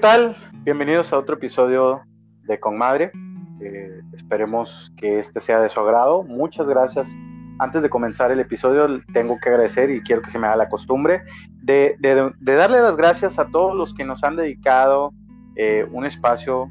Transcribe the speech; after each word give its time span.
¿qué 0.00 0.06
tal? 0.06 0.36
Bienvenidos 0.64 1.12
a 1.12 1.18
otro 1.18 1.34
episodio 1.34 2.00
de 2.44 2.58
Con 2.58 2.78
Madre. 2.78 3.12
Eh, 3.60 4.00
esperemos 4.14 4.90
que 4.96 5.18
este 5.18 5.40
sea 5.40 5.60
de 5.60 5.68
su 5.68 5.78
agrado. 5.78 6.22
Muchas 6.22 6.66
gracias. 6.66 7.14
Antes 7.58 7.82
de 7.82 7.90
comenzar 7.90 8.32
el 8.32 8.40
episodio, 8.40 8.86
tengo 9.12 9.38
que 9.38 9.50
agradecer 9.50 9.90
y 9.90 10.00
quiero 10.00 10.22
que 10.22 10.30
se 10.30 10.38
me 10.38 10.46
haga 10.46 10.56
la 10.56 10.70
costumbre 10.70 11.22
de, 11.64 11.98
darle 12.40 12.80
las 12.80 12.96
gracias 12.96 13.38
a 13.38 13.50
todos 13.50 13.76
los 13.76 13.92
que 13.92 14.06
nos 14.06 14.24
han 14.24 14.36
dedicado 14.36 15.12
eh, 15.56 15.86
un 15.92 16.06
espacio, 16.06 16.70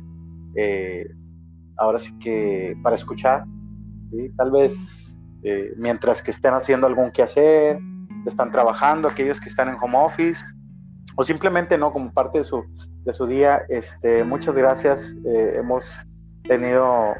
eh, 0.56 1.08
ahora 1.78 2.00
sí 2.00 2.12
que 2.18 2.76
para 2.82 2.96
escuchar. 2.96 3.46
Tal 4.38 4.50
vez 4.50 5.22
mientras 5.78 6.24
que 6.24 6.32
estén 6.32 6.56
haciendo 6.56 6.88
algún 6.88 7.12
quehacer, 7.12 7.80
están 8.26 8.52
trabajando, 8.52 9.08
aquellos 9.08 9.40
que 9.40 9.50
están 9.50 9.70
en 9.70 9.76
home 9.80 10.00
office, 10.00 10.44
o 11.20 11.24
simplemente 11.26 11.78
no 11.78 11.92
como 11.92 12.14
parte 12.14 12.38
de 12.38 12.44
su, 12.46 12.64
de 13.10 13.14
su 13.14 13.26
día. 13.26 13.64
Este, 13.70 14.24
muchas 14.24 14.56
gracias. 14.56 15.16
Eh, 15.26 15.56
hemos 15.58 15.84
tenido 16.44 17.16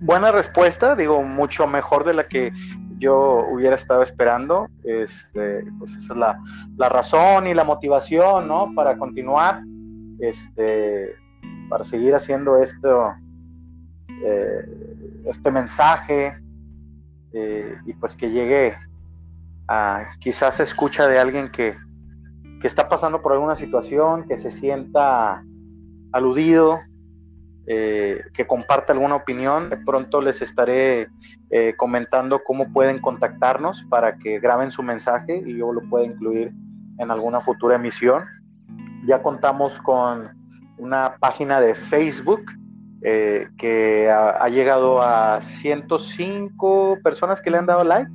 buena 0.00 0.30
respuesta, 0.30 0.94
digo, 0.94 1.22
mucho 1.22 1.66
mejor 1.66 2.04
de 2.04 2.12
la 2.12 2.28
que 2.28 2.52
yo 2.98 3.46
hubiera 3.50 3.76
estado 3.76 4.02
esperando. 4.02 4.68
Este, 4.84 5.64
pues 5.78 5.92
esa 5.92 6.12
es 6.12 6.18
la, 6.18 6.38
la 6.76 6.88
razón 6.90 7.46
y 7.46 7.54
la 7.54 7.64
motivación, 7.64 8.46
¿no? 8.46 8.72
Para 8.74 8.98
continuar, 8.98 9.62
este, 10.20 11.16
para 11.70 11.82
seguir 11.82 12.14
haciendo 12.14 12.58
esto, 12.58 13.14
eh, 14.22 15.22
este 15.24 15.50
mensaje 15.50 16.38
eh, 17.32 17.74
y 17.86 17.92
pues 17.94 18.16
que 18.16 18.30
llegue 18.30 18.76
a 19.68 20.10
quizás 20.20 20.60
escucha 20.60 21.08
de 21.08 21.18
alguien 21.18 21.48
que, 21.48 21.76
que 22.60 22.66
está 22.66 22.88
pasando 22.88 23.22
por 23.22 23.32
alguna 23.32 23.56
situación, 23.56 24.26
que 24.26 24.38
se 24.38 24.50
sienta 24.50 25.44
aludido, 26.12 26.80
eh, 27.66 28.22
que 28.32 28.46
comparta 28.46 28.92
alguna 28.92 29.16
opinión. 29.16 29.70
De 29.70 29.76
pronto 29.76 30.20
les 30.20 30.40
estaré 30.40 31.08
eh, 31.50 31.74
comentando 31.76 32.42
cómo 32.44 32.72
pueden 32.72 33.00
contactarnos 33.00 33.84
para 33.90 34.16
que 34.18 34.38
graben 34.40 34.70
su 34.70 34.82
mensaje 34.82 35.42
y 35.44 35.58
yo 35.58 35.72
lo 35.72 35.82
pueda 35.82 36.06
incluir 36.06 36.52
en 36.98 37.10
alguna 37.10 37.40
futura 37.40 37.76
emisión. 37.76 38.24
Ya 39.06 39.22
contamos 39.22 39.78
con 39.78 40.30
una 40.78 41.16
página 41.18 41.60
de 41.60 41.74
Facebook 41.74 42.44
eh, 43.02 43.48
que 43.58 44.10
ha, 44.10 44.30
ha, 44.42 44.48
llegado 44.48 45.02
a 45.02 45.40
105 45.42 46.98
personas 47.02 47.42
que 47.42 47.50
le 47.50 47.58
han 47.58 47.66
dado 47.66 47.84
like 47.84 48.10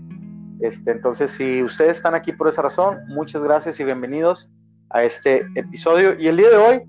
este, 0.61 0.91
entonces, 0.91 1.31
si 1.31 1.63
ustedes 1.63 1.97
están 1.97 2.13
aquí 2.13 2.31
por 2.31 2.47
esa 2.47 2.61
razón, 2.61 2.99
muchas 3.07 3.41
gracias 3.41 3.79
y 3.79 3.83
bienvenidos 3.83 4.47
a 4.91 5.03
este 5.03 5.47
episodio. 5.55 6.19
Y 6.19 6.27
el 6.27 6.37
día 6.37 6.49
de 6.49 6.57
hoy, 6.57 6.81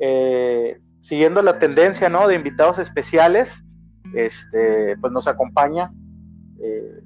eh, 0.00 0.80
siguiendo 0.98 1.40
la 1.40 1.60
tendencia 1.60 2.08
¿no? 2.08 2.26
de 2.26 2.34
invitados 2.34 2.80
especiales, 2.80 3.62
este, 4.14 4.96
pues 4.96 5.12
nos 5.12 5.28
acompaña 5.28 5.92
eh, 6.60 7.00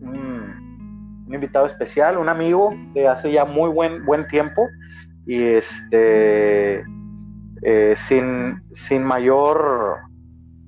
un, 0.00 1.26
invitado 1.30 1.66
especial, 1.66 2.16
un 2.16 2.30
amigo 2.30 2.74
de 2.94 3.06
hace 3.06 3.30
ya 3.30 3.44
muy 3.44 3.68
buen, 3.68 4.06
buen 4.06 4.26
tiempo. 4.28 4.66
Y 5.26 5.42
este, 5.42 6.82
eh, 7.60 7.94
sin, 7.94 8.62
sin, 8.72 9.02
mayor, 9.02 9.98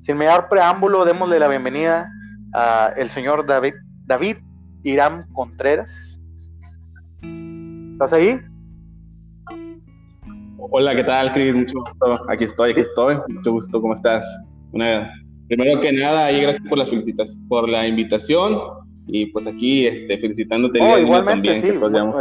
sin 0.03 0.19
mayor 0.19 0.51
preámbulo, 0.51 1.07
démosle 1.07 1.39
la 1.39 1.49
bienvenida 1.49 2.13
al 2.53 3.09
señor 3.09 3.47
David, 3.47 3.75
David 4.05 4.37
Irán 4.89 5.27
Contreras. 5.35 6.19
¿Estás 7.93 8.13
ahí? 8.15 8.41
Hola, 10.71 10.97
¿qué 10.97 11.05
tal, 11.05 11.33
Chris? 11.35 11.55
Mucho 11.55 11.81
gusto. 11.81 12.31
Aquí 12.31 12.45
estoy, 12.45 12.73
aquí 12.73 12.81
estoy. 12.81 13.17
Mucho 13.29 13.53
gusto, 13.53 13.81
¿cómo 13.81 13.95
estás? 13.95 14.25
primero 15.49 15.81
que 15.81 15.93
nada, 15.93 16.31
y 16.31 16.43
gracias 16.43 16.67
por 16.69 16.79
las 16.79 16.91
felicitas, 16.91 17.39
por 17.49 17.69
la 17.69 17.87
invitación 17.87 18.59
y 19.07 19.27
pues 19.27 19.47
aquí 19.47 19.87
este, 19.87 20.19
felicitándote. 20.19 20.79
Oh, 20.83 20.99
igualmente, 20.99 21.57
sí. 21.61 21.73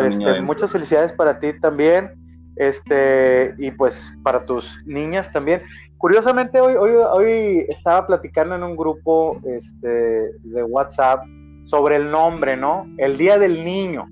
Este, 0.02 0.42
muchas 0.42 0.72
felicidades 0.72 1.12
para 1.12 1.38
ti 1.40 1.48
también 1.60 2.12
este, 2.56 3.54
y 3.58 3.72
pues 3.72 4.14
para 4.24 4.46
tus 4.46 4.82
niñas 4.86 5.32
también. 5.32 5.62
Curiosamente, 5.98 6.62
hoy, 6.62 6.76
hoy, 6.76 6.92
hoy 6.92 7.66
estaba 7.68 8.08
platicando 8.08 8.56
en 8.56 8.64
un 8.64 8.76
grupo 8.76 9.40
este, 9.46 10.32
de 10.44 10.64
WhatsApp 10.64 11.22
sobre 11.68 11.98
el 11.98 12.10
nombre, 12.10 12.58
¿no? 12.58 12.88
El 12.98 13.18
Día 13.18 13.38
del 13.38 13.64
Niño. 13.64 14.08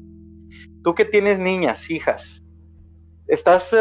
Tú 0.84 0.94
que 0.94 1.06
tienes 1.06 1.40
niñas, 1.40 1.90
hijas, 1.90 2.44
¿estás 3.28 3.74
eh, 3.74 3.78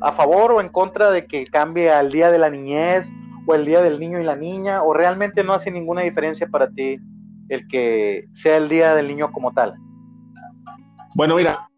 a 0.00 0.12
favor 0.12 0.52
o 0.52 0.60
en 0.60 0.68
contra 0.68 1.10
de 1.10 1.26
que 1.26 1.46
cambie 1.46 1.90
al 1.90 2.12
Día 2.12 2.30
de 2.30 2.38
la 2.38 2.50
Niñez 2.50 3.06
o 3.46 3.54
el 3.54 3.64
Día 3.64 3.80
del 3.80 3.98
Niño 3.98 4.20
y 4.20 4.24
la 4.24 4.36
Niña? 4.36 4.82
¿O 4.82 4.92
realmente 4.92 5.42
no 5.42 5.54
hace 5.54 5.70
ninguna 5.70 6.02
diferencia 6.02 6.46
para 6.46 6.68
ti 6.68 6.98
el 7.48 7.66
que 7.68 8.26
sea 8.32 8.56
el 8.58 8.68
Día 8.68 8.94
del 8.94 9.08
Niño 9.08 9.32
como 9.32 9.52
tal? 9.52 9.74
Bueno, 11.14 11.36
mira, 11.36 11.68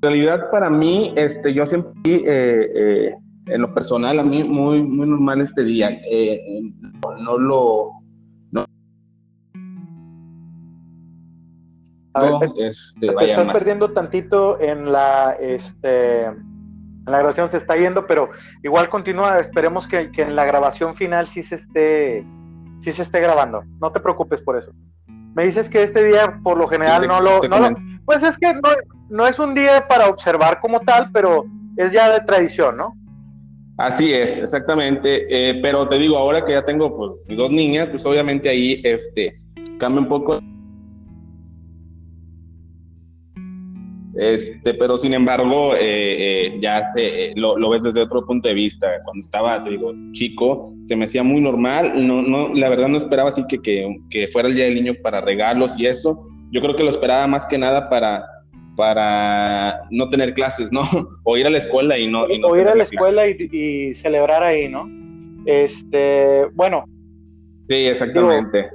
en 0.00 0.02
realidad 0.02 0.50
para 0.50 0.70
mí, 0.70 1.12
este, 1.16 1.52
yo 1.52 1.66
siempre, 1.66 1.92
eh, 2.06 2.70
eh, 2.74 3.14
en 3.46 3.60
lo 3.60 3.74
personal, 3.74 4.18
a 4.18 4.22
mí 4.22 4.42
muy, 4.44 4.82
muy 4.82 5.06
normal 5.06 5.40
este 5.40 5.62
día. 5.62 5.90
no, 7.20 7.38
lo, 7.38 7.97
te, 12.20 12.68
este, 12.68 13.06
estás 13.06 13.48
perdiendo 13.52 13.92
tantito 13.92 14.60
en 14.60 14.92
la, 14.92 15.36
este, 15.40 16.24
en 17.08 17.12
la 17.12 17.18
grabación, 17.18 17.50
se 17.50 17.56
está 17.56 17.76
yendo, 17.76 18.06
pero 18.06 18.30
igual 18.62 18.88
continúa. 18.88 19.38
Esperemos 19.38 19.88
que, 19.88 20.10
en 20.14 20.36
la 20.36 20.44
grabación 20.44 20.94
final 20.94 21.26
sí 21.26 21.42
se 21.42 21.56
esté, 21.56 22.24
sí 22.80 22.92
se 22.92 23.02
esté 23.02 23.20
grabando. 23.20 23.64
No 23.80 23.90
te 23.92 24.00
preocupes 24.00 24.40
por 24.40 24.58
eso. 24.58 24.72
Me 25.34 25.44
dices 25.44 25.70
que 25.70 25.82
este 25.82 26.04
día, 26.04 26.38
por 26.42 26.58
lo 26.58 26.68
general, 26.68 27.06
no, 27.06 27.20
lo, 27.20 27.40
Pues 28.04 28.22
es 28.22 28.36
que 28.36 28.52
no, 29.08 29.26
es 29.26 29.38
un 29.38 29.54
día 29.54 29.86
para 29.88 30.08
observar 30.08 30.60
como 30.60 30.80
tal, 30.80 31.10
pero 31.12 31.44
es 31.76 31.92
ya 31.92 32.10
de 32.10 32.20
tradición, 32.20 32.76
¿no? 32.76 32.94
Así 33.78 34.12
es, 34.12 34.36
exactamente. 34.36 35.26
Eh, 35.30 35.60
pero 35.62 35.88
te 35.88 35.96
digo, 35.96 36.18
ahora 36.18 36.44
que 36.44 36.52
ya 36.52 36.64
tengo 36.64 36.94
pues, 36.96 37.38
dos 37.38 37.50
niñas, 37.50 37.88
pues 37.88 38.04
obviamente 38.04 38.48
ahí 38.48 38.80
este, 38.84 39.38
cambia 39.78 40.00
un 40.00 40.08
poco 40.08 40.40
Este, 44.18 44.74
pero 44.74 44.98
sin 44.98 45.14
embargo, 45.14 45.76
eh, 45.76 45.78
eh, 46.46 46.58
ya 46.60 46.90
se, 46.92 47.26
eh, 47.26 47.32
lo, 47.36 47.70
ves 47.70 47.84
desde 47.84 48.00
otro 48.00 48.26
punto 48.26 48.48
de 48.48 48.54
vista. 48.54 48.88
Cuando 49.04 49.24
estaba, 49.24 49.62
te 49.62 49.70
digo, 49.70 49.94
chico, 50.10 50.74
se 50.86 50.96
me 50.96 51.04
hacía 51.04 51.22
muy 51.22 51.40
normal. 51.40 52.04
No, 52.04 52.20
no, 52.20 52.52
la 52.52 52.68
verdad 52.68 52.88
no 52.88 52.98
esperaba 52.98 53.28
así 53.28 53.44
que, 53.46 53.62
que, 54.10 54.28
fuera 54.32 54.48
el 54.48 54.56
Día 54.56 54.64
del 54.64 54.74
Niño 54.74 54.94
para 55.04 55.20
regalos 55.20 55.78
y 55.78 55.86
eso. 55.86 56.28
Yo 56.50 56.60
creo 56.60 56.74
que 56.74 56.82
lo 56.82 56.90
esperaba 56.90 57.28
más 57.28 57.46
que 57.46 57.58
nada 57.58 57.88
para, 57.88 58.24
para 58.76 59.82
no 59.90 60.08
tener 60.08 60.34
clases, 60.34 60.72
¿no? 60.72 60.82
O 61.22 61.36
ir 61.36 61.46
a 61.46 61.50
la 61.50 61.58
escuela 61.58 61.96
y 61.96 62.08
no. 62.08 62.24
o 62.24 62.56
ir 62.56 62.66
a 62.66 62.74
la 62.74 62.82
escuela 62.82 63.28
y, 63.28 63.94
celebrar 63.94 64.42
ahí, 64.42 64.68
¿no? 64.68 64.88
Este, 65.46 66.44
bueno. 66.54 66.86
Sí, 67.68 67.86
exactamente 67.86 68.68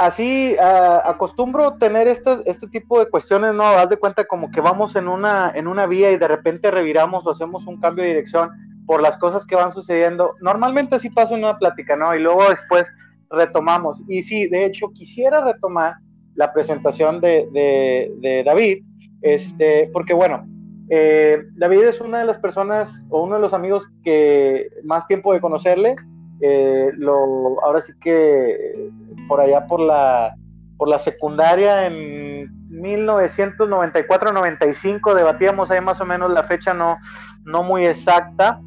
así 0.00 0.56
acostumbro 1.04 1.74
tener 1.74 2.08
este, 2.08 2.38
este 2.46 2.66
tipo 2.68 2.98
de 2.98 3.10
cuestiones, 3.10 3.54
¿no? 3.54 3.64
Haz 3.64 3.90
de 3.90 3.98
cuenta 3.98 4.24
como 4.24 4.50
que 4.50 4.62
vamos 4.62 4.96
en 4.96 5.08
una, 5.08 5.52
en 5.54 5.68
una 5.68 5.84
vía 5.84 6.10
y 6.10 6.16
de 6.16 6.26
repente 6.26 6.70
reviramos 6.70 7.26
o 7.26 7.30
hacemos 7.30 7.66
un 7.66 7.78
cambio 7.78 8.04
de 8.04 8.10
dirección 8.10 8.50
por 8.86 9.02
las 9.02 9.18
cosas 9.18 9.44
que 9.44 9.56
van 9.56 9.72
sucediendo. 9.72 10.36
Normalmente 10.40 10.96
así 10.96 11.10
pasa 11.10 11.34
una 11.34 11.58
plática, 11.58 11.96
¿no? 11.96 12.14
Y 12.14 12.20
luego 12.20 12.48
después 12.48 12.86
retomamos. 13.30 14.00
Y 14.08 14.22
sí, 14.22 14.46
de 14.48 14.64
hecho, 14.64 14.90
quisiera 14.90 15.44
retomar 15.44 15.96
la 16.34 16.50
presentación 16.54 17.20
de, 17.20 18.42
David, 18.46 18.82
este, 19.20 19.90
porque 19.92 20.14
bueno, 20.14 20.46
eh, 20.88 21.42
David 21.56 21.82
es 21.82 22.00
una 22.00 22.20
de 22.20 22.24
las 22.24 22.38
personas 22.38 23.04
o 23.10 23.22
uno 23.22 23.34
de 23.34 23.42
los 23.42 23.52
amigos 23.52 23.86
que 24.02 24.70
más 24.82 25.06
tiempo 25.06 25.34
de 25.34 25.42
conocerle, 25.42 25.94
eh, 26.40 26.90
lo, 26.96 27.62
ahora 27.62 27.80
sí 27.80 27.92
que 28.00 28.90
por 29.28 29.40
allá 29.40 29.66
por 29.66 29.80
la, 29.80 30.34
por 30.76 30.88
la 30.88 30.98
secundaria 30.98 31.86
en 31.86 32.50
1994-95, 32.70 35.14
debatíamos 35.14 35.70
ahí 35.70 35.80
más 35.80 36.00
o 36.00 36.04
menos 36.04 36.30
la 36.30 36.42
fecha 36.42 36.74
no, 36.74 36.98
no 37.44 37.62
muy 37.62 37.86
exacta. 37.86 38.60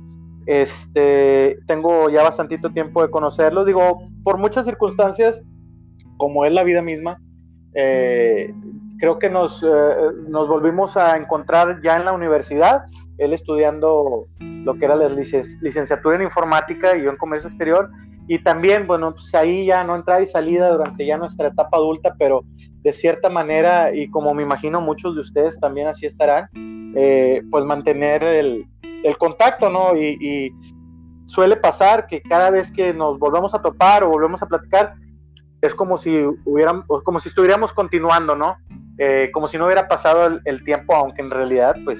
Este, 0.45 1.57
tengo 1.67 2.09
ya 2.09 2.21
bastantito 2.21 2.69
tiempo 2.71 3.01
de 3.01 3.09
conocerlo, 3.09 3.63
digo, 3.63 4.03
por 4.23 4.37
muchas 4.37 4.65
circunstancias, 4.65 5.39
como 6.17 6.43
es 6.45 6.51
la 6.51 6.63
vida 6.63 6.81
misma, 6.81 7.17
eh, 7.73 8.53
creo 9.03 9.19
que 9.19 9.29
nos, 9.29 9.61
eh, 9.61 9.67
nos 10.29 10.47
volvimos 10.47 10.95
a 10.95 11.17
encontrar 11.17 11.81
ya 11.83 11.97
en 11.97 12.05
la 12.05 12.13
universidad, 12.13 12.85
él 13.17 13.33
estudiando 13.33 14.27
lo 14.39 14.75
que 14.75 14.85
era 14.85 14.95
la 14.95 15.09
licenciatura 15.09 16.15
en 16.15 16.21
informática 16.21 16.95
y 16.95 17.03
yo 17.03 17.09
en 17.09 17.17
comercio 17.17 17.49
exterior, 17.49 17.89
y 18.29 18.39
también, 18.39 18.87
bueno, 18.87 19.13
pues 19.13 19.35
ahí 19.35 19.65
ya 19.65 19.83
no 19.83 19.97
entrada 19.97 20.21
y 20.21 20.25
salida 20.25 20.69
durante 20.71 21.05
ya 21.05 21.17
nuestra 21.17 21.49
etapa 21.49 21.75
adulta, 21.75 22.15
pero 22.17 22.45
de 22.55 22.93
cierta 22.93 23.29
manera, 23.29 23.93
y 23.93 24.09
como 24.09 24.33
me 24.33 24.43
imagino 24.43 24.79
muchos 24.79 25.15
de 25.15 25.19
ustedes 25.19 25.59
también 25.59 25.87
así 25.87 26.05
estarán, 26.05 26.47
eh, 26.95 27.41
pues 27.51 27.65
mantener 27.65 28.23
el, 28.23 28.65
el, 29.03 29.17
contacto, 29.17 29.69
¿no? 29.69 29.97
Y, 29.97 30.17
y, 30.21 30.51
suele 31.25 31.57
pasar 31.57 32.07
que 32.07 32.21
cada 32.21 32.51
vez 32.51 32.71
que 32.71 32.93
nos 32.93 33.19
volvemos 33.19 33.53
a 33.53 33.61
topar 33.61 34.05
o 34.05 34.09
volvemos 34.11 34.41
a 34.41 34.45
platicar, 34.45 34.93
es 35.61 35.75
como 35.75 35.97
si 35.97 36.23
hubiéramos, 36.45 36.85
como 37.03 37.19
si 37.19 37.27
estuviéramos 37.27 37.73
continuando, 37.73 38.37
¿no? 38.37 38.55
Eh, 38.97 39.29
como 39.33 39.47
si 39.47 39.57
no 39.57 39.65
hubiera 39.65 39.87
pasado 39.87 40.27
el, 40.27 40.41
el, 40.45 40.63
tiempo, 40.63 40.93
aunque 40.95 41.21
en 41.21 41.31
realidad, 41.31 41.75
pues, 41.83 41.99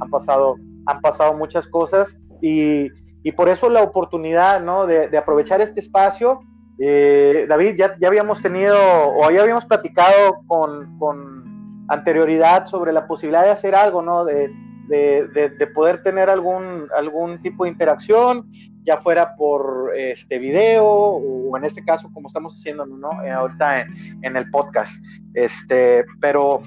han 0.00 0.10
pasado, 0.10 0.56
han 0.86 1.00
pasado 1.00 1.34
muchas 1.34 1.66
cosas 1.66 2.18
y, 2.40 2.88
y 3.22 3.32
por 3.32 3.48
eso 3.48 3.68
la 3.68 3.82
oportunidad, 3.82 4.60
¿no? 4.60 4.86
De, 4.86 5.08
de 5.08 5.18
aprovechar 5.18 5.60
este 5.60 5.80
espacio. 5.80 6.40
Eh, 6.78 7.46
David, 7.48 7.74
ya, 7.76 7.96
ya 8.00 8.08
habíamos 8.08 8.40
tenido, 8.40 8.76
o 8.78 9.30
ya 9.30 9.42
habíamos 9.42 9.66
platicado 9.66 10.40
con, 10.46 10.98
con 10.98 11.84
anterioridad 11.88 12.66
sobre 12.66 12.92
la 12.92 13.06
posibilidad 13.06 13.44
de 13.44 13.50
hacer 13.50 13.74
algo, 13.74 14.00
¿no? 14.00 14.24
De, 14.24 14.50
de, 14.88 15.50
de, 15.56 15.66
poder 15.68 16.02
tener 16.02 16.28
algún, 16.28 16.88
algún 16.96 17.40
tipo 17.42 17.64
de 17.64 17.70
interacción, 17.70 18.50
ya 18.84 18.96
fuera 18.96 19.36
por 19.36 19.92
este 19.96 20.38
video 20.38 20.84
o 20.84 21.56
en 21.56 21.64
este 21.64 21.84
caso 21.84 22.10
como 22.12 22.28
estamos 22.28 22.58
haciendo. 22.58 22.84
Eh, 23.24 23.30
ahorita 23.30 23.82
en, 24.22 24.36
el 24.36 24.50
podcast. 24.50 25.02
Este, 25.34 26.04
pero 26.20 26.62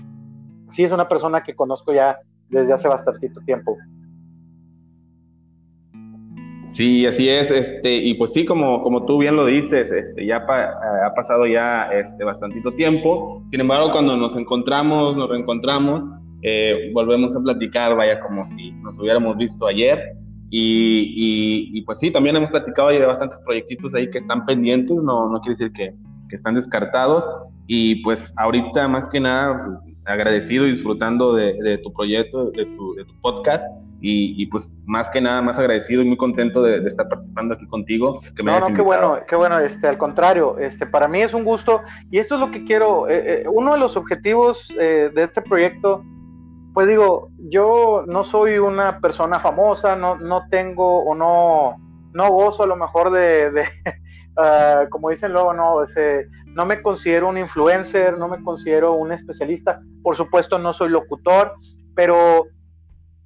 sí 0.69 0.83
es 0.83 0.92
una 0.92 1.07
persona 1.07 1.44
que 1.44 1.56
conozco 1.56 1.94
ya 1.94 2.19
desde 2.50 2.74
hace 2.74 2.88
bastante 2.88 3.30
tiempo. 3.45 3.77
Sí, 6.69 7.06
así 7.06 7.30
es, 7.30 7.51
este, 7.51 7.98
y 7.98 8.15
pues 8.15 8.33
sí, 8.33 8.45
como, 8.45 8.81
como 8.81 9.06
tú 9.06 9.19
bien 9.19 9.36
lo 9.36 9.45
dices, 9.45 9.92
este, 9.92 10.25
ya 10.25 10.38
ha 10.38 11.13
pasado 11.13 11.45
ya 11.45 11.89
este, 11.94 12.24
bastantito 12.24 12.71
tiempo, 12.71 13.44
sin 13.51 13.62
embargo, 13.62 13.92
cuando 13.92 14.18
nos 14.18 14.36
encontramos, 14.36 15.15
nos 15.15 15.30
reencontramos, 15.30 16.04
eh, 16.42 16.89
volvemos 16.92 17.36
a 17.36 17.42
platicar, 17.42 17.95
vaya, 17.95 18.19
como 18.19 18.44
si 18.48 18.71
nos 18.81 18.98
hubiéramos 18.98 19.38
visto 19.38 19.68
ayer, 19.68 20.15
y, 20.55 21.71
y, 21.73 21.81
pues 21.81 21.97
sí, 21.97 22.11
también 22.11 22.35
hemos 22.35 22.51
platicado 22.51 22.89
de 22.89 23.03
bastantes 23.03 23.39
proyectitos 23.39 23.95
ahí 23.95 24.07
que 24.11 24.19
están 24.19 24.45
pendientes, 24.45 25.01
no, 25.01 25.27
no 25.27 25.41
quiere 25.41 25.57
decir 25.57 25.73
que, 25.75 25.89
que 26.29 26.35
están 26.35 26.53
descartados, 26.53 27.27
y 27.65 28.03
pues 28.03 28.31
ahorita 28.38 28.88
más 28.88 29.09
que 29.09 29.19
nada, 29.19 29.53
pues, 29.53 29.67
agradecido 30.05 30.67
y 30.67 30.73
disfrutando 30.73 31.33
de, 31.33 31.53
de, 31.53 31.79
tu 31.79 31.91
proyecto, 31.91 32.51
de 32.51 32.67
tu, 32.67 32.94
de 32.94 33.03
tu 33.03 33.19
podcast, 33.21 33.65
y, 34.00 34.39
y, 34.39 34.45
pues 34.45 34.69
más 34.85 35.09
que 35.09 35.21
nada 35.21 35.41
más 35.41 35.57
agradecido 35.57 36.03
y 36.03 36.05
muy 36.05 36.17
contento 36.17 36.61
de, 36.61 36.81
de 36.81 36.89
estar 36.89 37.09
participando 37.09 37.55
aquí 37.55 37.65
contigo. 37.65 38.21
Que 38.35 38.44
me 38.44 38.51
no, 38.51 38.59
no, 38.59 38.75
qué 38.75 38.81
bueno, 38.83 39.17
qué 39.27 39.35
bueno, 39.35 39.57
este, 39.57 39.88
al 39.88 39.97
contrario, 39.97 40.59
este, 40.59 40.85
para 40.85 41.07
mí 41.07 41.21
es 41.21 41.33
un 41.33 41.45
gusto. 41.45 41.81
Y 42.11 42.19
esto 42.19 42.35
es 42.35 42.41
lo 42.41 42.51
que 42.51 42.63
quiero, 42.63 43.09
eh, 43.09 43.41
eh, 43.41 43.45
uno 43.51 43.73
de 43.73 43.79
los 43.79 43.97
objetivos 43.97 44.71
eh, 44.79 45.09
de 45.15 45.23
este 45.23 45.41
proyecto, 45.41 46.03
pues 46.73 46.87
digo, 46.87 47.29
yo 47.37 48.03
no 48.07 48.23
soy 48.23 48.57
una 48.57 48.99
persona 48.99 49.39
famosa, 49.39 49.95
no, 49.95 50.15
no 50.15 50.47
tengo 50.49 51.03
o 51.03 51.13
no, 51.13 51.75
no 52.13 52.31
gozo 52.31 52.63
a 52.63 52.67
lo 52.67 52.75
mejor 52.75 53.11
de, 53.11 53.51
de 53.51 53.61
uh, 54.37 54.87
como 54.89 55.09
dicen 55.09 55.33
luego, 55.33 55.53
no, 55.53 55.83
ese, 55.83 56.27
no 56.47 56.65
me 56.65 56.81
considero 56.81 57.29
un 57.29 57.37
influencer, 57.37 58.17
no 58.17 58.27
me 58.27 58.43
considero 58.43 58.93
un 58.93 59.11
especialista, 59.11 59.81
por 60.01 60.15
supuesto 60.15 60.57
no 60.57 60.73
soy 60.73 60.89
locutor, 60.89 61.53
pero 61.95 62.45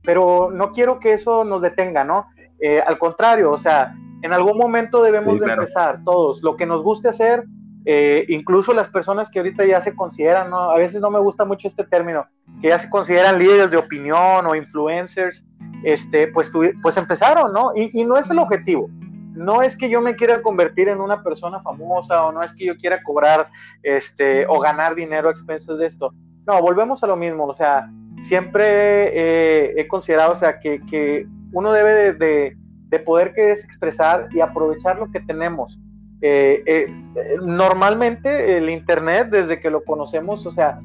pero 0.04 0.50
no 0.54 0.72
quiero 0.72 1.02
que 1.02 1.12
eso 1.12 1.44
nos 1.44 1.62
detenga, 1.62 2.06
¿no? 2.06 2.28
Eh, 2.62 2.80
al 2.80 2.98
contrario, 2.98 3.52
o 3.52 3.58
sea, 3.58 3.94
en 4.22 4.32
algún 4.32 4.58
momento 4.58 5.04
debemos 5.04 5.34
sí, 5.34 5.40
claro. 5.40 5.56
de 5.56 5.66
empezar 5.66 6.02
todos, 6.06 6.42
lo 6.44 6.56
que 6.56 6.66
nos 6.66 6.82
guste 6.82 7.10
hacer, 7.10 7.44
eh, 7.86 8.26
incluso 8.30 8.74
las 8.74 8.88
personas 8.88 9.30
que 9.30 9.40
ahorita 9.40 9.66
ya 9.66 9.82
se 9.82 9.94
consideran, 9.94 10.50
¿no? 10.50 10.72
A 10.72 10.78
veces 10.78 11.02
no 11.02 11.12
me 11.12 11.20
gusta 11.20 11.44
mucho 11.44 11.68
este 11.68 11.84
término, 11.84 12.26
que 12.62 12.70
ya 12.70 12.80
se 12.80 12.90
consideran 12.90 13.40
líderes 13.40 13.70
de 13.72 13.78
opinión 13.78 14.46
o 14.46 14.56
influencers, 14.56 15.44
este, 15.84 16.28
pues, 16.28 16.52
tu, 16.52 16.64
pues 16.82 16.98
empezaron, 16.98 17.54
¿no? 17.54 17.72
Y, 17.76 18.04
no 18.04 18.18
es 18.18 18.30
el 18.30 18.40
objetivo. 18.40 18.90
No 19.34 19.62
es 19.62 19.78
que 19.78 19.90
yo 19.90 20.02
me 20.02 20.16
quiera 20.16 20.42
convertir 20.42 20.88
en 20.88 21.00
una 21.00 21.22
persona 21.22 21.62
famosa 21.62 22.26
o 22.26 22.32
no 22.32 22.42
es 22.42 22.54
que 22.54 22.66
yo 22.66 22.78
quiera 22.78 23.04
cobrar 23.04 23.50
este, 23.84 24.48
o 24.48 24.60
ganar 24.60 24.96
dinero 24.96 25.30
a 25.30 25.32
expensas 25.32 25.78
de 25.78 25.86
esto. 25.86 26.14
No, 26.48 26.60
volvemos 26.62 27.04
a 27.04 27.08
lo 27.08 27.16
mismo, 27.16 27.46
o 27.46 27.54
sea, 27.54 27.88
siempre 28.22 29.80
he 29.80 29.88
considerado, 29.88 30.34
o 30.34 30.40
sea, 30.40 30.60
que, 30.60 30.82
que 30.90 31.28
uno 31.52 31.72
debe 31.72 31.94
de, 31.94 32.14
de, 32.14 32.58
de, 32.90 33.00
poder 33.00 33.34
que 33.34 33.52
es 33.52 33.64
expresar 33.64 34.28
y 34.32 34.40
aprovechar 34.40 34.98
lo 34.98 35.12
que 35.12 35.20
tenemos. 35.20 35.80
Eh, 36.22 36.64
eh, 36.66 36.88
normalmente 37.44 38.58
el 38.58 38.70
Internet, 38.70 39.30
desde 39.30 39.60
que 39.60 39.70
lo 39.70 39.84
conocemos, 39.84 40.46
o 40.46 40.52
sea, 40.52 40.80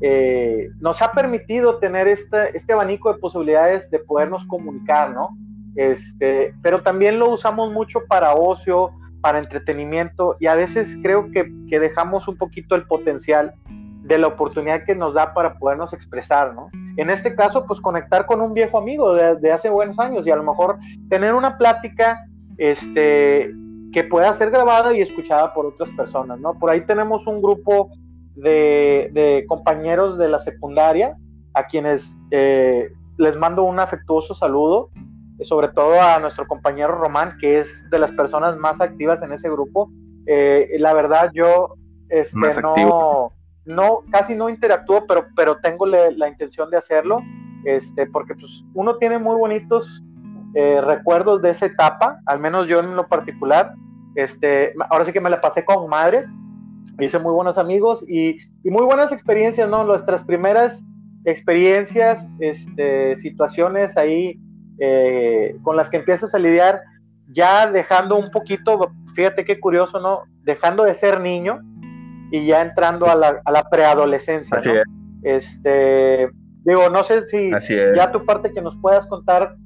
eh, 0.00 0.68
nos 0.80 1.00
ha 1.00 1.12
permitido 1.12 1.78
tener 1.78 2.06
este, 2.08 2.56
este 2.56 2.72
abanico 2.72 3.12
de 3.12 3.18
posibilidades 3.18 3.90
de 3.90 3.98
podernos 3.98 4.44
comunicar, 4.44 5.12
¿no? 5.12 5.36
Este, 5.74 6.54
pero 6.62 6.82
también 6.82 7.18
lo 7.18 7.30
usamos 7.30 7.72
mucho 7.72 8.00
para 8.08 8.34
ocio, 8.34 8.90
para 9.20 9.38
entretenimiento 9.38 10.36
y 10.38 10.46
a 10.46 10.54
veces 10.54 10.96
creo 11.02 11.30
que, 11.30 11.52
que 11.68 11.80
dejamos 11.80 12.28
un 12.28 12.36
poquito 12.36 12.74
el 12.74 12.86
potencial 12.86 13.54
de 14.02 14.18
la 14.18 14.28
oportunidad 14.28 14.84
que 14.84 14.94
nos 14.94 15.14
da 15.14 15.34
para 15.34 15.58
podernos 15.58 15.92
expresar, 15.92 16.54
¿no? 16.54 16.70
En 16.96 17.10
este 17.10 17.34
caso, 17.34 17.66
pues 17.66 17.80
conectar 17.80 18.24
con 18.24 18.40
un 18.40 18.54
viejo 18.54 18.78
amigo 18.78 19.14
de, 19.14 19.36
de 19.36 19.52
hace 19.52 19.68
buenos 19.68 19.98
años 19.98 20.26
y 20.26 20.30
a 20.30 20.36
lo 20.36 20.44
mejor 20.44 20.78
tener 21.10 21.34
una 21.34 21.58
plática 21.58 22.24
este, 22.56 23.52
que 23.92 24.04
pueda 24.04 24.32
ser 24.34 24.50
grabada 24.50 24.94
y 24.94 25.00
escuchada 25.00 25.52
por 25.52 25.66
otras 25.66 25.90
personas, 25.90 26.38
¿no? 26.38 26.54
Por 26.58 26.70
ahí 26.70 26.82
tenemos 26.86 27.26
un 27.26 27.42
grupo 27.42 27.90
de, 28.36 29.10
de 29.12 29.44
compañeros 29.48 30.18
de 30.18 30.28
la 30.28 30.38
secundaria 30.38 31.16
a 31.54 31.66
quienes 31.66 32.16
eh, 32.30 32.90
les 33.16 33.36
mando 33.36 33.64
un 33.64 33.80
afectuoso 33.80 34.34
saludo, 34.34 34.90
sobre 35.40 35.68
todo 35.68 36.00
a 36.00 36.18
nuestro 36.18 36.46
compañero 36.46 36.96
Román, 36.96 37.36
que 37.40 37.58
es 37.58 37.88
de 37.90 37.98
las 37.98 38.12
personas 38.12 38.56
más 38.56 38.80
activas 38.80 39.22
en 39.22 39.32
ese 39.32 39.50
grupo. 39.50 39.90
Eh, 40.26 40.68
la 40.78 40.92
verdad, 40.92 41.30
yo 41.34 41.74
este, 42.08 42.60
no 42.60 43.32
no, 43.66 44.02
casi 44.10 44.34
no 44.34 44.48
interactúo, 44.48 45.06
pero, 45.06 45.26
pero 45.34 45.58
tengo 45.58 45.86
le, 45.86 46.12
la 46.12 46.28
intención 46.28 46.70
de 46.70 46.78
hacerlo, 46.78 47.20
este, 47.64 48.06
porque 48.06 48.34
pues, 48.34 48.64
uno 48.74 48.96
tiene 48.96 49.18
muy 49.18 49.36
bonitos 49.36 50.02
eh, 50.54 50.80
recuerdos 50.80 51.42
de 51.42 51.50
esa 51.50 51.66
etapa, 51.66 52.20
al 52.26 52.38
menos 52.38 52.68
yo 52.68 52.80
en 52.80 52.96
lo 52.96 53.08
particular. 53.08 53.74
Este, 54.14 54.72
ahora 54.88 55.04
sí 55.04 55.12
que 55.12 55.20
me 55.20 55.28
la 55.28 55.40
pasé 55.40 55.64
con 55.64 55.90
madre, 55.90 56.24
hice 57.00 57.18
muy 57.18 57.32
buenos 57.32 57.58
amigos 57.58 58.04
y, 58.08 58.38
y 58.62 58.70
muy 58.70 58.84
buenas 58.84 59.12
experiencias, 59.12 59.68
¿no? 59.68 59.84
Nuestras 59.84 60.24
primeras 60.24 60.84
experiencias, 61.24 62.28
este, 62.40 63.16
situaciones 63.16 63.96
ahí 63.96 64.40
eh, 64.78 65.56
con 65.62 65.76
las 65.76 65.90
que 65.90 65.98
empiezas 65.98 66.34
a 66.34 66.38
lidiar, 66.38 66.80
ya 67.28 67.70
dejando 67.70 68.16
un 68.16 68.30
poquito, 68.30 68.92
fíjate 69.14 69.44
qué 69.44 69.58
curioso, 69.58 70.00
¿no? 70.00 70.22
Dejando 70.44 70.84
de 70.84 70.94
ser 70.94 71.20
niño, 71.20 71.60
y 72.30 72.46
ya 72.46 72.62
entrando 72.62 73.06
a 73.06 73.14
la, 73.14 73.40
a 73.44 73.50
la 73.50 73.68
preadolescencia. 73.68 74.60
¿no? 74.60 74.72
Este, 75.22 76.30
digo, 76.64 76.88
no 76.90 77.04
sé 77.04 77.26
si 77.26 77.50
ya 77.94 78.12
tu 78.12 78.24
parte 78.24 78.52
que 78.52 78.62
nos 78.62 78.76
puedas 78.78 79.06
contar 79.06 79.56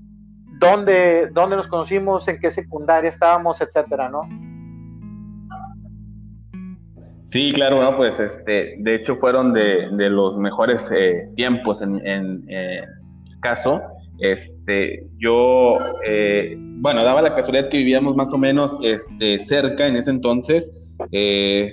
dónde, 0.58 1.28
dónde 1.32 1.56
nos 1.56 1.68
conocimos, 1.68 2.28
en 2.28 2.38
qué 2.38 2.50
secundaria 2.50 3.10
estábamos, 3.10 3.60
etcétera, 3.60 4.08
¿no? 4.08 4.22
Sí, 7.30 7.52
claro, 7.52 7.80
no, 7.80 7.96
pues 7.96 8.18
este, 8.18 8.74
de 8.78 8.94
hecho 8.96 9.14
fueron 9.16 9.52
de, 9.52 9.88
de 9.92 10.10
los 10.10 10.36
mejores 10.36 10.90
eh, 10.92 11.28
tiempos 11.36 11.80
en, 11.80 12.04
en 12.04 12.44
eh, 12.48 12.80
caso. 13.40 13.80
Este, 14.18 15.06
yo, 15.18 15.72
eh, 16.04 16.56
bueno, 16.58 17.04
daba 17.04 17.22
la 17.22 17.34
casualidad 17.34 17.68
que 17.68 17.78
vivíamos 17.78 18.16
más 18.16 18.32
o 18.32 18.38
menos 18.38 18.76
este, 18.82 19.38
cerca 19.38 19.86
en 19.86 19.96
ese 19.96 20.10
entonces, 20.10 20.70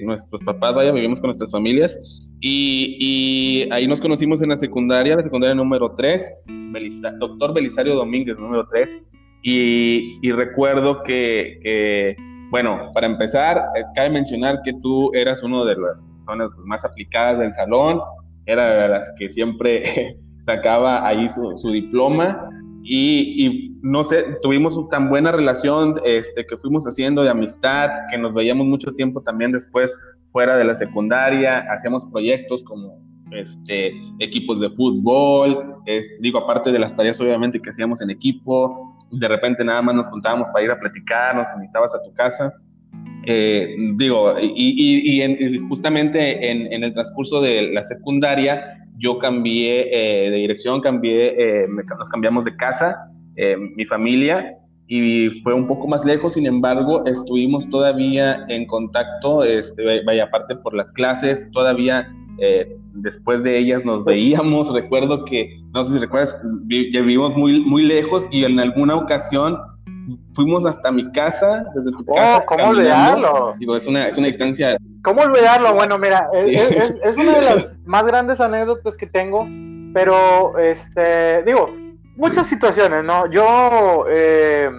nuestros 0.03 0.41
papás, 0.45 0.75
vaya, 0.75 0.91
vivimos 0.91 1.19
con 1.19 1.29
nuestras 1.29 1.51
familias. 1.51 1.99
Y, 2.39 2.95
y, 2.99 3.71
ahí 3.71 3.87
nos 3.87 3.99
conocimos 3.99 4.43
en 4.43 4.49
la 4.49 4.57
secundaria, 4.57 5.15
la 5.15 5.23
secundaria 5.23 5.55
número 5.55 5.95
3, 5.97 6.31
Belisa, 6.71 7.11
doctor 7.13 7.53
Belisario 7.53 7.95
Domínguez, 7.95 8.37
número 8.37 8.67
3. 8.71 8.95
Y, 9.41 10.31
recuerdo 10.31 11.01
que, 11.03 12.15
bueno, 12.49 12.91
para 12.93 13.07
empezar, 13.07 13.57
eh, 13.75 13.83
cabe 13.95 14.09
mencionar 14.09 14.61
que 14.63 14.73
tú 14.81 15.11
eras 15.13 15.43
uno 15.43 15.65
de 15.65 15.75
las 15.75 16.01
personas 16.01 16.49
más 16.65 16.85
aplicadas 16.85 17.39
del 17.39 17.53
salón, 17.53 17.99
era 18.45 18.83
de 18.83 18.87
las 18.87 19.09
que 19.17 19.29
siempre 19.29 20.17
sacaba 20.45 21.05
ahí 21.05 21.29
su, 21.29 21.57
su 21.57 21.71
diploma 21.71 22.49
y, 22.83 23.45
y, 23.45 23.77
no 23.81 24.03
sé, 24.03 24.23
tuvimos 24.41 24.79
tan 24.89 25.09
buena 25.09 25.31
relación 25.31 25.95
este, 26.05 26.45
que 26.45 26.55
fuimos 26.57 26.85
haciendo 26.85 27.21
de 27.21 27.29
amistad, 27.29 27.89
que 28.09 28.17
nos 28.17 28.33
veíamos 28.33 28.65
mucho 28.65 28.93
tiempo 28.93 29.21
también 29.21 29.51
después 29.51 29.93
fuera 30.31 30.55
de 30.55 30.63
la 30.63 30.73
secundaria, 30.73 31.65
hacíamos 31.71 32.05
proyectos 32.05 32.63
como 32.63 32.97
este, 33.31 33.91
equipos 34.19 34.61
de 34.61 34.69
fútbol, 34.69 35.75
es, 35.85 36.09
digo, 36.21 36.39
aparte 36.39 36.71
de 36.71 36.79
las 36.79 36.95
tareas 36.95 37.19
obviamente 37.19 37.61
que 37.61 37.69
hacíamos 37.69 38.01
en 38.01 38.09
equipo, 38.09 38.96
de 39.11 39.27
repente 39.27 39.63
nada 39.63 39.81
más 39.81 39.95
nos 39.95 40.09
contábamos 40.09 40.47
para 40.49 40.65
ir 40.65 40.71
a 40.71 40.79
platicar, 40.79 41.35
nos 41.35 41.47
invitabas 41.53 41.93
a 41.95 42.01
tu 42.01 42.13
casa. 42.13 42.53
Eh, 43.25 43.75
digo, 43.95 44.39
y, 44.39 45.15
y, 45.15 45.21
en, 45.21 45.67
justamente 45.67 46.49
en, 46.49 46.83
el 46.83 46.93
transcurso 46.93 47.41
de 47.41 47.73
la 47.73 47.83
secundaria 47.83 48.85
yo 48.97 49.19
cambié 49.19 49.89
eh, 49.91 50.31
de 50.31 50.37
dirección, 50.37 50.81
cambié, 50.81 51.35
eh, 51.37 51.67
nos 51.67 52.09
cambiamos 52.09 52.45
de 52.45 52.55
casa, 52.55 53.11
mi 53.75 53.85
familia, 53.85 54.57
y 54.87 55.29
fue 55.41 55.53
un 55.53 55.67
poco 55.67 55.87
más 55.87 56.05
lejos, 56.05 56.33
sin 56.33 56.45
embargo, 56.45 57.05
estuvimos 57.05 57.69
todavía 57.69 58.45
en 58.47 58.65
contacto, 58.67 59.43
este, 59.43 60.03
vaya, 60.03 60.25
aparte 60.25 60.55
por 60.55 60.73
las 60.73 60.91
clases, 60.91 61.49
todavía 61.51 62.07
después 62.93 63.43
de 63.43 63.57
ellas 63.57 63.83
nos 63.83 64.05
veíamos, 64.05 64.71
recuerdo 64.71 65.25
que, 65.25 65.59
no 65.73 65.83
sé 65.83 65.93
si 65.93 65.99
recuerdas, 65.99 66.37
vivimos 66.65 67.35
muy, 67.35 67.59
muy 67.61 67.83
lejos 67.83 68.27
y 68.31 68.43
en 68.43 68.59
alguna 68.59 68.95
ocasión 68.95 69.57
fuimos 70.35 70.65
hasta 70.65 70.91
mi 70.91 71.11
casa, 71.11 71.65
desde 71.75 71.91
tu 71.91 72.03
oh, 72.07 72.15
casa. 72.15 72.45
¿Cómo 72.45 72.67
olvidarlo? 72.69 73.55
Digo, 73.59 73.75
es 73.75 73.85
una, 73.85 74.07
es 74.07 74.17
una 74.17 74.27
distancia. 74.27 74.77
¿Cómo 75.03 75.21
olvidarlo? 75.21 75.73
Bueno, 75.73 75.97
mira, 75.97 76.29
es, 76.33 76.99
es, 77.03 77.17
una 77.17 77.39
de 77.39 77.41
las 77.41 77.77
más 77.85 78.05
grandes 78.05 78.39
anécdotas 78.39 78.95
que 78.97 79.07
tengo, 79.07 79.47
pero, 79.93 80.57
este, 80.59 81.43
digo, 81.43 81.73
muchas 82.17 82.47
situaciones, 82.47 83.03
¿no? 83.03 83.29
Yo, 83.31 84.05
eh, 84.09 84.69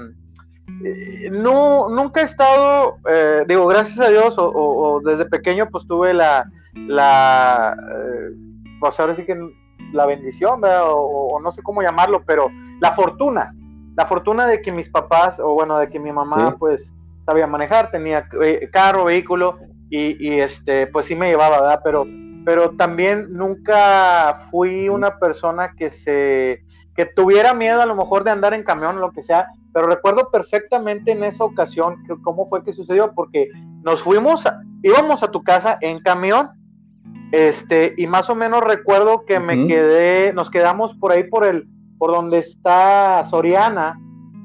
no, 1.30 1.88
nunca 1.88 2.21
he 2.21 2.25
estado, 2.25 2.99
eh, 3.09 3.45
digo, 3.49 3.66
gracias 3.66 3.99
a 4.00 4.11
Dios, 4.11 4.35
o, 4.37 5.00
desde 5.04 5.25
pequeño, 5.25 5.68
pues 5.71 5.87
tuve 5.87 6.12
la, 6.12 6.45
la, 6.75 7.76
eh, 7.76 8.30
pues 8.80 9.00
ahora 9.00 9.14
sí 9.14 9.25
que 9.25 9.37
la 9.92 10.04
bendición, 10.04 10.61
o, 10.64 11.30
o, 11.33 11.40
no 11.40 11.50
sé 11.52 11.62
cómo 11.62 11.83
llamarlo, 11.83 12.23
pero 12.26 12.50
la 12.80 12.95
fortuna 12.95 13.54
la 13.99 14.07
fortuna 14.07 14.47
de 14.47 14.62
que 14.62 14.71
mis 14.71 14.88
papás, 14.88 15.40
o 15.40 15.54
bueno, 15.54 15.76
de 15.76 15.88
que 15.88 15.99
mi 15.99 16.12
mamá, 16.12 16.54
pues, 16.57 16.95
sabía 17.23 17.49
manejar, 17.49 17.90
tenía 17.90 18.28
eh, 18.40 18.71
carro, 18.73 19.07
vehículo, 19.07 19.59
y, 19.90 20.38
este, 20.38 20.87
pues 20.87 21.07
sí 21.07 21.16
me 21.16 21.30
llevaba, 21.30 21.61
¿verdad? 21.62 21.80
Pero, 21.83 22.07
pero 22.45 22.76
también 22.76 23.26
nunca 23.33 24.47
fui 24.52 24.88
una 24.88 25.18
persona 25.18 25.75
que 25.76 25.90
se, 25.90 26.62
que 26.98 27.06
tuviera 27.06 27.54
miedo 27.54 27.80
a 27.80 27.86
lo 27.86 27.94
mejor 27.94 28.24
de 28.24 28.32
andar 28.32 28.54
en 28.54 28.64
camión 28.64 28.96
o 28.96 28.98
lo 28.98 29.12
que 29.12 29.22
sea, 29.22 29.46
pero 29.72 29.86
recuerdo 29.86 30.32
perfectamente 30.32 31.12
en 31.12 31.22
esa 31.22 31.44
ocasión 31.44 32.02
cómo 32.24 32.48
fue 32.48 32.64
que 32.64 32.72
sucedió, 32.72 33.12
porque 33.14 33.50
nos 33.84 34.02
fuimos, 34.02 34.42
íbamos 34.82 35.22
a 35.22 35.30
tu 35.30 35.44
casa 35.44 35.78
en 35.80 36.00
camión, 36.00 36.48
este, 37.30 37.94
y 37.96 38.08
más 38.08 38.28
o 38.30 38.34
menos 38.34 38.64
recuerdo 38.64 39.24
que 39.26 39.38
me 39.38 39.68
quedé, 39.68 40.32
nos 40.32 40.50
quedamos 40.50 40.96
por 40.96 41.12
ahí 41.12 41.22
por 41.22 41.44
el, 41.44 41.68
por 41.98 42.10
donde 42.10 42.38
está 42.38 43.22
Soriana, 43.22 43.96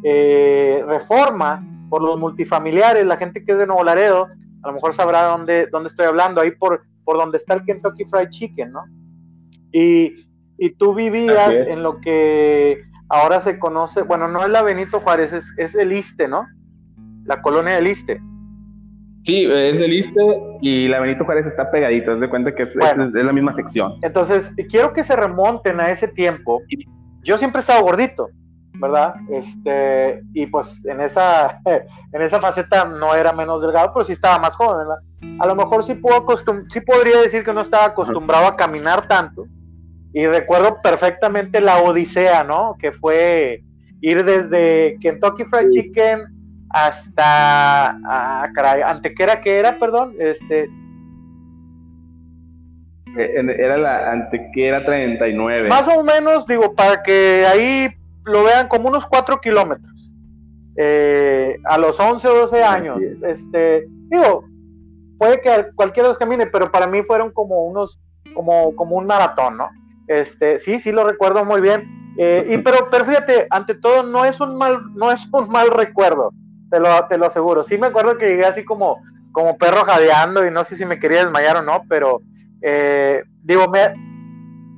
eh, 0.04 0.84
Reforma, 0.86 1.68
por 1.90 2.04
los 2.04 2.20
multifamiliares, 2.20 3.04
la 3.04 3.18
gente 3.18 3.44
que 3.44 3.54
es 3.54 3.58
de 3.58 3.66
Nuevo 3.66 3.84
Laredo, 3.84 4.28
a 4.62 4.68
lo 4.68 4.74
mejor 4.74 4.94
sabrá 4.94 5.24
dónde, 5.24 5.70
dónde 5.72 5.88
estoy 5.88 6.06
hablando, 6.06 6.40
ahí 6.40 6.52
por, 6.52 6.84
por 7.04 7.18
donde 7.18 7.40
está 7.40 7.56
el 7.56 7.64
Kentucky 7.64 8.06
Fried 8.06 8.30
Chicken, 8.30 8.74
¿no? 8.74 8.84
Y, 9.72 10.23
tú 10.78 10.94
vivías 10.94 11.54
en 11.68 11.84
lo 11.84 12.00
que 12.00 12.84
ahora 13.10 13.42
se 13.42 13.60
conoce, 13.60 14.02
bueno, 14.04 14.28
no 14.28 14.44
es 14.44 14.50
la 14.50 14.62
Benito 14.62 15.00
Juárez, 15.00 15.34
es, 15.58 15.76
el 15.76 15.92
Iste, 15.92 16.28
¿no? 16.28 16.46
La 17.26 17.42
colonia 17.42 17.76
del 17.76 17.88
Iste. 17.88 18.22
Sí, 19.24 19.46
es 19.46 19.80
el 19.80 19.94
Iste 19.94 20.22
y 20.62 20.88
la 20.88 21.00
Benito 21.00 21.24
Juárez 21.26 21.46
está 21.46 21.72
pegadito, 21.72 22.14
es 22.14 22.20
de 22.20 22.30
cuenta 22.30 22.54
que 22.54 22.64
es, 22.64 22.76
es, 22.76 22.98
la 22.98 23.34
misma 23.34 23.54
sección. 23.54 23.94
Entonces, 24.02 24.54
quiero 24.70 24.94
que 24.94 25.04
se 25.04 25.16
remonten 25.16 25.80
a 25.80 25.90
ese 25.92 26.08
tiempo 26.08 26.62
yo 27.24 27.38
siempre 27.38 27.60
he 27.60 27.62
estado 27.62 27.84
gordito, 27.84 28.30
¿verdad? 28.74 29.16
Este, 29.32 30.22
y 30.34 30.46
pues 30.48 30.84
en 30.86 31.02
esa, 31.02 31.60
en 31.66 32.22
esa 32.22 32.40
faceta 32.40 32.86
no 32.86 33.16
era 33.16 33.32
menos 33.32 33.62
delgado, 33.62 33.92
pero 33.94 34.06
sí 34.06 34.14
estaba 34.14 34.40
más 34.40 34.56
joven, 34.56 34.80
¿verdad? 34.80 34.98
A 35.40 35.48
lo 35.48 35.56
mejor 35.56 35.84
sí, 35.84 35.96
puedo 35.96 36.26
sí 36.70 36.82
podría 36.82 37.22
decir 37.22 37.44
que 37.44 37.54
no 37.54 37.62
estaba 37.62 37.86
acostumbrado 37.86 38.46
a 38.46 38.56
caminar 38.56 39.08
tanto. 39.08 39.46
Y 40.14 40.28
recuerdo 40.28 40.82
perfectamente 40.82 41.60
la 41.60 41.82
odisea, 41.82 42.44
¿no? 42.44 42.78
Que 42.80 42.92
fue 42.92 43.64
ir 44.02 44.24
desde 44.24 44.98
Kentucky 45.02 45.44
Fried 45.46 45.72
Chicken 45.72 46.22
hasta, 46.70 47.90
ah, 48.06 48.48
caray, 48.54 48.82
Antequera, 48.82 49.42
que 49.42 49.58
era, 49.58 49.78
perdón, 49.80 50.16
este, 50.20 50.70
eh, 53.18 53.56
era 53.60 53.78
la 53.78 54.12
Antequera 54.12 54.84
39. 54.84 55.70
Más 55.70 55.88
o 55.88 56.04
menos, 56.04 56.48
digo, 56.48 56.74
para 56.74 57.04
que 57.04 57.46
ahí 57.46 57.90
lo 58.26 58.44
vean 58.44 58.68
como 58.68 58.90
unos 58.90 59.06
4 59.06 59.40
kilómetros. 59.40 60.14
Eh, 60.76 61.58
a 61.66 61.78
los 61.78 62.00
11 62.00 62.28
o 62.28 62.34
12 62.48 62.64
años. 62.64 62.98
Este, 63.24 63.86
digo, 64.10 64.46
puede 65.20 65.40
que 65.42 65.68
cualquiera 65.76 66.10
los 66.10 66.18
camine, 66.18 66.48
pero 66.48 66.72
para 66.72 66.88
mí 66.88 67.04
fueron 67.04 67.32
como 67.32 67.62
unos, 67.66 68.00
como, 68.34 68.76
como 68.76 68.96
un 68.96 69.06
maratón, 69.06 69.58
¿no? 69.58 69.70
Este, 70.08 70.60
sí, 70.60 70.80
sí 70.80 70.92
lo 70.92 71.04
recuerdo 71.06 71.46
muy 71.46 71.62
bien. 71.62 71.88
Eh, 72.18 72.46
y 72.48 72.58
pero, 72.60 72.90
pero 72.92 73.06
fíjate, 73.06 73.48
ante 73.50 73.76
todo 73.76 74.04
no 74.04 74.24
es 74.24 74.40
un 74.40 74.56
mal, 74.56 74.80
no 74.94 75.12
es 75.12 75.28
un 75.32 75.50
mal 75.50 75.72
recuerdo, 75.72 76.32
te 76.70 76.80
lo, 76.80 76.90
te 77.08 77.18
lo 77.18 77.26
aseguro. 77.26 77.64
Sí 77.64 77.78
me 77.78 77.88
acuerdo 77.88 78.18
que 78.18 78.28
llegué 78.28 78.46
así 78.46 78.64
como, 78.64 78.98
como 79.32 79.58
perro 79.58 79.84
jadeando 79.84 80.46
y 80.46 80.52
no 80.52 80.64
sé 80.64 80.76
si 80.76 80.86
me 80.86 81.00
quería 81.00 81.24
desmayar 81.24 81.58
o 81.58 81.62
no, 81.64 81.82
pero, 81.90 82.22
eh, 82.62 83.24
digo, 83.42 83.68
me... 83.68 83.96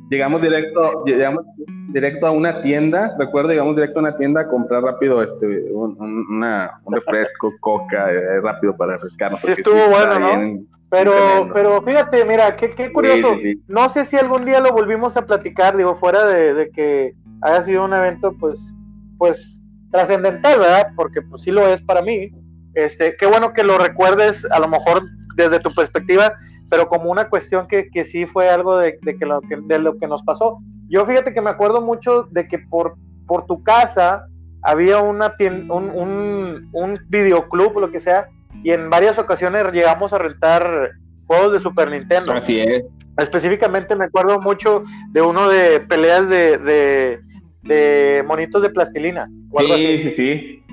Llegamos 0.09 0.41
directo, 0.41 1.03
llegamos 1.03 1.43
directo 1.89 2.27
a 2.27 2.31
una 2.31 2.61
tienda, 2.61 3.13
recuerdo, 3.17 3.49
llegamos 3.49 3.75
directo 3.75 3.99
a 3.99 4.03
una 4.03 4.15
tienda 4.15 4.41
a 4.41 4.47
comprar 4.47 4.83
rápido 4.83 5.21
este 5.21 5.45
un, 5.71 5.97
un 5.99 6.93
refresco, 6.93 7.51
coca, 7.59 8.11
eh, 8.11 8.39
rápido 8.41 8.77
para 8.77 8.93
refrescarnos. 8.93 9.41
Sí, 9.41 9.51
estuvo 9.51 9.89
bueno, 9.89 10.19
¿no? 10.19 10.74
Pero, 10.97 11.49
pero 11.53 11.81
fíjate, 11.81 12.25
mira, 12.25 12.55
qué, 12.55 12.71
qué 12.71 12.91
curioso. 12.91 13.35
no 13.67 13.89
sé 13.89 14.05
si 14.05 14.17
algún 14.17 14.45
día 14.45 14.59
lo 14.59 14.71
volvimos 14.71 15.17
a 15.17 15.25
platicar, 15.25 15.75
digo, 15.77 15.95
fuera 15.95 16.25
de, 16.25 16.53
de 16.53 16.69
que 16.69 17.13
haya 17.41 17.63
sido 17.63 17.85
un 17.85 17.93
evento, 17.93 18.33
pues, 18.39 18.75
pues, 19.17 19.61
trascendental, 19.91 20.59
¿verdad? 20.59 20.87
Porque 20.95 21.21
pues 21.21 21.43
sí 21.43 21.51
lo 21.51 21.67
es 21.67 21.81
para 21.81 22.01
mí. 22.01 22.31
Este, 22.73 23.15
qué 23.17 23.25
bueno 23.25 23.53
que 23.53 23.63
lo 23.63 23.77
recuerdes, 23.77 24.45
a 24.51 24.59
lo 24.59 24.67
mejor 24.67 25.03
desde 25.35 25.59
tu 25.59 25.73
perspectiva, 25.73 26.33
pero 26.69 26.89
como 26.89 27.09
una 27.09 27.29
cuestión 27.29 27.67
que, 27.67 27.89
que 27.89 28.05
sí 28.05 28.25
fue 28.25 28.49
algo 28.49 28.77
de, 28.77 28.99
de, 29.01 29.17
que 29.17 29.25
lo 29.25 29.41
que, 29.41 29.57
de 29.61 29.79
lo 29.79 29.97
que 29.97 30.07
nos 30.07 30.23
pasó. 30.23 30.59
Yo 30.89 31.05
fíjate 31.05 31.33
que 31.33 31.41
me 31.41 31.49
acuerdo 31.49 31.81
mucho 31.81 32.23
de 32.31 32.47
que 32.47 32.59
por, 32.59 32.95
por 33.25 33.45
tu 33.45 33.63
casa 33.63 34.27
había 34.61 34.99
una 34.99 35.33
un, 35.39 35.89
un, 35.91 36.69
un 36.73 36.99
videoclub 37.07 37.79
lo 37.79 37.91
que 37.91 37.99
sea, 37.99 38.27
y 38.63 38.71
en 38.71 38.89
varias 38.89 39.17
ocasiones 39.17 39.71
llegamos 39.71 40.13
a 40.13 40.17
rentar 40.17 40.91
juegos 41.27 41.53
de 41.53 41.59
Super 41.59 41.89
Nintendo. 41.89 42.33
Así 42.33 42.59
es. 42.59 42.83
Específicamente 43.17 43.95
me 43.95 44.05
acuerdo 44.05 44.39
mucho 44.39 44.83
de 45.11 45.21
uno 45.21 45.47
de 45.47 45.79
peleas 45.79 46.29
de, 46.29 46.57
de, 46.57 47.19
de 47.63 48.23
monitos 48.27 48.61
de 48.61 48.69
plastilina. 48.69 49.29
sí, 49.57 49.99
sí, 49.99 50.11
sí. 50.11 50.63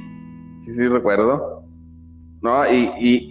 Sí, 0.59 0.75
sí, 0.75 0.89
recuerdo. 0.89 1.63
¿no? 2.43 2.69
Y, 2.71 3.31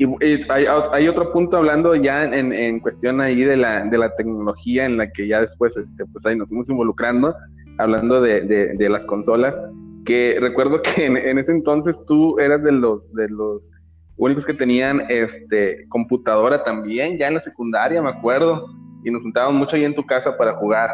hay, 0.50 1.08
otro 1.08 1.32
punto 1.34 1.58
hablando 1.58 1.96
ya 1.96 2.24
en, 2.24 2.80
cuestión 2.80 3.20
ahí 3.20 3.44
de 3.44 3.58
la, 3.58 3.84
de 3.84 3.98
la 3.98 4.16
tecnología 4.16 4.86
en 4.86 4.98
la 4.98 5.12
que 5.12 5.28
ya 5.28 5.42
después 5.42 5.76
este, 5.76 6.06
pues 6.06 6.26
ahí 6.26 6.36
nos 6.36 6.48
fuimos 6.48 6.70
involucrando, 6.70 7.36
hablando 7.78 8.22
de, 8.22 8.88
las 8.90 9.06
consolas, 9.06 9.60
que 10.06 10.38
recuerdo 10.40 10.82
que 10.82 11.06
en, 11.06 11.38
ese 11.38 11.52
entonces 11.52 12.00
tú 12.08 12.40
eras 12.40 12.64
de 12.64 12.72
los, 12.72 13.14
de 13.14 13.28
los 13.30 13.72
únicos 14.22 14.46
que 14.46 14.54
tenían 14.54 15.02
este, 15.10 15.88
computadora 15.90 16.64
también, 16.64 17.18
ya 17.18 17.28
en 17.28 17.34
la 17.34 17.42
secundaria, 17.42 18.02
me 18.02 18.10
acuerdo, 18.10 18.68
y 19.04 19.10
nos 19.10 19.24
juntábamos 19.24 19.56
mucho 19.56 19.76
ahí 19.76 19.84
en 19.84 19.96
tu 19.96 20.06
casa 20.06 20.38
para 20.38 20.54
jugar 20.58 20.90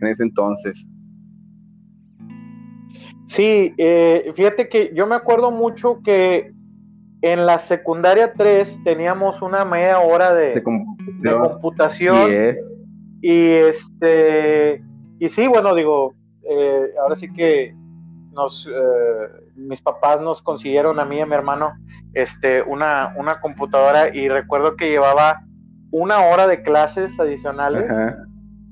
en 0.00 0.08
ese 0.08 0.24
entonces. 0.24 0.88
Sí, 3.26 3.72
eh, 3.78 4.32
fíjate 4.34 4.68
que 4.68 4.90
yo 4.92 5.06
me 5.06 5.14
acuerdo 5.14 5.52
mucho 5.52 6.00
que 6.02 6.52
en 7.22 7.46
la 7.46 7.60
secundaria 7.60 8.32
3 8.32 8.80
teníamos 8.84 9.40
una 9.42 9.64
media 9.64 10.00
hora 10.00 10.34
de, 10.34 10.60
computación. 10.62 12.56
Y 13.22 13.50
este 13.50 14.82
y 15.20 15.28
sí, 15.28 15.46
bueno, 15.46 15.74
digo, 15.74 16.14
eh, 16.42 16.86
ahora 17.00 17.14
sí 17.14 17.30
que 17.32 17.76
nos 18.32 18.66
eh, 18.66 19.50
mis 19.54 19.80
papás 19.82 20.20
nos 20.22 20.42
consiguieron 20.42 20.98
a 20.98 21.04
mí 21.04 21.16
y 21.16 21.20
a 21.20 21.26
mi 21.26 21.34
hermano 21.34 21.74
este 22.14 22.62
una, 22.62 23.12
una 23.16 23.40
computadora 23.40 24.14
y 24.14 24.28
recuerdo 24.28 24.76
que 24.76 24.90
llevaba 24.90 25.42
una 25.90 26.20
hora 26.20 26.46
de 26.46 26.62
clases 26.62 27.18
adicionales, 27.18 27.92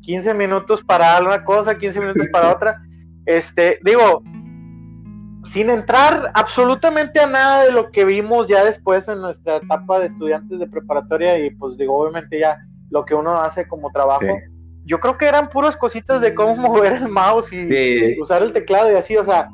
15 0.03 0.35
minutos 0.35 0.83
para 0.83 1.21
una 1.21 1.45
cosa, 1.45 1.77
15 1.77 2.01
minutos 2.01 2.27
para 2.33 2.53
otra. 2.55 2.83
Este, 3.27 3.79
digo, 3.83 4.23
sin 5.45 5.71
entrar 5.71 6.31
absolutamente 6.35 7.21
a 7.21 7.27
nada 7.27 7.65
de 7.65 7.73
lo 7.73 7.91
que 7.91 8.05
vimos 8.05 8.49
ya 8.49 8.65
después 8.65 9.09
en 9.09 9.21
nuestra 9.21 9.57
etapa 9.57 9.99
de 9.99 10.07
estudiantes 10.07 10.59
de 10.59 10.67
preparatoria 10.67 11.39
y 11.39 11.51
pues 11.51 11.77
digo, 11.77 11.97
obviamente 11.97 12.39
ya 12.39 12.59
lo 12.91 13.05
que 13.05 13.15
uno 13.15 13.41
hace 13.41 13.67
como 13.67 13.91
trabajo, 13.91 14.27
yo 14.85 15.01
creo 15.01 15.19
que 15.19 15.27
eran 15.27 15.49
puras 15.49 15.77
cositas 15.77 16.21
de 16.21 16.35
cómo 16.35 16.57
mover 16.69 16.95
el 16.95 17.09
mouse 17.09 17.53
y 17.53 18.21
usar 18.21 18.43
el 18.43 18.53
teclado 18.53 18.91
y 18.91 18.95
así, 18.95 19.17
o 19.17 19.25
sea, 19.25 19.51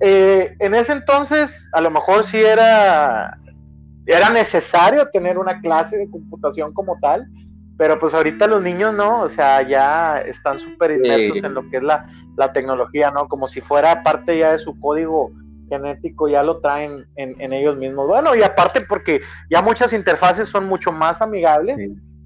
eh, 0.00 0.56
en 0.58 0.74
ese 0.74 0.92
entonces 0.92 1.68
a 1.72 1.80
lo 1.80 1.90
mejor 1.90 2.24
sí 2.24 2.38
era, 2.38 3.38
era 4.06 4.30
necesario 4.30 5.08
tener 5.10 5.38
una 5.38 5.60
clase 5.60 5.96
de 5.96 6.10
computación 6.10 6.72
como 6.72 6.98
tal, 7.00 7.26
pero 7.76 7.98
pues 7.98 8.14
ahorita 8.14 8.46
los 8.46 8.62
niños 8.62 8.94
no, 8.94 9.22
o 9.22 9.28
sea, 9.28 9.62
ya 9.62 10.18
están 10.18 10.58
súper 10.58 10.92
inmersos 10.92 11.42
en 11.44 11.54
lo 11.54 11.68
que 11.70 11.78
es 11.78 11.82
la, 11.82 12.08
la, 12.36 12.52
tecnología, 12.52 13.10
¿no? 13.10 13.28
Como 13.28 13.46
si 13.48 13.60
fuera 13.60 14.02
parte 14.02 14.36
ya 14.38 14.52
de 14.52 14.58
su 14.58 14.78
código 14.80 15.30
genético, 15.68 16.28
ya 16.28 16.42
lo 16.42 16.60
traen 16.60 17.06
en, 17.16 17.52
ellos 17.52 17.76
mismos. 17.76 18.06
Bueno, 18.06 18.34
y 18.34 18.42
aparte 18.42 18.80
porque 18.80 19.20
ya 19.50 19.62
muchas 19.62 19.92
interfaces 19.92 20.48
son 20.48 20.66
mucho 20.66 20.90
más 20.90 21.20
amigables, 21.20 21.76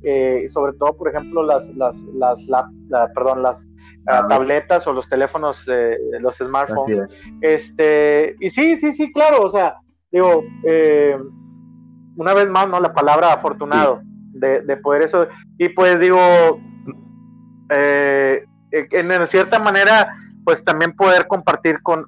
eh, 0.02 0.47
sobre 0.49 0.73
todo, 0.75 0.97
por 0.97 1.09
ejemplo, 1.09 1.43
las, 1.43 1.69
las, 1.75 1.97
las, 2.14 2.67
perdón, 3.14 3.43
las 3.43 3.67
ah, 4.06 4.26
tabletas 4.28 4.87
o 4.87 4.92
los 4.92 5.09
teléfonos, 5.09 5.68
eh, 5.68 5.99
los 6.21 6.37
smartphones. 6.37 7.00
Este, 7.40 8.37
y 8.40 8.50
sí, 8.50 8.76
sí, 8.76 8.92
sí, 8.92 9.12
claro, 9.12 9.42
o 9.42 9.49
sea, 9.49 9.76
digo, 10.11 10.44
eh, 10.66 11.16
una 12.16 12.35
vez 12.35 12.49
más, 12.49 12.68
¿no? 12.68 12.80
La 12.80 12.92
palabra 12.92 13.32
afortunado 13.32 14.02
de, 14.32 14.76
poder 14.78 15.02
eso. 15.02 15.28
Y 15.59 15.68
pues 15.71 15.99
digo, 16.00 16.18
eh, 17.71 18.44
en, 18.71 19.26
cierta 19.26 19.59
manera, 19.59 20.14
pues 20.44 20.64
también 20.64 20.92
poder 20.92 21.26
compartir 21.26 21.80
con, 21.82 22.06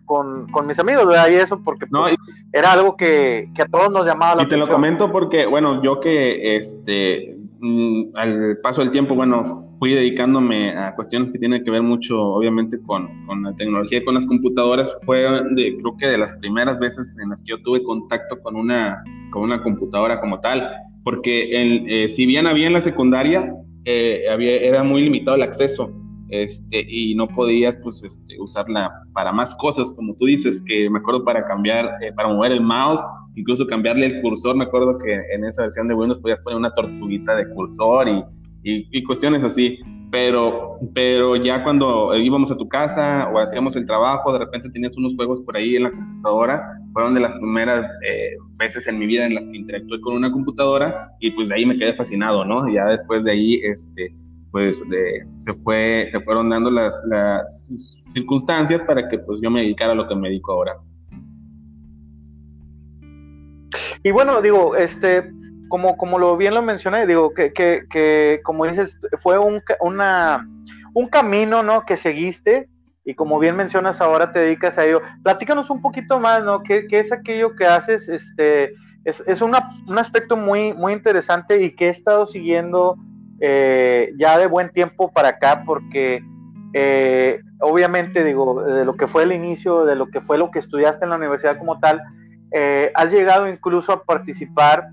mis 0.66 0.78
amigos, 0.78 1.06
¿verdad? 1.06 1.28
Y 1.28 1.34
eso, 1.34 1.62
porque 1.62 1.86
pues, 1.86 2.14
era 2.52 2.72
algo 2.72 2.96
que, 2.96 3.50
a 3.58 3.66
todos 3.66 3.92
nos 3.92 4.06
llamaba 4.06 4.36
la 4.36 4.42
atención. 4.42 4.60
Y 4.60 4.64
te 4.64 4.68
lo 4.68 4.72
comento 4.72 5.12
porque, 5.12 5.46
bueno, 5.46 5.82
yo 5.82 6.00
que 6.00 6.56
este 6.56 7.36
al 8.14 8.58
paso 8.62 8.82
del 8.82 8.90
tiempo, 8.90 9.14
bueno, 9.14 9.44
fui 9.78 9.92
dedicándome 9.92 10.70
a 10.76 10.94
cuestiones 10.94 11.32
que 11.32 11.38
tienen 11.38 11.64
que 11.64 11.70
ver 11.70 11.82
mucho, 11.82 12.20
obviamente, 12.20 12.78
con, 12.82 13.08
la 13.42 13.54
tecnología 13.56 13.98
y 13.98 14.04
con 14.04 14.14
las 14.14 14.26
computadoras. 14.26 14.96
Fue, 15.04 15.18
de, 15.20 15.76
creo 15.76 15.96
que 15.98 16.06
de 16.06 16.18
las 16.18 16.32
primeras 16.34 16.78
veces 16.78 17.16
en 17.22 17.30
las 17.30 17.42
que 17.42 17.50
yo 17.50 17.62
tuve 17.62 17.82
contacto 17.82 18.40
con 18.42 18.56
una, 18.56 19.02
con 19.30 19.42
una 19.42 19.62
computadora 19.62 20.20
como 20.20 20.40
tal 20.40 20.68
porque 21.04 21.50
eh, 21.52 22.08
si 22.08 22.26
bien 22.26 22.46
había 22.46 22.66
en 22.66 22.72
la 22.72 22.80
secundaria, 22.80 23.54
eh, 23.84 24.24
había, 24.30 24.56
era 24.56 24.82
muy 24.82 25.02
limitado 25.02 25.36
el 25.36 25.42
acceso 25.42 25.92
este, 26.42 26.84
y 26.88 27.14
no 27.14 27.28
podías 27.28 27.76
pues, 27.82 28.02
este, 28.02 28.40
usarla 28.40 28.90
para 29.12 29.32
más 29.32 29.54
cosas, 29.56 29.92
como 29.92 30.14
tú 30.16 30.26
dices, 30.26 30.62
que 30.66 30.88
me 30.90 30.98
acuerdo 30.98 31.24
para 31.24 31.46
cambiar, 31.46 31.86
eh, 32.02 32.12
para 32.14 32.28
mover 32.28 32.52
el 32.52 32.60
mouse, 32.60 33.00
incluso 33.36 33.66
cambiarle 33.66 34.06
el 34.06 34.22
cursor, 34.22 34.56
me 34.56 34.64
acuerdo 34.64 34.98
que 34.98 35.14
en 35.32 35.44
esa 35.44 35.62
versión 35.62 35.88
de 35.88 35.94
Windows 35.94 36.20
podías 36.20 36.40
poner 36.40 36.58
una 36.58 36.72
tortuguita 36.72 37.36
de 37.36 37.48
cursor 37.50 38.08
y, 38.08 38.24
y 38.62 39.04
cuestiones 39.04 39.44
así 39.44 39.78
pero, 40.14 40.78
pero 40.94 41.34
ya 41.34 41.64
cuando 41.64 42.16
íbamos 42.16 42.48
a 42.48 42.56
tu 42.56 42.68
casa 42.68 43.28
o 43.34 43.40
hacíamos 43.40 43.74
el 43.74 43.84
trabajo, 43.84 44.32
de 44.32 44.38
repente 44.38 44.70
tenías 44.70 44.96
unos 44.96 45.16
juegos 45.16 45.40
por 45.40 45.56
ahí 45.56 45.74
en 45.74 45.82
la 45.82 45.90
computadora, 45.90 46.78
fueron 46.92 47.14
de 47.14 47.20
las 47.20 47.34
primeras 47.34 47.90
eh, 48.06 48.36
veces 48.54 48.86
en 48.86 49.00
mi 49.00 49.06
vida 49.06 49.26
en 49.26 49.34
las 49.34 49.44
que 49.48 49.56
interactué 49.56 50.00
con 50.02 50.14
una 50.14 50.30
computadora 50.30 51.10
y 51.18 51.32
pues 51.32 51.48
de 51.48 51.56
ahí 51.56 51.66
me 51.66 51.76
quedé 51.76 51.94
fascinado, 51.94 52.44
¿no? 52.44 52.72
Ya 52.72 52.84
después 52.84 53.24
de 53.24 53.32
ahí, 53.32 53.54
este, 53.64 54.14
pues 54.54 54.80
se, 55.38 55.52
fue, 55.64 56.08
se 56.12 56.20
fueron 56.20 56.48
dando 56.48 56.70
las, 56.70 56.96
las 57.06 57.66
circunstancias 58.12 58.80
para 58.82 59.08
que 59.08 59.18
pues 59.18 59.40
yo 59.42 59.50
me 59.50 59.62
dedicara 59.62 59.90
a 59.90 59.94
lo 59.96 60.06
que 60.06 60.14
me 60.14 60.28
dedico 60.28 60.52
ahora. 60.52 60.76
Y 64.04 64.12
bueno, 64.12 64.40
digo, 64.40 64.76
este, 64.76 65.28
como, 65.66 65.96
como 65.96 66.20
lo 66.20 66.36
bien 66.36 66.54
lo 66.54 66.62
mencioné, 66.62 67.04
digo, 67.04 67.34
que, 67.34 67.52
que, 67.52 68.40
como 68.44 68.64
dices, 68.64 68.96
fue 69.18 69.38
un, 69.38 69.60
una, 69.80 70.48
un 70.92 71.08
camino, 71.08 71.64
¿no? 71.64 71.84
Que 71.84 71.96
seguiste 71.96 72.68
y 73.04 73.14
como 73.14 73.40
bien 73.40 73.56
mencionas, 73.56 74.00
ahora 74.00 74.32
te 74.32 74.38
dedicas 74.38 74.78
a 74.78 74.86
ello. 74.86 75.02
Platícanos 75.24 75.68
un 75.68 75.82
poquito 75.82 76.20
más, 76.20 76.44
¿no? 76.44 76.62
¿Qué, 76.62 76.86
qué 76.86 77.00
es 77.00 77.10
aquello 77.10 77.56
que 77.56 77.66
haces? 77.66 78.08
Este, 78.08 78.72
es, 79.04 79.18
es 79.26 79.42
una, 79.42 79.68
un 79.88 79.98
aspecto 79.98 80.36
muy, 80.36 80.72
muy 80.74 80.92
interesante 80.92 81.60
y 81.60 81.74
que 81.74 81.86
he 81.86 81.90
estado 81.90 82.28
siguiendo 82.28 82.96
eh, 83.40 84.12
ya 84.18 84.38
de 84.38 84.46
buen 84.46 84.70
tiempo 84.70 85.12
para 85.12 85.28
acá 85.28 85.62
porque... 85.66 86.22
Eh, 86.76 87.40
obviamente 87.60 88.24
digo, 88.24 88.62
de 88.62 88.84
lo 88.84 88.96
que 88.96 89.06
fue 89.06 89.22
el 89.22 89.32
inicio, 89.32 89.84
de 89.84 89.96
lo 89.96 90.08
que 90.10 90.20
fue 90.20 90.38
lo 90.38 90.50
que 90.50 90.58
estudiaste 90.58 91.04
en 91.04 91.10
la 91.10 91.16
universidad 91.16 91.58
como 91.58 91.78
tal, 91.78 92.02
eh, 92.52 92.92
has 92.94 93.10
llegado 93.10 93.48
incluso 93.48 93.92
a 93.92 94.04
participar 94.04 94.88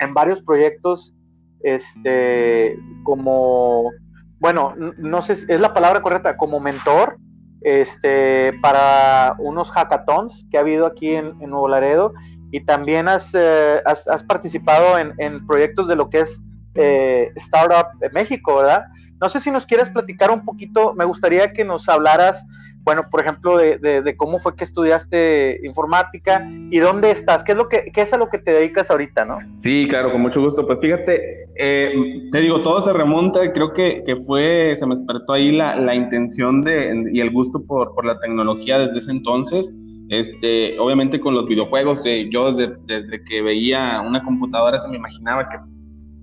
en 0.00 0.14
varios 0.14 0.40
proyectos, 0.42 1.14
este, 1.62 2.78
como, 3.02 3.90
bueno, 4.38 4.74
no 4.76 5.22
sé, 5.22 5.32
es 5.32 5.60
la 5.60 5.72
palabra 5.72 6.02
correcta, 6.02 6.36
como 6.36 6.60
mentor, 6.60 7.16
este, 7.62 8.52
para 8.60 9.34
unos 9.38 9.70
hackathons 9.70 10.46
que 10.50 10.58
ha 10.58 10.60
habido 10.60 10.86
aquí 10.86 11.14
en, 11.14 11.38
Nuevo 11.38 11.68
Laredo 11.68 12.12
y 12.50 12.60
también 12.60 13.08
has, 13.08 13.34
has, 13.34 14.22
participado 14.24 14.98
en, 14.98 15.46
proyectos 15.46 15.88
de 15.88 15.96
lo 15.96 16.10
que 16.10 16.20
es 16.20 16.40
eh, 16.74 17.32
Startup 17.36 17.98
de 17.98 18.10
México, 18.10 18.56
¿verdad? 18.56 18.84
No 19.20 19.28
sé 19.28 19.40
si 19.40 19.50
nos 19.50 19.66
quieres 19.66 19.90
platicar 19.90 20.30
un 20.30 20.44
poquito, 20.44 20.94
me 20.94 21.04
gustaría 21.04 21.52
que 21.52 21.64
nos 21.64 21.88
hablaras 21.88 22.44
bueno, 22.84 23.04
por 23.10 23.20
ejemplo, 23.20 23.56
de, 23.56 24.14
cómo 24.18 24.38
fue 24.38 24.54
que 24.56 24.64
estudiaste 24.64 25.60
informática 25.64 26.46
y 26.70 26.78
dónde 26.78 27.10
estás, 27.10 27.42
qué 27.42 27.52
es 27.52 27.58
lo 27.58 27.68
que 27.68 27.90
qué 27.94 28.02
es 28.02 28.12
a 28.12 28.18
lo 28.18 28.28
que 28.28 28.38
te 28.38 28.52
dedicas 28.52 28.90
ahorita, 28.90 29.24
¿no? 29.24 29.38
Sí, 29.60 29.86
claro, 29.88 30.12
con 30.12 30.20
mucho 30.20 30.42
gusto. 30.42 30.66
Pues 30.66 30.78
fíjate, 30.80 31.48
eh, 31.56 32.28
te 32.30 32.40
digo, 32.40 32.60
todo 32.60 32.82
se 32.82 32.92
remonta, 32.92 33.52
creo 33.54 33.72
que, 33.72 34.04
que 34.04 34.16
fue, 34.16 34.76
se 34.78 34.86
me 34.86 34.96
despertó 34.96 35.32
ahí 35.32 35.50
la, 35.50 35.76
la 35.76 35.94
intención 35.94 36.60
de, 36.60 37.10
y 37.10 37.20
el 37.20 37.30
gusto 37.30 37.64
por, 37.64 37.94
por, 37.94 38.04
la 38.04 38.20
tecnología 38.20 38.78
desde 38.78 38.98
ese 38.98 39.12
entonces. 39.12 39.72
Este, 40.10 40.78
obviamente 40.78 41.18
con 41.18 41.34
los 41.34 41.46
videojuegos, 41.46 42.02
yo 42.30 42.52
desde, 42.52 42.76
desde 42.84 43.24
que 43.24 43.40
veía 43.40 44.02
una 44.06 44.22
computadora 44.22 44.78
se 44.78 44.88
me 44.88 44.98
imaginaba 44.98 45.48
que 45.48 45.56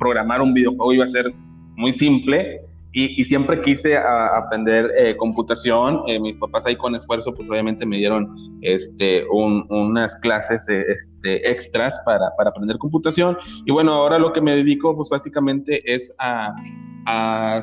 programar 0.01 0.41
un 0.41 0.53
videojuego 0.55 0.93
iba 0.93 1.05
a 1.05 1.07
ser 1.07 1.31
muy 1.75 1.93
simple 1.93 2.59
y, 2.93 3.23
siempre 3.23 3.61
quise 3.61 3.95
aprender 3.95 4.91
eh, 4.97 5.15
computación. 5.15 6.01
Eh, 6.07 6.19
mis 6.19 6.35
papás 6.35 6.65
ahí 6.65 6.75
con 6.75 6.93
esfuerzo, 6.93 7.33
pues 7.33 7.49
obviamente 7.49 7.85
me 7.85 7.97
dieron 7.97 8.35
este, 8.61 9.23
unas 9.29 10.13
clases 10.17 10.67
eh, 10.67 10.83
este, 10.89 11.49
extras 11.49 11.97
para, 12.03 12.25
aprender 12.45 12.77
computación. 12.79 13.37
Y 13.65 13.71
bueno, 13.71 13.93
ahora 13.93 14.19
lo 14.19 14.33
que 14.33 14.41
me 14.41 14.55
dedico, 14.55 14.93
pues 14.93 15.07
básicamente 15.07 15.81
es 15.85 16.11
a, 16.19 16.53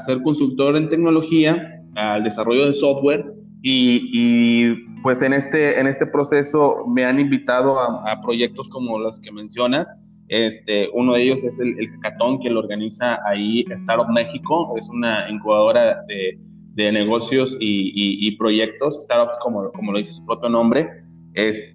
ser 0.06 0.22
consultor 0.22 0.76
en 0.76 0.88
tecnología, 0.88 1.82
al 1.96 2.24
desarrollo 2.24 2.66
de 2.66 2.72
software. 2.72 3.26
Y, 3.62 4.74
pues 5.02 5.20
en 5.22 5.32
este, 5.32 5.78
en 5.78 5.86
este 5.86 6.06
proceso 6.06 6.86
me 6.86 7.04
han 7.04 7.20
invitado 7.20 7.78
a 7.78 8.20
proyectos 8.22 8.66
como 8.68 8.98
los 8.98 9.20
que 9.20 9.30
mencionas. 9.30 9.92
Este, 10.28 10.88
uno 10.92 11.14
de 11.14 11.22
ellos 11.22 11.42
es 11.42 11.58
el, 11.58 11.78
el 11.78 11.88
hackathon 11.88 12.40
que 12.40 12.50
lo 12.50 12.60
organiza 12.60 13.18
ahí 13.26 13.64
Startup 13.70 14.08
México, 14.10 14.74
es 14.76 14.88
una 14.90 15.28
incubadora 15.30 16.02
de, 16.06 16.38
de 16.74 16.92
negocios 16.92 17.56
y, 17.58 17.92
y, 18.26 18.36
proyectos, 18.36 19.00
startups 19.02 19.38
como, 19.42 19.70
como 19.72 19.92
lo 19.92 19.98
dice 19.98 20.12
su 20.12 20.24
propio 20.24 20.48
nombre. 20.48 20.88
Es, 21.34 21.74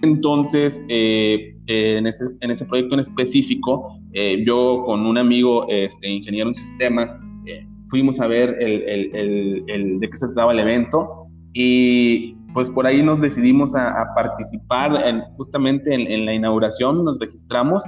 entonces, 0.00 0.82
eh, 0.88 1.54
en, 1.66 2.06
ese, 2.08 2.24
en, 2.40 2.50
ese, 2.50 2.64
proyecto 2.64 2.94
en 2.94 3.00
específico, 3.00 3.96
eh, 4.14 4.42
yo 4.44 4.82
con 4.84 5.06
un 5.06 5.16
amigo 5.16 5.66
este, 5.68 6.08
ingeniero 6.08 6.48
en 6.48 6.54
sistemas, 6.54 7.14
eh, 7.46 7.64
fuimos 7.88 8.18
a 8.18 8.26
ver 8.26 8.56
el, 8.58 8.82
el, 8.82 9.64
el, 9.68 10.00
de 10.00 10.10
qué 10.10 10.16
se 10.16 10.26
trataba 10.26 10.52
el 10.52 10.58
evento 10.58 11.28
y 11.52 12.34
pues 12.54 12.70
por 12.70 12.86
ahí 12.86 13.02
nos 13.02 13.20
decidimos 13.20 13.74
a, 13.74 14.06
participar 14.14 14.94
en, 15.06 15.20
justamente 15.36 15.94
en, 15.94 16.26
la 16.26 16.34
inauguración, 16.34 17.04
nos 17.04 17.18
registramos 17.18 17.82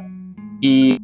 y 0.61 0.97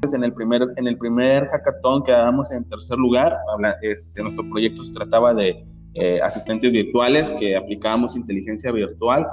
pues, 0.00 0.14
en 0.14 0.24
el 0.24 0.32
primer, 0.32 0.62
en 0.76 0.86
el 0.86 0.96
primer 0.98 1.48
hackathon 1.48 2.04
quedamos 2.04 2.52
en 2.52 2.64
tercer 2.68 2.98
lugar. 2.98 3.36
Este, 3.82 4.22
nuestro 4.22 4.48
proyecto 4.50 4.82
se 4.82 4.92
trataba 4.92 5.34
de 5.34 5.64
eh, 5.94 6.20
asistentes 6.22 6.70
virtuales 6.70 7.28
que 7.40 7.56
aplicábamos 7.56 8.14
inteligencia 8.14 8.70
virtual, 8.70 9.26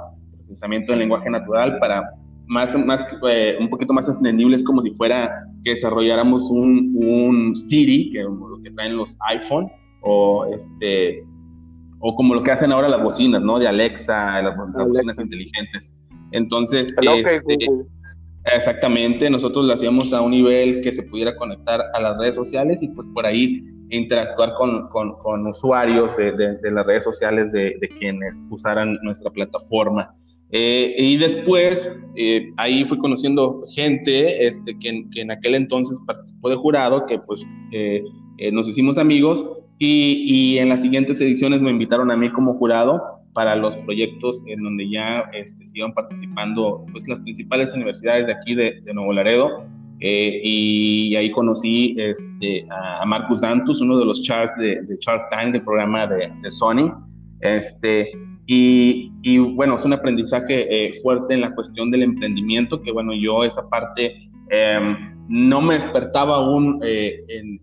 procesamiento 0.46 0.92
del 0.92 1.00
lenguaje 1.00 1.30
natural 1.30 1.78
para 1.78 2.10
más, 2.46 2.76
más 2.84 3.06
eh, 3.28 3.56
un 3.60 3.68
poquito 3.68 3.92
más 3.92 4.08
entendibles 4.08 4.64
como 4.64 4.82
si 4.82 4.90
fuera 4.92 5.30
que 5.64 5.70
desarrolláramos 5.70 6.50
un, 6.50 6.92
un 6.96 7.56
Siri, 7.56 8.10
que 8.12 8.24
que 8.62 8.70
traen 8.72 8.96
los 8.96 9.16
iPhone, 9.28 9.70
o 10.02 10.46
este 10.46 11.24
o 12.00 12.14
como 12.14 12.34
lo 12.34 12.42
que 12.42 12.50
hacen 12.50 12.72
ahora 12.72 12.88
las 12.88 13.02
bocinas, 13.02 13.42
¿no? 13.42 13.58
De 13.58 13.68
Alexa, 13.68 14.42
las, 14.42 14.56
bocinas 14.56 15.18
inteligentes. 15.18 15.92
Entonces, 16.32 16.94
este, 16.98 17.66
exactamente, 18.54 19.30
nosotros 19.30 19.64
lo 19.64 19.74
hacíamos 19.74 20.12
a 20.12 20.20
un 20.20 20.32
nivel 20.32 20.82
que 20.82 20.92
se 20.92 21.02
pudiera 21.02 21.36
conectar 21.36 21.82
a 21.94 22.00
las 22.00 22.18
redes 22.18 22.34
sociales 22.34 22.78
y 22.80 22.88
pues 22.88 23.08
por 23.08 23.26
ahí 23.26 23.62
interactuar 23.90 24.54
con, 24.54 24.88
con, 24.88 25.46
usuarios 25.46 26.16
de, 26.16 26.32
de, 26.32 26.70
las 26.72 26.86
redes 26.86 27.04
sociales 27.04 27.52
de, 27.52 27.76
de, 27.80 27.88
quienes 28.00 28.44
usaran 28.50 28.98
nuestra 29.02 29.30
plataforma. 29.30 30.12
Eh, 30.50 30.94
y 30.98 31.16
después, 31.16 31.88
eh, 32.14 32.52
ahí 32.56 32.84
fui 32.84 32.98
conociendo 32.98 33.64
gente 33.74 34.46
este, 34.46 34.76
que, 34.78 35.04
que, 35.12 35.20
en 35.22 35.30
aquel 35.30 35.54
entonces 35.54 35.98
participó 36.06 36.50
de 36.50 36.56
jurado, 36.56 37.06
que 37.06 37.18
pues 37.18 37.44
eh, 37.72 38.02
nos 38.52 38.68
hicimos 38.68 38.98
amigos 38.98 39.44
y, 39.78 40.58
en 40.58 40.68
las 40.68 40.82
siguientes 40.82 41.20
ediciones 41.20 41.60
me 41.60 41.70
invitaron 41.70 42.10
a 42.10 42.16
mí 42.16 42.30
como 42.30 42.54
jurado 42.54 43.02
para 43.32 43.54
los 43.54 43.76
proyectos 43.78 44.42
en 44.46 44.62
donde 44.62 44.88
ya 44.88 45.24
este, 45.32 45.66
se 45.66 45.78
iban 45.78 45.92
participando 45.92 46.86
pues, 46.92 47.06
las 47.06 47.20
principales 47.20 47.74
universidades 47.74 48.26
de 48.26 48.32
aquí 48.32 48.54
de, 48.54 48.80
Nuevo 48.94 49.12
Laredo. 49.12 49.64
eh, 50.00 50.40
y 50.42 51.16
ahí 51.16 51.30
conocí 51.30 51.96
este, 51.98 52.66
a 52.70 53.04
Marcus 53.04 53.40
Dantus, 53.42 53.80
uno 53.80 53.98
de 53.98 54.04
los 54.06 54.20
Shark 54.22 54.56
de, 54.56 54.82
de 54.82 54.96
Shark 55.00 55.28
Tank, 55.30 55.52
del 55.52 55.62
programa 55.62 56.06
de, 56.06 56.32
de 56.42 56.50
Sony. 56.50 56.92
Este, 57.40 58.10
y, 58.46 59.12
y, 59.22 59.38
bueno, 59.38 59.74
es 59.74 59.84
un 59.84 59.92
aprendizaje 59.92 60.86
eh, 60.86 60.92
fuerte 61.02 61.34
en 61.34 61.42
la 61.42 61.54
cuestión 61.54 61.90
del 61.90 62.04
emprendimiento, 62.04 62.80
que 62.80 62.92
bueno, 62.92 63.12
yo 63.12 63.44
esa 63.44 63.68
parte 63.68 64.30
em, 64.50 65.14
no 65.28 65.60
me 65.60 65.74
despertaba 65.74 66.36
aún 66.36 66.80
eh, 66.84 67.24
en 67.28 67.60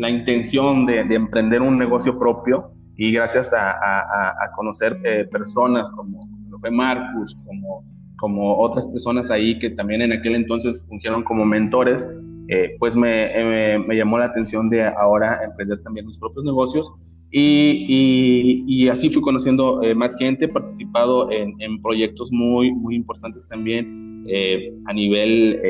la 0.00 0.08
intención 0.08 0.86
de, 0.86 1.04
de, 1.04 1.14
emprender 1.14 1.60
un 1.60 1.78
negocio 1.78 2.18
propio 2.18 2.72
y 2.96 3.12
gracias 3.12 3.52
a, 3.52 3.72
a, 3.72 4.30
a 4.42 4.52
conocer 4.56 4.98
personas 5.30 5.90
como 5.90 6.28
lo 6.50 6.58
fue 6.58 6.70
Marcus, 6.70 7.36
como 7.46 7.84
como 8.22 8.56
otras 8.56 8.86
personas 8.86 9.32
ahí 9.32 9.58
que 9.58 9.70
también 9.70 10.00
en 10.00 10.12
aquel 10.12 10.36
entonces 10.36 10.80
fungieron 10.88 11.24
como 11.24 11.44
mentores, 11.44 12.08
eh, 12.46 12.76
pues 12.78 12.94
me, 12.94 13.80
me, 13.84 13.96
llamó 13.96 14.16
la 14.16 14.26
atención 14.26 14.70
de 14.70 14.84
ahora 14.84 15.40
emprender 15.44 15.82
también 15.82 16.06
mis 16.06 16.18
propios 16.18 16.44
negocios 16.44 16.88
y, 17.32 18.64
y, 18.68 18.88
así 18.88 19.10
fui 19.10 19.22
conociendo 19.22 19.82
eh, 19.82 19.96
más 19.96 20.14
gente, 20.14 20.46
participado 20.46 21.32
en, 21.32 21.60
en, 21.60 21.82
proyectos 21.82 22.30
muy, 22.30 22.70
muy 22.70 22.94
importantes 22.94 23.44
también 23.48 24.01
eh, 24.28 24.72
a 24.86 24.92
nivel 24.92 25.60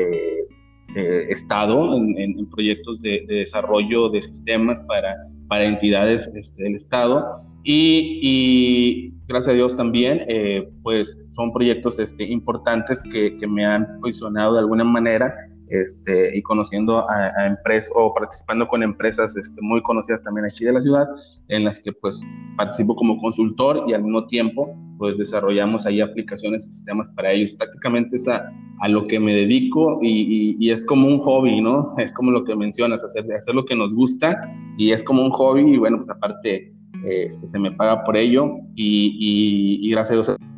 Estado, 1.29 1.97
en, 1.97 2.19
en 2.19 2.49
proyectos 2.51 3.01
de, 3.01 3.25
de, 3.27 3.35
desarrollo 3.37 4.09
de 4.09 4.21
sistemas 4.21 4.79
para, 4.81 5.15
para 5.47 5.65
entidades 5.65 6.29
este, 6.35 6.63
del 6.63 6.75
Estado. 6.75 7.41
Y, 7.63 8.19
y, 8.21 9.13
gracias 9.27 9.51
a 9.51 9.55
Dios 9.55 9.77
también, 9.77 10.25
eh, 10.27 10.67
pues 10.83 11.17
son 11.33 11.53
proyectos 11.53 11.97
este, 11.97 12.25
importantes 12.25 13.01
que, 13.03 13.37
que, 13.37 13.47
me 13.47 13.65
han 13.65 13.99
posicionado 14.01 14.53
de 14.53 14.59
alguna 14.59 14.83
manera 14.83 15.33
este, 15.81 16.37
y 16.37 16.41
conociendo 16.41 17.09
a, 17.09 17.47
empresas 17.47 17.91
o 17.95 18.13
participando 18.13 18.67
con 18.67 18.83
empresas 18.83 19.35
este, 19.35 19.61
muy 19.61 19.81
conocidas 19.81 20.23
también 20.23 20.45
aquí 20.45 20.65
de 20.65 20.73
la 20.73 20.81
ciudad, 20.81 21.07
en 21.49 21.65
las 21.65 21.79
que 21.79 21.91
pues 21.91 22.21
participo 22.57 22.95
como 22.95 23.19
consultor 23.19 23.83
y 23.87 23.93
al 23.93 24.03
mismo 24.03 24.27
tiempo 24.27 24.75
pues 24.97 25.17
desarrollamos 25.17 25.85
ahí 25.85 25.99
aplicaciones 25.99 26.67
y 26.67 26.71
sistemas 26.71 27.09
para 27.11 27.31
ellos. 27.31 27.51
Prácticamente 27.53 28.15
es 28.15 28.27
a, 28.27 28.49
a 28.79 28.87
lo 28.87 29.07
que 29.07 29.19
me 29.19 29.33
dedico 29.33 29.99
y, 30.01 30.07
y, 30.07 30.57
y, 30.59 30.71
es 30.71 30.85
como 30.85 31.07
un 31.07 31.19
hobby, 31.19 31.59
¿no? 31.59 31.95
Es 31.97 32.11
como 32.13 32.31
lo 32.31 32.43
que 32.43 32.55
mencionas, 32.55 33.03
hacer, 33.03 33.25
hacer 33.33 33.55
lo 33.55 33.65
que 33.65 33.75
nos 33.75 33.93
gusta 33.93 34.37
y 34.77 34.91
es 34.91 35.03
como 35.03 35.23
un 35.23 35.31
hobby 35.31 35.73
y 35.73 35.77
bueno, 35.77 35.97
pues 35.97 36.09
aparte 36.09 36.73
este, 37.05 37.49
se 37.49 37.59
me 37.59 37.71
paga 37.71 38.03
por 38.05 38.15
ello 38.15 38.59
y, 38.75 39.79
y, 39.81 39.89
gracias 39.91 40.11
a 40.11 40.13
Dios 40.13 40.52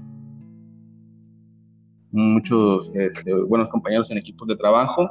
muchos 2.15 2.91
este, 2.95 3.33
buenos 3.33 3.69
compañeros 3.69 4.09
en 4.11 4.17
equipos 4.17 4.47
de 4.47 4.55
trabajo 4.55 5.09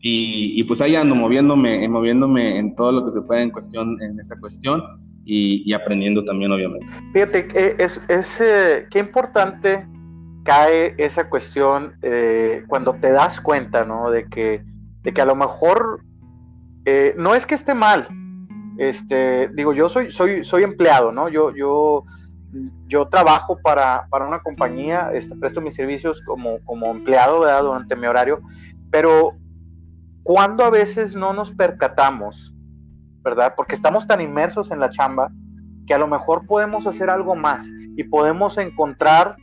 y, 0.00 0.60
y, 0.60 0.64
pues 0.64 0.80
ahí 0.80 0.96
ando 0.96 1.14
moviéndome, 1.14 1.88
moviéndome 1.88 2.58
en 2.58 2.74
todo 2.74 2.92
lo 2.92 3.06
que 3.06 3.12
se 3.12 3.22
puede 3.22 3.42
en 3.42 3.50
cuestión, 3.50 4.00
en 4.02 4.20
esta 4.20 4.38
cuestión 4.38 4.82
y, 5.24 5.72
aprendiendo 5.72 6.24
también 6.24 6.52
obviamente. 6.52 6.86
Fíjate, 7.12 7.48
eh, 7.54 7.76
es, 7.78 8.00
es 8.08 8.40
eh, 8.40 8.86
qué 8.90 8.98
importante 8.98 9.86
cae 10.44 10.94
esa 10.98 11.28
cuestión 11.28 11.96
eh, 12.02 12.64
cuando 12.68 12.94
te 12.94 13.10
das 13.10 13.40
cuenta, 13.40 13.84
¿no? 13.84 14.10
De 14.10 14.28
que, 14.28 14.62
de 15.02 15.12
que 15.12 15.20
a 15.20 15.24
lo 15.24 15.34
mejor 15.34 16.02
eh, 16.84 17.14
no 17.18 17.34
es 17.34 17.46
que 17.46 17.54
esté 17.54 17.74
mal, 17.74 18.06
este, 18.78 19.48
digo, 19.48 19.72
yo 19.72 19.88
soy, 19.88 20.12
soy, 20.12 20.44
soy 20.44 20.62
empleado, 20.62 21.12
¿no? 21.12 21.28
Yo, 21.28 21.54
yo, 21.56 22.04
yo 22.86 23.08
trabajo 23.08 23.58
para, 23.62 24.06
para 24.10 24.26
una 24.26 24.40
compañía, 24.40 25.10
este, 25.12 25.34
presto 25.36 25.60
mis 25.60 25.74
servicios 25.74 26.20
como, 26.26 26.58
como 26.64 26.90
empleado, 26.90 27.40
¿verdad? 27.40 27.62
Durante 27.62 27.96
mi 27.96 28.06
horario, 28.06 28.40
pero 28.90 29.32
cuando 30.22 30.64
a 30.64 30.70
veces 30.70 31.14
no 31.14 31.32
nos 31.32 31.52
percatamos, 31.52 32.54
¿verdad? 33.22 33.54
Porque 33.56 33.74
estamos 33.74 34.06
tan 34.06 34.20
inmersos 34.20 34.70
en 34.70 34.80
la 34.80 34.90
chamba 34.90 35.30
que 35.86 35.94
a 35.94 35.98
lo 35.98 36.06
mejor 36.06 36.46
podemos 36.46 36.86
hacer 36.86 37.10
algo 37.10 37.34
más 37.34 37.66
y 37.96 38.04
podemos 38.04 38.56
encontrar 38.58 39.36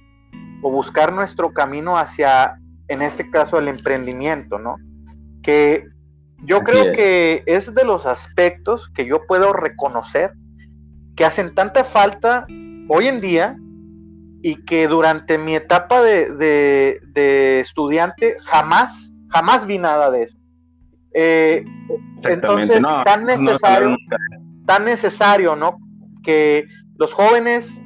o 0.61 0.71
buscar 0.71 1.13
nuestro 1.13 1.53
camino 1.53 1.97
hacia, 1.97 2.59
en 2.87 3.01
este 3.01 3.29
caso, 3.29 3.57
el 3.59 3.67
emprendimiento, 3.67 4.59
¿no? 4.59 4.77
Que 5.43 5.87
yo 6.43 6.61
creo 6.61 6.93
que 6.93 7.43
es 7.45 7.73
de 7.73 7.83
los 7.83 8.05
aspectos 8.05 8.89
que 8.89 9.05
yo 9.05 9.25
puedo 9.27 9.53
reconocer 9.53 10.33
que 11.15 11.25
hacen 11.25 11.53
tanta 11.53 11.83
falta 11.83 12.47
hoy 12.93 13.07
en 13.07 13.21
día 13.21 13.55
y 14.41 14.55
que 14.65 14.87
durante 14.87 15.37
mi 15.37 15.55
etapa 15.55 16.01
de, 16.01 16.99
estudiante 17.61 18.35
jamás, 18.43 19.13
jamás 19.29 19.65
vi 19.65 19.77
nada 19.77 20.11
de 20.11 20.23
eso. 20.23 20.37
Eh, 21.13 21.63
entonces, 22.23 22.81
tan 23.05 23.25
necesario, 23.25 23.95
tan 24.65 24.83
necesario, 24.83 25.55
¿no? 25.55 25.77
Que 26.21 26.65
los 26.97 27.13
jóvenes 27.13 27.81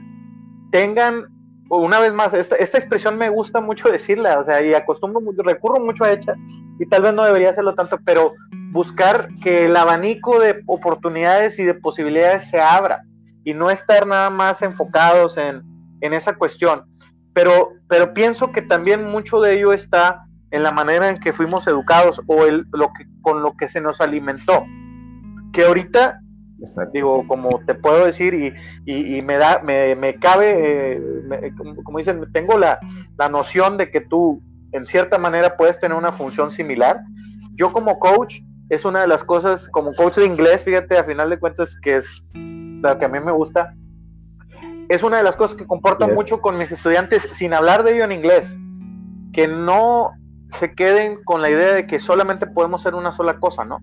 tengan, 0.72 1.26
una 1.70 2.00
vez 2.00 2.12
más, 2.13 2.34
esta, 2.34 2.56
esta 2.56 2.80
expresión 2.80 3.15
me 3.18 3.30
gusta 3.30 3.62
mucho 3.62 3.89
decirla, 3.89 4.39
o 4.39 4.46
sea, 4.46 4.63
y 4.63 4.74
acostumbro, 4.74 5.22
recurro 5.44 5.80
mucho 5.80 6.04
a 6.04 6.13
ella, 6.13 6.34
y 6.80 6.86
tal 6.88 7.04
vez 7.04 7.13
no 7.13 7.24
debería 7.24 7.52
hacerlo 7.52 7.76
tanto, 7.76 8.00
pero 8.06 8.34
buscar 8.72 9.30
que 9.41 9.65
el 9.65 9.76
abanico 9.76 10.39
de 10.39 10.63
oportunidades 10.65 11.60
y 11.60 11.63
de 11.63 11.76
posibilidades 11.76 12.50
se 12.50 12.60
abra 12.60 13.04
y 13.45 13.53
no 13.53 13.69
estar 13.69 14.05
nada 14.05 14.29
más 14.29 14.62
enfocados 14.62 15.38
en, 15.38 15.63
en 16.01 16.13
esa 16.13 16.36
cuestión. 16.36 16.84
Pero, 17.34 17.69
pero 17.88 18.13
pienso 18.13 18.51
que 18.51 18.62
también 18.62 19.10
mucho 19.10 19.39
de 19.39 19.53
ello 19.53 19.71
está 19.71 20.25
en 20.51 20.63
la 20.63 20.71
manera 20.71 21.10
en 21.10 21.19
que 21.19 21.31
fuimos 21.31 21.67
educados 21.67 22.21
o 22.27 22.45
el, 22.45 22.65
lo 22.73 22.88
que, 22.88 23.05
con 23.21 23.43
lo 23.43 23.55
que 23.55 23.67
se 23.67 23.81
nos 23.81 24.01
alimentó. 24.01 24.65
Que 25.53 25.65
ahorita, 25.65 26.19
digo, 26.91 27.27
como 27.27 27.60
te 27.65 27.75
puedo 27.75 28.05
decir, 28.05 28.34
y, 28.34 28.53
y, 28.86 29.17
y 29.17 29.21
me, 29.21 29.38
da, 29.38 29.62
me, 29.63 29.95
me 29.95 30.15
cabe, 30.15 30.93
eh, 30.93 31.51
como, 31.58 31.75
como, 31.84 31.97
dicen, 31.99 32.25
tengo 32.34 32.58
la, 32.58 32.79
la 33.17 33.29
noción 33.29 33.77
de 33.77 33.91
que 33.91 34.01
tú 34.01 34.41
en 34.71 34.86
cierta 34.88 35.17
manera 35.17 35.55
puedes 35.55 35.79
tener 35.79 35.97
una 35.97 36.12
función 36.12 36.51
similar. 36.51 37.01
Yo 37.55 37.71
como 37.71 37.99
coach, 37.99 38.38
es 38.69 38.86
una 38.86 39.01
de 39.01 39.08
las 39.08 39.23
cosas, 39.23 39.69
como 39.69 39.93
coach 39.93 40.15
de 40.15 40.25
inglés, 40.25 40.63
fíjate, 40.63 40.97
a 40.97 41.03
final 41.03 41.29
de 41.29 41.38
cuentas, 41.38 41.75
que 41.81 41.97
es 41.97 42.23
lo 42.82 42.98
que 42.98 43.06
a 43.06 43.10
mí 43.10 43.20
me 43.20 43.32
gusta, 43.32 43.74
es 44.90 45.04
una 45.04 45.18
de 45.18 45.24
las 45.24 45.36
cosas 45.36 45.58
que 45.58 45.66
comporto 45.66 46.06
yes. 46.06 46.16
mucho 46.16 46.42
con 46.42 46.58
mis 46.58 46.72
estudiantes, 46.72 47.28
sin 47.32 47.54
hablar 47.54 47.84
de 47.84 47.96
ello 47.96 48.04
en 48.04 48.12
inglés, 48.12 48.58
que 49.34 49.48
no 49.48 50.12
se 50.48 50.76
queden 50.76 51.24
con 51.24 51.42
la 51.42 51.50
idea 51.50 51.74
de 51.74 51.88
que 51.88 52.00
solamente 52.00 52.48
podemos 52.48 52.84
ser 52.84 52.96
una 52.96 53.12
sola 53.12 53.40
cosa, 53.40 53.66
¿no? 53.66 53.80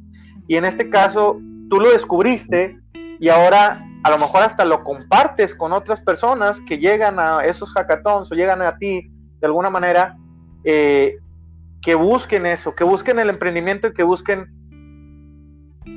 Y 0.46 0.56
en 0.56 0.64
este 0.64 0.90
caso, 0.90 1.40
tú 1.68 1.80
lo 1.80 1.90
descubriste 1.90 2.78
y 3.18 3.28
ahora 3.28 3.84
a 4.04 4.10
lo 4.10 4.18
mejor 4.18 4.42
hasta 4.42 4.64
lo 4.64 4.82
compartes 4.82 5.54
con 5.54 5.72
otras 5.72 6.00
personas 6.00 6.60
que 6.60 6.78
llegan 6.78 7.18
a 7.18 7.44
esos 7.44 7.72
hackathons 7.72 8.30
o 8.32 8.34
llegan 8.34 8.62
a 8.62 8.76
ti 8.76 9.10
de 9.40 9.46
alguna 9.46 9.70
manera 9.70 10.16
eh, 10.64 11.18
que 11.80 11.94
busquen 11.94 12.46
eso, 12.46 12.74
que 12.74 12.84
busquen 12.84 13.18
el 13.18 13.28
emprendimiento 13.28 13.88
y 13.88 13.92
que 13.92 14.02
busquen 14.02 14.50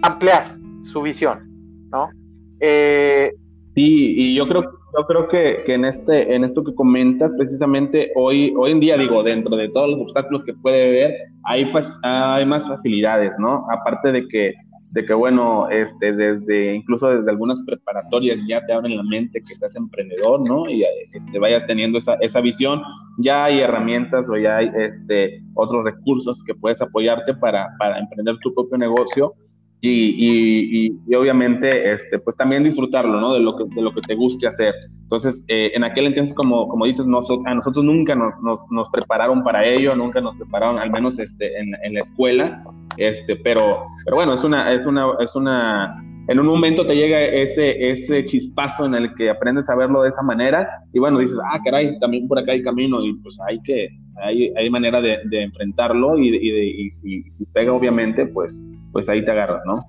ampliar 0.02 0.56
su 0.84 1.02
visión, 1.02 1.48
¿no? 1.92 2.10
Eh, 2.60 3.32
sí, 3.74 4.16
y 4.18 4.36
yo 4.36 4.48
creo, 4.48 4.64
yo 4.64 5.06
creo 5.08 5.28
que, 5.28 5.64
en, 5.74 5.86
este, 5.86 6.36
en 6.36 6.44
esto 6.44 6.64
que 6.64 6.74
comentas, 6.74 7.34
precisamente 7.38 8.12
hoy, 8.16 8.54
hoy 8.58 8.72
en 8.72 8.80
día, 8.80 8.98
digo, 8.98 9.24
dentro 9.24 9.56
de 9.56 9.70
todos 9.70 9.90
los 9.90 10.02
obstáculos 10.02 10.44
que 10.44 10.54
puede 10.54 10.88
haber, 10.88 11.16
hay, 11.44 11.72
hay 12.04 12.46
más 12.46 12.68
facilidades, 12.68 13.36
¿no? 13.40 13.66
Aparte 13.72 14.12
de 14.12 14.28
que 14.28 14.54
de 14.96 15.06
que 15.06 15.14
bueno, 15.14 15.70
este, 15.70 16.14
desde, 16.14 16.74
incluso 16.74 17.10
desde 17.10 17.30
algunas 17.30 17.60
preparatorias 17.66 18.40
ya 18.48 18.66
te 18.66 18.72
abren 18.72 18.96
la 18.96 19.04
mente 19.04 19.42
que 19.42 19.54
seas 19.56 19.76
emprendedor, 19.76 20.48
¿no? 20.48 20.70
Y 20.70 20.86
este, 21.14 21.38
vaya 21.38 21.66
teniendo 21.66 21.98
esa, 21.98 22.14
esa 22.22 22.40
visión, 22.40 22.82
ya 23.18 23.44
hay 23.44 23.60
herramientas 23.60 24.26
o 24.30 24.38
ya 24.38 24.56
hay 24.56 24.72
este, 24.78 25.42
otros 25.54 25.84
recursos 25.84 26.42
que 26.46 26.56
puedes 26.56 26.82
apoyarte 26.82 27.34
para, 27.34 27.68
para 27.78 28.00
emprender 28.00 28.38
tu 28.42 28.54
propio 28.54 28.78
negocio 28.78 29.34
y, 29.82 30.88
y, 30.90 31.00
y, 31.08 31.16
obviamente, 31.16 31.94
este, 31.94 32.18
pues 32.18 32.36
también 32.36 32.64
disfrutarlo, 32.64 33.20
¿no? 33.20 33.34
De 33.34 33.40
lo 33.40 33.56
que, 33.56 33.66
de 33.76 33.82
lo 33.82 33.94
que 33.94 34.02
te 34.02 34.16
guste 34.16 34.48
hacer. 34.48 34.74
Entonces, 35.04 35.44
eh, 35.48 35.72
en 35.76 35.84
aquel 35.84 36.08
entonces, 36.08 36.34
como, 36.34 36.68
como 36.68 36.86
dices, 36.86 37.06
nosotros, 37.06 37.46
a 37.46 37.54
nosotros 37.54 37.86
nunca 37.86 38.16
nos, 38.16 38.34
nos, 38.42 38.62
nos, 38.72 38.90
prepararon 38.90 39.44
para 39.44 39.64
ello, 39.64 39.96
nunca 39.96 40.22
nos 40.22 40.36
prepararon, 40.38 40.80
al 40.80 40.90
menos 40.90 41.20
este, 41.20 41.60
en, 41.60 41.74
en, 41.84 41.94
la 41.94 42.00
escuela, 42.02 42.64
este, 42.98 43.36
pero, 43.36 43.86
pero 44.04 44.16
bueno, 44.18 44.34
es 44.34 44.44
una, 44.44 44.74
es 44.74 44.86
una, 44.88 45.06
es 45.20 45.36
una, 45.36 46.04
en 46.28 46.40
un 46.40 46.48
momento 46.48 46.88
te 46.88 46.96
llega 46.96 47.24
ese, 47.24 47.92
ese 47.92 48.26
chispazo 48.26 48.86
en 48.86 48.96
el 48.96 49.14
que 49.14 49.30
aprendes 49.30 49.70
a 49.70 49.76
verlo 49.76 50.02
de 50.02 50.10
esa 50.10 50.24
manera 50.24 50.68
y 50.92 51.00
bueno, 51.00 51.20
dices, 51.20 51.38
ah, 51.52 51.60
caray, 51.64 52.00
también 52.00 52.28
por 52.28 52.40
acá 52.40 52.54
hay 52.54 52.64
camino 52.64 53.04
y 53.06 53.14
pues 53.16 53.38
hay 53.48 53.60
que, 53.62 53.90
hay, 54.24 54.54
hay 54.56 54.70
manera 54.70 55.02
de, 55.02 55.20
de 55.26 55.44
enfrentarlo 55.44 56.18
y, 56.18 56.30
y, 56.30 56.52
de, 56.52 56.66
y 56.66 56.92
si, 56.92 57.24
si 57.32 57.46
pega 57.46 57.74
obviamente, 57.74 58.26
pues 58.26 58.62
pues 58.96 59.10
ahí 59.10 59.26
te 59.26 59.32
agarras, 59.32 59.62
¿no? 59.66 59.86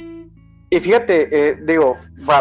Y 0.69 0.81
fíjate, 0.81 1.29
eh, 1.31 1.59
digo, 1.63 1.97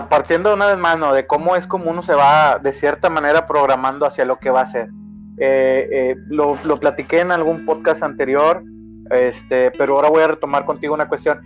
partiendo 0.10 0.52
una 0.52 0.66
vez 0.66 0.80
más, 0.80 0.98
¿no? 0.98 1.14
De 1.14 1.28
cómo 1.28 1.56
es 1.56 1.68
como 1.68 1.92
uno 1.92 2.02
se 2.02 2.16
va 2.16 2.58
de 2.58 2.74
cierta 2.74 3.08
manera 3.08 3.46
programando 3.46 4.04
hacia 4.08 4.26
lo 4.26 4.40
que 4.40 4.50
va 4.50 4.62
a 4.62 4.66
ser. 4.66 4.90
Eh, 5.38 5.88
eh, 5.92 6.16
lo, 6.28 6.58
lo, 6.64 6.80
platiqué 6.80 7.20
en 7.20 7.32
algún 7.32 7.66
podcast 7.66 8.02
anterior. 8.02 8.64
Este, 9.12 9.70
pero 9.70 9.96
ahora 9.96 10.10
voy 10.10 10.24
a 10.24 10.28
retomar 10.30 10.66
contigo 10.66 10.96
una 10.96 11.08
cuestión. 11.08 11.42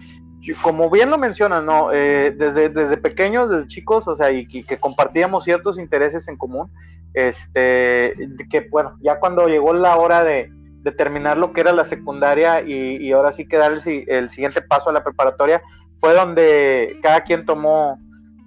Como 0.62 0.90
bien 0.90 1.10
lo 1.10 1.18
mencionas, 1.18 1.64
¿no? 1.64 1.92
Eh, 1.92 2.34
desde, 2.36 2.70
desde 2.70 2.98
pequeños, 2.98 3.50
desde 3.50 3.68
chicos, 3.68 4.08
o 4.08 4.16
sea, 4.16 4.32
y, 4.32 4.46
que 4.46 4.80
compartíamos 4.80 5.44
ciertos 5.44 5.78
intereses 5.78 6.28
en 6.28 6.38
común, 6.38 6.72
este, 7.14 8.16
que 8.50 8.68
bueno, 8.70 8.98
ya 9.02 9.20
cuando 9.20 9.48
llegó 9.48 9.74
la 9.74 9.98
hora 9.98 10.24
de, 10.24 10.52
terminar 10.98 11.38
lo 11.38 11.54
que 11.54 11.62
era 11.62 11.72
la 11.72 11.86
secundaria 11.86 12.64
y, 12.64 13.12
ahora 13.12 13.32
sí 13.32 13.48
que 13.48 13.58
dar 13.58 13.74
el, 13.74 14.06
el, 14.08 14.30
siguiente 14.32 14.62
paso 14.62 14.90
a 14.90 14.94
la 14.94 15.04
preparatoria, 15.04 15.62
fue 16.00 16.16
donde 16.16 16.98
cada 17.04 17.22
quien 17.22 17.46
tomó 17.46 18.00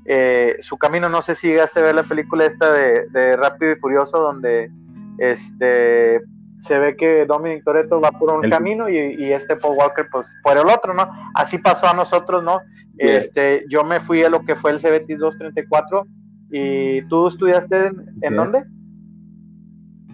eh, 0.06 0.56
su 0.60 0.76
camino. 0.76 1.08
No 1.08 1.22
sé 1.22 1.36
si 1.36 1.48
llegaste 1.48 1.78
a 1.78 1.84
ver 1.84 1.94
la 1.94 2.02
película 2.02 2.44
esta 2.44 2.72
de, 2.72 3.06
de 3.10 3.36
Rápido 3.36 3.72
y 3.72 3.76
Furioso, 3.76 4.18
donde 4.18 4.70
este 5.18 6.20
se 6.62 6.78
ve 6.78 6.96
que 6.96 7.26
Dominic 7.26 7.64
Toretto 7.64 8.00
va 8.00 8.12
por 8.12 8.32
un 8.32 8.48
camino 8.48 8.88
y, 8.88 9.32
este 9.32 9.56
Paul 9.56 9.76
Walker 9.76 10.06
pues 10.10 10.32
por 10.44 10.56
el 10.56 10.68
otro, 10.68 10.94
¿no? 10.94 11.10
Así 11.34 11.58
pasó 11.58 11.88
a 11.88 11.94
nosotros, 11.94 12.44
¿no? 12.44 12.60
Este, 12.98 13.64
yo 13.68 13.82
me 13.82 13.98
fui 13.98 14.22
a 14.22 14.28
lo 14.28 14.44
que 14.44 14.54
fue 14.54 14.70
el 14.70 14.78
C2234 14.78 16.06
y 16.50 17.02
tú 17.08 17.26
estudiaste 17.26 17.90
en, 18.20 18.36
dónde? 18.36 18.62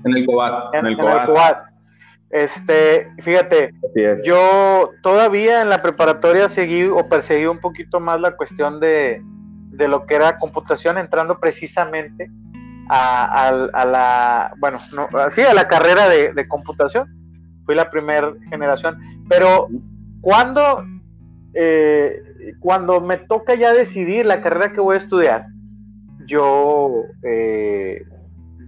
En 0.05 0.17
el 0.17 0.25
Cobat. 0.25 0.75
En, 0.75 0.87
el 0.87 0.97
Cobat. 0.97 1.67
Este, 2.31 3.13
fíjate, 3.21 3.75
yo 4.25 4.93
todavía 5.03 5.61
en 5.61 5.69
la 5.69 5.83
preparatoria 5.83 6.49
seguí 6.49 6.85
o 6.85 7.09
perseguí 7.11 7.45
un 7.45 7.59
poquito 7.59 8.01
más 8.01 8.21
la 8.23 8.37
cuestión 8.37 8.81
de, 8.81 9.23
de 9.71 9.87
lo 9.87 10.07
que 10.07 10.15
era 10.15 10.39
computación, 10.39 10.97
entrando 10.97 11.39
precisamente 11.39 12.31
a, 12.89 13.85
la, 13.85 14.55
bueno, 14.59 14.79
no, 14.93 15.09
sí, 15.31 15.43
a 15.43 15.55
la 15.55 15.69
carrera 15.69 16.09
de, 16.09 16.49
computación. 16.49 17.07
Fui 17.65 17.75
la 17.75 17.91
primera 17.91 18.33
generación. 18.51 18.99
Pero 19.29 19.69
cuando, 20.21 20.85
eh, 21.55 22.23
cuando 22.61 23.01
me 23.01 23.19
toca 23.19 23.55
ya 23.55 23.73
decidir 23.73 24.27
la 24.27 24.41
carrera 24.41 24.73
que 24.73 24.81
voy 24.81 24.95
a 24.95 24.99
estudiar, 24.99 25.47
yo, 26.27 27.05
eh, 27.23 28.05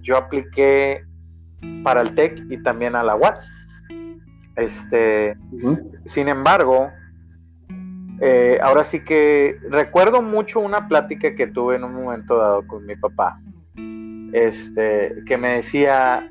yo 0.03 0.17
apliqué 0.17 1.05
para 1.83 2.03
el 2.03 2.15
TEC 2.15 2.45
y 2.51 2.63
también 2.63 2.95
a 2.95 3.03
la 3.03 3.17
UAT. 3.17 3.41
Este, 4.57 5.37
Sin 6.05 6.29
embargo, 6.29 6.91
eh, 8.21 8.59
ahora 8.63 8.85
sí 8.85 9.01
que 9.01 9.59
recuerdo 9.71 10.21
mucho 10.21 10.61
una 10.61 10.89
plática 10.89 11.35
que 11.35 11.47
tuve 11.47 11.77
en 11.77 11.85
un 11.85 11.95
momento 11.95 12.37
dado 12.37 12.67
con 12.67 12.85
mi 12.85 12.95
papá 12.97 13.41
este, 14.33 15.15
que 15.27 15.37
me 15.37 15.57
decía, 15.57 16.31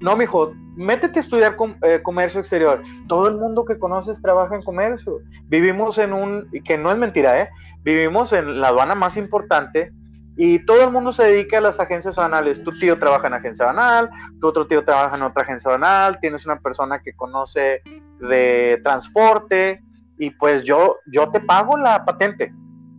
no, 0.00 0.16
mijo, 0.16 0.54
métete 0.76 1.18
a 1.18 1.22
estudiar 1.22 1.56
eh, 1.82 2.00
comercio 2.02 2.40
exterior. 2.40 2.82
Todo 3.06 3.28
el 3.28 3.36
mundo 3.36 3.64
que 3.64 3.78
conoces 3.78 4.20
trabaja 4.22 4.56
en 4.56 4.62
comercio. 4.62 5.18
Vivimos 5.48 5.98
en 5.98 6.12
un, 6.12 6.50
que 6.64 6.78
no 6.78 6.90
es 6.90 6.98
mentira, 6.98 7.42
¿eh? 7.42 7.48
Vivimos 7.82 8.32
en 8.32 8.60
la 8.60 8.68
aduana 8.68 8.94
más 8.94 9.16
importante 9.16 9.92
y 10.36 10.64
todo 10.64 10.84
el 10.84 10.90
mundo 10.90 11.12
se 11.12 11.24
dedica 11.24 11.58
a 11.58 11.60
las 11.60 11.78
agencias 11.80 12.16
aduanales. 12.16 12.64
Tu 12.64 12.72
tío 12.78 12.98
trabaja 12.98 13.26
en 13.26 13.34
agencia 13.34 13.66
aduanal, 13.66 14.08
tu 14.40 14.48
otro 14.48 14.66
tío 14.66 14.84
trabaja 14.84 15.16
en 15.16 15.22
otra 15.22 15.42
agencia 15.42 15.68
aduanal, 15.68 16.18
tienes 16.18 16.46
una 16.46 16.58
persona 16.58 17.00
que 17.00 17.12
conoce 17.12 17.82
de 18.20 18.80
transporte 18.82 19.82
y 20.18 20.30
pues 20.30 20.62
yo, 20.64 20.96
yo 21.12 21.30
te 21.30 21.40
pago 21.40 21.76
la 21.76 22.04
patente. 22.06 22.54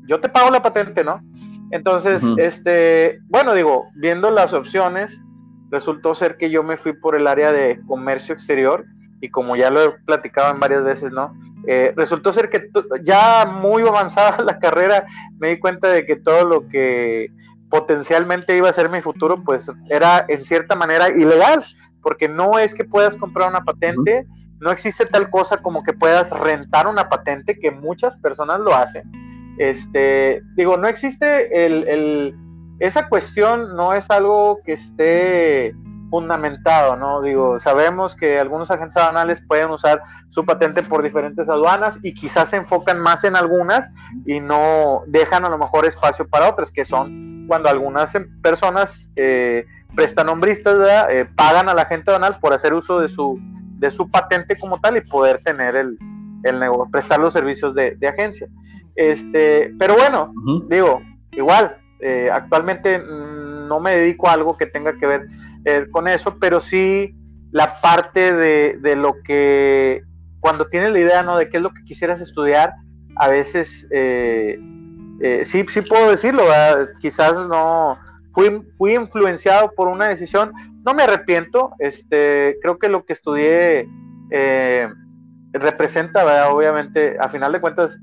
Yo 0.07 0.19
te 0.19 0.29
pago 0.29 0.51
la 0.51 0.61
patente, 0.61 1.03
¿no? 1.03 1.19
Entonces, 1.71 2.21
este, 2.37 3.19
bueno, 3.29 3.53
digo, 3.53 3.87
viendo 3.95 4.29
las 4.29 4.53
opciones, 4.53 5.21
resultó 5.69 6.13
ser 6.13 6.37
que 6.37 6.49
yo 6.49 6.63
me 6.63 6.77
fui 6.77 6.93
por 6.93 7.15
el 7.15 7.27
área 7.27 7.51
de 7.51 7.79
comercio 7.87 8.33
exterior 8.33 8.85
y 9.21 9.29
como 9.29 9.55
ya 9.55 9.71
lo 9.71 9.81
he 9.81 9.89
platicado 10.05 10.53
en 10.53 10.59
varias 10.59 10.83
veces, 10.83 11.11
¿no? 11.11 11.33
Eh, 11.67 11.93
resultó 11.95 12.33
ser 12.33 12.49
que 12.49 12.69
ya 13.03 13.45
muy 13.45 13.83
avanzada 13.83 14.43
la 14.43 14.59
carrera 14.59 15.05
me 15.39 15.49
di 15.49 15.59
cuenta 15.59 15.87
de 15.87 16.05
que 16.05 16.15
todo 16.17 16.43
lo 16.43 16.67
que 16.67 17.31
potencialmente 17.69 18.57
iba 18.57 18.69
a 18.69 18.73
ser 18.73 18.89
mi 18.89 19.01
futuro, 19.01 19.41
pues 19.43 19.71
era 19.89 20.25
en 20.27 20.43
cierta 20.43 20.75
manera 20.75 21.09
ilegal, 21.09 21.63
porque 22.01 22.27
no 22.27 22.59
es 22.59 22.75
que 22.75 22.83
puedas 22.83 23.15
comprar 23.15 23.49
una 23.49 23.63
patente, 23.63 24.25
no 24.59 24.71
existe 24.71 25.05
tal 25.05 25.29
cosa 25.29 25.57
como 25.57 25.83
que 25.83 25.93
puedas 25.93 26.29
rentar 26.31 26.87
una 26.87 27.07
patente, 27.07 27.57
que 27.57 27.71
muchas 27.71 28.17
personas 28.17 28.59
lo 28.59 28.75
hacen 28.75 29.09
este, 29.57 30.41
digo, 30.55 30.77
no 30.77 30.87
existe 30.87 31.65
el, 31.65 32.35
esa 32.79 33.07
cuestión, 33.07 33.75
no 33.75 33.93
es 33.93 34.09
algo 34.09 34.59
que 34.65 34.73
esté 34.73 35.75
fundamentado, 36.09 36.97
¿no? 36.97 37.21
Digo, 37.21 37.57
sabemos 37.57 38.15
que 38.15 38.37
algunos 38.37 38.69
agentes 38.69 38.97
aduanales 38.97 39.41
pueden 39.47 39.69
usar 39.69 40.01
su 40.29 40.45
patente 40.45 40.83
por 40.83 41.03
diferentes 41.03 41.47
aduanas 41.47 41.97
y 42.03 42.13
quizás 42.13 42.49
se 42.49 42.57
enfocan 42.57 42.99
más 42.99 43.23
en 43.23 43.35
algunas 43.35 43.89
y 44.25 44.39
no 44.41 45.03
dejan 45.07 45.45
a 45.45 45.49
lo 45.49 45.57
mejor 45.57 45.85
espacio 45.85 46.27
para 46.27 46.49
otras, 46.49 46.69
que 46.69 46.83
son 46.83 47.45
cuando 47.47 47.69
algunas 47.69 48.13
personas 48.41 49.09
eh, 49.15 49.65
prestanombristas 49.95 50.77
eh, 51.09 51.27
pagan 51.35 51.69
a 51.69 51.73
la 51.73 51.83
agente 51.83 52.11
aduanal 52.11 52.39
por 52.39 52.53
hacer 52.53 52.73
uso 52.73 52.99
de 52.99 53.07
su, 53.07 53.39
de 53.77 53.89
su 53.89 54.09
patente 54.11 54.57
como 54.59 54.81
tal 54.81 54.97
y 54.97 55.01
poder 55.01 55.41
tener 55.43 55.75
el, 55.77 55.97
el 56.43 56.59
negocio, 56.59 56.91
prestar 56.91 57.19
los 57.19 57.31
servicios 57.31 57.73
de 57.73 58.07
agencia. 58.07 58.47
Este, 58.95 59.73
pero 59.79 59.95
bueno, 59.95 60.33
digo, 60.69 61.01
igual, 61.31 61.77
eh, 61.99 62.29
actualmente 62.31 62.99
no 62.99 63.79
me 63.79 63.95
dedico 63.95 64.27
a 64.27 64.33
algo 64.33 64.57
que 64.57 64.65
tenga 64.65 64.97
que 64.97 65.05
ver 65.05 65.27
eh, 65.65 65.85
con 65.91 66.07
eso, 66.07 66.37
pero 66.39 66.59
sí 66.59 67.15
la 67.51 67.79
parte 67.79 68.33
de, 68.33 68.95
lo 68.95 69.15
que, 69.23 70.03
cuando 70.39 70.65
tienes 70.67 70.91
la 70.91 70.99
idea, 70.99 71.23
¿no? 71.23 71.37
De 71.37 71.49
qué 71.49 71.57
es 71.57 71.63
lo 71.63 71.71
que 71.71 71.83
quisieras 71.83 72.21
estudiar, 72.21 72.73
a 73.17 73.27
veces, 73.27 73.87
eh, 73.91 74.59
sí, 75.43 75.65
sí 75.69 75.81
puedo 75.81 76.09
decirlo, 76.09 76.43
quizás 76.99 77.35
no, 77.47 77.99
fui, 78.33 78.63
fui 78.77 78.95
influenciado 78.95 79.71
por 79.75 79.89
una 79.89 80.07
decisión, 80.07 80.53
no 80.83 80.93
me 80.93 81.03
arrepiento, 81.03 81.71
este, 81.79 82.57
creo 82.61 82.79
que 82.79 82.89
lo 82.89 83.05
que 83.05 83.13
estudié 83.13 83.87
representa, 85.51 86.49
obviamente, 86.49 87.17
a 87.19 87.27
final 87.27 87.51
de 87.51 87.61
cuentas, 87.61 87.99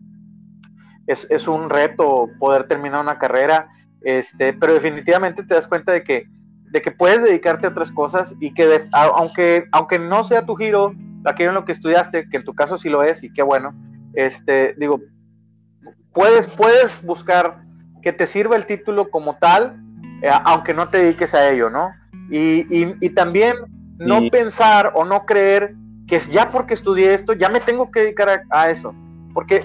es, 1.08 1.48
un 1.48 1.70
reto 1.70 2.28
poder 2.38 2.64
terminar 2.64 3.00
una 3.00 3.18
carrera, 3.18 3.68
este, 4.02 4.52
pero 4.52 4.74
definitivamente 4.74 5.42
te 5.42 5.54
das 5.54 5.66
cuenta 5.66 5.92
de 5.92 6.04
que, 6.04 6.26
de 6.70 6.82
que 6.82 6.90
puedes 6.90 7.22
dedicarte 7.22 7.66
a 7.66 7.70
otras 7.70 7.90
cosas 7.90 8.34
y 8.40 8.52
que 8.52 8.82
aunque, 8.92 9.64
aunque 9.72 9.98
no 9.98 10.22
sea 10.22 10.44
tu 10.44 10.54
giro, 10.54 10.94
aquello 11.24 11.50
en 11.50 11.54
lo 11.54 11.64
que 11.64 11.72
estudiaste, 11.72 12.28
que 12.28 12.36
en 12.36 12.44
tu 12.44 12.54
caso 12.54 12.76
sí 12.76 12.90
lo 12.90 13.02
es 13.02 13.22
y 13.22 13.32
qué 13.32 13.42
bueno, 13.42 13.74
este, 14.12 14.74
digo, 14.78 15.00
puedes, 16.12 16.46
puedes 16.46 17.02
buscar 17.02 17.62
que 18.02 18.12
te 18.12 18.26
sirva 18.26 18.56
el 18.56 18.66
título 18.66 19.10
como 19.10 19.36
tal, 19.38 19.82
eh, 20.22 20.30
aunque 20.44 20.74
no 20.74 20.90
te 20.90 20.98
dediques 20.98 21.32
a 21.32 21.50
ello, 21.50 21.70
¿no? 21.70 21.90
Y, 22.30 23.08
también 23.10 23.54
no 23.98 24.28
pensar 24.30 24.92
o 24.94 25.04
no 25.04 25.24
creer 25.24 25.74
que 26.06 26.20
ya 26.20 26.50
porque 26.50 26.74
estudié 26.74 27.14
esto, 27.14 27.32
ya 27.32 27.48
me 27.48 27.60
tengo 27.60 27.90
que 27.90 28.00
dedicar 28.00 28.42
a 28.50 28.70
eso 28.70 28.94
porque 29.38 29.64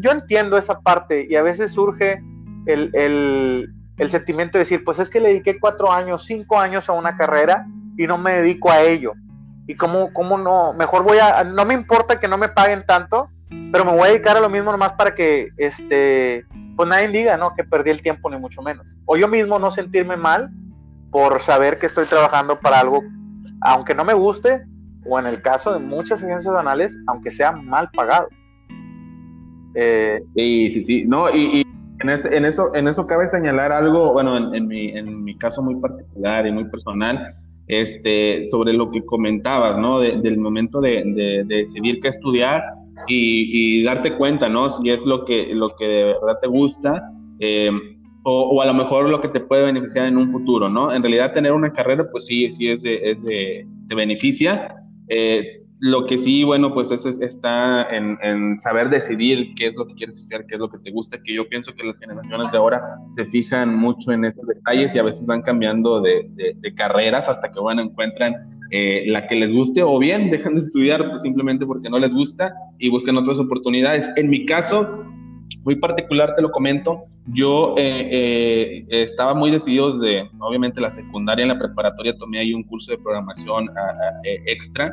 yo 0.00 0.10
entiendo 0.10 0.56
esa 0.56 0.80
parte 0.80 1.26
y 1.28 1.36
a 1.36 1.42
veces 1.42 1.70
surge 1.72 2.18
el, 2.64 3.70
sentimiento 4.08 4.56
de 4.56 4.64
decir, 4.64 4.84
pues 4.84 4.98
es 4.98 5.10
que 5.10 5.20
le 5.20 5.28
dediqué 5.28 5.60
cuatro 5.60 5.92
años, 5.92 6.24
cinco 6.24 6.58
años 6.58 6.88
a 6.88 6.94
una 6.94 7.14
carrera 7.14 7.66
y 7.98 8.06
no 8.06 8.16
me 8.16 8.32
dedico 8.32 8.70
a 8.70 8.80
ello. 8.80 9.12
Y 9.66 9.74
cómo, 9.74 10.14
cómo 10.14 10.38
no, 10.38 10.72
mejor 10.72 11.02
voy 11.02 11.18
a, 11.18 11.44
no 11.44 11.66
me 11.66 11.74
importa 11.74 12.18
que 12.18 12.26
no 12.26 12.38
me 12.38 12.48
paguen 12.48 12.86
tanto, 12.86 13.28
pero 13.70 13.84
me 13.84 13.92
voy 13.92 14.04
a 14.04 14.12
dedicar 14.12 14.38
a 14.38 14.40
lo 14.40 14.48
mismo 14.48 14.72
nomás 14.72 14.94
para 14.94 15.14
que, 15.14 15.50
este, 15.58 16.46
pues 16.74 16.88
nadie 16.88 17.08
diga, 17.08 17.36
¿no? 17.36 17.54
Que 17.54 17.64
perdí 17.64 17.90
el 17.90 18.00
tiempo 18.00 18.30
ni 18.30 18.38
mucho 18.38 18.62
menos. 18.62 18.96
O 19.04 19.18
yo 19.18 19.28
mismo 19.28 19.58
no 19.58 19.70
sentirme 19.72 20.16
mal 20.16 20.48
por 21.10 21.42
saber 21.42 21.78
que 21.78 21.84
estoy 21.84 22.06
trabajando 22.06 22.60
para 22.60 22.80
algo, 22.80 23.02
aunque 23.60 23.94
no 23.94 24.06
me 24.06 24.14
guste, 24.14 24.64
o 25.04 25.18
en 25.18 25.26
el 25.26 25.42
caso 25.42 25.74
de 25.74 25.80
muchas 25.80 26.22
agencias 26.22 26.54
banales, 26.54 26.98
aunque 27.06 27.30
sea 27.30 27.52
mal 27.52 27.90
pagado. 27.90 28.28
Eh, 29.78 30.20
sí, 30.34 30.70
sí, 30.72 30.84
sí. 30.84 31.04
No, 31.04 31.28
y, 31.28 31.62
en, 32.00 32.08
eso, 32.44 32.74
en 32.74 32.88
eso 32.88 33.06
cabe 33.06 33.26
señalar 33.26 33.72
algo, 33.72 34.12
bueno, 34.12 34.54
en, 34.54 34.66
mi, 34.66 34.88
en 34.88 35.22
mi 35.22 35.36
caso 35.36 35.62
muy 35.62 35.76
particular 35.76 36.46
y 36.46 36.52
muy 36.52 36.64
personal, 36.64 37.34
este, 37.68 38.46
sobre 38.48 38.72
lo 38.72 38.90
que 38.90 39.04
comentabas, 39.04 39.78
¿no? 39.78 40.00
del 40.00 40.38
momento 40.38 40.80
de, 40.80 41.44
decidir 41.46 42.00
qué 42.00 42.08
estudiar 42.08 42.62
y, 43.06 43.82
darte 43.82 44.16
cuenta, 44.16 44.48
¿no? 44.48 44.70
Si 44.70 44.88
es 44.88 45.04
lo 45.04 45.24
que, 45.26 45.54
lo 45.54 45.76
que 45.76 45.84
de 45.84 46.04
verdad 46.04 46.38
te 46.40 46.46
gusta 46.46 47.10
eh, 47.38 47.70
o, 48.24 48.62
a 48.62 48.66
lo 48.66 48.74
mejor 48.74 49.08
lo 49.08 49.20
que 49.20 49.28
te 49.28 49.40
puede 49.40 49.64
beneficiar 49.64 50.06
en 50.06 50.16
un 50.16 50.30
futuro, 50.30 50.68
¿no? 50.68 50.92
En 50.92 51.02
realidad 51.02 51.34
tener 51.34 51.52
una 51.52 51.72
carrera, 51.72 52.06
pues 52.10 52.24
sí, 52.24 52.50
sí 52.50 52.68
es, 52.68 52.82
es 52.84 53.22
de, 53.22 53.66
te 53.88 53.94
beneficia. 53.94 54.74
Eh, 55.08 55.60
lo 55.78 56.06
que 56.06 56.16
sí, 56.16 56.42
bueno, 56.42 56.72
pues 56.72 56.90
es, 56.90 57.04
está 57.04 57.86
en, 57.94 58.58
saber 58.60 58.88
decidir 58.88 59.54
qué 59.56 59.68
es 59.68 59.74
lo 59.74 59.86
que 59.86 59.94
quieres 59.94 60.16
estudiar, 60.16 60.46
qué 60.46 60.54
es 60.54 60.60
lo 60.60 60.70
que 60.70 60.78
te 60.78 60.90
gusta, 60.90 61.18
que 61.22 61.34
yo 61.34 61.46
pienso 61.48 61.74
que 61.74 61.84
las 61.84 61.98
generaciones 61.98 62.50
de 62.50 62.58
ahora 62.58 62.82
se 63.10 63.26
fijan 63.26 63.76
mucho 63.76 64.12
en 64.12 64.24
esos 64.24 64.46
detalles 64.46 64.94
y 64.94 64.98
a 64.98 65.02
veces 65.02 65.26
van 65.26 65.42
cambiando 65.42 66.00
de, 66.00 66.26
carreras 66.76 67.28
hasta 67.28 67.52
que, 67.52 67.60
bueno, 67.60 67.82
encuentran 67.82 68.34
eh, 68.70 69.04
la 69.06 69.26
que 69.28 69.36
les 69.36 69.52
guste 69.52 69.82
o 69.82 69.98
bien 69.98 70.30
dejan 70.30 70.54
de 70.54 70.60
estudiar 70.60 71.08
pues, 71.08 71.22
simplemente 71.22 71.64
porque 71.64 71.88
no 71.88 71.98
les 71.98 72.12
gusta 72.12 72.52
y 72.78 72.90
buscan 72.90 73.16
otras 73.16 73.38
oportunidades. 73.38 74.10
En 74.16 74.28
mi 74.28 74.44
caso, 74.46 75.04
muy 75.64 75.76
particular, 75.76 76.34
te 76.34 76.42
lo 76.42 76.50
comento, 76.50 77.04
yo 77.32 77.74
eh, 77.76 78.84
eh, 78.88 79.02
estaba 79.02 79.34
muy 79.34 79.50
decidido 79.50 79.98
desde, 79.98 80.30
obviamente, 80.38 80.80
la 80.80 80.90
secundaria, 80.90 81.42
en 81.42 81.48
la 81.48 81.58
preparatoria 81.58 82.16
tomé 82.16 82.38
ahí 82.38 82.54
un 82.54 82.62
curso 82.62 82.92
de 82.92 82.98
programación 82.98 83.68
extra, 84.46 84.92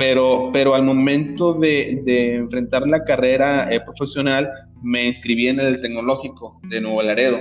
pero, 0.00 0.48
pero 0.50 0.74
al 0.74 0.82
momento 0.82 1.52
de, 1.52 2.00
de 2.06 2.36
enfrentar 2.36 2.88
la 2.88 3.04
carrera 3.04 3.68
profesional, 3.84 4.48
me 4.82 5.06
inscribí 5.06 5.48
en 5.48 5.60
el 5.60 5.82
tecnológico 5.82 6.58
de 6.70 6.80
Nuevo 6.80 7.02
Laredo. 7.02 7.36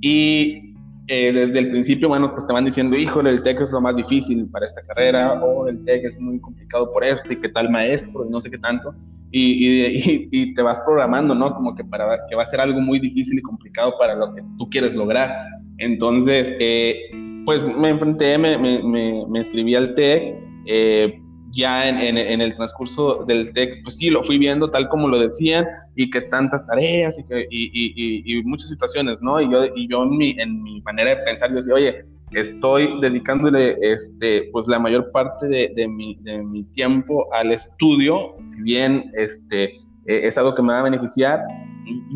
Y 0.00 0.74
eh, 1.06 1.32
desde 1.32 1.60
el 1.60 1.70
principio, 1.70 2.08
bueno, 2.08 2.32
pues 2.32 2.44
te 2.44 2.52
van 2.52 2.64
diciendo, 2.64 2.96
híjole, 2.96 3.30
el 3.30 3.44
TEC 3.44 3.60
es 3.60 3.70
lo 3.70 3.80
más 3.80 3.94
difícil 3.94 4.48
para 4.50 4.66
esta 4.66 4.82
carrera, 4.82 5.40
o 5.40 5.68
el 5.68 5.84
TEC 5.84 6.06
es 6.06 6.18
muy 6.18 6.40
complicado 6.40 6.92
por 6.92 7.04
esto, 7.04 7.32
y 7.32 7.36
qué 7.36 7.50
tal 7.50 7.70
maestro, 7.70 8.26
y 8.26 8.30
no 8.30 8.40
sé 8.40 8.50
qué 8.50 8.58
tanto, 8.58 8.92
y, 9.30 10.32
y, 10.32 10.54
te 10.54 10.62
vas 10.62 10.80
programando, 10.84 11.36
¿no? 11.36 11.54
Como 11.54 11.76
que, 11.76 11.84
para, 11.84 12.18
que 12.28 12.34
va 12.34 12.42
a 12.42 12.46
ser 12.46 12.60
algo 12.60 12.80
muy 12.80 12.98
difícil 12.98 13.38
y 13.38 13.42
complicado 13.42 13.94
para 13.96 14.16
lo 14.16 14.34
que 14.34 14.42
tú 14.58 14.68
quieres 14.70 14.96
lograr. 14.96 15.30
Entonces, 15.78 16.52
eh, 16.58 17.00
pues 17.44 17.64
me 17.64 17.90
enfrenté, 17.90 18.36
me, 18.38 18.58
me, 18.58 18.82
me, 18.82 19.24
me 19.28 19.38
inscribí 19.38 19.76
al 19.76 19.94
TEC, 19.94 20.34
eh, 20.66 21.20
ya 21.52 21.88
en, 21.88 22.16
en, 22.16 22.40
el 22.40 22.56
transcurso 22.56 23.24
del 23.26 23.52
TEC, 23.52 23.82
pues 23.82 23.96
sí, 23.96 24.10
lo 24.10 24.22
fui 24.24 24.38
viendo 24.38 24.70
tal 24.70 24.88
como 24.88 25.08
lo 25.08 25.18
decían 25.18 25.66
y 25.94 26.10
que 26.10 26.20
tantas 26.22 26.66
tareas 26.66 27.18
y, 27.18 27.24
que, 27.24 27.46
y, 27.50 27.70
y, 27.72 28.38
y 28.38 28.42
muchas 28.42 28.68
situaciones, 28.68 29.20
¿no? 29.22 29.40
Y 29.40 29.50
yo, 29.50 29.66
yo 29.88 30.02
en, 30.02 30.16
mi, 30.16 30.30
en 30.38 30.62
mi 30.62 30.80
manera 30.82 31.10
de 31.10 31.16
pensar, 31.24 31.50
yo 31.50 31.56
decía, 31.56 31.74
oye, 31.74 32.04
estoy 32.32 33.00
dedicándole 33.00 33.76
este, 33.80 34.48
pues 34.52 34.66
la 34.66 34.78
mayor 34.78 35.10
parte 35.12 35.46
de, 35.46 35.72
de, 35.74 35.88
mi, 35.88 36.16
de 36.22 36.42
mi 36.42 36.64
tiempo 36.74 37.32
al 37.32 37.52
estudio, 37.52 38.36
si 38.48 38.62
bien 38.62 39.10
este, 39.16 39.64
e, 40.06 40.26
es 40.26 40.36
algo 40.36 40.54
que 40.54 40.62
me 40.62 40.72
va 40.72 40.80
a 40.80 40.84
beneficiar, 40.84 41.40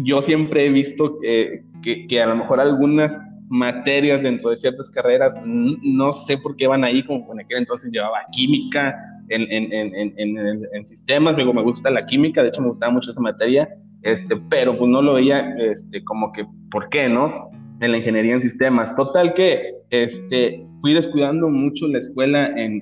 yo 0.02 0.20
siempre 0.20 0.66
he 0.66 0.70
visto 0.70 1.18
que, 1.20 2.06
que 2.08 2.22
a 2.22 2.26
lo 2.26 2.36
mejor 2.36 2.60
algunas 2.60 3.18
materias 3.48 4.22
dentro 4.22 4.50
de 4.50 4.56
ciertas 4.56 4.88
carreras, 4.90 5.34
no 5.44 6.12
sé 6.12 6.38
por 6.38 6.56
qué 6.56 6.66
van 6.66 6.84
ahí, 6.84 7.04
como 7.04 7.32
en 7.32 7.40
aquel 7.40 7.58
entonces 7.58 7.90
llevaba 7.90 8.20
química, 8.32 8.96
en, 9.30 9.72
en, 9.72 9.94
en, 9.94 10.66
en, 10.72 10.86
sistemas, 10.86 11.36
digo, 11.36 11.54
me 11.54 11.62
gusta 11.62 11.90
la 11.90 12.04
química, 12.06 12.42
de 12.42 12.48
hecho 12.48 12.60
me 12.60 12.68
gustaba 12.68 12.92
mucho 12.92 13.12
esa 13.12 13.20
materia, 13.20 13.68
este, 14.02 14.36
pero 14.48 14.76
pues 14.76 14.90
no 14.90 15.00
lo 15.02 15.14
veía 15.14 15.54
este, 15.56 16.02
como 16.04 16.32
que, 16.32 16.44
¿por 16.70 16.88
qué, 16.88 17.08
no? 17.08 17.50
En 17.80 17.92
la 17.92 17.98
ingeniería 17.98 18.34
en 18.34 18.42
sistemas. 18.42 18.94
Total 18.96 19.34
que 19.34 19.74
este, 19.90 20.66
fui 20.80 20.94
descuidando 20.94 21.48
mucho 21.48 21.86
la 21.88 21.98
escuela 21.98 22.46
en, 22.56 22.80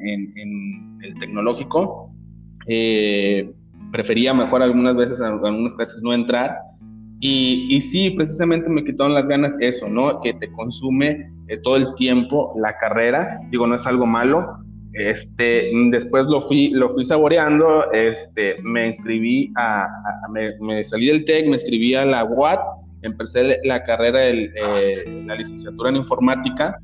el 1.02 1.14
tecnológico, 1.20 2.10
eh, 2.66 3.50
prefería 3.92 4.34
mejor 4.34 4.62
algunas 4.62 4.96
veces, 4.96 5.20
algunas 5.20 5.76
veces 5.76 6.02
no 6.02 6.12
entrar, 6.12 6.56
y, 7.20 7.66
y, 7.74 7.80
sí, 7.80 8.10
precisamente 8.10 8.68
me 8.68 8.84
quitaron 8.84 9.12
las 9.12 9.26
ganas 9.26 9.56
eso, 9.60 9.88
¿no? 9.88 10.20
Que 10.20 10.34
te 10.34 10.50
consume 10.52 11.28
eh, 11.48 11.58
todo 11.64 11.76
el 11.76 11.92
tiempo 11.96 12.54
la 12.56 12.76
carrera. 12.78 13.40
Digo, 13.50 13.66
no 13.66 13.74
es 13.74 13.84
algo 13.86 14.06
malo, 14.06 14.58
este, 14.94 15.70
después 15.90 16.26
lo 16.26 16.40
fui, 16.40 16.70
lo 16.70 16.88
fui 16.90 17.04
saboreando, 17.04 17.90
este, 17.92 18.56
me 18.62 18.88
inscribí 18.88 19.52
a, 19.56 19.86
me, 20.30 20.84
salí 20.84 21.06
del 21.06 21.24
TEC, 21.24 21.46
me 21.46 21.54
inscribí 21.54 21.94
a 21.94 22.04
la 22.04 22.24
UAT, 22.24 22.60
empecé 23.02 23.58
la 23.64 23.82
carrera, 23.84 24.20
de 24.20 24.44
eh, 24.44 25.22
la 25.26 25.34
licenciatura 25.36 25.90
en 25.90 25.96
informática, 25.96 26.78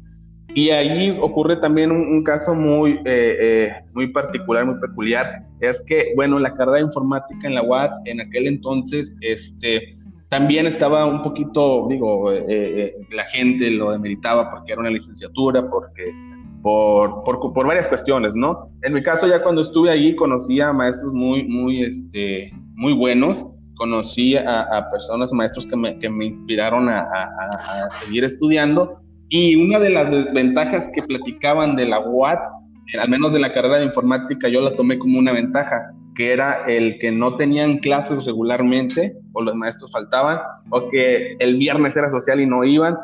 y 0.55 0.71
ahí 0.71 1.11
ocurre 1.21 1.57
también 1.57 1.90
un, 1.90 2.23
caso 2.23 2.55
muy, 2.55 2.93
eh, 3.05 3.37
eh, 3.40 3.73
muy 3.93 4.09
particular, 4.09 4.67
muy 4.67 4.79
peculiar, 4.81 5.43
es 5.61 5.83
que, 5.87 6.12
bueno, 6.14 6.38
la 6.38 6.55
carrera 6.55 6.77
de 6.77 6.85
informática 6.85 7.49
en 7.49 7.55
la 7.55 7.62
UAT 7.62 7.90
en 8.05 8.21
aquel 8.21 8.47
entonces, 8.47 9.17
este, 9.23 9.97
también 10.29 10.67
estaba 10.67 11.07
un 11.07 11.23
poquito, 11.23 11.87
digo, 11.88 12.31
la 12.33 13.25
gente 13.33 13.71
lo 13.71 13.93
demeritaba 13.93 14.51
porque 14.51 14.73
era 14.73 14.81
una 14.81 14.90
licenciatura, 14.90 15.69
porque 15.69 16.12
por, 16.64 17.22
por, 17.24 17.53
por, 17.53 17.66
varias 17.66 17.87
cuestiones, 17.88 18.35
¿no? 18.35 18.70
En 18.85 18.94
mi 18.94 19.03
caso, 19.03 19.27
ya 19.27 19.42
cuando 19.42 19.61
estuve 19.61 19.90
allí, 19.90 20.16
conocí 20.16 20.62
a 20.62 20.72
maestros 20.72 21.12
muy, 21.12 21.44
muy, 21.46 21.83
este, 21.83 22.50
muy 22.74 22.94
buenos, 22.94 23.44
conocí 23.74 24.35
a, 24.35 24.62
a 24.62 24.90
personas, 24.90 25.31
maestros 25.31 25.66
que 25.66 25.77
me, 25.77 25.98
que 25.98 26.09
me 26.09 26.24
inspiraron 26.24 26.88
a, 26.88 27.00
a, 27.03 27.90
seguir 28.03 28.24
estudiando, 28.24 28.98
y 29.29 29.57
una 29.57 29.79
de 29.79 29.90
las 29.90 30.11
desventajas 30.11 30.90
que 30.94 31.03
platicaban 31.03 31.77
de 31.77 31.85
la 31.85 32.00
UAT, 32.00 32.38
al 32.98 33.11
menos 33.11 33.35
de 33.35 33.40
la 33.40 33.53
carrera 33.53 33.77
de 33.77 33.85
informática, 33.85 34.48
yo 34.48 34.62
la 34.62 34.74
tomé 34.74 34.98
como 34.98 35.18
una 35.18 35.33
ventaja, 35.33 35.92
que 36.16 36.33
era 36.33 36.64
el 36.66 36.98
que 36.98 37.12
no 37.12 37.37
tenían 37.37 37.77
clases 37.77 38.24
regularmente, 38.24 39.14
o 39.35 39.42
los 39.42 39.55
maestros 39.55 39.92
faltaban, 39.92 40.38
o 40.70 40.88
que 40.88 41.37
el 41.40 41.59
viernes 41.59 41.94
era 41.94 42.09
social 42.09 42.40
y 42.40 42.46
no 42.46 42.64
iban, 42.64 42.96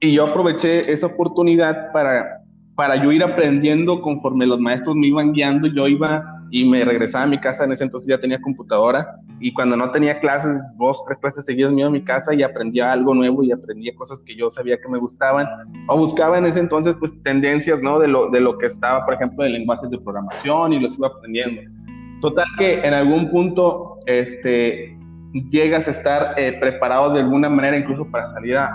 y 0.00 0.12
yo 0.12 0.26
aproveché 0.26 0.92
esa 0.92 1.06
oportunidad 1.06 1.92
para 1.92 2.39
para 2.80 2.96
yo 2.96 3.12
ir 3.12 3.22
aprendiendo 3.22 4.00
conforme 4.00 4.46
los 4.46 4.58
maestros 4.58 4.96
me 4.96 5.08
iban 5.08 5.34
guiando, 5.34 5.66
yo 5.66 5.86
iba 5.86 6.24
y 6.50 6.64
me 6.64 6.82
regresaba 6.82 7.24
a 7.24 7.26
mi 7.26 7.38
casa, 7.38 7.64
en 7.64 7.72
ese 7.72 7.84
entonces 7.84 8.08
ya 8.08 8.18
tenía 8.18 8.40
computadora, 8.40 9.16
y 9.38 9.52
cuando 9.52 9.76
no 9.76 9.90
tenía 9.90 10.18
clases, 10.18 10.62
dos, 10.78 11.04
tres 11.04 11.18
clases 11.18 11.44
seguidas 11.44 11.72
me 11.72 11.80
iba 11.80 11.88
a 11.88 11.92
mi 11.92 12.02
casa 12.02 12.32
y 12.32 12.42
aprendía 12.42 12.90
algo 12.90 13.14
nuevo 13.14 13.42
y 13.42 13.52
aprendía 13.52 13.94
cosas 13.94 14.22
que 14.22 14.34
yo 14.34 14.50
sabía 14.50 14.78
que 14.80 14.88
me 14.88 14.96
gustaban, 14.96 15.46
o 15.88 15.98
buscaba 15.98 16.38
en 16.38 16.46
ese 16.46 16.60
entonces 16.60 16.96
pues 16.98 17.12
tendencias, 17.22 17.82
¿no? 17.82 17.98
De 17.98 18.08
lo, 18.08 18.30
de 18.30 18.40
lo 18.40 18.56
que 18.56 18.68
estaba, 18.68 19.04
por 19.04 19.12
ejemplo, 19.12 19.44
de 19.44 19.50
lenguajes 19.50 19.90
de 19.90 19.98
programación 19.98 20.72
y 20.72 20.80
los 20.80 20.96
iba 20.96 21.08
aprendiendo. 21.08 21.60
Total 22.22 22.46
que 22.56 22.80
en 22.80 22.94
algún 22.94 23.30
punto, 23.30 23.98
este, 24.06 24.96
llegas 25.32 25.86
a 25.86 25.92
estar 25.92 26.34
eh, 26.36 26.56
preparado 26.58 27.12
de 27.12 27.20
alguna 27.20 27.48
manera 27.48 27.78
incluso 27.78 28.04
para 28.10 28.32
salir 28.32 28.56
a, 28.56 28.70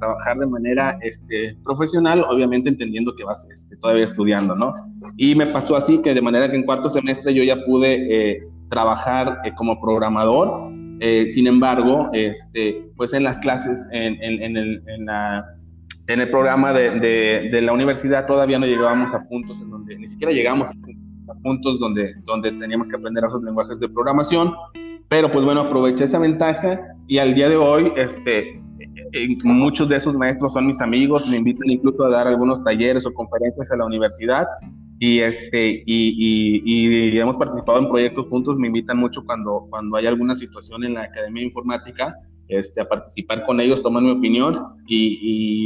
trabajar 0.00 0.38
de 0.38 0.46
manera 0.46 0.96
este, 1.00 1.56
profesional, 1.64 2.24
obviamente 2.28 2.68
entendiendo 2.68 3.16
que 3.16 3.24
vas 3.24 3.44
este, 3.52 3.76
todavía 3.78 4.04
estudiando, 4.04 4.54
¿no? 4.54 4.72
Y 5.16 5.34
me 5.34 5.46
pasó 5.48 5.76
así 5.76 5.98
que 6.02 6.14
de 6.14 6.20
manera 6.20 6.48
que 6.48 6.56
en 6.56 6.62
cuarto 6.62 6.88
semestre 6.88 7.34
yo 7.34 7.42
ya 7.42 7.64
pude 7.64 8.34
eh, 8.34 8.42
trabajar 8.70 9.40
eh, 9.44 9.52
como 9.56 9.80
programador, 9.80 10.70
sin 11.28 11.46
embargo, 11.46 12.10
este, 12.12 12.90
pues 12.96 13.12
en 13.12 13.22
las 13.22 13.38
clases, 13.38 13.86
en, 13.92 14.22
en, 14.22 14.56
el, 14.56 14.82
en, 14.86 15.06
la, 15.06 15.44
en 16.08 16.20
el 16.20 16.28
programa 16.28 16.72
de, 16.72 16.90
de, 16.98 17.48
de, 17.52 17.62
la 17.62 17.72
universidad 17.72 18.26
todavía 18.26 18.58
no 18.58 18.66
llegábamos 18.66 19.14
a 19.14 19.22
puntos 19.28 19.60
en 19.60 19.70
donde, 19.70 19.96
ni 19.96 20.08
siquiera 20.08 20.32
llegamos 20.32 20.68
a 20.68 21.34
puntos 21.42 21.78
donde, 21.78 22.14
donde 22.24 22.50
teníamos 22.52 22.88
que 22.88 22.96
aprender 22.96 23.24
esos 23.24 23.42
lenguajes 23.44 23.78
de 23.78 23.88
programación 23.88 24.52
pero 25.08 25.30
pues 25.32 25.44
bueno, 25.44 25.62
aproveché 25.62 26.04
esa 26.04 26.18
ventaja 26.18 26.80
y 27.06 27.18
al 27.18 27.34
día 27.34 27.48
de 27.48 27.56
hoy, 27.56 27.92
este, 27.96 28.50
eh, 28.50 28.58
eh, 29.12 29.36
muchos 29.44 29.88
de 29.88 29.96
esos 29.96 30.14
maestros 30.14 30.52
son 30.52 30.66
mis 30.66 30.80
amigos, 30.80 31.26
me 31.28 31.38
invitan 31.38 31.70
incluso 31.70 32.04
a 32.04 32.10
dar 32.10 32.26
algunos 32.26 32.62
talleres 32.62 33.06
o 33.06 33.12
conferencias 33.12 33.70
a 33.72 33.76
la 33.76 33.86
universidad 33.86 34.46
y 35.00 35.20
este 35.20 35.82
y, 35.86 36.62
y, 36.64 37.18
hemos 37.18 37.36
participado 37.36 37.78
en 37.78 37.88
proyectos 37.88 38.26
juntos 38.28 38.58
me 38.58 38.66
invitan 38.66 38.98
mucho 38.98 39.24
cuando 39.24 39.66
cuando 39.70 39.96
hay 39.96 40.06
alguna 40.06 40.34
situación 40.34 40.82
en 40.84 40.94
la 40.94 41.02
academia 41.02 41.40
de 41.42 41.46
informática 41.46 42.16
este, 42.48 42.80
a 42.80 42.88
participar 42.88 43.44
con 43.44 43.60
ellos, 43.60 43.82
toman 43.82 44.04
mi 44.04 44.10
opinión 44.10 44.56
y, 44.86 45.18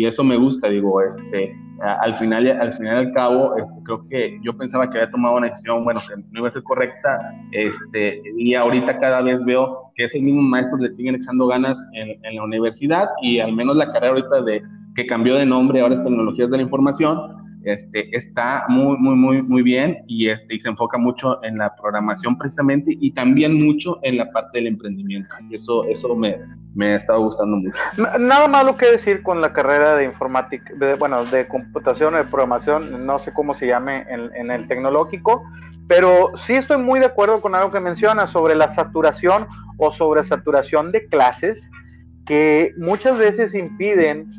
y 0.03 0.07
eso 0.07 0.25
me 0.25 0.37
gusta, 0.37 0.69
digo, 0.69 1.01
este, 1.01 1.55
al 1.81 2.15
final, 2.15 2.47
al 2.47 2.73
final 2.75 2.97
al 2.97 3.13
cabo, 3.13 3.57
este, 3.57 3.75
creo 3.85 4.09
que 4.09 4.39
yo 4.43 4.57
pensaba 4.57 4.89
que 4.91 4.99
había 4.99 5.11
tomado 5.11 5.37
una 5.37 5.49
decisión, 5.49 5.85
bueno, 5.85 6.01
que 6.01 6.15
no 6.31 6.41
iba 6.41 6.49
a 6.49 6.53
ser 6.53 6.63
correcta, 6.63 7.19
este, 7.53 8.23
y 8.37 8.55
ahorita 8.55 8.99
cada 9.01 9.21
vez 9.23 9.45
veo 9.45 9.91
que 9.95 10.05
esos 10.05 10.21
mismos 10.21 10.45
maestros 10.45 10.81
le 10.81 10.95
siguen 10.95 11.17
echando 11.17 11.47
ganas 11.47 11.83
en, 11.93 12.25
en 12.25 12.37
la 12.37 12.45
universidad 12.45 13.09
y 13.21 13.41
al 13.41 13.53
menos 13.53 13.77
la 13.77 13.93
carrera 13.93 14.15
ahorita 14.15 14.43
de 14.43 14.63
que 14.95 15.07
cambió 15.07 15.35
de 15.37 15.47
nombre, 15.47 15.81
ahora 15.81 15.95
es 15.95 16.05
Tecnologías 16.05 16.51
de 16.51 16.57
la 16.59 16.63
Información, 16.63 17.42
este, 17.65 18.15
está 18.17 18.65
muy, 18.69 18.97
muy, 18.99 19.15
muy, 19.15 19.43
muy 19.43 19.63
bien 19.63 19.99
y, 20.07 20.29
este, 20.29 20.55
y 20.55 20.61
se 20.61 20.69
enfoca 20.69 20.99
mucho 20.99 21.43
en 21.45 21.59
la 21.59 21.75
programación 21.77 22.37
precisamente 22.37 22.97
y 23.01 23.13
también 23.13 23.55
mucho 23.65 23.99
en 24.03 24.17
la 24.17 24.31
parte 24.31 24.59
del 24.59 24.69
emprendimiento. 24.69 25.29
Eso, 25.51 25.85
eso 25.85 26.15
me, 26.15 26.39
me 26.75 26.95
estado 26.97 27.21
gustando 27.23 27.57
mucho. 27.57 27.77
Nada 28.19 28.49
malo 28.49 28.77
que 28.77 28.87
decir 28.87 29.23
con 29.23 29.41
la 29.41 29.53
carrera 29.53 29.97
de 29.97 30.05
informática, 30.05 30.73
de, 30.75 30.95
bueno, 30.95 31.25
de 31.27 31.47
computación, 31.49 32.15
de 32.15 32.25
programación, 32.25 33.07
no 33.07 33.19
sé 33.19 33.33
cómo 33.33 33.55
se 33.55 33.67
llame 33.67 34.05
en, 34.09 34.31
en 34.35 34.51
el 34.51 34.67
tecnológico, 34.69 35.45
pero 35.89 36.31
sí 36.37 36.55
estoy 36.55 36.79
muy 36.79 37.01
de 37.01 37.07
acuerdo 37.07 37.41
con 37.41 37.55
algo 37.55 37.71
que 37.71 37.81
mencionas 37.81 38.31
sobre 38.31 38.55
la 38.55 38.69
saturación 38.69 39.47
o 39.77 39.91
sobre 39.91 40.25
saturación 40.25 40.93
de 40.93 41.07
clases 41.07 41.71
que 42.27 42.73
muchas 42.79 43.19
veces 43.19 43.55
impiden 43.55 44.31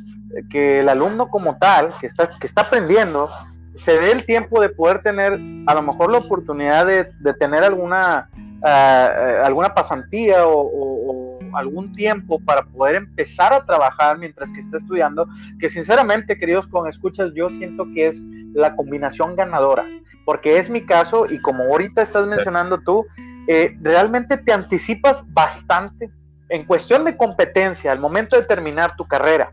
que 0.49 0.79
el 0.79 0.89
alumno 0.89 1.29
como 1.29 1.57
tal, 1.57 1.93
que 1.99 2.07
está, 2.07 2.29
que 2.39 2.47
está 2.47 2.61
aprendiendo, 2.63 3.29
se 3.75 3.93
dé 3.99 4.11
el 4.11 4.25
tiempo 4.25 4.61
de 4.61 4.69
poder 4.69 5.01
tener 5.01 5.39
a 5.65 5.73
lo 5.73 5.81
mejor 5.81 6.11
la 6.11 6.19
oportunidad 6.19 6.85
de, 6.85 7.11
de 7.19 7.33
tener 7.33 7.63
alguna, 7.63 8.29
uh, 8.61 9.45
alguna 9.45 9.73
pasantía 9.73 10.45
o, 10.47 10.59
o, 10.59 11.39
o, 11.51 11.57
algún 11.57 11.91
tiempo 11.91 12.39
para 12.39 12.63
poder 12.63 12.95
empezar 12.95 13.53
a 13.53 13.63
trabajar 13.63 14.17
mientras 14.17 14.51
que 14.51 14.59
está 14.59 14.77
estudiando, 14.77 15.27
que 15.59 15.69
sinceramente, 15.69 16.37
queridos 16.37 16.65
con 16.67 16.87
escuchas, 16.87 17.31
yo 17.35 17.49
siento 17.49 17.85
que 17.93 18.07
es 18.07 18.21
la 18.53 18.75
combinación 18.75 19.35
ganadora. 19.35 19.85
porque 20.25 20.57
es 20.57 20.69
mi 20.69 20.85
caso 20.85 21.27
y 21.29 21.37
como 21.39 21.63
ahorita 21.63 22.01
estás 22.01 22.25
mencionando 22.27 22.79
tú, 22.79 23.05
eh, 23.47 23.75
realmente 23.81 24.37
te 24.37 24.53
anticipas 24.53 25.23
bastante 25.27 26.09
en 26.49 26.63
cuestión 26.63 27.03
de 27.03 27.17
competencia 27.17 27.91
al 27.91 27.99
momento 27.99 28.35
de 28.35 28.43
terminar 28.43 28.95
tu 28.95 29.05
carrera. 29.05 29.51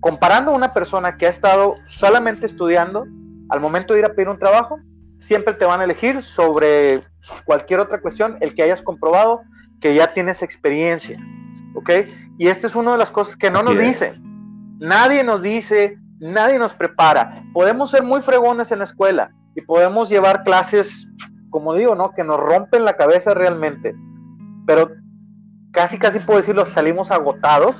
Comparando 0.00 0.50
a 0.50 0.54
una 0.54 0.72
persona 0.72 1.16
que 1.16 1.26
ha 1.26 1.30
estado 1.30 1.76
solamente 1.86 2.46
estudiando, 2.46 3.06
al 3.48 3.60
momento 3.60 3.94
de 3.94 4.00
ir 4.00 4.04
a 4.04 4.14
pedir 4.14 4.28
un 4.28 4.38
trabajo, 4.38 4.78
siempre 5.18 5.54
te 5.54 5.64
van 5.64 5.80
a 5.80 5.84
elegir 5.84 6.22
sobre 6.22 7.02
cualquier 7.44 7.80
otra 7.80 8.00
cuestión 8.00 8.36
el 8.40 8.54
que 8.54 8.62
hayas 8.62 8.82
comprobado 8.82 9.42
que 9.80 9.94
ya 9.94 10.12
tienes 10.12 10.42
experiencia. 10.42 11.18
¿Ok? 11.74 11.90
Y 12.38 12.48
esta 12.48 12.66
es 12.66 12.74
una 12.74 12.92
de 12.92 12.98
las 12.98 13.10
cosas 13.10 13.36
que 13.36 13.50
no 13.50 13.62
nos 13.62 13.78
dicen. 13.78 14.22
Nadie 14.78 15.24
nos 15.24 15.42
dice, 15.42 15.98
nadie 16.18 16.58
nos 16.58 16.74
prepara. 16.74 17.42
Podemos 17.52 17.90
ser 17.90 18.02
muy 18.02 18.20
fregones 18.20 18.72
en 18.72 18.78
la 18.80 18.84
escuela 18.84 19.30
y 19.54 19.62
podemos 19.62 20.08
llevar 20.08 20.44
clases, 20.44 21.08
como 21.50 21.74
digo, 21.74 21.94
¿no? 21.94 22.12
Que 22.12 22.24
nos 22.24 22.38
rompen 22.38 22.84
la 22.84 22.94
cabeza 22.94 23.34
realmente. 23.34 23.94
Pero 24.66 24.90
casi, 25.72 25.98
casi 25.98 26.18
puedo 26.18 26.38
decirlo, 26.38 26.66
salimos 26.66 27.10
agotados, 27.10 27.76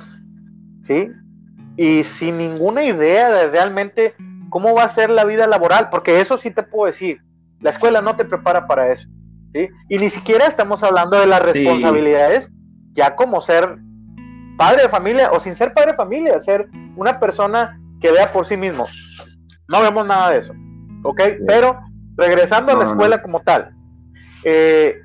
¿sí? 0.81 1.11
Y 1.77 2.03
sin 2.03 2.37
ninguna 2.37 2.83
idea 2.83 3.29
de 3.29 3.47
realmente 3.47 4.15
cómo 4.49 4.73
va 4.73 4.83
a 4.83 4.89
ser 4.89 5.09
la 5.09 5.23
vida 5.25 5.47
laboral, 5.47 5.89
porque 5.89 6.19
eso 6.19 6.37
sí 6.37 6.51
te 6.51 6.63
puedo 6.63 6.91
decir, 6.91 7.21
la 7.61 7.69
escuela 7.69 8.01
no 8.01 8.15
te 8.15 8.25
prepara 8.25 8.67
para 8.67 8.91
eso, 8.91 9.07
¿sí? 9.53 9.69
Y 9.89 9.97
ni 9.97 10.09
siquiera 10.09 10.47
estamos 10.47 10.83
hablando 10.83 11.19
de 11.19 11.27
las 11.27 11.41
responsabilidades, 11.41 12.51
ya 12.93 13.15
como 13.15 13.41
ser 13.41 13.77
padre 14.57 14.83
de 14.83 14.89
familia 14.89 15.31
o 15.31 15.39
sin 15.39 15.55
ser 15.55 15.73
padre 15.73 15.91
de 15.91 15.97
familia, 15.97 16.39
ser 16.39 16.67
una 16.95 17.19
persona 17.19 17.79
que 18.01 18.11
vea 18.11 18.31
por 18.31 18.45
sí 18.45 18.57
mismo. 18.57 18.87
No 19.67 19.81
vemos 19.81 20.05
nada 20.05 20.31
de 20.31 20.39
eso, 20.39 20.53
¿ok? 21.03 21.21
Pero 21.45 21.79
regresando 22.15 22.71
a 22.71 22.75
la 22.75 22.85
escuela 22.85 23.21
como 23.21 23.41
tal, 23.41 23.71
eh, 24.43 24.99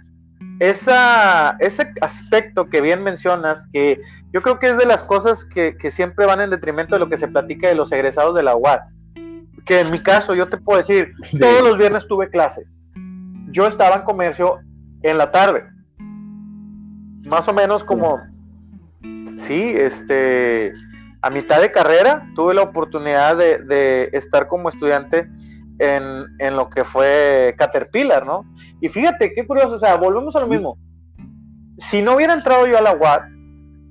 esa, 0.60 1.56
ese 1.58 1.92
aspecto 2.00 2.68
que 2.68 2.80
bien 2.80 3.02
mencionas, 3.02 3.64
que 3.72 4.00
yo 4.32 4.40
creo 4.42 4.58
que 4.58 4.68
es 4.68 4.78
de 4.78 4.86
las 4.86 5.02
cosas 5.02 5.44
que, 5.44 5.76
siempre 5.90 6.26
van 6.26 6.40
en 6.40 6.50
detrimento 6.50 6.94
de 6.94 7.00
lo 7.00 7.08
que 7.08 7.18
se 7.18 7.28
platica 7.28 7.68
de 7.68 7.74
los 7.74 7.92
egresados 7.92 8.34
de 8.34 8.42
la 8.42 8.56
UAD, 8.56 8.80
que 9.66 9.80
en 9.80 9.90
mi 9.90 10.00
caso 10.00 10.34
yo 10.34 10.48
te 10.48 10.56
puedo 10.56 10.78
decir, 10.78 11.12
todos 11.38 11.62
los 11.62 11.76
viernes 11.76 12.06
tuve 12.08 12.30
clase. 12.30 12.64
Yo 13.50 13.66
estaba 13.66 13.96
en 13.96 14.02
comercio 14.02 14.60
en 15.02 15.18
la 15.18 15.30
tarde, 15.30 15.64
más 17.24 17.46
o 17.48 17.52
menos 17.52 17.84
como 17.84 18.20
sí, 19.38 19.72
este, 19.76 20.72
a 21.20 21.30
mitad 21.30 21.60
de 21.60 21.70
carrera 21.70 22.26
tuve 22.34 22.54
la 22.54 22.62
oportunidad 22.62 23.36
de, 23.36 24.10
estar 24.12 24.48
como 24.48 24.68
estudiante 24.68 25.28
en, 25.78 26.56
lo 26.56 26.68
que 26.70 26.84
fue 26.84 27.54
Caterpillar, 27.58 28.24
¿no? 28.24 28.44
Y 28.80 28.88
fíjate, 28.88 29.32
qué 29.34 29.46
curioso, 29.46 29.76
o 29.76 29.78
sea, 29.78 29.96
volvemos 29.96 30.36
a 30.36 30.40
lo 30.40 30.46
mismo. 30.46 30.78
Si 31.78 32.02
no 32.02 32.14
hubiera 32.14 32.34
entrado 32.34 32.66
yo 32.66 32.78
a 32.78 32.82
la 32.82 32.94
UAD, 32.94 33.22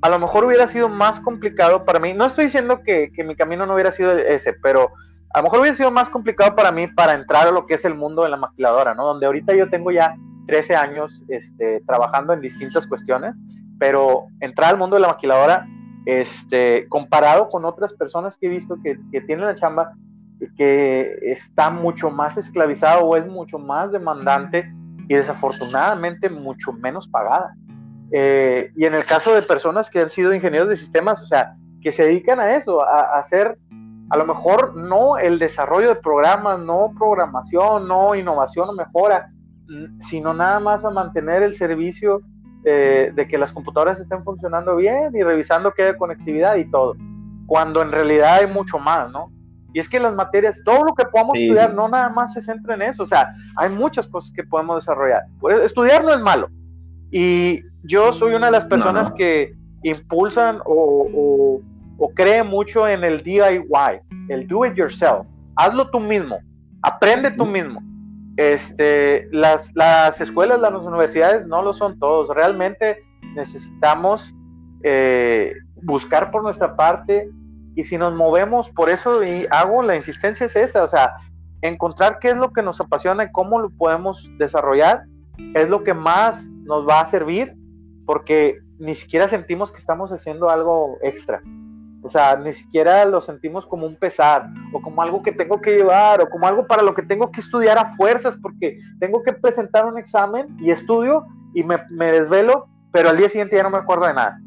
a 0.01 0.09
lo 0.09 0.19
mejor 0.19 0.45
hubiera 0.45 0.67
sido 0.67 0.89
más 0.89 1.19
complicado 1.19 1.85
para 1.85 1.99
mí. 1.99 2.13
No 2.13 2.25
estoy 2.25 2.45
diciendo 2.45 2.81
que, 2.83 3.11
mi 3.25 3.35
camino 3.35 3.65
no 3.65 3.73
hubiera 3.73 3.91
sido 3.91 4.11
ese, 4.17 4.53
pero 4.53 4.91
a 5.33 5.39
lo 5.39 5.43
mejor 5.43 5.59
hubiera 5.59 5.75
sido 5.75 5.91
más 5.91 6.09
complicado 6.09 6.55
para 6.55 6.71
mí 6.71 6.87
para 6.87 7.13
entrar 7.13 7.47
a 7.47 7.51
lo 7.51 7.65
que 7.65 7.75
es 7.75 7.85
el 7.85 7.95
mundo 7.95 8.23
de 8.23 8.29
la 8.29 8.37
maquiladora, 8.37 8.95
¿no? 8.95 9.05
Donde 9.05 9.25
ahorita 9.25 9.55
yo 9.55 9.69
tengo 9.69 9.91
ya 9.91 10.15
13 10.47 10.75
años 10.75 11.23
este, 11.29 11.81
trabajando 11.85 12.33
en 12.33 12.41
distintas 12.41 12.87
cuestiones 12.87 13.35
pero 13.81 14.27
entrar 14.41 14.69
al 14.69 14.77
mundo 14.77 14.95
de 14.95 15.01
la 15.01 15.07
maquiladora, 15.07 15.67
este, 16.05 16.85
comparado 16.87 17.49
con 17.49 17.65
otras 17.65 17.91
personas 17.93 18.37
que 18.37 18.45
he 18.45 18.49
visto 18.49 18.77
que, 18.83 18.95
tienen 19.21 19.39
la 19.39 19.55
chamba, 19.55 19.93
que 20.55 21.17
está 21.23 21.71
mucho 21.71 22.11
más 22.11 22.37
esclavizado 22.37 23.03
o 23.03 23.17
es 23.17 23.25
mucho 23.25 23.57
más 23.57 23.91
demandante 23.91 24.71
y 25.07 25.15
desafortunadamente 25.15 26.29
mucho 26.29 26.71
menos 26.73 27.07
pagada. 27.07 27.55
Eh, 28.11 28.71
y 28.75 28.85
en 28.85 28.93
el 28.93 29.05
caso 29.05 29.33
de 29.33 29.41
personas 29.41 29.89
que 29.89 29.99
han 29.99 30.09
sido 30.09 30.33
ingenieros 30.33 30.67
de 30.67 30.77
sistemas, 30.77 31.21
o 31.21 31.25
sea, 31.25 31.55
que 31.81 31.91
se 31.91 32.03
dedican 32.03 32.39
a 32.39 32.55
eso, 32.55 32.81
a, 32.81 33.17
hacer 33.17 33.57
a 34.09 34.17
lo 34.17 34.25
mejor 34.25 34.75
no 34.75 35.17
el 35.17 35.39
desarrollo 35.39 35.87
de 35.87 35.95
programas, 35.95 36.59
no 36.59 36.93
programación, 36.97 37.87
no 37.87 38.13
innovación 38.13 38.69
o 38.69 38.73
mejora, 38.73 39.31
sino 39.99 40.33
nada 40.33 40.59
más 40.59 40.83
a 40.83 40.89
mantener 40.89 41.43
el 41.43 41.55
servicio 41.55 42.21
eh, 42.65 43.13
de 43.15 43.27
que 43.27 43.37
las 43.37 43.53
computadoras 43.53 44.01
estén 44.01 44.21
funcionando 44.21 44.75
bien 44.75 45.15
y 45.15 45.23
revisando 45.23 45.71
que 45.71 45.83
haya 45.83 45.97
conectividad 45.97 46.57
y 46.57 46.69
todo, 46.69 46.95
cuando 47.47 47.81
en 47.81 47.93
realidad 47.93 48.39
hay 48.41 48.47
mucho 48.47 48.77
más, 48.79 49.09
¿no? 49.11 49.31
Y 49.73 49.79
es 49.79 49.87
que 49.87 50.01
las 50.01 50.13
materias, 50.13 50.61
todo 50.65 50.83
lo 50.83 50.93
que 50.93 51.05
podamos 51.05 51.39
estudiar, 51.39 51.73
no 51.73 51.87
nada 51.87 52.09
más 52.09 52.33
se 52.33 52.41
centra 52.41 52.75
en 52.75 52.81
eso, 52.81 53.03
o 53.03 53.05
sea, 53.05 53.33
hay 53.55 53.69
muchas 53.69 54.05
cosas 54.05 54.33
que 54.35 54.43
podemos 54.43 54.83
desarrollar. 54.83 55.23
Estudiar 55.63 56.03
no 56.03 56.13
es 56.13 56.19
malo. 56.19 56.49
Y 57.09 57.61
yo 57.83 58.13
soy 58.13 58.33
una 58.33 58.47
de 58.47 58.51
las 58.53 58.65
personas 58.65 59.11
que 59.13 59.53
impulsan 59.83 60.59
o, 60.65 61.07
o, 61.13 61.61
o 61.97 62.09
cree 62.13 62.43
mucho 62.43 62.87
en 62.87 63.03
el 63.03 63.23
DIY, 63.23 64.01
el 64.29 64.47
do 64.47 64.65
it 64.65 64.75
yourself. 64.75 65.25
Hazlo 65.55 65.89
tú 65.89 65.99
mismo, 65.99 66.39
aprende 66.81 67.31
tú 67.31 67.45
mismo 67.45 67.81
este, 68.37 69.27
las, 69.31 69.71
las 69.75 70.19
escuelas, 70.21 70.59
las 70.59 70.73
universidades 70.73 71.45
no 71.47 71.61
lo 71.61 71.73
son 71.73 71.99
todos. 71.99 72.29
Realmente 72.29 73.03
necesitamos 73.35 74.33
eh, 74.83 75.53
buscar 75.83 76.31
por 76.31 76.43
nuestra 76.43 76.75
parte 76.75 77.29
y 77.75 77.83
si 77.83 77.97
nos 77.97 78.13
movemos, 78.15 78.69
por 78.71 78.89
eso 78.89 79.23
y 79.23 79.47
hago 79.49 79.81
la 79.81 79.95
insistencia 79.95 80.45
es 80.45 80.55
esa, 80.55 80.83
o 80.83 80.87
sea, 80.87 81.13
encontrar 81.61 82.19
qué 82.19 82.29
es 82.29 82.35
lo 82.35 82.51
que 82.51 82.61
nos 82.61 82.81
apasiona 82.81 83.25
y 83.25 83.31
cómo 83.31 83.59
lo 83.59 83.69
podemos 83.69 84.29
desarrollar 84.37 85.03
es 85.53 85.69
lo 85.69 85.83
que 85.83 85.93
más 85.93 86.49
nos 86.63 86.87
va 86.87 87.01
a 87.01 87.05
servir 87.05 87.55
porque 88.11 88.59
ni 88.77 88.93
siquiera 88.93 89.29
sentimos 89.29 89.71
que 89.71 89.77
estamos 89.77 90.11
haciendo 90.11 90.49
algo 90.49 90.97
extra. 91.01 91.41
O 92.01 92.09
sea, 92.09 92.35
ni 92.35 92.51
siquiera 92.51 93.05
lo 93.05 93.21
sentimos 93.21 93.65
como 93.65 93.87
un 93.87 93.95
pesar 93.95 94.49
o 94.73 94.81
como 94.81 95.01
algo 95.01 95.21
que 95.21 95.31
tengo 95.31 95.61
que 95.61 95.77
llevar 95.77 96.19
o 96.19 96.29
como 96.29 96.45
algo 96.45 96.67
para 96.67 96.81
lo 96.81 96.93
que 96.93 97.03
tengo 97.03 97.31
que 97.31 97.39
estudiar 97.39 97.77
a 97.77 97.93
fuerzas 97.93 98.35
porque 98.35 98.77
tengo 98.99 99.23
que 99.23 99.31
presentar 99.31 99.85
un 99.85 99.97
examen 99.97 100.57
y 100.59 100.71
estudio 100.71 101.25
y 101.53 101.63
me, 101.63 101.77
desvelo, 102.11 102.67
pero 102.91 103.07
al 103.07 103.15
día 103.15 103.29
siguiente 103.29 103.55
ya 103.55 103.63
no 103.63 103.69
me 103.69 103.77
acuerdo 103.77 104.07
de 104.07 104.13
nada. 104.13 104.41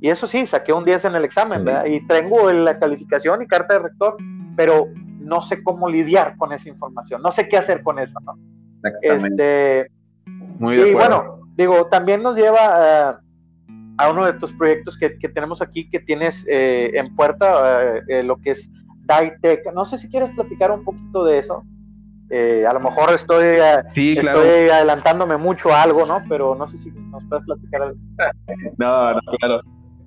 Y 0.00 0.08
eso 0.08 0.28
sí, 0.28 0.46
saqué 0.46 0.72
un 0.72 0.84
10 0.84 1.06
en 1.06 1.16
el 1.16 1.24
examen 1.24 1.64
¿verdad? 1.64 1.86
y 1.86 2.06
tengo 2.06 2.52
la 2.52 2.78
calificación 2.78 3.42
y 3.42 3.48
carta 3.48 3.74
de 3.74 3.80
rector, 3.80 4.16
pero 4.54 4.86
no 5.18 5.42
sé 5.42 5.60
cómo 5.64 5.88
lidiar 5.88 6.36
con 6.36 6.52
esa 6.52 6.68
información, 6.68 7.20
no 7.20 7.32
sé 7.32 7.48
qué 7.48 7.56
hacer 7.56 7.82
con 7.82 7.98
eso, 7.98 8.16
¿no? 8.20 8.38
Este, 9.02 9.90
Muy 10.60 10.80
y 10.80 10.94
bueno, 10.94 11.41
digo, 11.56 11.86
también 11.86 12.22
nos 12.22 12.36
lleva 12.36 13.08
a 13.10 13.20
a 13.98 14.10
uno 14.10 14.24
de 14.26 14.34
tus 14.34 14.52
proyectos 14.52 14.98
que, 14.98 15.10
tenemos 15.10 15.62
aquí, 15.62 15.88
que 15.88 16.00
tienes 16.00 16.46
eh, 16.48 16.92
en 16.94 17.14
puerta, 17.14 17.96
eh, 17.96 18.02
eh, 18.08 18.22
lo 18.22 18.36
que 18.36 18.50
es 18.50 18.68
DITEC. 19.06 19.72
No 19.74 19.84
sé 19.84 19.98
si 19.98 20.08
quieres 20.08 20.30
platicar 20.30 20.70
un 20.70 20.84
poquito 20.84 21.24
de 21.24 21.38
eso. 21.38 21.64
a 22.30 22.72
lo 22.72 22.80
mejor 22.80 23.12
estoy, 23.12 23.58
estoy 23.94 24.68
adelantándome 24.70 25.36
mucho 25.36 25.72
a 25.72 25.82
algo, 25.82 26.06
¿no? 26.06 26.22
Pero 26.28 26.54
no 26.54 26.66
sé 26.68 26.78
si 26.78 26.90
nos 26.90 27.22
puedes 27.24 27.44
platicar 27.44 27.82
algo. 27.82 27.98
No, 28.78 29.12
no, 29.14 29.20
claro. 29.38 29.60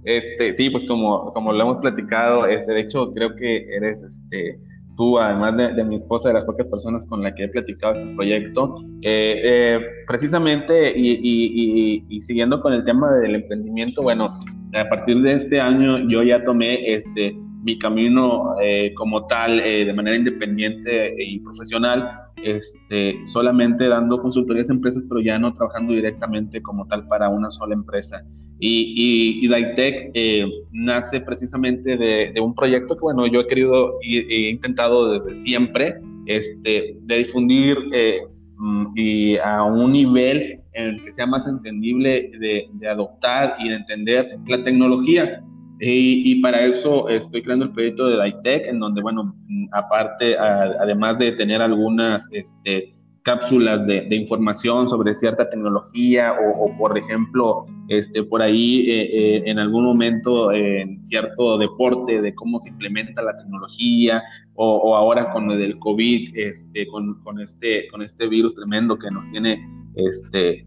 Este, 0.03 0.53
sí, 0.53 0.69
pues 0.69 0.85
como, 0.85 1.33
como 1.33 1.51
lo 1.51 1.63
hemos 1.63 1.77
platicado, 1.77 2.45
este, 2.45 2.73
de 2.73 2.81
hecho 2.81 3.11
creo 3.13 3.35
que 3.35 3.65
eres 3.75 4.03
este, 4.03 4.59
tú, 4.95 5.19
además 5.19 5.75
de, 5.75 5.83
mi 5.83 5.97
esposa, 5.97 6.29
de 6.29 6.35
las 6.35 6.45
pocas 6.45 6.67
personas 6.67 7.05
con 7.05 7.21
las 7.21 7.33
que 7.33 7.45
he 7.45 7.47
platicado 7.49 7.93
este 7.93 8.15
proyecto. 8.15 8.83
Eh, 9.01 9.41
eh, 9.43 9.79
precisamente, 10.07 10.93
y, 10.95 12.21
siguiendo 12.21 12.61
con 12.61 12.73
el 12.73 12.83
tema 12.83 13.11
del 13.15 13.35
emprendimiento, 13.35 14.01
bueno, 14.03 14.27
a 14.73 14.89
partir 14.89 15.21
de 15.21 15.33
este 15.33 15.59
año 15.59 16.09
yo 16.09 16.23
ya 16.23 16.43
tomé 16.43 16.93
este, 16.93 17.35
mi 17.63 17.77
camino 17.79 18.55
eh, 18.61 18.93
como 18.95 19.25
tal, 19.27 19.57
de 19.57 19.93
manera 19.93 20.17
independiente 20.17 21.15
y 21.17 21.39
profesional, 21.39 22.09
este, 22.43 23.15
solamente 23.25 23.87
dando 23.87 24.21
consultorías 24.21 24.69
a 24.69 24.73
empresas, 24.73 25.03
pero 25.09 25.21
ya 25.21 25.39
no 25.39 25.55
trabajando 25.55 25.93
directamente 25.93 26.61
como 26.61 26.85
tal 26.87 27.07
para 27.07 27.29
una 27.29 27.49
sola 27.51 27.73
empresa. 27.73 28.23
Y, 28.60 29.43
y, 29.45 29.53
eh, 29.53 30.45
nace 30.72 31.20
precisamente 31.20 31.97
de, 31.97 32.39
un 32.39 32.56
proyecto 32.56 32.95
que, 32.95 33.01
bueno, 33.01 33.28
yo 33.28 33.41
he 33.41 33.47
querido 33.47 33.97
y 34.01 34.20
he 34.20 34.49
intentado 34.49 35.12
desde 35.12 35.34
siempre, 35.34 35.95
este, 36.26 36.95
de 37.01 37.18
difundir 37.18 37.78
eh, 37.93 38.22
mm, 38.58 38.86
y 38.95 39.38
a 39.38 39.64
un 39.64 39.91
nivel 39.91 40.62
en 40.74 40.88
el 40.88 41.03
que 41.03 41.14
sea 41.14 41.26
más 41.26 41.47
entendible 41.47 42.32
de, 42.39 42.88
adoptar 42.88 43.56
y 43.60 43.70
de 43.70 43.76
entender 43.76 44.38
la 44.47 44.64
tecnología. 44.64 45.41
Y, 45.82 46.41
para 46.41 46.66
eso 46.66 47.10
estoy 47.10 47.41
creando 47.43 47.66
el 47.66 47.72
proyecto 47.72 48.08
de 48.08 48.24
DITEC, 48.24 48.68
en 48.68 48.80
donde, 48.80 49.01
bueno, 49.01 49.36
aparte, 49.74 50.38
además 50.38 51.20
de 51.20 51.34
tener 51.34 51.62
algunas 51.62 52.26
este, 52.32 52.95
cápsulas 53.24 53.86
de, 53.86 54.08
información 54.16 54.88
sobre 54.88 55.14
cierta 55.16 55.49
tecnología 55.49 56.34
o, 56.60 56.72
por 56.78 56.97
ejemplo, 56.97 57.66
este, 57.88 58.23
por 58.23 58.41
ahí 58.41 58.89
eh, 58.89 59.03
eh, 59.03 59.43
en 59.45 59.59
algún 59.59 59.86
momento 59.86 60.51
en 60.51 61.03
cierto 61.05 61.57
deporte 61.57 62.21
de 62.21 62.33
cómo 62.33 62.59
se 62.59 62.69
implementa 62.69 63.21
la 63.21 63.38
tecnología 63.38 64.23
o, 64.55 64.95
ahora 64.95 65.31
con 65.31 65.51
el 65.51 65.77
COVID, 65.79 66.36
este, 66.36 66.88
con, 66.88 67.21
con, 67.23 67.39
este, 67.41 67.88
con 67.89 68.01
este 68.01 68.27
virus 68.27 68.55
tremendo 68.55 68.97
que 68.97 69.11
nos 69.11 69.29
tiene 69.31 69.59
este, 69.95 70.65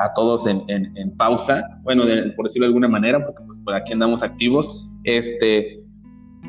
a, 0.00 0.12
todos 0.14 0.46
en, 0.46 0.62
en, 0.68 1.16
pausa, 1.16 1.64
bueno, 1.82 2.04
por 2.36 2.46
decirlo 2.46 2.66
de 2.66 2.68
alguna 2.68 2.88
manera, 2.88 3.24
porque 3.26 3.42
pues 3.44 3.58
por 3.58 3.74
aquí 3.74 3.92
andamos 3.92 4.22
activos, 4.22 4.70
este, 5.02 5.80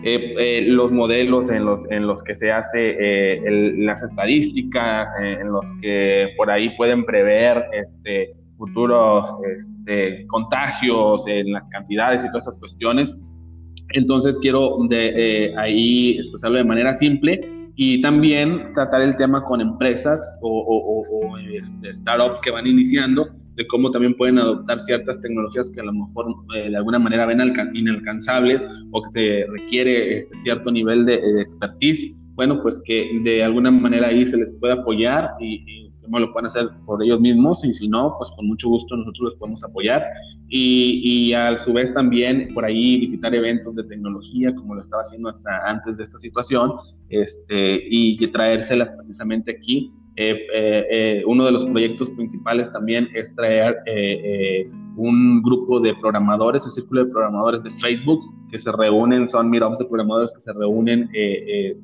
eh, 0.04 0.64
los 0.68 0.92
modelos 0.92 1.50
en 1.50 1.66
los, 1.66 1.90
en 1.90 2.06
los 2.06 2.22
que 2.22 2.36
se 2.36 2.52
hace 2.52 3.42
las 3.78 4.04
estadísticas, 4.04 5.10
en 5.20 5.52
los 5.52 5.66
que 5.82 6.30
por 6.38 6.52
ahí 6.52 6.70
pueden 6.78 7.04
prever 7.04 7.66
este, 7.74 8.36
futuros 8.60 9.34
este, 9.56 10.28
contagios, 10.28 11.26
en 11.28 11.54
las 11.54 11.64
cantidades 11.70 12.24
y 12.24 12.28
todas 12.28 12.46
esas 12.46 12.60
cuestiones. 12.60 13.16
Entonces 13.94 14.38
quiero 14.40 14.78
de, 14.88 15.48
eh, 15.48 15.54
ahí 15.58 16.20
expresarlo 16.20 16.58
de 16.58 16.66
manera 16.66 16.94
simple 16.94 17.42
y 17.76 18.02
también 18.02 18.74
tratar 18.76 19.02
el 19.02 19.16
tema 19.16 19.44
con 19.46 19.62
empresas 19.62 20.22
o, 20.42 21.38
este, 21.52 21.96
startups 21.96 22.42
que 22.42 22.52
van 22.52 22.68
iniciando 22.68 23.30
de 23.56 23.66
cómo 23.68 23.90
también 23.92 24.16
pueden 24.16 24.38
adoptar 24.38 24.80
ciertas 24.82 25.20
tecnologías 25.22 25.70
que 25.70 25.82
a 25.82 25.84
lo 25.84 25.94
mejor 25.94 26.34
eh, 26.56 26.70
de 26.70 26.78
alguna 26.78 27.00
manera 27.00 27.26
ven 27.26 27.42
inalcanzables 27.74 28.66
o 28.92 29.02
que 29.02 29.10
se 29.12 29.52
requiere 29.52 30.20
este, 30.20 30.38
cierto 30.44 30.72
nivel 30.72 31.06
de, 31.06 31.42
expertise. 31.42 32.14
Bueno, 32.36 32.62
pues 32.62 32.82
que 32.86 33.10
de 33.24 33.44
alguna 33.44 33.72
manera 33.72 34.08
ahí 34.08 34.26
se 34.26 34.38
les 34.38 34.54
puede 34.60 34.74
apoyar 34.74 35.32
y 35.42 35.89
lo 36.18 36.32
pueden 36.32 36.48
hacer 36.48 36.70
por 36.86 37.04
ellos 37.04 37.20
mismos 37.20 37.64
y 37.64 37.74
si 37.74 37.88
no, 37.88 38.16
pues 38.18 38.32
con 38.32 38.48
mucho 38.48 38.70
gusto 38.70 38.96
nosotros 38.96 39.32
les 39.32 39.40
podemos 39.40 39.64
apoyar 39.64 40.04
y, 40.48 41.02
y 41.04 41.34
a 41.34 41.60
su 41.60 41.74
vez 41.74 41.94
también 41.94 42.52
por 42.54 42.66
ahí 42.66 43.00
visitar 43.02 43.36
eventos 43.36 43.76
de 43.76 43.84
tecnología 43.84 44.56
como 44.56 44.76
lo 44.76 44.82
estaba 44.82 45.04
haciendo 45.04 45.30
hasta 45.30 45.70
antes 45.70 45.98
de 45.98 46.06
esta 46.06 46.18
situación 46.18 46.72
este, 47.10 47.84
y, 47.90 48.28
traérselas 48.32 48.90
precisamente 48.90 49.52
aquí. 49.52 49.92
Eh, 50.16 50.48
eh, 50.54 50.88
eh, 50.92 51.24
uno 51.26 51.46
de 51.46 51.52
los 51.52 51.66
proyectos 51.66 52.10
principales 52.10 52.72
también 52.74 53.08
es 53.16 53.34
traer 53.36 53.78
un 54.98 55.42
grupo 55.42 55.80
de 55.80 55.94
programadores, 55.96 56.66
un 56.66 56.72
círculo 56.72 57.06
de 57.06 57.12
programadores 57.12 57.64
de 57.64 57.72
Facebook 57.80 58.20
que 58.52 58.60
se 58.60 58.72
reúnen, 58.72 59.30
son 59.30 59.50
meetups 59.50 59.80
de 59.80 59.86
programadores 59.86 60.32
que 60.34 60.42
se 60.42 60.52
reúnen 60.52 61.10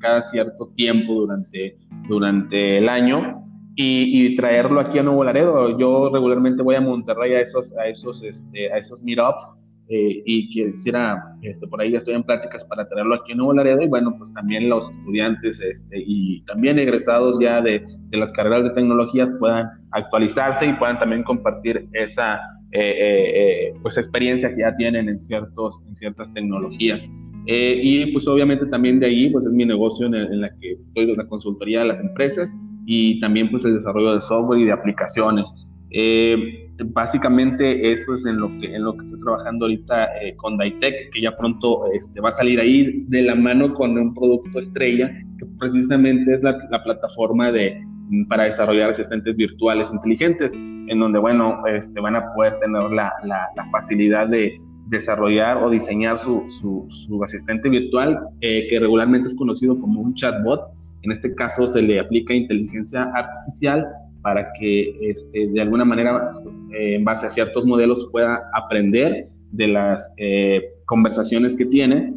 cada 0.00 0.22
cierto 0.22 0.70
tiempo 0.76 1.14
durante, 1.14 1.78
durante 2.08 2.78
el 2.78 2.88
año 2.88 3.45
y, 3.76 4.36
traerlo 4.36 4.80
aquí 4.80 4.98
a 4.98 5.02
Nuevo 5.02 5.22
Laredo. 5.22 5.78
Yo 5.78 6.10
regularmente 6.12 6.62
voy 6.62 6.76
a 6.76 6.80
Monterrey 6.80 7.34
a 7.34 7.40
esos, 7.40 7.76
a 7.76 7.86
esos, 7.86 8.22
este, 8.22 8.72
a 8.72 8.78
esos 8.78 9.02
meetups 9.02 9.52
eh, 9.88 10.22
y 10.24 10.48
quisiera, 10.48 11.36
este, 11.42 11.66
por 11.68 11.80
ahí 11.80 11.92
ya 11.92 11.98
estoy 11.98 12.14
en 12.14 12.24
pláticas 12.24 12.64
para 12.64 12.88
traerlo 12.88 13.14
aquí 13.14 13.32
a 13.32 13.34
Nuevo 13.36 13.52
Laredo 13.52 13.82
y 13.82 13.86
bueno, 13.86 14.14
pues 14.16 14.32
también 14.32 14.68
los 14.68 14.90
estudiantes 14.90 15.60
este, 15.60 16.02
y 16.04 16.40
también 16.42 16.78
egresados 16.78 17.38
ya 17.38 17.60
de, 17.60 17.86
de 18.08 18.18
las 18.18 18.32
carreras 18.32 18.64
de 18.64 18.70
tecnología 18.70 19.30
puedan 19.38 19.68
actualizarse 19.92 20.66
y 20.66 20.72
puedan 20.72 20.98
también 20.98 21.22
compartir 21.22 21.86
esa 21.92 22.36
eh, 22.72 22.94
eh, 22.98 23.74
pues 23.82 23.96
experiencia 23.96 24.48
que 24.48 24.60
ya 24.60 24.74
tienen 24.76 25.08
en, 25.08 25.20
ciertos, 25.20 25.80
en 25.86 25.94
ciertas 25.94 26.32
tecnologías. 26.32 27.06
y 27.46 28.10
pues 28.12 28.26
obviamente 28.26 28.66
también 28.66 28.98
de 28.98 29.06
ahí 29.06 29.30
pues 29.30 29.46
es 29.46 29.52
mi 29.52 29.64
negocio 29.64 30.06
en, 30.06 30.14
en 30.14 30.40
la 30.40 30.50
que 30.58 30.72
estoy 30.72 31.06
de 31.06 31.14
la 31.14 31.28
consultoría 31.28 31.80
de 31.80 31.86
las 31.86 32.00
empresas 32.00 32.52
y 32.86 33.20
también 33.20 33.50
pues 33.50 33.64
el 33.64 33.74
desarrollo 33.74 34.14
de 34.14 34.20
software 34.20 34.60
y 34.60 34.64
de 34.64 34.72
aplicaciones. 34.72 35.52
Eh, 35.90 36.70
básicamente 36.86 37.92
eso 37.92 38.14
es 38.14 38.26
en 38.26 38.38
lo 38.38 38.48
que, 38.58 38.74
en 38.74 38.84
lo 38.84 38.96
que 38.96 39.04
estoy 39.04 39.20
trabajando 39.20 39.66
ahorita 39.66 40.22
eh, 40.22 40.36
con 40.36 40.56
Daitech, 40.56 41.10
que 41.12 41.20
ya 41.20 41.36
pronto 41.36 41.90
este, 41.92 42.20
va 42.20 42.28
a 42.28 42.32
salir 42.32 42.60
ahí 42.60 43.04
de 43.08 43.22
la 43.22 43.34
mano 43.34 43.74
con 43.74 43.96
un 43.98 44.14
producto 44.14 44.58
estrella, 44.58 45.08
que 45.38 45.46
precisamente 45.58 46.34
es 46.34 46.42
la, 46.42 46.56
la 46.70 46.82
plataforma 46.82 47.50
de, 47.50 47.80
para 48.28 48.44
desarrollar 48.44 48.90
asistentes 48.90 49.36
virtuales 49.36 49.90
inteligentes, 49.92 50.54
en 50.54 50.98
donde, 51.00 51.18
bueno, 51.18 51.66
este, 51.66 52.00
van 52.00 52.16
a 52.16 52.32
poder 52.34 52.58
tener 52.60 52.90
la, 52.90 53.12
la, 53.24 53.48
la 53.56 53.70
facilidad 53.70 54.28
de 54.28 54.60
desarrollar 54.88 55.56
o 55.56 55.70
diseñar 55.70 56.18
su, 56.18 56.44
su, 56.48 56.86
su 56.88 57.22
asistente 57.22 57.68
virtual, 57.68 58.20
eh, 58.40 58.66
que 58.70 58.78
regularmente 58.78 59.28
es 59.28 59.34
conocido 59.34 59.78
como 59.80 60.00
un 60.00 60.14
chatbot, 60.14 60.60
en 61.06 61.12
este 61.12 61.34
caso 61.34 61.66
se 61.66 61.80
le 61.80 62.00
aplica 62.00 62.34
inteligencia 62.34 63.04
artificial 63.14 63.86
para 64.22 64.52
que 64.58 64.98
este, 65.08 65.46
de 65.46 65.60
alguna 65.60 65.84
manera, 65.84 66.28
eh, 66.72 66.96
en 66.96 67.04
base 67.04 67.26
a 67.26 67.30
ciertos 67.30 67.64
modelos, 67.64 68.08
pueda 68.10 68.42
aprender 68.54 69.28
de 69.52 69.68
las 69.68 70.12
eh, 70.16 70.62
conversaciones 70.86 71.54
que 71.54 71.64
tiene. 71.64 72.12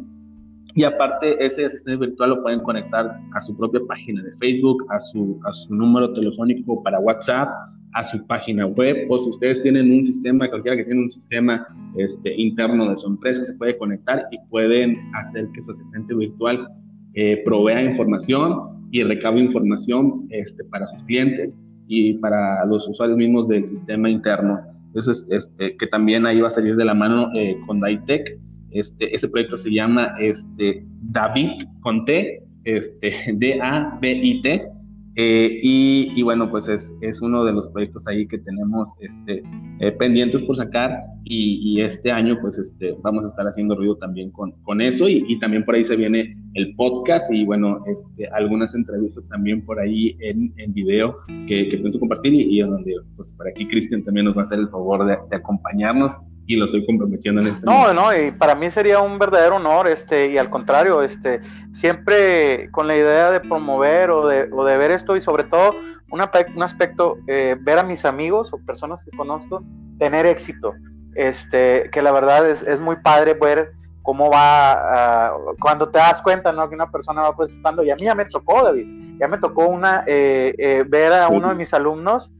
Y 0.74 0.82
aparte, 0.82 1.44
ese 1.44 1.64
asistente 1.64 2.04
virtual 2.04 2.30
lo 2.30 2.42
pueden 2.42 2.60
conectar 2.60 3.16
a 3.32 3.40
su 3.40 3.56
propia 3.56 3.80
página 3.86 4.22
de 4.24 4.32
Facebook, 4.38 4.84
a 4.90 5.00
su, 5.00 5.40
a 5.44 5.52
su 5.52 5.72
número 5.72 6.12
telefónico 6.12 6.82
para 6.82 6.98
WhatsApp, 6.98 7.48
a 7.92 8.04
su 8.04 8.24
página 8.26 8.66
web, 8.66 9.06
o 9.08 9.18
si 9.18 9.30
ustedes 9.30 9.62
tienen 9.62 9.92
un 9.92 10.04
sistema, 10.04 10.48
cualquiera 10.48 10.76
que 10.76 10.84
tiene 10.84 11.02
un 11.02 11.10
sistema 11.10 11.66
este, 11.96 12.34
interno 12.34 12.90
de 12.90 12.96
su 12.96 13.06
empresa, 13.06 13.44
se 13.44 13.52
puede 13.54 13.78
conectar 13.78 14.26
y 14.30 14.38
pueden 14.48 14.96
hacer 15.14 15.48
que 15.54 15.62
su 15.62 15.72
asistente 15.72 16.14
virtual 16.14 16.68
eh, 17.14 17.42
provea 17.44 17.82
información 17.82 18.79
y 18.90 19.02
recabe 19.02 19.40
información 19.40 20.26
este, 20.30 20.64
para 20.64 20.86
sus 20.88 21.02
clientes 21.04 21.52
y 21.86 22.14
para 22.14 22.64
los 22.66 22.88
usuarios 22.88 23.18
mismos 23.18 23.48
del 23.48 23.66
sistema 23.66 24.08
interno. 24.10 24.60
Entonces, 24.86 25.26
este, 25.30 25.76
que 25.76 25.86
también 25.86 26.26
ahí 26.26 26.40
va 26.40 26.48
a 26.48 26.52
salir 26.52 26.76
de 26.76 26.84
la 26.84 26.94
mano 26.94 27.28
eh, 27.34 27.56
con 27.66 27.80
Daitech. 27.80 28.38
Este, 28.72 29.14
ese 29.14 29.28
proyecto 29.28 29.56
se 29.56 29.72
llama 29.72 30.14
este, 30.20 30.84
David 31.02 31.62
con 31.80 32.04
T, 32.04 32.42
este, 32.64 33.12
D-A-B-I-T, 33.34 34.68
eh, 35.16 35.60
y, 35.62 36.22
bueno, 36.22 36.50
pues 36.50 36.68
es, 36.68 36.94
es, 37.00 37.20
uno 37.20 37.44
de 37.44 37.52
los 37.52 37.68
proyectos 37.68 38.06
ahí 38.06 38.28
que 38.28 38.38
tenemos 38.38 38.92
este, 39.00 39.42
eh, 39.80 39.92
pendientes 39.92 40.42
por 40.42 40.56
sacar 40.56 41.02
y, 41.24 41.80
este 41.80 42.12
año 42.12 42.38
pues 42.40 42.58
este, 42.58 42.94
vamos 43.02 43.24
a 43.24 43.28
estar 43.28 43.46
haciendo 43.46 43.74
ruido 43.74 43.96
también 43.96 44.30
con, 44.30 44.52
con 44.62 44.80
eso 44.80 45.08
y, 45.08 45.38
también 45.40 45.64
por 45.64 45.74
ahí 45.74 45.84
se 45.84 45.96
viene 45.96 46.36
el 46.54 46.74
podcast 46.76 47.32
y 47.32 47.44
bueno, 47.44 47.82
este, 47.86 48.28
algunas 48.28 48.74
entrevistas 48.74 49.26
también 49.28 49.64
por 49.64 49.80
ahí 49.80 50.16
en, 50.20 50.52
en 50.58 50.72
video 50.72 51.16
que, 51.48 51.68
que 51.68 51.78
pienso 51.78 51.98
compartir 51.98 52.34
y, 52.34 52.60
donde 52.60 52.94
pues 53.16 53.32
por 53.32 53.48
aquí 53.48 53.66
Cristian 53.66 54.04
también 54.04 54.26
nos 54.26 54.36
va 54.36 54.42
a 54.42 54.44
hacer 54.44 54.58
el 54.58 54.68
favor 54.68 55.06
de 55.06 55.36
acompañarnos 55.36 56.12
y 56.50 56.56
lo 56.56 56.64
estoy 56.64 56.84
comprometiendo 56.84 57.40
en 57.42 57.46
este 57.46 57.64
No, 57.64 57.94
no, 57.94 58.12
y 58.12 58.32
para 58.32 58.56
mí 58.56 58.68
sería 58.72 58.98
un 58.98 59.20
verdadero 59.20 59.56
honor, 59.56 59.86
este, 59.86 60.30
y 60.30 60.36
al 60.36 60.50
contrario, 60.50 61.00
este, 61.00 61.40
siempre 61.72 62.68
con 62.72 62.88
la 62.88 62.96
idea 62.96 63.30
de 63.30 63.38
promover 63.38 64.10
o 64.10 64.26
de, 64.26 64.48
o 64.50 64.64
de 64.64 64.76
ver 64.76 64.90
esto 64.90 65.16
y 65.16 65.22
sobre 65.22 65.44
todo 65.44 65.76
un, 66.10 66.20
un 66.20 66.62
aspecto, 66.64 67.18
eh, 67.28 67.56
ver 67.60 67.78
a 67.78 67.84
mis 67.84 68.04
amigos 68.04 68.52
o 68.52 68.58
personas 68.66 69.04
que 69.04 69.16
conozco 69.16 69.62
tener 70.00 70.26
éxito, 70.26 70.74
este, 71.14 71.88
que 71.92 72.02
la 72.02 72.10
verdad 72.10 72.50
es, 72.50 72.62
es 72.62 72.80
muy 72.80 72.96
padre 72.96 73.34
ver 73.34 73.70
cómo 74.02 74.28
va, 74.28 75.36
uh, 75.36 75.56
cuando 75.60 75.88
te 75.88 75.98
das 75.98 76.20
cuenta, 76.20 76.50
¿no? 76.50 76.68
Que 76.68 76.74
una 76.74 76.90
persona 76.90 77.22
va 77.22 77.36
participando, 77.36 77.84
y 77.84 77.92
a 77.92 77.94
mí 77.94 78.02
ya 78.02 78.16
me 78.16 78.24
tocó, 78.24 78.64
David, 78.64 79.18
ya 79.20 79.28
me 79.28 79.38
tocó 79.38 79.68
una, 79.68 80.02
eh, 80.08 80.52
eh, 80.58 80.84
ver 80.84 81.12
a 81.12 81.28
uno 81.28 81.50
de 81.50 81.54
mis 81.54 81.72
alumnos 81.72 82.32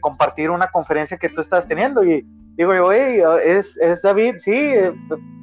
compartir 0.00 0.48
una 0.50 0.68
conferencia 0.68 1.16
que 1.16 1.28
tú 1.28 1.40
estás 1.40 1.66
teniendo 1.66 2.04
y 2.04 2.24
digo 2.56 2.74
yo, 2.74 3.36
es, 3.36 3.76
es 3.76 4.02
David, 4.02 4.36
sí, 4.38 4.54
eh, 4.54 4.92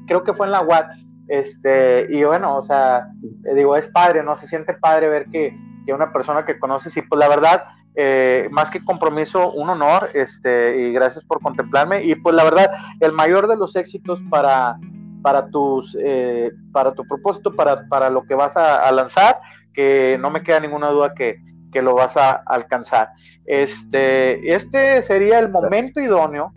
creo 0.07 0.23
que 0.23 0.33
fue 0.33 0.47
en 0.47 0.51
la 0.51 0.61
UAT, 0.61 0.87
este, 1.27 2.07
y 2.09 2.23
bueno, 2.23 2.57
o 2.57 2.63
sea, 2.63 3.07
eh, 3.45 3.55
digo, 3.55 3.75
es 3.75 3.87
padre, 3.87 4.23
¿no? 4.23 4.35
Se 4.35 4.47
siente 4.47 4.73
padre 4.73 5.07
ver 5.07 5.25
que, 5.27 5.57
que 5.85 5.93
una 5.93 6.11
persona 6.11 6.45
que 6.45 6.59
conoces, 6.59 6.95
y 6.97 7.01
pues 7.01 7.19
la 7.19 7.29
verdad, 7.29 7.63
eh, 7.95 8.47
más 8.51 8.71
que 8.71 8.83
compromiso, 8.83 9.51
un 9.51 9.69
honor, 9.69 10.09
este, 10.13 10.79
y 10.81 10.93
gracias 10.93 11.23
por 11.23 11.39
contemplarme, 11.39 12.03
y 12.03 12.15
pues 12.15 12.35
la 12.35 12.43
verdad, 12.43 12.71
el 12.99 13.11
mayor 13.11 13.47
de 13.47 13.57
los 13.57 13.75
éxitos 13.75 14.19
para, 14.29 14.77
para 15.21 15.47
tus, 15.47 15.95
para 16.71 16.93
tu 16.93 17.05
propósito, 17.07 17.55
para, 17.55 17.87
para 17.87 18.09
lo 18.09 18.23
que 18.23 18.35
vas 18.35 18.57
a, 18.57 18.91
lanzar, 18.91 19.39
que 19.73 20.17
no 20.19 20.31
me 20.31 20.41
queda 20.41 20.59
ninguna 20.59 20.89
duda 20.89 21.13
que, 21.13 21.39
que 21.71 21.81
lo 21.81 21.93
vas 21.93 22.17
a 22.17 22.31
alcanzar. 22.31 23.09
Este, 23.45 24.53
este 24.53 25.01
sería 25.01 25.39
el 25.39 25.49
momento 25.49 25.99
idóneo 25.99 26.53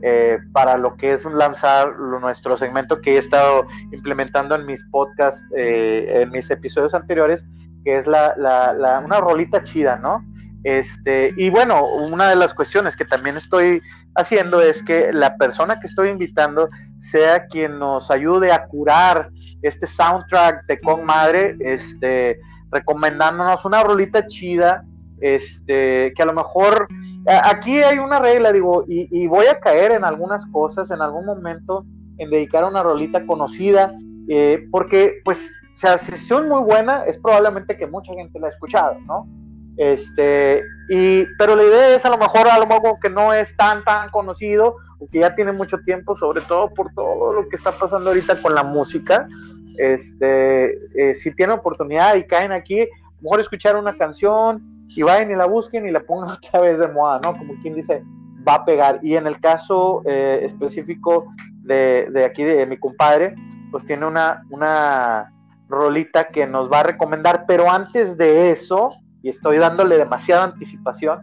eh, 0.00 0.38
para 0.52 0.76
lo 0.76 0.96
que 0.96 1.12
es 1.14 1.24
lanzar 1.24 1.98
nuestro 1.98 2.56
segmento 2.56 3.00
que 3.00 3.14
he 3.14 3.18
estado 3.18 3.66
implementando 3.92 4.54
en 4.54 4.64
mis 4.64 4.82
podcasts, 4.92 5.44
eh, 5.56 6.22
en 6.22 6.30
mis 6.30 6.48
episodios 6.50 6.94
anteriores, 6.94 7.44
que 7.84 7.98
es 7.98 8.06
la, 8.06 9.02
una 9.04 9.20
rolita 9.20 9.62
chida, 9.62 9.96
¿no? 9.96 10.24
Este, 10.62 11.32
y 11.36 11.50
bueno, 11.50 11.84
una 11.86 12.28
de 12.28 12.36
las 12.36 12.54
cuestiones 12.54 12.96
que 12.96 13.04
también 13.04 13.36
estoy 13.36 13.80
haciendo 14.14 14.60
es 14.60 14.82
que 14.82 15.12
la 15.12 15.36
persona 15.36 15.78
que 15.80 15.86
estoy 15.86 16.10
invitando 16.10 16.68
sea 16.98 17.46
quien 17.46 17.78
nos 17.78 18.10
ayude 18.10 18.52
a 18.52 18.66
curar 18.66 19.30
este 19.62 19.86
soundtrack 19.86 20.66
de 20.66 20.80
Con 20.80 21.04
Madre, 21.04 21.56
este, 21.60 22.38
recomendándonos 22.70 23.64
una 23.64 23.82
rolita 23.82 24.26
chida, 24.26 24.84
este, 25.20 26.12
que 26.14 26.22
a 26.22 26.26
lo 26.26 26.32
mejor 26.32 26.88
aquí 27.28 27.82
hay 27.82 27.98
una 27.98 28.18
regla, 28.18 28.52
digo, 28.52 28.84
y, 28.88 29.26
voy 29.26 29.46
a 29.46 29.60
caer 29.60 29.92
en 29.92 30.04
algunas 30.04 30.46
cosas 30.46 30.90
en 30.90 31.00
algún 31.00 31.26
momento 31.26 31.84
en 32.18 32.30
dedicar 32.30 32.64
una 32.64 32.82
rolita 32.82 33.26
conocida, 33.26 33.94
eh, 34.28 34.66
porque 34.70 35.20
pues, 35.24 35.50
o 35.74 35.78
sea, 35.78 35.98
si 35.98 36.12
es 36.12 36.30
muy 36.30 36.62
buena, 36.62 37.04
es 37.04 37.18
probablemente 37.18 37.76
que 37.76 37.86
mucha 37.86 38.12
gente 38.12 38.40
la 38.40 38.48
ha 38.48 38.50
escuchado, 38.50 38.98
¿no? 39.06 39.28
Este, 39.76 40.60
y, 40.88 41.24
pero 41.38 41.54
la 41.54 41.62
idea 41.62 41.94
es 41.94 42.04
a 42.04 42.10
lo 42.10 42.18
mejor 42.18 42.48
a 42.48 42.58
lo 42.58 42.66
mejor 42.66 42.98
que 43.00 43.10
no 43.10 43.32
es 43.32 43.56
tan, 43.56 43.84
tan 43.84 44.08
conocido, 44.08 44.76
o 44.98 45.08
que 45.08 45.20
ya 45.20 45.34
tiene 45.34 45.52
mucho 45.52 45.78
tiempo, 45.84 46.16
sobre 46.16 46.40
todo 46.42 46.72
por 46.74 46.92
todo 46.94 47.32
lo 47.32 47.48
que 47.48 47.56
está 47.56 47.72
pasando 47.72 48.10
ahorita 48.10 48.42
con 48.42 48.54
la 48.54 48.64
música. 48.64 49.28
Este, 49.76 50.74
eh, 50.96 51.14
si 51.14 51.32
tienen 51.34 51.58
oportunidad 51.58 52.16
y 52.16 52.24
caen 52.24 52.50
aquí, 52.50 52.88
mejor 53.20 53.38
escuchar 53.38 53.76
una 53.76 53.96
canción 53.96 54.77
y 54.88 55.02
vayan 55.02 55.30
y 55.30 55.36
la 55.36 55.46
busquen 55.46 55.86
y 55.86 55.90
la 55.90 56.00
pongan 56.00 56.30
otra 56.42 56.60
vez 56.60 56.78
de 56.78 56.88
moda, 56.88 57.20
¿no? 57.22 57.36
Como 57.36 57.54
quien 57.60 57.74
dice, 57.74 58.02
va 58.46 58.54
a 58.54 58.64
pegar. 58.64 59.00
Y 59.02 59.16
en 59.16 59.26
el 59.26 59.40
caso 59.40 60.02
eh, 60.06 60.40
específico 60.42 61.32
de, 61.62 62.08
de, 62.10 62.24
aquí, 62.24 62.44
de 62.44 62.66
mi 62.66 62.78
compadre, 62.78 63.34
pues 63.70 63.84
tiene 63.84 64.06
una, 64.06 64.42
una 64.50 65.32
rolita 65.68 66.28
que 66.28 66.46
nos 66.46 66.70
va 66.72 66.80
a 66.80 66.84
recomendar, 66.84 67.44
pero 67.46 67.70
antes 67.70 68.16
de 68.16 68.50
eso, 68.50 68.92
y 69.22 69.28
estoy 69.28 69.58
dándole 69.58 69.98
demasiada 69.98 70.44
anticipación, 70.44 71.20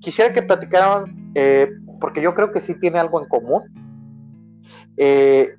quisiera 0.00 0.32
que 0.32 0.42
platicaran, 0.42 1.32
eh, 1.34 1.70
porque 2.00 2.22
yo 2.22 2.34
creo 2.34 2.52
que 2.52 2.60
sí 2.60 2.74
tiene 2.78 2.98
algo 2.98 3.20
en 3.20 3.28
común. 3.28 3.62
Eh, 4.96 5.56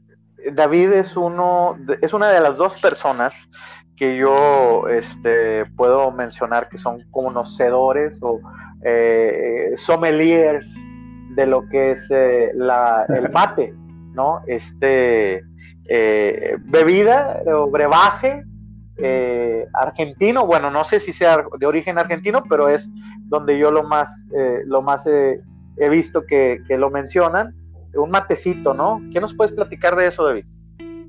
David 0.54 0.94
es 0.94 1.16
uno, 1.16 1.78
es 2.02 2.14
una 2.14 2.30
de 2.30 2.40
las 2.40 2.58
dos 2.58 2.80
personas 2.82 3.48
que 4.02 4.18
yo 4.18 4.88
este, 4.88 5.64
puedo 5.78 6.10
mencionar 6.10 6.70
que 6.70 6.80
son 6.80 7.06
conocedores 7.12 8.18
o 8.24 8.42
eh, 8.84 9.74
sommeliers 9.76 10.68
de 11.36 11.46
lo 11.46 11.70
que 11.70 11.92
es 11.92 12.10
el 12.10 12.58
mate, 13.32 13.76
¿no? 14.16 14.42
Este 14.48 15.44
bebida 16.66 17.44
o 17.46 17.70
brebaje 17.70 18.44
eh, 18.98 19.68
argentino, 19.72 20.48
bueno, 20.48 20.72
no 20.72 20.84
sé 20.84 21.00
si 21.00 21.14
sea 21.14 21.46
de 21.60 21.66
origen 21.68 22.00
argentino, 22.00 22.42
pero 22.50 22.70
es 22.70 22.90
donde 23.26 23.60
yo 23.60 23.70
lo 23.70 23.84
más, 23.84 24.26
eh, 24.36 24.64
lo 24.66 24.82
más 24.82 25.06
he 25.06 25.90
visto 25.92 26.26
que, 26.26 26.60
lo 26.70 26.90
mencionan, 26.90 27.56
un 27.94 28.10
matecito, 28.10 28.74
¿no? 28.74 29.00
¿Qué 29.14 29.22
nos 29.22 29.36
puedes 29.36 29.54
platicar 29.54 29.96
de 29.96 30.08
eso, 30.08 30.26
David? 30.26 30.46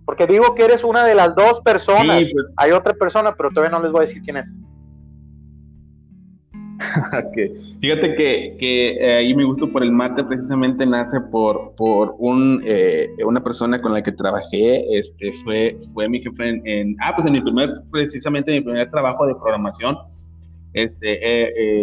Porque 0.04 0.26
digo 0.26 0.54
que 0.54 0.64
eres 0.64 0.84
una 0.84 1.04
de 1.04 1.14
las 1.14 1.34
dos 1.34 1.60
personas, 1.60 2.22
pues. 2.32 2.46
hay 2.56 2.72
otra 2.72 2.92
persona, 2.94 3.34
pero 3.36 3.50
todavía 3.50 3.76
no 3.76 3.82
les 3.82 3.92
voy 3.92 4.00
a 4.00 4.06
decir 4.06 4.22
quién 4.22 4.38
es. 4.38 4.52
Fíjate 7.80 8.14
que, 8.14 8.56
que 8.58 8.90
eh, 8.92 9.16
ahí 9.18 9.34
mi 9.34 9.44
gusto 9.44 9.70
por 9.70 9.82
el 9.82 9.92
mate 9.92 10.24
precisamente 10.24 10.84
nace 10.86 11.20
por, 11.20 11.74
por 11.76 12.14
un, 12.18 12.60
eh, 12.64 13.08
una 13.24 13.42
persona 13.42 13.80
con 13.80 13.92
la 13.92 14.02
que 14.02 14.12
trabajé, 14.12 14.98
este, 14.98 15.32
fue, 15.44 15.76
fue 15.92 16.08
mi 16.08 16.20
jefe 16.20 16.60
en, 16.64 16.96
ah, 17.00 17.12
pues 17.14 17.26
en 17.26 17.34
mi 17.34 17.40
primer, 17.40 17.70
precisamente 17.90 18.52
mi 18.52 18.60
primer 18.60 18.90
trabajo 18.90 19.26
de 19.26 19.34
programación, 19.34 19.96
este, 20.72 21.18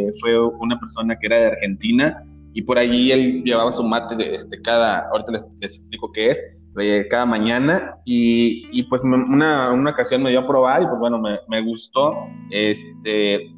eh, 0.08 0.12
fue 0.20 0.40
una 0.40 0.80
persona 0.80 1.18
que 1.18 1.28
era 1.28 1.40
de 1.40 1.48
Argentina 1.48 2.24
y 2.54 2.62
por 2.64 2.78
allí 2.78 3.12
él 3.12 3.44
llevaba 3.44 3.72
su 3.72 3.84
mate, 3.84 4.16
de, 4.16 4.36
este, 4.36 4.62
cada, 4.62 5.08
ahorita 5.10 5.32
les, 5.34 5.46
explico 5.62 6.12
qué 6.12 6.32
es, 6.32 6.44
cada 7.10 7.26
mañana 7.26 7.96
y, 8.06 8.68
y 8.72 8.84
pues 8.84 9.04
una, 9.04 9.72
una, 9.72 9.90
ocasión 9.90 10.24
me 10.24 10.30
dio 10.30 10.42
a 10.42 10.48
probar 10.48 10.84
y 10.84 10.86
pues 10.86 11.00
bueno, 11.00 11.20
me, 11.20 11.38
me 11.48 11.62
gustó, 11.62 12.16
este, 12.52 13.52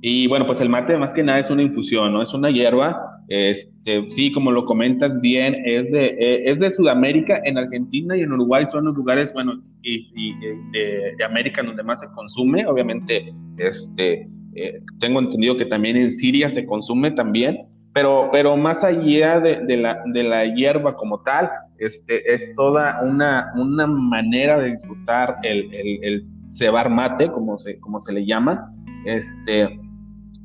y 0.00 0.26
bueno, 0.26 0.46
pues 0.46 0.60
el 0.60 0.68
mate 0.68 0.96
más 0.96 1.12
que 1.12 1.22
nada 1.22 1.38
es 1.38 1.50
una 1.50 1.62
infusión, 1.62 2.12
¿no? 2.12 2.22
Es 2.22 2.32
una 2.34 2.50
hierba, 2.50 3.16
este, 3.28 4.08
sí, 4.08 4.30
como 4.30 4.52
lo 4.52 4.64
comentas 4.66 5.20
bien, 5.20 5.56
es 5.64 5.90
de, 5.90 6.06
eh, 6.06 6.50
es 6.50 6.60
de 6.60 6.70
Sudamérica, 6.70 7.40
en 7.44 7.58
Argentina 7.58 8.16
y 8.16 8.20
en 8.20 8.32
Uruguay 8.32 8.66
son 8.70 8.84
los 8.84 8.94
lugares, 8.94 9.32
bueno, 9.32 9.60
y, 9.82 10.34
de, 10.70 11.24
América 11.24 11.62
donde 11.62 11.82
más 11.82 12.00
se 12.00 12.06
consume, 12.14 12.66
obviamente, 12.66 13.32
este, 13.58 14.28
eh, 14.54 14.80
tengo 15.00 15.20
entendido 15.20 15.56
que 15.56 15.66
también 15.66 15.96
en 15.96 16.12
Siria 16.12 16.50
se 16.50 16.66
consume 16.66 17.10
también, 17.10 17.66
pero, 17.96 18.28
pero 18.30 18.58
más 18.58 18.84
allá 18.84 19.40
de, 19.40 19.74
la, 19.74 20.02
de 20.04 20.22
la 20.22 20.44
hierba 20.44 20.94
como 20.96 21.22
tal, 21.22 21.50
este, 21.78 22.30
es 22.30 22.54
toda 22.54 23.00
una, 23.02 23.54
una 23.56 23.86
manera 23.86 24.58
de 24.58 24.72
disfrutar 24.72 25.38
el, 25.42 25.72
el, 25.72 26.04
el 26.04 26.26
cebar 26.50 26.90
mate, 26.90 27.30
como 27.30 27.56
se, 27.56 27.80
como 27.80 27.98
se 28.00 28.12
le 28.12 28.26
llama, 28.26 28.70
este, 29.06 29.80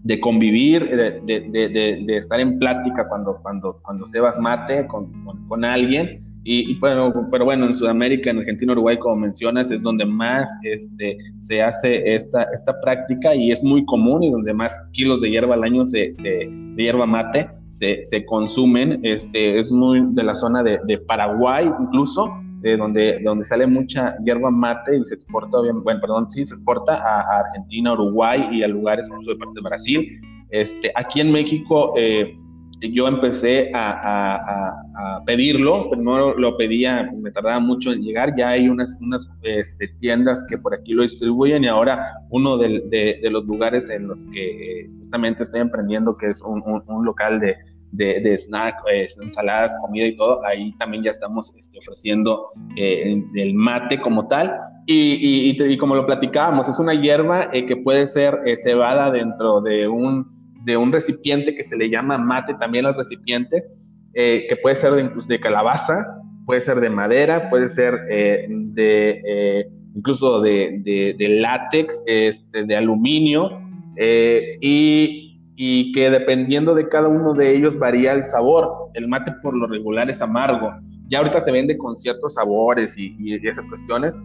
de 0.04 0.20
convivir, 0.22 0.96
de, 0.96 2.18
estar 2.18 2.40
en 2.40 2.58
plática 2.58 3.10
cuando, 3.10 3.38
cuando, 3.42 3.82
cuando 3.82 4.06
vas 4.22 4.40
mate 4.40 4.88
con, 4.88 5.12
con, 5.50 5.66
alguien. 5.66 6.24
Y, 6.44 6.80
bueno, 6.80 7.14
pero 7.30 7.46
bueno, 7.46 7.68
en 7.68 7.74
Sudamérica, 7.76 8.32
en 8.32 8.40
Argentina, 8.40 8.72
Uruguay, 8.74 8.98
como 8.98 9.16
mencionas, 9.18 9.70
es 9.70 9.84
donde 9.84 10.06
más 10.06 10.50
este, 10.64 11.18
se 11.42 11.62
hace 11.62 12.16
esta, 12.16 12.44
esta 12.56 12.82
práctica 12.82 13.36
y 13.36 13.52
es 13.52 13.64
muy 13.64 13.86
común 13.86 14.24
y 14.24 14.32
donde 14.32 14.52
más 14.54 14.74
kilos 14.94 15.22
de 15.22 15.30
hierba 15.30 15.54
al 15.54 15.64
año 15.64 15.86
se, 15.86 16.12
de 16.24 16.76
hierba 16.76 17.06
mate 17.06 17.48
se, 17.70 18.04
se, 18.08 18.26
consumen. 18.26 19.00
Este, 19.04 19.60
es 19.60 19.72
muy 19.72 20.02
de 20.14 20.24
la 20.24 20.34
zona 20.34 20.64
de, 20.64 20.80
de 20.88 20.98
Paraguay 20.98 21.72
incluso, 21.80 22.32
de 22.62 22.76
donde, 22.76 23.20
donde 23.24 23.46
sale 23.46 23.68
mucha 23.68 24.18
hierba 24.26 24.50
mate 24.50 24.98
y 24.98 25.06
se 25.06 25.14
exporta, 25.14 25.60
bueno, 25.84 26.02
perdón, 26.02 26.32
sí, 26.32 26.46
se 26.48 26.56
exporta 26.56 26.96
a, 26.96 27.40
Argentina, 27.40 27.94
Uruguay 27.94 28.48
y 28.52 28.64
a 28.64 28.68
lugares 28.68 29.08
de 29.08 29.36
parte 29.36 29.54
de 29.56 29.62
Brasil. 29.62 30.22
Este, 30.50 30.92
aquí 30.96 31.22
en 31.22 31.32
México 31.32 31.94
eh, 31.98 32.36
yo 32.82 33.08
empecé 33.08 33.72
a, 33.74 34.36
a, 34.36 35.24
pedirlo, 35.26 35.90
primero 35.92 36.36
lo 36.38 36.58
pedía, 36.58 37.06
pues, 37.10 37.22
me 37.22 37.32
tardaba 37.32 37.60
mucho 37.60 37.92
en 37.92 38.02
llegar, 38.02 38.36
ya 38.36 38.50
hay 38.50 38.68
unas, 38.68 38.96
unas 39.00 39.30
este, 39.44 39.88
tiendas 40.00 40.44
que 40.50 40.58
por 40.58 40.74
aquí 40.74 40.94
lo 40.94 41.04
distribuyen 41.04 41.64
y 41.64 41.68
ahora 41.68 42.14
uno 42.30 42.58
de, 42.58 42.82
de, 42.90 43.30
los 43.30 43.46
lugares 43.46 43.90
en 43.90 44.08
los 44.08 44.26
que 44.26 44.90
justamente 44.98 45.44
estoy 45.44 45.62
emprendiendo, 45.62 46.18
que 46.18 46.30
es 46.30 46.42
un, 46.42 46.64
un 46.66 47.06
local 47.06 47.40
de, 47.40 47.56
de, 47.92 48.20
de 48.22 48.38
snack, 48.38 48.76
eh, 48.92 49.08
ensaladas, 49.22 49.76
comida 49.82 50.06
y 50.06 50.16
todo, 50.16 50.44
ahí 50.46 50.74
también 50.78 51.04
ya 51.04 51.12
estamos 51.12 51.54
este, 51.58 51.78
ofreciendo 51.80 52.50
eh, 52.76 53.24
el 53.36 53.54
mate 53.54 54.00
como 54.00 54.28
tal. 54.28 54.58
Y, 54.88 55.58
y, 55.62 55.78
como 55.78 55.96
lo 55.96 56.06
platicábamos, 56.06 56.68
es 56.68 56.80
una 56.80 56.94
hierba 56.94 57.50
eh, 57.54 57.66
que 57.66 57.78
puede 57.78 58.08
ser 58.08 58.40
cebada 58.58 59.12
dentro 59.12 59.62
de 59.62 59.88
un, 59.88 60.41
de 60.64 60.78
un 60.78 60.92
recipiente 60.92 61.56
que 61.56 61.64
se 61.64 61.78
le 61.78 61.90
llama 61.90 62.18
mate 62.18 62.54
también 62.56 62.86
al 62.86 62.96
recipiente, 62.96 63.64
que 64.14 64.58
puede 64.62 64.76
ser 64.76 64.94
de, 64.94 65.02
incluso 65.04 65.28
de 65.28 65.40
calabaza, 65.40 66.06
puede 66.46 66.62
ser 66.62 66.80
de 66.82 66.90
madera, 66.90 67.50
puede 67.50 67.70
ser 67.70 68.00
de 68.08 69.68
incluso 69.96 70.42
de, 70.42 71.16
de, 71.18 71.30
látex, 71.30 72.04
este, 72.06 72.66
de 72.66 72.76
aluminio. 72.76 73.60
y 74.62 75.32
y 75.64 75.92
que 75.92 76.10
dependiendo 76.10 76.74
de 76.74 76.90
cada 76.90 77.08
uno 77.08 77.36
de 77.36 77.56
ellos 77.56 77.78
varía 77.78 78.14
el 78.14 78.26
sabor. 78.26 78.90
El 78.96 79.08
mate 79.08 79.32
por 79.44 79.56
lo 79.56 79.68
regular 79.68 80.10
es 80.10 80.20
amargo. 80.20 80.74
Ya 81.08 81.20
ahorita 81.20 81.40
se 81.42 81.52
vende 81.52 81.78
con 81.78 81.98
ciertos 81.98 82.34
sabores 82.34 82.96
y, 82.98 83.36
esas 83.48 83.68
cuestiones, 83.68 84.18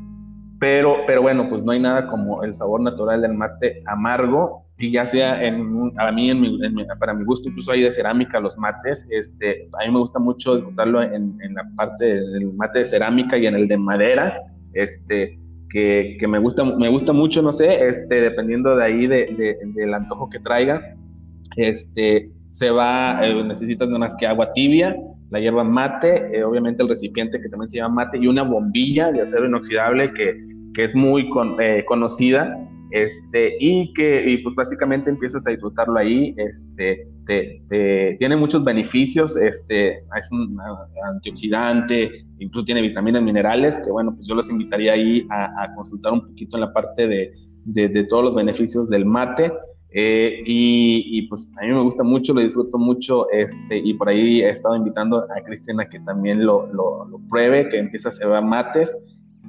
pero, 0.58 0.96
pero 1.06 1.20
bueno, 1.20 1.46
pues 1.50 1.62
no 1.62 1.72
hay 1.72 1.80
nada 1.80 2.08
como 2.08 2.42
el 2.42 2.54
sabor 2.54 2.80
natural 2.80 3.20
del 3.20 3.34
mate 3.34 3.82
amargo 3.86 4.65
y 4.78 4.90
ya 4.90 5.06
sea 5.06 5.42
en, 5.42 5.92
a 5.96 6.12
mí, 6.12 6.30
en 6.30 6.40
mi, 6.40 6.58
para 6.98 7.14
mi 7.14 7.24
gusto, 7.24 7.48
incluso 7.48 7.72
hay 7.72 7.82
de 7.82 7.90
cerámica 7.90 8.40
los 8.40 8.58
mates, 8.58 9.06
este, 9.10 9.68
a 9.72 9.86
mí 9.86 9.92
me 9.92 10.00
gusta 10.00 10.18
mucho 10.18 10.56
disfrutarlo 10.56 11.02
en, 11.02 11.38
en, 11.40 11.54
la 11.54 11.64
parte 11.76 12.04
del 12.04 12.52
mate 12.52 12.80
de 12.80 12.84
cerámica 12.84 13.38
y 13.38 13.46
en 13.46 13.54
el 13.54 13.68
de 13.68 13.78
madera, 13.78 14.38
este, 14.74 15.38
que, 15.70 16.18
que 16.20 16.28
me, 16.28 16.38
gusta, 16.38 16.62
me 16.62 16.90
gusta 16.90 17.14
mucho, 17.14 17.40
no 17.40 17.52
sé, 17.52 17.88
este, 17.88 18.20
dependiendo 18.20 18.76
de 18.76 18.84
ahí 18.84 19.06
de, 19.06 19.56
del 19.74 19.94
antojo 19.94 20.28
que 20.28 20.40
traiga, 20.40 20.94
este, 21.56 22.30
se 22.50 22.70
va, 22.70 23.26
eh, 23.26 23.42
necesitas 23.44 23.88
nada 23.88 24.00
más 24.00 24.16
que 24.16 24.26
agua 24.26 24.52
tibia, 24.52 24.94
la 25.30 25.40
hierba 25.40 25.64
mate, 25.64 26.36
eh, 26.36 26.44
obviamente 26.44 26.82
el 26.82 26.88
recipiente 26.90 27.40
que 27.40 27.48
también 27.48 27.68
se 27.68 27.78
llama 27.78 28.04
mate 28.04 28.18
y 28.18 28.26
una 28.26 28.42
bombilla 28.42 29.10
de 29.10 29.22
acero 29.22 29.46
inoxidable 29.46 30.12
que, 30.12 30.38
que 30.74 30.84
es 30.84 30.94
muy 30.94 31.30
eh, 31.60 31.82
conocida 31.86 32.54
este, 32.90 33.56
y 33.60 33.92
que 33.94 34.30
y 34.30 34.38
pues 34.38 34.54
básicamente 34.54 35.10
empiezas 35.10 35.46
a 35.46 35.50
disfrutarlo 35.50 35.98
ahí, 35.98 36.34
este, 36.36 37.08
te, 37.26 38.16
tiene 38.18 38.36
muchos 38.36 38.64
beneficios, 38.64 39.36
este, 39.36 39.94
es 39.94 40.32
un 40.32 40.56
antioxidante, 41.08 42.24
incluso 42.38 42.66
tiene 42.66 42.82
vitaminas 42.82 43.22
minerales, 43.22 43.78
que 43.84 43.90
bueno, 43.90 44.14
pues 44.14 44.26
yo 44.26 44.34
los 44.34 44.48
invitaría 44.48 44.92
ahí 44.92 45.26
a, 45.30 45.74
consultar 45.74 46.12
un 46.12 46.26
poquito 46.26 46.56
en 46.56 46.60
la 46.60 46.72
parte 46.72 47.06
de, 47.06 47.32
de, 47.64 48.04
todos 48.04 48.24
los 48.24 48.34
beneficios 48.34 48.88
del 48.88 49.04
mate. 49.04 49.52
Eh, 49.98 50.42
y, 50.44 51.22
pues 51.28 51.48
a 51.56 51.62
mí 51.62 51.68
me 51.68 51.80
gusta 51.80 52.02
mucho, 52.02 52.34
lo 52.34 52.42
disfruto 52.42 52.76
mucho 52.76 53.30
este, 53.30 53.78
y 53.78 53.94
por 53.94 54.10
ahí 54.10 54.42
he 54.42 54.50
estado 54.50 54.76
invitando 54.76 55.24
a 55.24 55.42
Cristina 55.42 55.88
que 55.88 56.00
también 56.00 56.44
lo, 56.44 56.66
lo, 56.72 57.18
pruebe, 57.30 57.68
que 57.70 57.78
empiece 57.78 58.08
a 58.08 58.10
hacer 58.10 58.28
mates. 58.42 58.94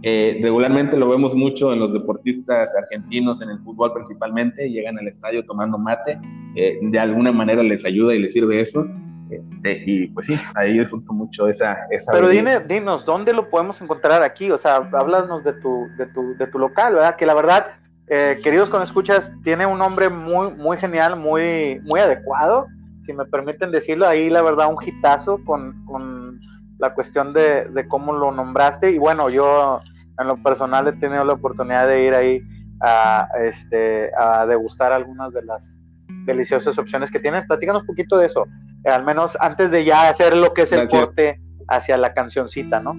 Eh, 0.04 0.40
regularmente 0.42 0.96
lo 0.96 1.10
vemos 1.10 1.34
mucho 1.34 1.74
en 1.74 1.80
los 1.80 1.92
deportistas 1.92 2.74
argentinos, 2.76 3.42
en 3.42 3.50
el 3.50 3.60
fútbol 3.60 3.94
principalmente, 3.94 4.70
llegan 4.70 4.98
al 5.00 5.08
estadio 5.08 5.44
tomando 5.46 5.78
mate. 5.78 6.20
eh, 6.56 6.80
de 6.82 7.00
alguna 7.00 7.32
manera 7.32 7.64
les 7.64 7.84
ayuda 7.86 8.14
y 8.14 8.20
les 8.20 8.34
sirve 8.34 8.62
eso. 8.62 8.86
Este, 9.30 9.84
y 9.86 10.08
pues 10.08 10.28
sí, 10.28 10.36
ahí 10.56 10.80
disfruto 10.80 11.12
mucho 11.12 11.50
esa... 11.50 11.78
esa 11.92 12.12
Pero 12.12 12.30
dime, 12.30 12.60
dinos, 12.60 13.06
¿dónde 13.06 13.34
lo 13.34 13.50
podemos 13.50 13.82
encontrar 13.82 14.24
aquí? 14.24 14.52
O 14.52 14.58
sea, 14.58 14.78
háblanos 14.78 15.44
de 15.44 15.54
tu, 15.54 15.88
de 15.98 16.06
tu, 16.08 16.36
de 16.38 16.48
tu 16.48 16.60
local, 16.60 16.94
¿verdad? 16.94 17.16
Que 17.18 17.26
la 17.26 17.36
verdad, 17.36 17.68
eh, 18.08 18.40
queridos 18.42 18.70
con 18.70 18.82
escuchas, 18.82 19.32
tiene 19.44 19.66
un 19.66 19.80
nombre 19.80 20.10
muy, 20.10 20.52
muy 20.54 20.78
genial, 20.78 21.18
muy, 21.18 21.82
muy 21.84 22.00
adecuado, 22.00 22.68
si 23.02 23.14
me 23.14 23.26
permiten 23.26 23.72
decirlo, 23.72 24.08
ahí 24.08 24.30
la 24.30 24.42
verdad 24.42 24.68
un 24.70 24.78
hitazo 24.86 25.40
con, 25.46 25.86
con 25.86 26.40
la 26.80 26.94
cuestión 26.94 27.34
de, 27.34 27.66
de, 27.66 27.88
cómo 27.88 28.14
lo 28.14 28.32
nombraste. 28.32 28.92
Y 28.92 28.98
bueno, 28.98 29.30
yo 29.30 29.82
en 30.20 30.28
lo 30.28 30.42
personal 30.42 30.88
he 30.88 30.94
tenido 30.94 31.24
la 31.24 31.34
oportunidad 31.34 31.88
de 31.88 32.04
ir 32.06 32.14
ahí 32.14 32.42
a, 32.82 33.28
este, 33.40 34.12
a 34.18 34.46
degustar 34.46 34.92
algunas 34.92 35.34
de 35.34 35.44
las 35.44 35.78
deliciosas 36.26 36.78
opciones 36.78 37.12
que 37.12 37.20
tienen. 37.20 37.46
Platícanos 37.48 37.82
un 37.84 37.88
poquito 37.88 38.18
de 38.18 38.28
eso, 38.28 38.46
eh, 38.84 38.90
al 38.90 39.04
menos 39.04 39.38
antes 39.40 39.72
de 39.72 39.84
ya 39.84 40.10
hacer 40.10 40.36
lo 40.36 40.54
que 40.54 40.64
es 40.64 40.72
el 40.72 40.88
corte 40.88 41.40
hacia 41.68 41.98
la 41.98 42.14
cancioncita, 42.14 42.80
¿no? 42.80 42.96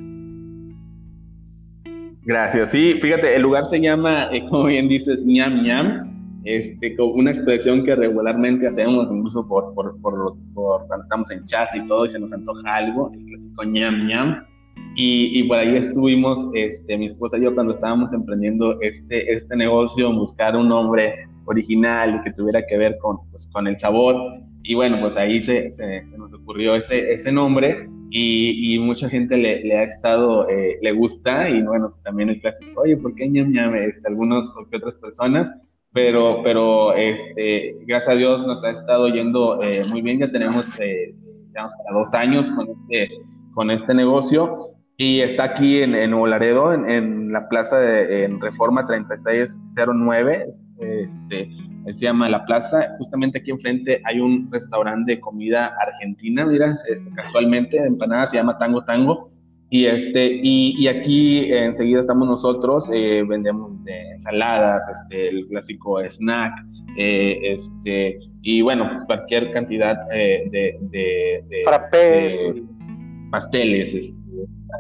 Gracias. 2.23 2.71
Sí, 2.71 2.99
fíjate, 3.01 3.35
el 3.35 3.43
lugar 3.43 3.65
se 3.67 3.81
llama, 3.81 4.29
eh, 4.33 4.45
como 4.51 4.65
bien 4.65 4.89
dices, 4.89 5.25
ñam 5.25 5.63
ñam. 5.63 6.18
Este, 6.45 6.97
una 7.01 7.31
expresión 7.31 7.85
que 7.85 7.95
regularmente 7.95 8.67
hacemos 8.67 9.09
incluso 9.11 9.47
por, 9.47 9.75
por, 9.75 10.01
por, 10.01 10.37
por, 10.55 10.87
cuando 10.87 11.03
estamos 11.03 11.31
en 11.31 11.45
chat 11.47 11.75
y 11.75 11.87
todo 11.89 12.07
y 12.07 12.11
se 12.11 12.19
nos 12.19 12.33
antoja 12.33 12.77
algo, 12.77 13.11
el 13.13 13.25
clásico 13.25 13.65
ñam 13.65 14.07
ñam. 14.07 14.45
Y, 14.95 15.39
y, 15.39 15.43
por 15.45 15.59
ahí 15.59 15.77
estuvimos, 15.77 16.51
este, 16.55 16.97
mi 16.97 17.07
esposa 17.07 17.39
y 17.39 17.43
yo, 17.43 17.55
cuando 17.55 17.75
estábamos 17.75 18.13
emprendiendo 18.13 18.81
este, 18.81 19.33
este 19.33 19.57
negocio, 19.57 20.13
buscar 20.13 20.57
un 20.57 20.69
nombre 20.69 21.29
original 21.45 22.23
que 22.25 22.33
tuviera 22.33 22.65
que 22.67 22.77
ver 22.77 22.99
con, 22.99 23.19
pues, 23.31 23.49
con 23.53 23.67
el 23.67 23.79
sabor. 23.79 24.17
Y 24.63 24.75
bueno, 24.75 24.99
pues 25.01 25.17
ahí 25.17 25.41
se, 25.41 25.73
se, 25.77 26.19
nos 26.19 26.33
ocurrió 26.33 26.75
ese, 26.75 27.13
ese 27.13 27.33
nombre 27.33 27.89
y, 28.11 28.75
y, 28.75 28.79
mucha 28.79 29.09
gente 29.09 29.37
le, 29.37 29.65
le 29.65 29.79
ha 29.79 29.85
estado, 29.85 30.49
eh, 30.49 30.79
le 30.81 30.93
gusta 30.93 31.49
y 31.49 31.63
bueno, 31.63 31.95
también 32.05 32.31
el 32.31 32.41
clásico, 32.41 32.81
oye, 32.81 32.97
¿por 32.97 33.15
qué 33.15 33.29
ñam 33.29 33.53
ñam? 33.53 33.75
Este, 33.75 34.09
algunos 34.09 34.49
o 34.57 34.69
que 34.69 34.77
otras 34.79 34.95
personas, 34.95 35.51
pero, 35.93 36.43
pero 36.43 36.95
este, 36.95 37.77
gracias 37.87 38.15
a 38.15 38.17
Dios 38.17 38.47
nos 38.47 38.63
ha 38.65 38.71
estado 38.71 39.09
yendo 39.09 39.63
eh, 39.63 39.85
muy 39.89 40.03
bien, 40.03 40.19
ya 40.19 40.31
tenemos, 40.31 40.67
eh, 40.81 41.15
para 41.55 41.99
dos 41.99 42.15
años 42.15 42.51
con 42.51 42.69
este, 42.69 43.11
con 43.55 43.71
este 43.71 43.95
negocio 43.95 44.75
y 45.01 45.21
está 45.21 45.45
aquí 45.45 45.81
en, 45.81 45.95
en 45.95 46.11
Nuevo 46.11 46.27
Laredo, 46.27 46.73
en, 46.75 47.33
la 47.33 47.49
plaza 47.49 47.79
de 47.79 48.25
en 48.25 48.41
Reforma 48.41 48.85
3609, 48.85 50.47
este, 50.81 51.49
se 51.85 52.01
llama 52.01 52.29
La 52.29 52.45
Plaza. 52.45 52.97
Justamente 52.99 53.39
aquí 53.39 53.53
enfrente 53.53 54.03
hay 54.05 54.19
un 54.19 54.51
restaurante 54.51 55.13
de 55.13 55.21
comida 55.21 55.73
argentina, 55.81 56.45
mira, 56.45 56.77
este, 56.89 57.09
casualmente, 57.15 57.77
empanadas, 57.77 58.31
se 58.31 58.39
llama 58.39 58.59
Tango 58.59 58.85
Tango. 58.85 59.31
Y, 59.71 59.85
este, 59.85 60.41
y, 60.43 60.75
y 60.79 60.89
aquí 60.89 61.53
enseguida 61.53 62.01
estamos 62.01 62.27
nosotros, 62.27 62.89
eh, 62.93 63.23
vendemos 63.29 63.85
de 63.85 64.13
ensaladas, 64.13 64.89
este, 64.89 65.29
el 65.29 65.47
clásico 65.49 66.03
snack, 66.09 66.55
eh, 66.97 67.39
este, 67.43 68.19
y 68.43 68.63
bueno, 68.63 68.89
pues 68.91 69.05
cualquier 69.05 69.53
cantidad 69.53 69.97
eh, 70.11 70.49
de, 70.51 70.79
de, 70.91 71.45
de, 71.49 71.59
de, 71.69 72.63
pasteles, 73.31 73.95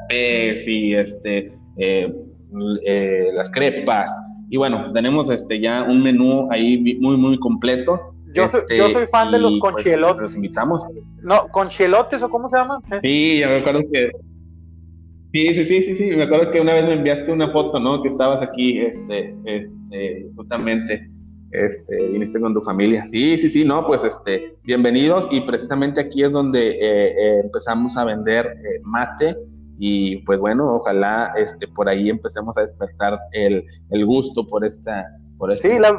este, 0.08 0.70
y 0.70 0.94
este, 0.94 1.52
eh, 1.76 3.28
las 3.34 3.50
crepas. 3.50 4.10
Y 4.50 4.56
bueno, 4.56 4.80
pues 4.80 4.92
tenemos 4.94 5.30
este, 5.30 5.60
ya 5.60 5.82
un 5.82 6.02
menú 6.02 6.48
ahí 6.50 6.96
muy, 6.98 7.16
muy 7.16 7.38
completo. 7.38 8.14
Yo, 8.34 8.48
soy, 8.48 8.62
yo 8.76 8.90
soy 8.90 9.06
fan 9.06 9.30
de 9.30 9.38
los 9.38 9.58
pues, 9.58 9.74
conchelotes. 9.74 10.22
los 10.22 10.34
invitamos. 10.34 10.86
No, 11.22 11.48
conchelotes 11.48 12.22
o 12.22 12.30
cómo 12.30 12.48
se 12.48 12.56
llama? 12.56 12.80
Sí, 13.02 13.38
ya 13.38 13.48
me 13.48 13.58
acuerdo 13.58 13.82
que. 13.92 14.10
Sí, 15.32 15.54
sí, 15.54 15.64
sí, 15.64 15.82
sí, 15.84 15.96
sí. 15.96 16.04
Me 16.16 16.24
acuerdo 16.24 16.50
que 16.50 16.60
una 16.60 16.74
vez 16.74 16.84
me 16.86 16.94
enviaste 16.94 17.30
una 17.30 17.50
foto, 17.50 17.78
¿no? 17.78 18.02
Que 18.02 18.08
estabas 18.08 18.42
aquí, 18.42 18.80
este, 18.80 19.34
este, 19.44 20.26
justamente, 20.34 21.10
este, 21.50 22.08
viniste 22.08 22.40
con 22.40 22.54
tu 22.54 22.62
familia. 22.62 23.06
Sí, 23.08 23.36
sí, 23.36 23.48
sí, 23.48 23.64
no, 23.64 23.86
pues, 23.86 24.04
este, 24.04 24.54
bienvenidos. 24.64 25.28
Y 25.30 25.42
precisamente 25.42 26.00
aquí 26.00 26.24
es 26.24 26.32
donde 26.32 26.70
eh, 26.70 27.08
eh, 27.10 27.40
empezamos 27.44 27.96
a 27.96 28.04
vender 28.04 28.46
eh, 28.46 28.80
mate 28.82 29.36
y 29.78 30.16
pues 30.22 30.40
bueno, 30.40 30.74
ojalá 30.74 31.32
este, 31.36 31.68
por 31.68 31.88
ahí 31.88 32.10
empecemos 32.10 32.56
a 32.58 32.62
despertar 32.62 33.18
el, 33.32 33.64
el 33.90 34.06
gusto 34.06 34.46
por 34.46 34.64
esta, 34.64 35.06
por 35.38 35.52
esta 35.52 35.68
sí, 35.68 35.78
la... 35.78 35.96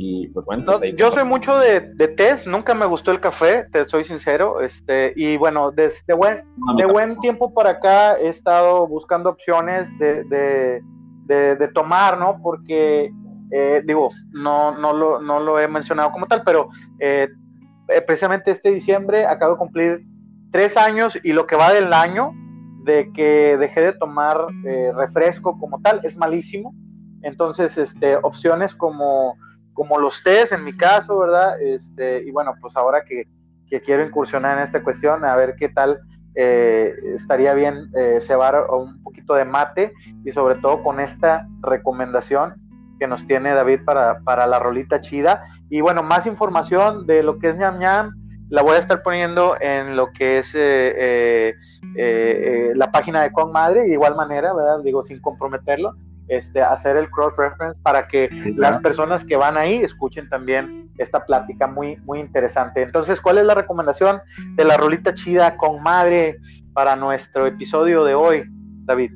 Y 0.00 0.28
pues 0.28 0.46
bueno, 0.46 0.64
pues 0.64 0.92
no, 0.92 0.96
yo 0.96 1.10
soy 1.10 1.24
mucho 1.24 1.58
de, 1.58 1.80
de 1.80 2.06
test, 2.06 2.46
nunca 2.46 2.72
me 2.72 2.86
gustó 2.86 3.10
el 3.10 3.18
café, 3.18 3.66
te 3.72 3.84
soy 3.88 4.04
sincero, 4.04 4.60
este, 4.60 5.12
y 5.16 5.36
bueno, 5.36 5.72
desde 5.72 6.14
buen, 6.14 6.44
de 6.76 6.86
buen 6.86 7.18
tiempo 7.18 7.52
para 7.52 7.70
acá 7.70 8.16
he 8.16 8.28
estado 8.28 8.86
buscando 8.86 9.30
opciones 9.30 9.88
de, 9.98 10.22
de, 10.22 10.82
de, 11.24 11.56
de 11.56 11.68
tomar, 11.68 12.16
¿no? 12.16 12.40
Porque, 12.40 13.10
eh, 13.50 13.82
digo, 13.84 14.10
no, 14.30 14.78
no, 14.78 14.92
lo, 14.92 15.20
no 15.20 15.40
lo 15.40 15.58
he 15.58 15.66
mencionado 15.66 16.12
como 16.12 16.28
tal, 16.28 16.44
pero 16.44 16.68
eh, 17.00 17.26
precisamente 18.06 18.52
este 18.52 18.70
diciembre 18.70 19.26
acabo 19.26 19.54
de 19.54 19.58
cumplir 19.58 20.06
tres 20.52 20.76
años 20.76 21.18
y 21.24 21.32
lo 21.32 21.48
que 21.48 21.56
va 21.56 21.72
del 21.72 21.92
año, 21.92 22.30
de 22.84 23.10
que 23.12 23.56
dejé 23.58 23.80
de 23.80 23.92
tomar 23.94 24.46
eh, 24.64 24.92
refresco 24.94 25.58
como 25.58 25.80
tal, 25.80 25.98
es 26.04 26.16
malísimo. 26.16 26.72
Entonces, 27.22 27.76
este, 27.76 28.14
opciones 28.22 28.76
como, 28.76 29.34
como 29.78 29.96
los 30.00 30.24
tés 30.24 30.50
en 30.50 30.64
mi 30.64 30.76
caso, 30.76 31.16
¿verdad? 31.16 31.62
Este, 31.62 32.24
y 32.26 32.32
bueno, 32.32 32.52
pues 32.60 32.76
ahora 32.76 33.04
que, 33.04 33.28
que 33.70 33.80
quiero 33.80 34.04
incursionar 34.04 34.58
en 34.58 34.64
esta 34.64 34.82
cuestión, 34.82 35.24
a 35.24 35.36
ver 35.36 35.54
qué 35.54 35.68
tal 35.68 36.00
eh, 36.34 36.96
estaría 37.14 37.54
bien 37.54 37.88
eh, 37.94 38.18
cebar 38.20 38.66
un 38.70 39.00
poquito 39.04 39.34
de 39.34 39.44
mate 39.44 39.92
y 40.24 40.32
sobre 40.32 40.56
todo 40.56 40.82
con 40.82 40.98
esta 40.98 41.46
recomendación 41.60 42.56
que 42.98 43.06
nos 43.06 43.24
tiene 43.28 43.54
David 43.54 43.84
para, 43.84 44.18
para 44.24 44.48
la 44.48 44.58
rolita 44.58 45.00
chida. 45.00 45.44
Y 45.70 45.80
bueno, 45.80 46.02
más 46.02 46.26
información 46.26 47.06
de 47.06 47.22
lo 47.22 47.38
que 47.38 47.50
es 47.50 47.56
ñam 47.56 47.78
ñam, 47.78 48.12
la 48.48 48.62
voy 48.62 48.76
a 48.76 48.78
estar 48.78 49.02
poniendo 49.02 49.56
en 49.60 49.96
lo 49.96 50.12
que 50.12 50.38
es 50.38 50.54
eh, 50.56 50.94
eh, 50.96 51.54
eh, 51.96 52.72
la 52.74 52.90
página 52.90 53.22
de 53.22 53.32
Con 53.32 53.52
Madre, 53.52 53.82
de 53.82 53.92
igual 53.92 54.16
manera, 54.16 54.54
¿verdad? 54.54 54.80
Digo, 54.82 55.02
sin 55.02 55.20
comprometerlo, 55.20 55.94
este, 56.28 56.62
hacer 56.62 56.96
el 56.96 57.10
cross-reference 57.10 57.80
para 57.82 58.06
que 58.06 58.28
sí, 58.28 58.54
claro. 58.54 58.74
las 58.74 58.82
personas 58.82 59.24
que 59.24 59.36
van 59.36 59.56
ahí 59.56 59.76
escuchen 59.76 60.28
también 60.28 60.90
esta 60.98 61.24
plática 61.24 61.66
muy, 61.66 61.96
muy 62.04 62.20
interesante. 62.20 62.82
Entonces, 62.82 63.20
¿cuál 63.20 63.38
es 63.38 63.44
la 63.44 63.54
recomendación 63.54 64.20
de 64.54 64.64
la 64.64 64.76
rolita 64.76 65.14
chida 65.14 65.56
Con 65.56 65.82
Madre 65.82 66.38
para 66.72 66.96
nuestro 66.96 67.46
episodio 67.46 68.04
de 68.04 68.14
hoy, 68.14 68.44
David? 68.84 69.12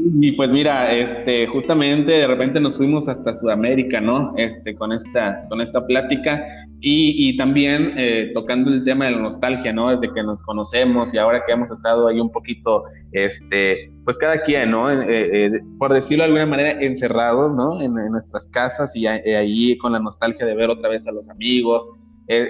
Y 0.00 0.32
pues 0.32 0.48
mira, 0.48 0.94
este, 0.94 1.48
justamente 1.48 2.12
de 2.12 2.26
repente 2.28 2.60
nos 2.60 2.76
fuimos 2.76 3.08
hasta 3.08 3.34
Sudamérica, 3.34 4.00
¿no? 4.00 4.32
Este, 4.36 4.76
con 4.76 4.92
esta, 4.92 5.44
con 5.48 5.60
esta 5.60 5.84
plática 5.84 6.40
y, 6.80 7.30
y 7.30 7.36
también 7.36 7.94
eh, 7.96 8.30
tocando 8.32 8.70
el 8.70 8.84
tema 8.84 9.06
de 9.06 9.12
la 9.12 9.18
nostalgia, 9.18 9.72
¿no? 9.72 9.90
Desde 9.90 10.14
que 10.14 10.22
nos 10.22 10.40
conocemos 10.44 11.12
y 11.12 11.18
ahora 11.18 11.42
que 11.44 11.52
hemos 11.52 11.72
estado 11.72 12.06
ahí 12.06 12.20
un 12.20 12.30
poquito, 12.30 12.84
este, 13.10 13.90
pues 14.04 14.16
cada 14.18 14.40
quien, 14.42 14.70
¿no? 14.70 14.88
Eh, 14.88 15.04
eh, 15.08 15.60
por 15.80 15.92
decirlo 15.92 16.22
de 16.22 16.26
alguna 16.26 16.46
manera, 16.46 16.80
encerrados, 16.80 17.52
¿no? 17.56 17.80
En, 17.80 17.98
en 17.98 18.12
nuestras 18.12 18.46
casas 18.52 18.94
y 18.94 19.08
ahí 19.08 19.76
con 19.78 19.92
la 19.92 19.98
nostalgia 19.98 20.46
de 20.46 20.54
ver 20.54 20.70
otra 20.70 20.90
vez 20.90 21.08
a 21.08 21.12
los 21.12 21.28
amigos. 21.28 21.88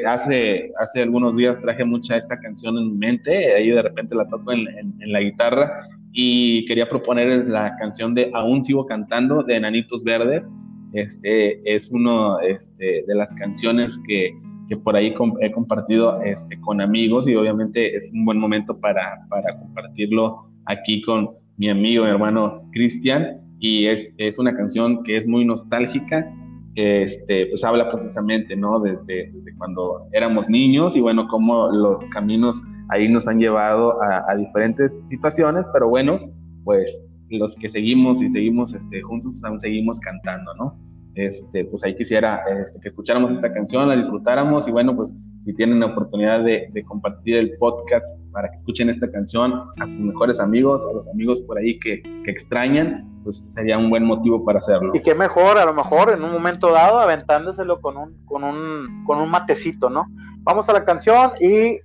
hace, 0.07 0.71
hace 0.79 1.03
algunos 1.03 1.35
días 1.35 1.59
traje 1.63 1.85
mucha 1.85 2.19
esta 2.19 2.39
canción 2.41 2.77
en 2.77 2.93
mi 2.93 2.99
mente, 2.99 3.55
ahí 3.55 3.71
de 3.71 3.81
repente 3.81 4.15
la 4.15 4.29
toco 4.29 4.53
en, 4.53 4.69
en, 4.69 4.95
en 5.01 5.13
la 5.13 5.21
guitarra 5.21 5.89
y 6.13 6.65
quería 6.67 6.89
proponer 6.89 7.49
la 7.49 7.77
canción 7.77 8.15
de 8.15 8.31
Aún 8.35 8.65
sigo 8.65 8.87
cantando 8.87 9.43
de 9.43 9.57
Enanitos 9.57 10.03
Verdes. 10.05 10.49
Este 10.93 11.61
es 11.65 11.91
uno 11.91 12.41
este, 12.41 13.05
de 13.07 13.15
las 13.15 13.35
canciones 13.35 13.99
que, 14.07 14.35
que 14.69 14.77
por 14.77 14.97
ahí 14.97 15.13
com 15.15 15.35
he 15.41 15.51
compartido 15.53 16.23
este, 16.23 16.59
con 16.61 16.81
amigos 16.81 17.29
y 17.29 17.35
obviamente 17.35 17.95
es 17.95 18.11
un 18.13 18.25
buen 18.25 18.39
momento 18.39 18.79
para, 18.79 19.27
para 19.29 19.59
compartirlo 19.59 20.49
aquí 20.67 21.03
con 21.03 21.31
mi 21.57 21.69
amigo, 21.69 22.05
mi 22.05 22.11
hermano 22.11 22.63
Cristian. 22.73 23.41
Y 23.61 23.87
es, 23.87 24.15
es, 24.19 24.39
una 24.39 24.57
canción 24.57 25.03
que 25.03 25.17
es 25.17 25.27
muy 25.27 25.45
nostálgica, 25.45 26.33
este, 26.77 27.47
pues 27.47 27.65
habla 27.65 27.91
precisamente, 27.91 28.55
¿no? 28.55 28.79
Desde, 28.79 29.33
desde 29.33 29.57
cuando 29.57 30.07
éramos 30.13 30.49
niños 30.49 30.95
y 30.95 31.01
bueno, 31.01 31.27
cómo 31.27 31.69
los 31.69 32.07
caminos 32.07 32.63
ahí 32.89 33.09
nos 33.09 33.29
han 33.29 33.39
llevado 33.39 34.03
a, 34.03 34.35
diferentes 34.35 35.03
situaciones, 35.07 35.67
pero 35.73 35.89
bueno, 35.89 36.19
pues 36.65 37.03
los 37.31 37.55
que 37.57 37.69
seguimos 37.69 38.23
y 38.23 38.31
seguimos 38.31 38.75
este, 38.75 39.03
juntos, 39.03 39.33
pues 39.33 39.45
aún 39.45 39.61
seguimos 39.61 40.01
cantando, 40.01 40.55
¿no? 40.55 40.79
Este, 41.15 41.65
pues 41.65 41.83
ahí 41.85 41.97
quisiera 41.97 42.41
este, 42.63 42.81
que 42.81 42.89
escucháramos 42.89 43.33
esta 43.33 43.53
canción, 43.53 43.89
la 43.89 43.97
disfrutáramos 43.97 44.69
y 44.69 44.71
bueno, 44.71 44.97
pues 44.97 45.15
si 45.49 45.55
tienen 45.55 45.81
la 45.81 45.87
oportunidad 45.87 46.45
de, 46.45 46.71
compartir 46.87 47.37
el 47.37 47.57
podcast 47.57 48.07
para 48.33 48.51
que 48.51 48.59
escuchen 48.59 48.91
esta 48.91 49.11
canción 49.11 49.55
a 49.81 49.87
sus 49.87 49.97
mejores 49.97 50.39
amigos, 50.41 50.83
a 50.91 50.93
los 50.93 51.09
amigos 51.09 51.39
por 51.47 51.57
ahí 51.57 51.81
que, 51.81 52.03
que 52.03 52.31
extrañan, 52.31 53.09
pues 53.25 53.47
sería 53.55 53.79
un 53.79 53.89
buen 53.89 54.05
motivo 54.05 54.45
para 54.45 54.59
hacerlo. 54.59 54.93
Y 54.95 55.01
qué 55.01 55.15
mejor, 55.15 55.57
a 55.57 55.65
lo 55.65 55.73
mejor 55.73 56.13
en 56.13 56.23
un 56.23 56.33
momento 56.33 56.71
dado, 56.71 56.99
aventándoselo 56.99 57.81
con 57.81 57.97
un, 57.97 58.23
con 58.27 58.45
un, 58.45 59.05
con 59.07 59.21
un 59.21 59.31
matecito, 59.31 59.89
¿no? 59.89 60.05
Vamos 60.41 60.69
a 60.69 60.75
la 60.75 60.85
canción 60.85 61.31
y 61.41 61.79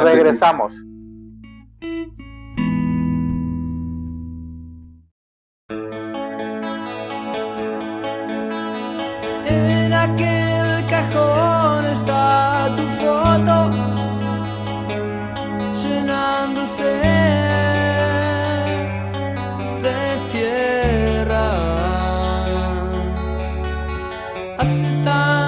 regresamos. 0.00 0.72
a 24.60 24.64
cidade. 24.66 25.39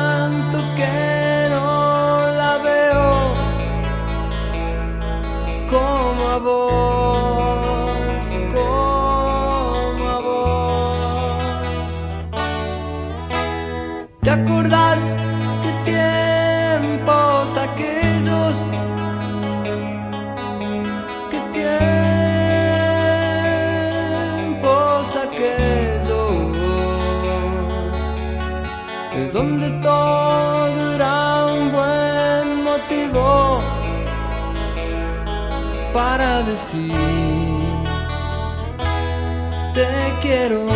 Te 39.74 40.14
quiero. 40.22 40.66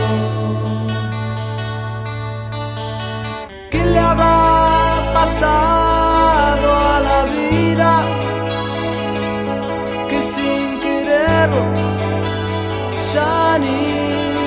¿Qué 3.71 3.85
le 3.85 3.99
habrá 3.99 5.13
pasado 5.15 6.69
a 6.95 7.01
la 7.09 7.21
vida? 7.37 7.91
Que 10.09 10.23
sin 10.23 10.81
quererlo 10.81 11.65
ya 13.15 13.59
ni 13.59 13.81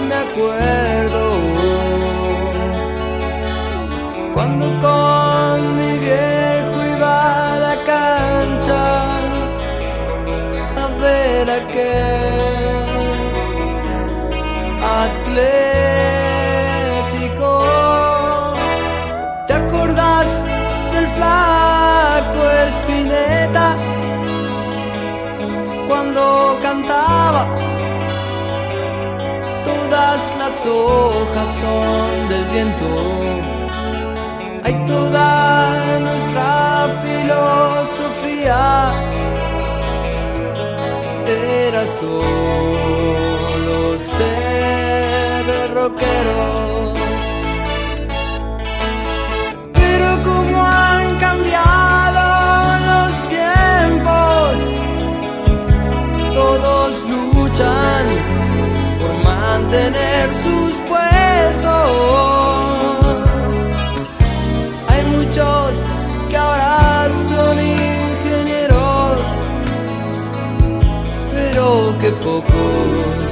me 0.07 0.15
acuerdo. 0.25 1.23
Cuando 4.33 4.65
hojas 30.65 31.47
son 31.61 32.29
del 32.29 32.45
viento. 32.45 32.85
Hay 34.63 34.73
toda 34.85 35.99
nuestra 35.99 36.89
filosofía. 37.03 38.61
Era 41.27 41.85
solo 41.87 42.17
ser 43.97 45.71
rockeros. 45.73 46.99
Pero 49.73 50.23
como 50.23 50.49
pocos 72.11 73.29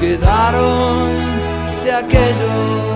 quedaron 0.00 1.16
de 1.84 1.92
aquellos. 1.92 2.95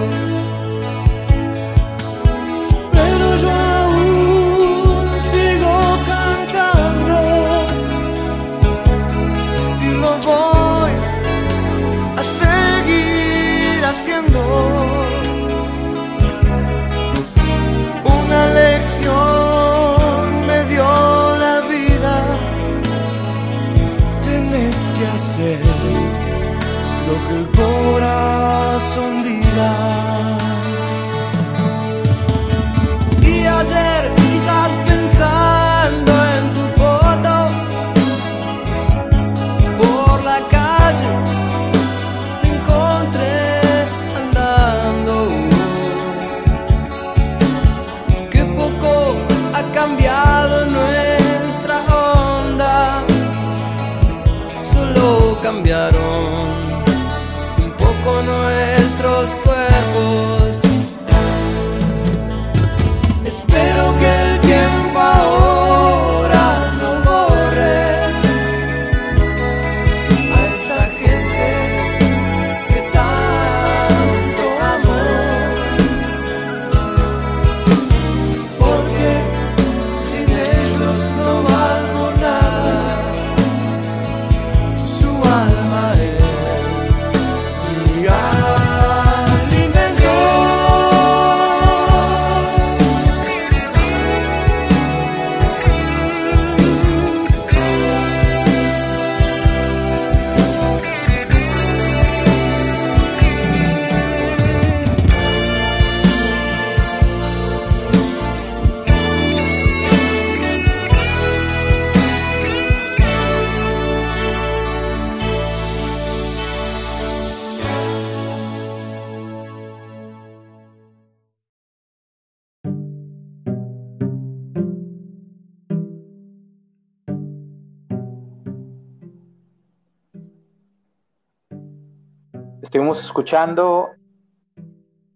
Estuvimos 132.71 133.05
escuchando 133.05 133.91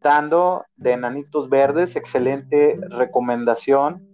dando 0.01 0.65
de 0.77 0.91
Enanitos 0.91 1.49
Verdes, 1.49 1.95
excelente 1.95 2.77
recomendación 2.91 4.05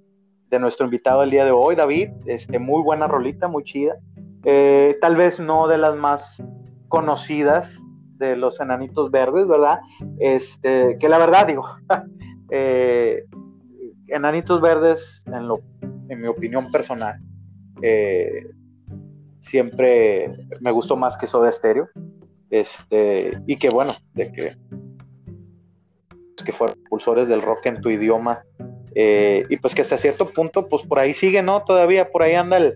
de 0.51 0.59
nuestro 0.59 0.85
invitado 0.85 1.23
el 1.23 1.31
día 1.31 1.47
de 1.47 1.51
hoy, 1.51 1.75
David. 1.75 2.11
Este, 2.27 2.59
muy 2.59 2.83
buena 2.83 3.09
rolita, 3.09 3.49
muy 3.49 3.65
chida. 3.65 3.97
Eh, 4.45 4.99
tal 5.01 5.17
vez 5.17 5.41
no 5.41 5.69
de 5.69 5.79
las 5.79 5.97
más 5.97 6.43
conocidas 6.89 7.79
de 8.19 8.37
los 8.37 8.61
Enanitos 8.61 9.11
Verdes, 9.11 9.49
¿verdad? 9.49 9.81
Este, 10.19 10.99
que 10.99 11.09
la 11.09 11.17
verdad 11.17 11.47
digo, 11.47 11.65
eh, 12.51 13.25
Enanitos 14.09 14.61
Verdes, 14.61 15.25
en, 15.29 15.49
lo, 15.49 15.63
en 16.11 16.21
mi 16.21 16.27
opinión 16.29 16.71
personal, 16.71 17.19
eh, 17.81 18.51
siempre 19.39 20.31
me 20.61 20.73
gustó 20.73 20.95
más 20.95 21.17
que 21.17 21.27
Soda 21.27 21.51
Stereo. 21.51 21.89
Este, 22.51 23.39
y 23.47 23.57
que 23.57 23.71
bueno, 23.71 23.95
de 24.15 24.33
que, 24.33 24.57
que 26.45 26.53
fueron 26.53 26.77
impulsores 26.79 27.29
del 27.29 27.43
rock 27.43 27.67
en 27.67 27.81
tu 27.81 27.91
idioma. 27.91 28.43
eh, 28.95 29.45
y 29.49 29.57
pues 29.59 29.75
que 29.75 29.83
hasta 29.83 29.97
cierto 29.99 30.27
punto, 30.29 30.69
pues 30.69 30.85
por 30.85 30.99
ahí 30.99 31.15
sigue, 31.15 31.43
¿no? 31.43 31.63
Todavía 31.65 32.11
por 32.11 32.23
ahí 32.23 32.35
anda 32.35 32.57
el, 32.57 32.75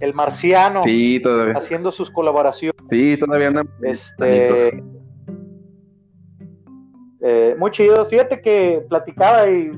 el 0.00 0.14
marciano 0.14 0.82
Sí, 0.82 1.20
todavía. 1.22 1.54
haciendo 1.54 1.90
sus 1.90 2.10
colaboraciones. 2.10 2.76
Sí, 2.88 3.16
todavía 3.18 3.48
anda. 3.48 3.64
Este, 3.82 4.70
eh, 7.20 7.56
muy 7.58 7.70
chido. 7.72 8.06
Fíjate 8.06 8.40
que 8.40 8.84
platicaba 8.88 9.50
y 9.50 9.70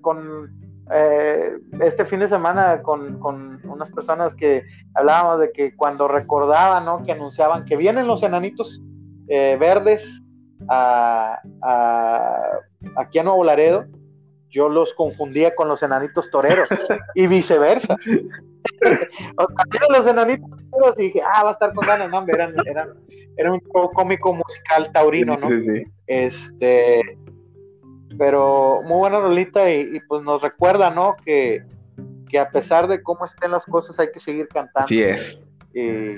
con 0.00 0.50
eh, 0.92 1.52
este 1.80 2.04
fin 2.04 2.20
de 2.20 2.28
semana 2.28 2.82
con, 2.82 3.18
con 3.18 3.60
unas 3.68 3.90
personas 3.90 4.34
que 4.34 4.62
hablábamos 4.94 5.40
de 5.40 5.52
que 5.52 5.74
cuando 5.74 6.06
recordaban, 6.08 6.84
¿no? 6.84 7.02
Que 7.02 7.12
anunciaban 7.12 7.64
que 7.64 7.76
vienen 7.76 8.06
los 8.06 8.22
enanitos 8.22 8.80
eh, 9.28 9.56
verdes 9.58 10.22
a, 10.68 11.38
a- 11.62 12.50
aquí 12.96 13.18
a 13.18 13.22
Nuevo 13.24 13.42
Laredo, 13.44 13.86
yo 14.48 14.68
los 14.68 14.94
confundía 14.94 15.54
con 15.54 15.68
los 15.68 15.82
enanitos 15.82 16.30
toreros 16.30 16.68
y 17.14 17.26
viceversa. 17.26 17.94
o 18.06 19.46
sea, 19.46 19.64
vieron 19.70 19.92
los 19.92 20.06
enanitos 20.06 20.48
toreros 20.70 20.98
y 20.98 21.02
dije, 21.04 21.20
ah, 21.22 21.42
va 21.44 21.50
a 21.50 21.52
estar 21.52 21.72
con 21.74 21.86
Dana, 21.86 22.06
no, 22.08 22.18
hombre, 22.18 22.34
eran, 22.36 22.54
eran, 22.64 22.88
era 23.36 23.52
un 23.52 23.60
cómico 23.60 24.32
musical 24.32 24.90
taurino, 24.92 25.36
¿no? 25.36 25.48
Sí, 25.48 25.60
sí. 25.60 25.84
Este, 26.06 27.18
pero 28.18 28.80
muy 28.82 28.98
buena 28.98 29.20
rolita 29.20 29.70
y, 29.70 29.96
y, 29.96 30.00
pues 30.00 30.22
nos 30.22 30.42
recuerda, 30.42 30.90
¿no? 30.90 31.16
Que, 31.24 31.64
que 32.28 32.38
a 32.38 32.50
pesar 32.50 32.88
de 32.88 33.02
cómo 33.02 33.24
estén 33.24 33.50
las 33.50 33.64
cosas 33.64 33.98
hay 33.98 34.10
que 34.10 34.18
seguir 34.18 34.48
cantando 34.48 34.88
es. 34.92 35.44
y 35.74 36.14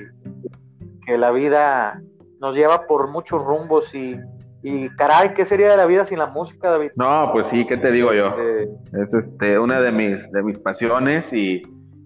que 1.05 1.19
la 1.19 1.31
vida 1.31 2.01
nos 2.41 2.55
lleva 2.57 2.87
por 2.87 3.11
muchos 3.11 3.45
rumbos 3.45 3.95
y, 3.95 4.19
y 4.63 4.89
caray, 4.91 5.35
¿qué 5.35 5.45
sería 5.45 5.71
de 5.71 5.77
la 5.77 5.87
vida 5.87 6.05
sin 6.05 6.19
la 6.19 6.27
música, 6.27 6.71
David? 6.71 6.91
No, 6.97 7.31
pues 7.33 7.47
sí, 7.49 7.67
¿qué 7.67 7.77
te 7.77 7.91
digo 7.91 8.13
yo? 8.13 8.29
Este, 8.29 9.03
Es 9.03 9.15
este, 9.15 9.59
una 9.59 9.81
de 9.81 9.93
mis, 9.93 10.31
de 10.31 10.43
mis 10.43 10.59
pasiones 10.59 11.33
y, 11.33 11.63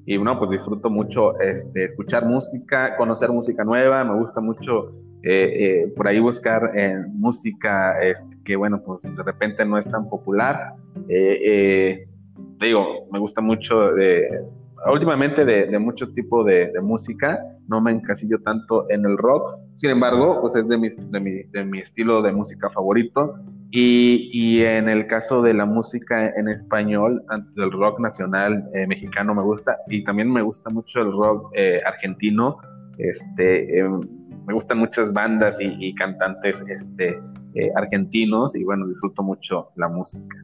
y 0.06 0.16
bueno, 0.16 0.38
pues 0.38 0.50
disfruto 0.50 0.90
mucho 0.90 1.38
este, 1.40 1.84
escuchar 1.84 2.26
música, 2.26 2.96
conocer 2.96 3.30
música 3.30 3.64
nueva, 3.64 4.04
me 4.04 4.18
gusta 4.18 4.40
mucho 4.40 4.92
eh, 5.22 5.84
eh, 5.84 5.92
por 5.96 6.08
ahí 6.08 6.18
buscar 6.18 6.72
eh, 6.74 6.96
música 7.12 8.00
este, 8.02 8.36
que, 8.44 8.56
bueno, 8.56 8.82
pues 8.84 9.02
de 9.02 9.22
repente 9.22 9.64
no 9.64 9.78
es 9.78 9.88
tan 9.88 10.08
popular. 10.08 10.74
Eh, 11.08 11.38
eh, 11.44 12.08
digo, 12.60 13.06
me 13.12 13.18
gusta 13.18 13.40
mucho 13.40 13.92
de, 13.92 14.42
últimamente 14.90 15.44
de, 15.44 15.66
de 15.66 15.78
mucho 15.78 16.12
tipo 16.12 16.42
de, 16.42 16.72
de 16.72 16.80
música, 16.80 17.38
no 17.68 17.80
me 17.80 17.92
encasillo 17.92 18.40
tanto 18.40 18.90
en 18.90 19.04
el 19.04 19.16
rock, 19.16 19.58
sin 19.76 19.90
embargo, 19.90 20.40
pues 20.40 20.56
es 20.56 20.66
de 20.68 20.76
mi, 20.76 20.88
de 20.88 21.20
mi, 21.20 21.42
de 21.44 21.64
mi 21.64 21.78
estilo 21.78 22.22
de 22.22 22.32
música 22.32 22.68
favorito. 22.70 23.34
Y, 23.74 24.28
y, 24.34 24.62
en 24.64 24.88
el 24.90 25.06
caso 25.06 25.40
de 25.40 25.54
la 25.54 25.64
música 25.64 26.28
en 26.36 26.46
español, 26.48 27.24
del 27.56 27.72
rock 27.72 28.00
nacional 28.00 28.68
eh, 28.74 28.86
mexicano 28.86 29.34
me 29.34 29.42
gusta, 29.42 29.78
y 29.88 30.04
también 30.04 30.30
me 30.30 30.42
gusta 30.42 30.68
mucho 30.68 31.00
el 31.00 31.10
rock 31.12 31.52
argentino. 31.86 32.58
Este, 32.98 33.80
eh, 33.80 33.88
me 34.46 34.54
gustan 34.54 34.78
muchas 34.78 35.12
bandas 35.12 35.60
y, 35.60 35.74
y 35.78 35.94
cantantes 35.94 36.64
este, 36.68 37.20
eh, 37.54 37.70
argentinos, 37.76 38.54
y 38.54 38.64
bueno, 38.64 38.86
disfruto 38.86 39.22
mucho 39.22 39.70
la 39.76 39.88
música. 39.88 40.36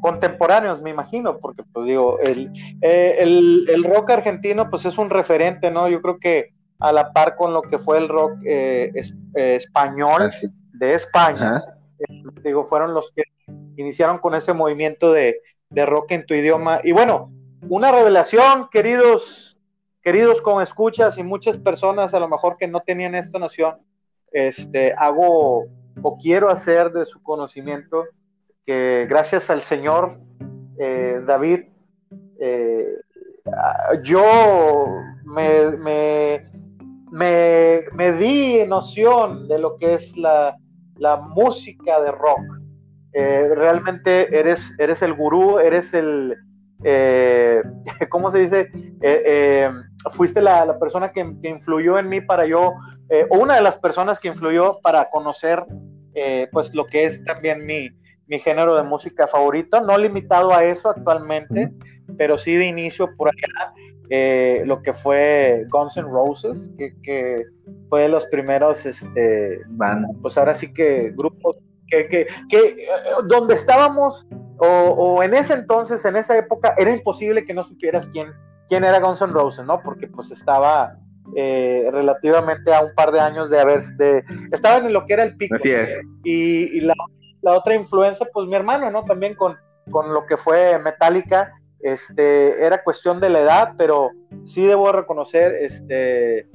Contemporáneos, 0.00 0.82
me 0.82 0.90
imagino, 0.90 1.38
porque 1.38 1.62
pues 1.72 1.86
digo, 1.86 2.18
el, 2.20 2.50
eh, 2.80 3.16
el, 3.18 3.66
el, 3.68 3.84
rock 3.84 4.10
argentino 4.10 4.70
pues 4.70 4.86
es 4.86 4.98
un 4.98 5.10
referente, 5.10 5.70
¿no? 5.70 5.88
Yo 5.88 6.00
creo 6.00 6.18
que 6.18 6.54
a 6.80 6.92
la 6.92 7.12
par 7.12 7.36
con 7.36 7.52
lo 7.52 7.62
que 7.62 7.78
fue 7.78 7.98
el 7.98 8.08
rock 8.08 8.32
eh, 8.44 8.90
es, 8.94 9.14
español 9.34 10.30
de 10.72 10.94
España, 10.94 11.62
digo, 12.42 12.64
fueron 12.64 12.94
los 12.94 13.12
que 13.12 13.22
iniciaron 13.76 14.18
con 14.18 14.34
ese 14.34 14.52
movimiento 14.52 15.12
de, 15.12 15.40
de, 15.68 15.86
rock 15.86 16.12
en 16.12 16.26
tu 16.26 16.34
idioma. 16.34 16.80
Y 16.82 16.92
bueno, 16.92 17.30
una 17.68 17.92
revelación, 17.92 18.68
queridos, 18.70 19.49
queridos 20.02 20.40
con 20.40 20.62
escuchas 20.62 21.18
y 21.18 21.22
muchas 21.22 21.58
personas 21.58 22.14
a 22.14 22.20
lo 22.20 22.28
mejor 22.28 22.56
que 22.56 22.66
no 22.66 22.80
tenían 22.80 23.14
esta 23.14 23.38
noción, 23.38 23.76
este, 24.32 24.94
hago 24.96 25.64
o 26.02 26.16
quiero 26.20 26.50
hacer 26.50 26.90
de 26.92 27.04
su 27.04 27.22
conocimiento 27.22 28.04
que 28.64 29.06
gracias 29.08 29.50
al 29.50 29.62
Señor 29.62 30.20
eh, 30.78 31.20
David, 31.26 31.64
eh, 32.38 32.94
yo 34.02 34.24
me, 35.24 35.70
me, 35.78 36.50
me, 37.10 37.84
me, 37.92 38.12
di 38.12 38.64
noción 38.66 39.48
de 39.48 39.58
lo 39.58 39.76
que 39.76 39.94
es 39.94 40.16
la, 40.16 40.56
la 40.96 41.16
música 41.16 42.00
de 42.00 42.12
rock. 42.12 42.40
Eh, 43.12 43.52
realmente 43.54 44.38
eres, 44.38 44.72
eres 44.78 45.02
el 45.02 45.14
gurú, 45.14 45.58
eres 45.58 45.92
el, 45.94 46.36
eh, 46.84 47.62
¿cómo 48.08 48.30
se 48.30 48.38
dice? 48.38 48.70
Eh, 49.02 49.68
fuiste 50.12 50.40
la, 50.40 50.64
la, 50.64 50.78
persona 50.78 51.12
que, 51.12 51.34
que, 51.42 51.48
influyó 51.48 51.98
en 51.98 52.08
mí 52.08 52.20
para 52.20 52.46
yo, 52.46 52.72
o 53.30 53.38
una 53.38 53.56
de 53.56 53.62
las 53.62 53.78
personas 53.78 54.18
que 54.20 54.28
influyó 54.28 54.78
para 54.82 55.10
conocer 55.10 55.64
pues 56.52 56.74
lo 56.74 56.86
que 56.86 57.04
es 57.04 57.24
también 57.24 57.66
mi, 57.66 57.88
mi 58.30 58.38
género 58.38 58.76
de 58.76 58.84
música 58.84 59.26
favorito, 59.26 59.80
no 59.80 59.98
limitado 59.98 60.54
a 60.54 60.64
eso 60.64 60.90
actualmente, 60.90 61.72
pero 62.16 62.38
sí 62.38 62.54
de 62.54 62.66
inicio 62.66 63.08
por 63.16 63.28
allá, 63.28 63.74
eh, 64.08 64.62
lo 64.66 64.82
que 64.82 64.92
fue 64.92 65.66
Guns 65.68 65.96
N' 65.96 66.08
Roses, 66.08 66.70
que, 66.78 66.94
que 67.02 67.44
fue 67.88 68.02
de 68.02 68.08
los 68.08 68.26
primeros, 68.26 68.86
este, 68.86 69.60
pues 70.22 70.38
ahora 70.38 70.54
sí 70.54 70.72
que 70.72 71.12
grupos 71.16 71.56
que, 71.88 72.06
que, 72.06 72.26
que 72.48 72.86
donde 73.26 73.54
estábamos, 73.54 74.28
o, 74.58 74.66
o, 74.66 75.22
en 75.24 75.34
ese 75.34 75.54
entonces, 75.54 76.04
en 76.04 76.14
esa 76.14 76.38
época, 76.38 76.74
era 76.78 76.92
imposible 76.92 77.44
que 77.44 77.52
no 77.52 77.64
supieras 77.64 78.08
quién, 78.12 78.32
quién 78.70 78.84
era 78.84 79.00
Guns 79.00 79.20
N' 79.20 79.32
Roses, 79.34 79.66
¿no? 79.66 79.82
Porque 79.82 80.06
pues 80.06 80.30
estaba 80.30 80.96
eh, 81.36 81.86
relativamente 81.92 82.72
a 82.72 82.80
un 82.80 82.94
par 82.94 83.12
de 83.12 83.20
años 83.20 83.50
de 83.50 83.60
haber, 83.60 83.82
de, 83.98 84.24
estaba 84.50 84.78
en 84.78 84.92
lo 84.94 85.04
que 85.04 85.12
era 85.12 85.24
el 85.24 85.36
pico. 85.36 85.56
Así 85.56 85.70
es. 85.70 85.90
Y, 86.24 86.78
y 86.78 86.80
la 86.80 86.94
la 87.42 87.56
otra 87.56 87.74
influencia, 87.74 88.28
pues 88.32 88.46
mi 88.46 88.54
hermano, 88.54 88.90
¿no? 88.90 89.04
También 89.04 89.34
con, 89.34 89.56
con 89.90 90.12
lo 90.12 90.26
que 90.26 90.36
fue 90.36 90.78
Metallica, 90.78 91.52
este, 91.80 92.64
era 92.64 92.82
cuestión 92.82 93.20
de 93.20 93.30
la 93.30 93.40
edad, 93.40 93.74
pero 93.78 94.10
sí 94.44 94.66
debo 94.66 94.92
reconocer 94.92 95.54
este, 95.54 96.48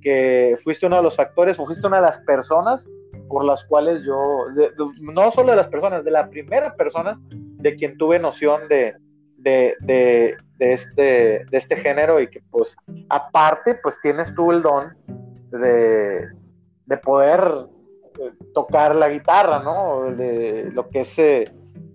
que 0.00 0.56
fuiste 0.62 0.86
uno 0.86 0.96
de 0.96 1.02
los 1.02 1.16
factores, 1.16 1.58
o 1.58 1.66
fuiste 1.66 1.86
una 1.86 1.96
de 1.96 2.02
las 2.02 2.18
personas 2.20 2.86
por 3.28 3.44
las 3.44 3.64
cuales 3.64 4.02
yo, 4.04 4.46
de, 4.56 4.70
de, 4.70 5.12
no 5.12 5.30
solo 5.30 5.50
de 5.50 5.56
las 5.56 5.68
personas, 5.68 6.04
de 6.04 6.10
la 6.10 6.28
primera 6.28 6.74
persona 6.74 7.20
de 7.30 7.76
quien 7.76 7.96
tuve 7.96 8.18
noción 8.18 8.66
de, 8.68 8.96
de, 9.40 9.76
de, 9.80 10.36
de, 10.58 10.72
este, 10.72 11.44
de 11.50 11.58
este 11.58 11.76
género 11.76 12.20
y 12.20 12.28
que 12.28 12.42
pues 12.50 12.76
aparte 13.08 13.74
pues 13.82 13.98
tienes 14.00 14.34
tú 14.34 14.52
el 14.52 14.62
don 14.62 14.96
de, 15.50 16.28
de 16.86 16.96
poder 16.98 17.66
tocar 18.54 18.96
la 18.96 19.08
guitarra, 19.08 19.60
¿no? 19.60 20.10
De 20.14 20.70
lo 20.72 20.88
que 20.88 21.00
es, 21.00 21.18
eh, 21.18 21.44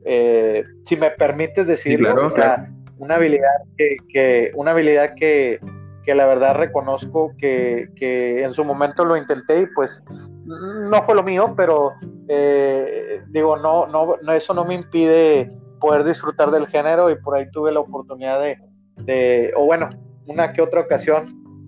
eh, 0.04 0.64
si 0.86 0.96
me 0.96 1.12
permites 1.12 1.68
decirlo, 1.68 2.10
sí, 2.10 2.14
claro, 2.14 2.28
o 2.28 2.30
sea, 2.30 2.56
claro. 2.56 2.74
una 2.98 3.16
habilidad 3.16 3.50
que, 3.78 3.98
que 4.10 4.52
una 4.56 4.72
habilidad 4.72 5.14
que, 5.16 5.60
que, 6.04 6.16
la 6.16 6.26
verdad 6.26 6.56
reconozco 6.56 7.34
que, 7.38 7.90
que, 7.96 8.44
en 8.44 8.54
su 8.54 8.64
momento 8.64 9.06
lo 9.06 9.18
intenté 9.18 9.62
y 9.62 9.68
pues 9.68 10.02
no 10.46 11.04
fue 11.04 11.16
lo 11.16 11.24
mío, 11.24 11.54
pero 11.56 11.94
eh, 12.28 13.22
digo, 13.28 13.58
no, 13.58 13.88
no, 13.88 14.18
no, 14.22 14.34
eso 14.34 14.54
no 14.54 14.66
me 14.66 14.76
impide 14.76 15.52
poder 15.80 16.04
disfrutar 16.04 16.52
del 16.52 16.68
género 16.68 17.10
y 17.10 17.16
por 17.16 17.36
ahí 17.36 17.50
tuve 17.52 17.72
la 17.72 17.80
oportunidad 17.80 18.40
de, 18.40 18.60
de 19.04 19.54
o 19.56 19.66
bueno, 19.66 19.90
una 20.28 20.54
que 20.54 20.62
otra 20.62 20.82
ocasión 20.82 21.26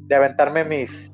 de 0.08 0.16
aventarme 0.16 0.64
mis, 0.64 1.12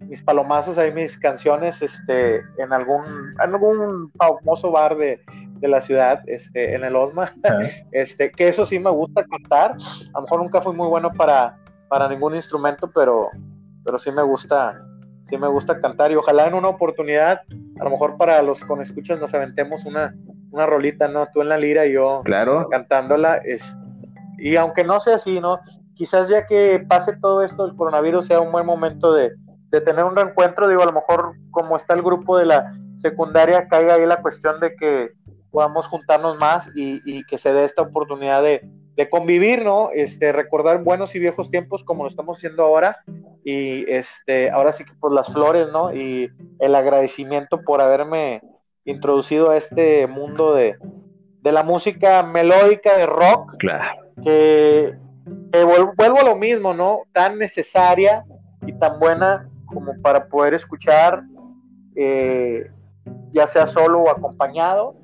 mis 0.00 0.22
palomazos 0.22 0.78
ahí, 0.78 0.92
mis 0.92 1.18
canciones, 1.18 1.80
este, 1.82 2.42
en 2.58 2.72
algún, 2.72 3.30
en 3.34 3.40
algún 3.40 4.10
famoso 4.18 4.70
bar 4.70 4.96
de, 4.96 5.20
de 5.60 5.68
la 5.68 5.80
ciudad, 5.80 6.22
este, 6.26 6.74
en 6.74 6.84
el 6.84 6.96
Osma, 6.96 7.32
uh 7.36 7.48
-huh. 7.48 7.86
este, 7.92 8.30
que 8.30 8.48
eso 8.48 8.66
sí 8.66 8.78
me 8.78 8.90
gusta 8.90 9.24
cantar, 9.24 9.72
a 9.72 10.18
lo 10.18 10.22
mejor 10.22 10.42
nunca 10.42 10.60
fui 10.60 10.74
muy 10.74 10.88
bueno 10.88 11.10
para, 11.12 11.56
para 11.88 12.08
ningún 12.08 12.34
instrumento, 12.34 12.90
pero, 12.94 13.30
pero 13.84 13.98
sí 13.98 14.10
me 14.10 14.22
gusta, 14.22 14.84
sí 15.22 15.38
me 15.38 15.48
gusta 15.48 15.80
cantar. 15.80 16.12
Y 16.12 16.16
ojalá 16.16 16.46
en 16.48 16.54
una 16.54 16.68
oportunidad, 16.68 17.42
a 17.80 17.84
lo 17.84 17.90
mejor 17.90 18.16
para 18.16 18.42
los 18.42 18.64
con 18.64 18.80
escuchas 18.82 19.20
nos 19.20 19.32
aventemos 19.32 19.84
una, 19.84 20.14
una 20.54 20.66
rolita, 20.66 21.08
¿no? 21.08 21.26
Tú 21.32 21.42
en 21.42 21.48
la 21.48 21.58
lira 21.58 21.84
y 21.86 21.92
yo 21.92 22.22
Claro. 22.24 22.68
cantándola. 22.70 23.36
Es, 23.44 23.76
y 24.38 24.56
aunque 24.56 24.84
no 24.84 25.00
sea 25.00 25.16
así, 25.16 25.40
¿no? 25.40 25.58
Quizás 25.94 26.28
ya 26.28 26.46
que 26.46 26.84
pase 26.88 27.16
todo 27.16 27.42
esto 27.42 27.66
del 27.66 27.76
coronavirus 27.76 28.26
sea 28.26 28.40
un 28.40 28.52
buen 28.52 28.66
momento 28.66 29.12
de, 29.12 29.32
de 29.70 29.80
tener 29.80 30.04
un 30.04 30.16
reencuentro, 30.16 30.68
digo, 30.68 30.82
a 30.82 30.86
lo 30.86 30.92
mejor 30.92 31.34
como 31.50 31.76
está 31.76 31.94
el 31.94 32.02
grupo 32.02 32.38
de 32.38 32.46
la 32.46 32.72
secundaria, 32.96 33.68
caiga 33.68 33.94
ahí 33.94 34.06
la 34.06 34.22
cuestión 34.22 34.60
de 34.60 34.74
que 34.76 35.10
podamos 35.50 35.86
juntarnos 35.86 36.38
más 36.38 36.68
y, 36.74 37.00
y 37.04 37.24
que 37.24 37.38
se 37.38 37.52
dé 37.52 37.64
esta 37.64 37.82
oportunidad 37.82 38.42
de, 38.42 38.68
de 38.96 39.08
convivir, 39.08 39.64
¿no? 39.64 39.90
Este, 39.92 40.32
recordar 40.32 40.82
buenos 40.82 41.14
y 41.14 41.18
viejos 41.18 41.50
tiempos 41.50 41.84
como 41.84 42.04
lo 42.04 42.08
estamos 42.08 42.38
haciendo 42.38 42.64
ahora 42.64 42.98
y 43.44 43.88
este, 43.90 44.50
ahora 44.50 44.72
sí 44.72 44.84
que 44.84 44.94
por 44.94 45.12
las 45.12 45.32
flores, 45.32 45.68
¿no? 45.72 45.92
Y 45.92 46.30
el 46.60 46.74
agradecimiento 46.74 47.62
por 47.62 47.80
haberme 47.80 48.40
introducido 48.84 49.50
a 49.50 49.56
este 49.56 50.06
mundo 50.06 50.54
de, 50.54 50.76
de 51.40 51.52
la 51.52 51.62
música 51.62 52.22
melódica 52.22 52.96
de 52.96 53.06
rock 53.06 53.56
Claro. 53.58 54.00
que, 54.22 54.94
que 55.52 55.64
vuel- 55.64 55.94
vuelvo 55.96 56.20
a 56.20 56.24
lo 56.24 56.36
mismo, 56.36 56.74
¿no? 56.74 57.00
Tan 57.12 57.38
necesaria 57.38 58.24
y 58.66 58.72
tan 58.74 58.98
buena 58.98 59.48
como 59.66 59.92
para 60.02 60.26
poder 60.28 60.54
escuchar, 60.54 61.22
eh, 61.96 62.70
ya 63.30 63.46
sea 63.46 63.66
solo 63.66 64.02
o 64.02 64.10
acompañado, 64.10 64.94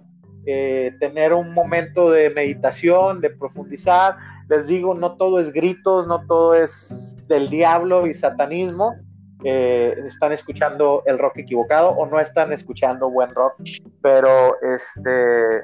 eh, 0.47 0.93
tener 1.01 1.33
un 1.33 1.53
momento 1.53 2.11
de 2.11 2.31
meditación, 2.31 3.21
de 3.21 3.31
profundizar. 3.31 4.17
Les 4.49 4.67
digo, 4.67 4.95
no 4.95 5.17
todo 5.17 5.39
es 5.39 5.53
gritos, 5.53 6.07
no 6.07 6.27
todo 6.27 6.55
es 6.55 7.17
del 7.29 7.51
diablo 7.51 8.07
y 8.07 8.15
satanismo. 8.15 8.95
Eh, 9.43 9.95
están 10.05 10.33
escuchando 10.33 11.03
el 11.07 11.19
rock 11.19 11.39
equivocado 11.39 11.91
o 11.91 12.07
no 12.07 12.21
están 12.21 12.53
escuchando 12.53 13.11
buen 13.11 13.31
rock, 13.31 13.55
pero 14.03 14.61
este, 14.61 15.63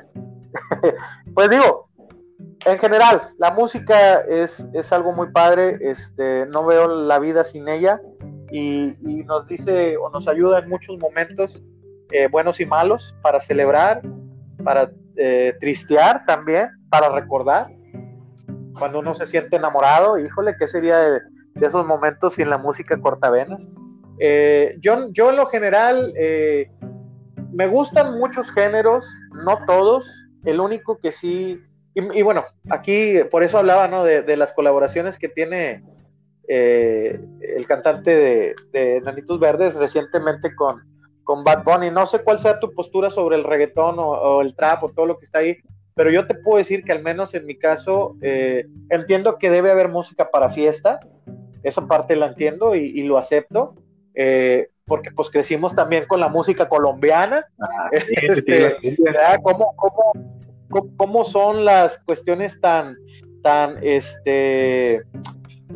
pues 1.34 1.50
digo, 1.50 1.88
en 2.64 2.78
general, 2.78 3.22
la 3.38 3.50
música 3.50 4.20
es, 4.22 4.66
es 4.72 4.92
algo 4.92 5.12
muy 5.12 5.30
padre, 5.30 5.78
este, 5.80 6.46
no 6.46 6.64
veo 6.64 6.88
la 6.88 7.18
vida 7.18 7.44
sin 7.44 7.68
ella 7.68 8.00
y, 8.50 8.92
nos 9.24 9.46
dice 9.46 9.96
o 9.96 10.08
nos 10.10 10.26
ayuda 10.28 10.60
en 10.60 10.68
muchos 10.68 10.98
momentos 10.98 11.62
eh, 12.12 12.28
buenos 12.28 12.60
y 12.60 12.66
malos 12.66 13.14
para 13.22 13.40
celebrar, 13.40 14.00
para 14.64 14.90
eh, 15.16 15.54
tristear 15.60 16.24
también, 16.24 16.70
para 16.88 17.08
recordar. 17.08 17.70
Cuando 18.78 19.00
uno 19.00 19.14
se 19.14 19.26
siente 19.26 19.56
enamorado, 19.56 20.18
híjole, 20.18 20.54
¿qué 20.58 20.68
sería 20.68 20.98
de, 20.98 21.20
de 21.56 21.66
esos 21.66 21.86
momentos 21.86 22.34
sin 22.34 22.50
la 22.50 22.58
música 22.58 23.00
cortavenas? 23.00 23.68
Eh, 24.18 24.76
yo, 24.80 25.10
yo 25.12 25.30
en 25.30 25.36
lo 25.36 25.46
general 25.46 26.12
eh, 26.16 26.70
me 27.52 27.66
gustan 27.66 28.18
muchos 28.18 28.50
géneros, 28.50 29.06
no 29.44 29.58
todos, 29.66 30.06
el 30.44 30.60
único 30.60 30.98
que 30.98 31.12
sí 31.12 31.60
y, 31.98 32.20
bueno, 32.20 32.44
aquí 32.68 33.20
por 33.30 33.42
eso 33.42 33.56
hablaba 33.56 33.88
¿no? 33.88 34.04
de, 34.04 34.36
las 34.36 34.52
colaboraciones 34.52 35.16
que 35.16 35.30
tiene 35.30 35.82
eh, 36.46 37.18
el 37.40 37.66
cantante 37.66 38.14
de, 38.14 38.54
de, 38.70 39.00
Nanitos 39.00 39.40
Verdes 39.40 39.76
recientemente 39.76 40.54
con, 40.54 40.82
con 41.24 41.42
Bad 41.42 41.64
Bunny. 41.64 41.90
No 41.90 42.04
sé 42.04 42.18
cuál 42.18 42.38
sea 42.38 42.60
tu 42.60 42.74
postura 42.74 43.08
sobre 43.08 43.36
el 43.36 43.44
reggaetón 43.44 43.94
o, 43.98 44.42
el 44.42 44.54
trap 44.54 44.84
o 44.84 44.88
todo 44.90 45.06
lo 45.06 45.18
que 45.18 45.24
está 45.24 45.38
ahí, 45.38 45.56
pero 45.94 46.10
yo 46.10 46.26
te 46.26 46.34
puedo 46.34 46.58
decir 46.58 46.84
que 46.84 46.92
al 46.92 47.02
menos 47.02 47.32
en 47.32 47.46
mi 47.46 47.56
caso 47.56 48.14
entiendo 48.90 49.38
que 49.38 49.48
debe 49.48 49.70
haber 49.70 49.88
música 49.88 50.30
para 50.30 50.50
fiesta, 50.50 51.00
esa 51.66 51.86
parte 51.86 52.16
la 52.16 52.26
entiendo 52.26 52.74
y, 52.74 52.92
y 52.94 53.02
lo 53.04 53.18
acepto. 53.18 53.74
Eh, 54.14 54.70
porque 54.86 55.10
pues 55.10 55.30
crecimos 55.30 55.74
también 55.74 56.06
con 56.06 56.20
la 56.20 56.28
música 56.28 56.68
colombiana. 56.68 57.44
Ah, 57.60 57.90
este, 57.92 58.76
¿Cómo, 59.42 59.74
cómo, 59.76 60.86
cómo 60.96 61.24
son 61.24 61.64
las 61.64 61.98
cuestiones 61.98 62.60
tan, 62.60 62.96
tan, 63.42 63.78
este, 63.82 65.02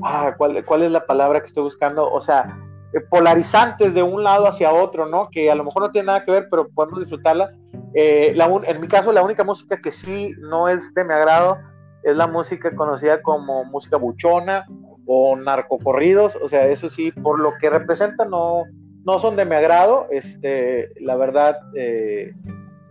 ah, 0.03 0.35
¿cuál, 0.39 0.65
¿cuál 0.65 0.83
es 0.83 0.93
la 0.93 1.05
palabra 1.05 1.41
que 1.41 1.47
estoy 1.47 1.65
buscando? 1.65 2.11
O 2.11 2.21
sea, 2.21 2.57
eh, 2.93 3.01
polarizantes 3.01 3.95
de 3.95 4.03
un 4.03 4.23
lado 4.23 4.47
hacia 4.47 4.73
otro, 4.73 5.07
¿no? 5.07 5.29
Que 5.31 5.51
a 5.51 5.55
lo 5.55 5.65
mejor 5.65 5.83
no 5.83 5.91
tiene 5.91 6.07
nada 6.07 6.25
que 6.25 6.31
ver, 6.31 6.49
pero 6.49 6.69
podemos 6.69 7.01
disfrutarla. 7.01 7.51
Eh, 7.95 8.33
la 8.37 8.47
un, 8.47 8.65
en 8.65 8.81
mi 8.81 8.87
caso, 8.87 9.13
la 9.13 9.23
única 9.23 9.43
música 9.43 9.81
que 9.81 9.91
sí 9.91 10.33
no 10.39 10.69
es 10.69 10.95
de 10.95 11.05
mi 11.05 11.13
agrado 11.13 11.59
es 12.05 12.17
la 12.17 12.29
música 12.29 12.75
conocida 12.75 13.21
como 13.21 13.65
música 13.65 13.97
buchona 13.97 14.65
o 15.13 15.35
narcocorridos, 15.35 16.37
o 16.37 16.47
sea, 16.47 16.69
eso 16.69 16.89
sí, 16.89 17.11
por 17.11 17.41
lo 17.41 17.51
que 17.61 17.69
representa 17.69 18.25
no, 18.27 18.63
no 19.05 19.19
son 19.19 19.35
de 19.35 19.45
mi 19.45 19.57
agrado, 19.57 20.07
este, 20.13 20.89
la 21.01 21.17
verdad, 21.17 21.57
eh, 21.75 22.33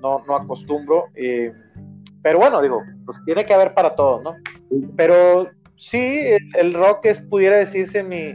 no, 0.02 0.22
no 0.28 0.36
acostumbro. 0.36 1.06
Eh, 1.16 1.54
pero 2.22 2.40
bueno, 2.40 2.62
digo, 2.62 2.84
pues 3.06 3.22
tiene 3.24 3.46
que 3.46 3.54
haber 3.54 3.74
para 3.74 3.96
todos, 3.96 4.22
¿no? 4.22 4.36
Pero 4.98 5.48
sí, 5.78 6.28
el, 6.58 6.74
rock 6.74 7.06
es, 7.06 7.22
pudiera 7.22 7.56
decirse, 7.56 8.04
mi, 8.04 8.34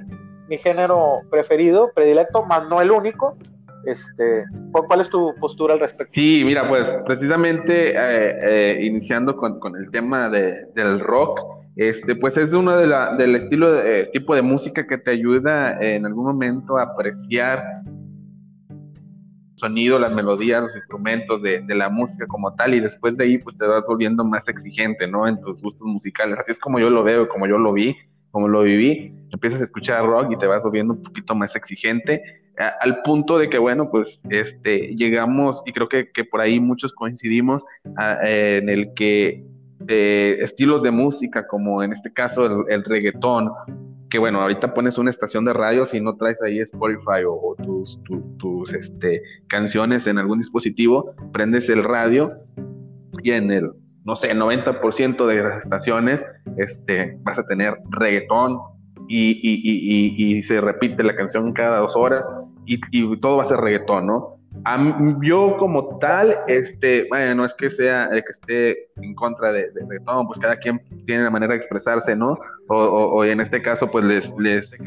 mi, 0.49 0.57
género 0.57 1.17
preferido, 1.31 1.93
predilecto, 1.95 2.43
más 2.43 2.67
no 2.71 2.81
el 2.81 2.91
único. 2.91 3.37
Este, 3.85 4.45
¿Cuál 4.73 5.03
es 5.03 5.11
tu 5.11 5.35
postura 5.39 5.75
al 5.75 5.81
respecto? 5.81 6.15
Sí, 6.15 6.41
mira, 6.43 6.67
pues 6.67 6.89
precisamente 7.05 7.93
eh, 7.95 8.83
iniciando 8.83 9.37
con, 9.37 9.61
con, 9.61 9.77
el 9.77 9.91
tema 9.91 10.31
de, 10.31 10.65
del 10.75 11.01
rock, 11.01 11.64
este, 11.77 12.15
pues 12.15 12.37
es 12.37 12.53
uno 12.53 12.77
de 12.77 12.87
la, 12.87 13.17
del 13.17 13.35
estilo, 13.35 13.73
de, 13.73 14.01
eh, 14.01 14.11
tipo 14.13 14.35
de 14.35 14.43
música 14.43 14.87
que 14.87 14.99
te 14.99 15.11
ayuda 15.11 15.79
en 15.81 16.07
algún 16.07 16.25
momento 16.25 16.77
a 16.77 16.83
apreciar 16.83 17.65
sonido, 19.57 19.99
las 19.99 20.13
melodías, 20.13 20.63
los 20.63 20.77
instrumentos 20.77 21.43
de, 21.43 21.63
de, 21.63 21.75
la 21.75 21.89
música 21.89 22.27
como 22.27 22.55
tal, 22.55 22.75
y 22.75 22.81
después 22.81 23.17
de 23.17 23.25
ahí 23.25 23.39
pues 23.39 23.57
te 23.57 23.67
vas 23.67 23.83
volviendo 23.87 24.25
más 24.25 24.47
exigente, 24.49 25.07
¿no? 25.07 25.27
En 25.27 25.41
tus 25.41 25.63
gustos 25.63 25.87
musicales. 25.87 26.39
Así 26.39 26.53
es 26.53 26.59
como 26.59 26.79
yo 26.79 26.91
lo 26.91 27.03
veo, 27.03 27.29
como 27.29 27.47
yo 27.47 27.59
lo 27.59 27.73
vi, 27.73 27.97
como 28.31 28.49
lo 28.49 28.63
viví. 28.63 29.15
Empiezas 29.31 29.61
a 29.61 29.65
escuchar 29.65 30.05
rock 30.05 30.33
y 30.33 30.37
te 30.37 30.47
vas 30.47 30.63
volviendo 30.63 30.95
un 30.95 31.03
poquito 31.03 31.35
más 31.35 31.57
exigente, 31.57 32.23
a, 32.59 32.69
al 32.81 33.03
punto 33.03 33.39
de 33.39 33.49
que, 33.49 33.59
bueno, 33.59 33.91
pues 33.91 34.21
este, 34.29 34.95
llegamos, 34.97 35.63
y 35.67 35.73
creo 35.73 35.89
que, 35.89 36.11
que 36.11 36.25
por 36.25 36.41
ahí 36.41 36.61
muchos 36.61 36.93
coincidimos, 36.93 37.65
a, 37.97 38.19
eh, 38.25 38.59
en 38.59 38.69
el 38.69 38.95
que 38.95 39.45
estilos 39.89 40.83
de 40.83 40.91
música, 40.91 41.47
como 41.47 41.83
en 41.83 41.93
este 41.93 42.13
caso 42.13 42.47
el, 42.47 42.73
el 42.73 42.85
reggaetón, 42.85 43.51
que 44.15 44.19
bueno, 44.19 44.41
ahorita 44.41 44.75
pones 44.75 44.97
una 44.97 45.11
estación 45.11 45.45
de 45.45 45.53
radio 45.53 45.87
si 45.87 46.01
no 46.01 46.17
traes 46.17 46.41
ahí 46.43 46.61
Spotify 46.61 47.25
o, 47.27 47.35
o 47.35 47.57
tus, 47.57 48.01
tu, 48.05 48.21
tus 48.39 48.73
este, 48.73 49.21
canciones 49.49 50.07
en 50.07 50.19
algún 50.19 50.39
dispositivo, 50.39 51.15
prendes 51.33 51.69
el 51.69 51.83
radio 51.83 52.29
y 53.23 53.33
en 53.33 53.51
el, 53.51 53.71
no 54.05 54.15
sé, 54.17 54.33
90% 54.33 55.27
de 55.27 55.43
las 55.43 55.63
estaciones 55.63 56.25
este, 56.57 57.19
vas 57.23 57.39
a 57.39 57.47
tener 57.47 57.75
reggaetón 57.91 58.59
y, 59.09 59.41
y, 59.43 60.43
se 60.45 60.61
repite 60.61 61.03
la 61.03 61.17
canción 61.17 61.53
cada 61.53 61.81
dos 61.81 61.97
horas 61.97 62.25
y, 62.67 62.79
todo 63.19 63.39
va 63.39 63.43
a 63.43 63.47
ser 63.47 63.59
reggaetón, 63.59 64.07
¿no? 64.07 64.39
A 64.65 64.79
yo 65.21 65.57
como 65.59 65.99
tal, 65.99 66.37
este, 66.47 67.07
bueno, 67.09 67.35
no 67.35 67.45
es 67.45 67.55
que 67.55 67.69
sea 67.69 68.09
eh, 68.13 68.23
que 68.25 68.33
esté 68.33 68.89
en 69.03 69.15
contra 69.15 69.53
de, 69.53 69.71
de, 69.73 69.81
reggaetón, 69.89 70.27
pues 70.27 70.39
cada 70.39 70.57
quien 70.57 70.81
tiene 71.07 71.25
la 71.25 71.31
manera 71.31 71.53
de 71.53 71.59
expresarse, 71.59 72.15
¿no? 72.17 72.39
O, 72.69 72.77
o, 72.77 73.17
o 73.17 73.25
en 73.25 73.41
este 73.41 73.61
caso, 73.61 73.91
pues 73.91 74.05
les, 74.05 74.31
les 74.39 74.79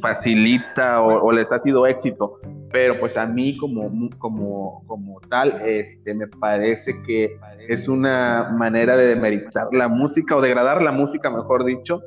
facilita 0.00 1.02
o, 1.02 1.24
o, 1.24 1.32
les 1.32 1.52
ha 1.52 1.58
sido 1.58 1.86
éxito. 1.86 2.40
Pero 2.72 2.96
pues 2.96 3.16
a 3.16 3.26
mí 3.26 3.56
como, 3.58 3.90
como, 4.18 4.82
como 4.86 5.20
tal, 5.28 5.60
este, 5.64 6.14
me 6.14 6.26
parece 6.26 7.00
que 7.02 7.36
es 7.68 7.86
una 7.88 8.50
manera 8.56 8.96
de 8.96 9.08
demeritar 9.08 9.68
la 9.72 9.88
música 9.88 10.36
o 10.36 10.40
degradar 10.40 10.82
la 10.82 10.90
música, 10.90 11.30
mejor 11.30 11.64
dicho, 11.64 12.00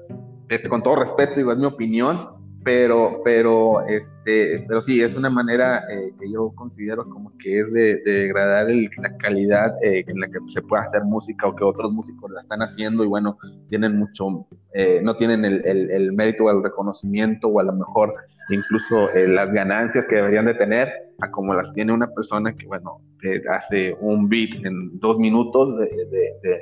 este, 0.50 0.70
con 0.70 0.84
todo 0.84 0.98
respeto, 0.98 1.36
digo, 1.36 1.52
es 1.52 1.58
mi 1.58 1.66
opinión, 1.66 2.30
pero, 2.66 3.22
pero, 3.24 3.86
este, 3.86 4.66
pero 4.68 4.82
sí, 4.82 5.00
es 5.00 5.16
una 5.16 5.30
manera 5.30 5.84
eh, 5.88 6.12
que 6.20 6.32
yo 6.32 6.52
considero 6.56 7.08
como 7.08 7.32
que 7.38 7.60
es 7.60 7.72
de, 7.72 7.98
de 7.98 8.12
degradar 8.12 8.72
el, 8.72 8.90
la 8.98 9.16
calidad 9.18 9.76
eh, 9.84 10.04
en 10.08 10.20
la 10.20 10.28
que 10.28 10.40
se 10.48 10.64
puede 10.64 10.82
hacer 10.82 11.04
música 11.04 11.48
o 11.48 11.56
que 11.56 11.64
otros 11.64 11.92
músicos 11.92 12.32
la 12.32 12.42
están 12.42 12.62
haciendo 12.62 13.04
y 13.04 13.08
bueno, 13.08 13.38
tienen 13.68 14.00
mucho, 14.00 14.48
eh, 14.74 15.00
no 15.04 15.16
tienen 15.16 15.46
el, 15.46 15.64
el, 15.64 15.92
el, 15.92 16.12
mérito 16.14 16.46
o 16.46 16.50
el 16.50 16.64
reconocimiento 16.64 17.50
o 17.50 17.60
a 17.60 17.64
lo 17.64 17.74
mejor 17.74 18.14
incluso 18.50 19.12
eh, 19.12 19.28
las 19.28 19.52
ganancias 19.52 20.08
que 20.08 20.16
deberían 20.16 20.46
de 20.46 20.56
tener 20.56 20.92
a 21.22 21.30
como 21.30 21.54
las 21.54 21.72
tiene 21.74 21.94
una 21.94 22.08
persona 22.08 22.52
que 22.56 22.66
bueno, 22.66 23.00
hace 23.50 23.96
un 24.00 24.28
beat 24.30 24.66
en 24.66 25.00
dos 25.00 25.18
minutos 25.20 25.78
de, 25.78 25.86
de, 25.86 26.34
de 26.44 26.60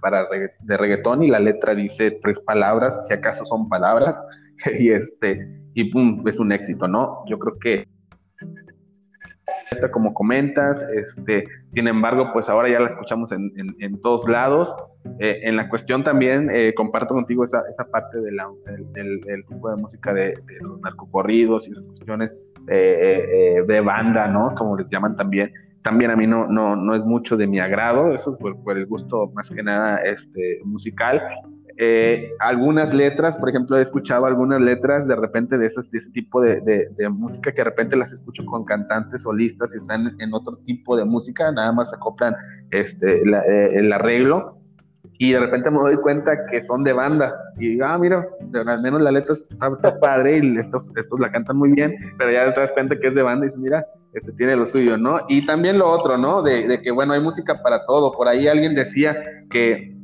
para 0.00 0.26
de 0.60 0.76
reggaetón 0.76 1.22
y 1.22 1.28
la 1.28 1.40
letra 1.40 1.74
dice 1.74 2.18
tres 2.22 2.38
palabras, 2.40 3.00
si 3.06 3.14
acaso 3.14 3.44
son 3.44 3.68
palabras, 3.68 4.22
y 4.78 4.90
este, 4.90 5.48
y 5.74 5.90
pum, 5.90 6.26
es 6.26 6.38
un 6.38 6.52
éxito, 6.52 6.88
¿no? 6.88 7.24
Yo 7.26 7.38
creo 7.38 7.58
que 7.58 7.88
esta 9.70 9.90
como 9.90 10.14
comentas, 10.14 10.82
este, 10.92 11.44
sin 11.72 11.86
embargo, 11.86 12.30
pues 12.32 12.48
ahora 12.48 12.68
ya 12.68 12.80
la 12.80 12.88
escuchamos 12.88 13.30
en, 13.30 13.52
en, 13.78 14.00
todos 14.02 14.28
lados. 14.28 14.74
Eh, 15.20 15.42
en 15.42 15.56
la 15.56 15.68
cuestión 15.68 16.02
también, 16.02 16.50
eh, 16.52 16.74
comparto 16.74 17.14
contigo 17.14 17.44
esa, 17.44 17.62
esa 17.70 17.84
parte 17.84 18.20
de 18.20 18.32
del, 18.92 19.20
del, 19.20 19.46
tipo 19.46 19.70
de 19.70 19.80
música 19.80 20.12
de, 20.12 20.34
los 20.60 20.80
narcocorridos 20.80 21.68
y 21.68 21.72
esas 21.72 21.86
cuestiones 21.86 22.36
eh, 22.68 23.62
de 23.66 23.80
banda, 23.80 24.26
¿no? 24.26 24.54
Como 24.56 24.76
les 24.76 24.88
llaman 24.88 25.14
también. 25.16 25.52
También 25.82 26.10
a 26.10 26.16
mí 26.16 26.26
no, 26.26 26.46
no, 26.46 26.76
no 26.76 26.94
es 26.94 27.04
mucho 27.04 27.36
de 27.36 27.46
mi 27.46 27.58
agrado, 27.58 28.14
eso 28.14 28.36
por, 28.36 28.62
por 28.62 28.76
el 28.76 28.86
gusto 28.86 29.30
más 29.34 29.48
que 29.50 29.62
nada 29.62 29.96
este, 30.04 30.60
musical, 30.64 31.22
eh, 31.82 32.34
algunas 32.40 32.92
letras, 32.92 33.38
por 33.38 33.48
ejemplo, 33.48 33.78
he 33.78 33.82
escuchado 33.82 34.26
algunas 34.26 34.60
letras 34.60 35.08
de 35.08 35.16
repente 35.16 35.56
de, 35.56 35.64
esas, 35.64 35.90
de 35.90 36.00
ese 36.00 36.10
tipo 36.10 36.42
de, 36.42 36.60
de, 36.60 37.08
música 37.08 37.52
que 37.52 37.56
de 37.56 37.64
repente 37.64 37.96
las 37.96 38.12
escucho 38.12 38.44
con 38.44 38.66
cantantes 38.66 39.22
solistas 39.22 39.72
y 39.72 39.78
están 39.78 40.14
en 40.20 40.34
otro 40.34 40.58
tipo 40.58 40.94
de 40.94 41.06
música, 41.06 41.50
nada 41.50 41.72
más 41.72 41.90
acoplan 41.94 42.36
este, 42.70 43.22
eh, 43.22 43.68
el 43.72 43.90
arreglo. 43.94 44.58
Y 45.16 45.32
de 45.32 45.40
repente 45.40 45.70
me 45.70 45.78
doy 45.78 45.96
cuenta 45.96 46.46
que 46.50 46.60
son 46.60 46.84
de 46.84 46.92
banda. 46.92 47.34
Y 47.58 47.70
digo, 47.70 47.86
ah, 47.86 47.96
mira, 47.96 48.26
al 48.54 48.82
menos 48.82 49.00
la 49.00 49.10
letra 49.10 49.32
está, 49.32 49.98
padre 50.00 50.38
y 50.38 50.58
estos, 50.58 50.90
estos 50.94 51.18
la 51.18 51.32
cantan 51.32 51.56
muy 51.56 51.72
bien, 51.72 51.94
pero 52.18 52.30
ya 52.30 52.52
te 52.52 52.60
das 52.60 52.72
cuenta 52.72 52.98
que 52.98 53.06
es 53.06 53.14
de 53.14 53.22
banda 53.22 53.46
y 53.46 53.48
dices, 53.48 53.62
mira, 53.62 53.86
este 54.12 54.32
tiene 54.32 54.56
lo 54.56 54.66
suyo, 54.66 54.96
¿no? 54.96 55.18
Y 55.28 55.46
también 55.46 55.78
lo 55.78 55.88
otro, 55.88 56.16
¿no? 56.16 56.42
De, 56.42 56.80
que, 56.82 56.90
bueno, 56.90 57.12
hay 57.12 57.20
música 57.20 57.54
para 57.54 57.84
todo. 57.86 58.10
Por 58.12 58.28
ahí 58.28 58.48
alguien 58.48 58.74
decía 58.74 59.22
que 59.50 59.94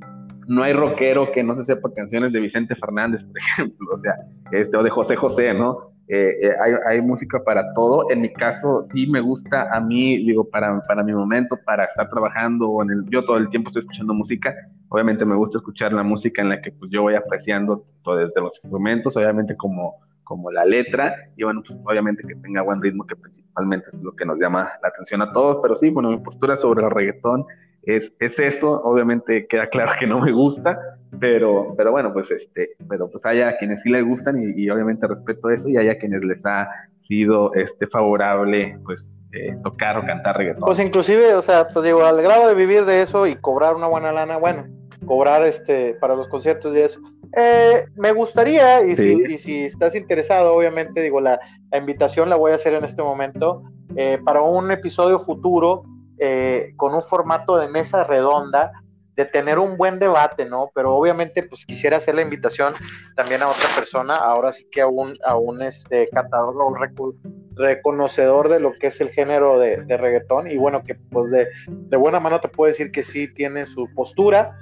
no 0.47 0.62
hay 0.62 0.73
rockero 0.73 1.33
que 1.33 1.43
no 1.43 1.57
se 1.57 1.65
sepa 1.65 1.93
canciones 1.93 2.33
de 2.33 2.41
Vicente 2.41 2.77
Fernández, 2.77 3.24
por 3.24 3.37
ejemplo, 3.39 3.89
o 3.93 3.99
sea, 3.99 4.15
este, 4.53 4.77
o 4.77 4.83
de 4.83 4.91
José 4.91 5.16
José, 5.16 5.55
¿no? 5.55 5.97
Eh, 6.09 6.37
eh, 6.41 6.55
hay, 6.89 7.03
música 7.03 7.43
para 7.43 7.73
todo. 7.74 8.09
En 8.11 8.20
mi 8.20 8.33
caso, 8.33 8.81
sí 8.83 9.09
me 9.09 9.20
gusta 9.20 9.69
a 9.74 9.81
mí, 9.81 10.19
digo, 10.19 10.49
para, 10.49 10.81
para 10.83 11.03
mi 11.03 11.12
momento, 11.12 11.59
para 11.65 11.85
estar 11.85 12.09
trabajando, 12.09 12.78
yo 13.11 13.24
todo 13.24 13.39
el 13.39 13.49
tiempo 13.51 13.70
estoy 13.70 13.81
escuchando 13.81 14.15
música. 14.15 14.55
Obviamente 14.89 15.24
me 15.24 15.35
gusta 15.35 15.59
escuchar 15.59 15.93
la 15.93 16.05
música 16.05 16.43
en 16.43 16.51
la 16.51 16.61
que 16.61 16.70
pues, 16.70 16.91
yo 16.93 17.03
voy 17.03 17.16
apreciando 17.16 17.85
todo 18.05 18.16
desde 18.19 18.41
los 18.41 18.57
instrumentos, 18.62 19.16
obviamente 19.16 19.57
como, 19.57 19.97
como 20.27 20.51
la 20.51 20.65
letra, 20.65 21.15
y 21.36 21.44
bueno, 21.44 21.62
pues 21.65 21.78
obviamente 21.85 22.27
que 22.27 22.35
tenga 22.35 22.61
buen 22.61 22.82
ritmo, 22.82 23.07
que 23.07 23.15
principalmente 23.15 23.90
es 23.90 24.03
lo 24.03 24.11
que 24.16 24.27
nos 24.27 24.39
llama 24.39 24.69
la 24.82 24.89
atención 24.89 25.23
a 25.23 25.32
todos. 25.32 25.61
Pero 25.62 25.77
sí, 25.77 25.89
bueno, 25.89 26.11
mi 26.11 26.19
postura 26.19 26.57
sobre 26.57 26.85
el 26.85 26.90
reggaetón 26.90 27.47
es, 27.85 28.12
es, 28.19 28.39
eso, 28.40 28.82
obviamente 28.82 29.47
queda 29.47 29.69
claro 29.69 29.93
que 30.01 30.09
no 30.09 30.20
me 30.20 30.32
gusta, 30.32 30.77
pero, 31.20 31.74
pero 31.77 31.93
bueno, 31.93 32.12
pues 32.12 32.28
este, 32.32 32.70
pero 32.89 33.09
pues 33.09 33.24
haya 33.24 33.57
quienes 33.57 33.82
sí 33.82 33.90
les 33.90 34.05
gustan 34.05 34.43
y, 34.43 34.69
obviamente 34.69 35.07
respeto 35.07 35.48
eso 35.48 35.69
y 35.69 35.77
haya 35.77 35.97
quienes 35.97 36.24
les 36.24 36.44
ha 36.44 36.69
sido 37.03 37.55
este 37.55 37.86
favorable 37.86 38.77
pues 38.85 39.15
eh, 39.32 39.57
tocar 39.62 39.97
o 39.98 40.05
cantar 40.05 40.36
reggaetón. 40.36 40.65
Pues 40.65 40.81
inclusive, 40.81 41.35
o 41.35 41.43
sea, 41.43 41.69
pues 41.69 41.85
digo, 41.85 42.05
al 42.05 42.20
grado 42.20 42.48
de 42.48 42.57
vivir 42.57 42.85
de 42.85 43.03
eso 43.03 43.28
y 43.28 43.36
cobrar 43.36 43.77
una 43.77 43.86
buena 43.86 44.11
lana, 44.11 44.39
bueno, 44.39 44.65
cobrar 45.05 45.44
este 45.44 45.94
para 45.94 46.14
los 46.14 46.28
conciertos 46.28 46.74
y 46.77 46.81
eso. 46.81 47.01
Eh, 47.36 47.86
me 47.97 48.12
gustaría, 48.12 48.82
y, 48.86 48.97
si, 48.97 49.23
y 49.28 49.39
si 49.39 49.64
estás 49.64 49.94
interesado, 49.94 50.55
obviamente, 50.55 51.02
digo, 51.02 51.20
la, 51.20 51.39
la, 51.70 51.78
invitación 51.78 52.31
la 52.31 52.36
voy 52.36 52.52
a 52.52 52.55
hacer 52.55 52.74
en 52.74 52.85
este 52.85 53.02
momento 53.02 53.62
eh, 53.97 54.18
para 54.24 54.43
un 54.43 54.70
episodio 54.70 55.18
futuro 55.18 55.82
eh, 56.18 56.73
con 56.77 56.94
un 56.94 57.02
formato 57.02 57.59
de 57.59 57.68
mesa 57.68 58.05
redonda, 58.05 58.73
de 59.16 59.24
tener 59.24 59.59
un 59.59 59.77
buen 59.77 59.98
debate, 59.98 60.44
¿no? 60.44 60.70
Pero 60.74 60.94
obviamente, 60.94 61.43
pues 61.43 61.64
quisiera 61.64 61.97
hacer 61.97 62.14
la 62.14 62.23
invitación 62.23 62.74
también 63.16 63.43
a 63.43 63.48
otra 63.48 63.68
persona, 63.74 64.14
ahora 64.16 64.52
sí 64.52 64.66
que 64.70 64.82
a 64.82 64.86
un, 64.86 65.16
a 65.24 65.36
un 65.36 65.62
este, 65.62 66.09
catador 66.10 66.55
o 66.56 67.14
reconocedor 67.55 68.51
de 68.51 68.60
lo 68.60 68.73
que 68.73 68.89
es 68.89 69.01
el 69.01 69.10
género 69.10 69.59
de, 69.59 69.77
reggaetón, 69.97 70.51
y 70.51 70.59
bueno, 70.59 70.82
que 70.82 70.94
pues 70.94 71.31
de, 71.31 71.48
de, 71.66 71.97
buena 71.97 72.20
mano 72.20 72.40
te 72.40 72.48
puedo 72.48 72.70
decir 72.70 72.90
que 72.93 73.02
sí 73.02 73.32
tiene 73.32 73.66
su 73.66 73.89
postura, 73.94 74.59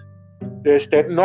este, 0.65 1.05
no, 1.05 1.25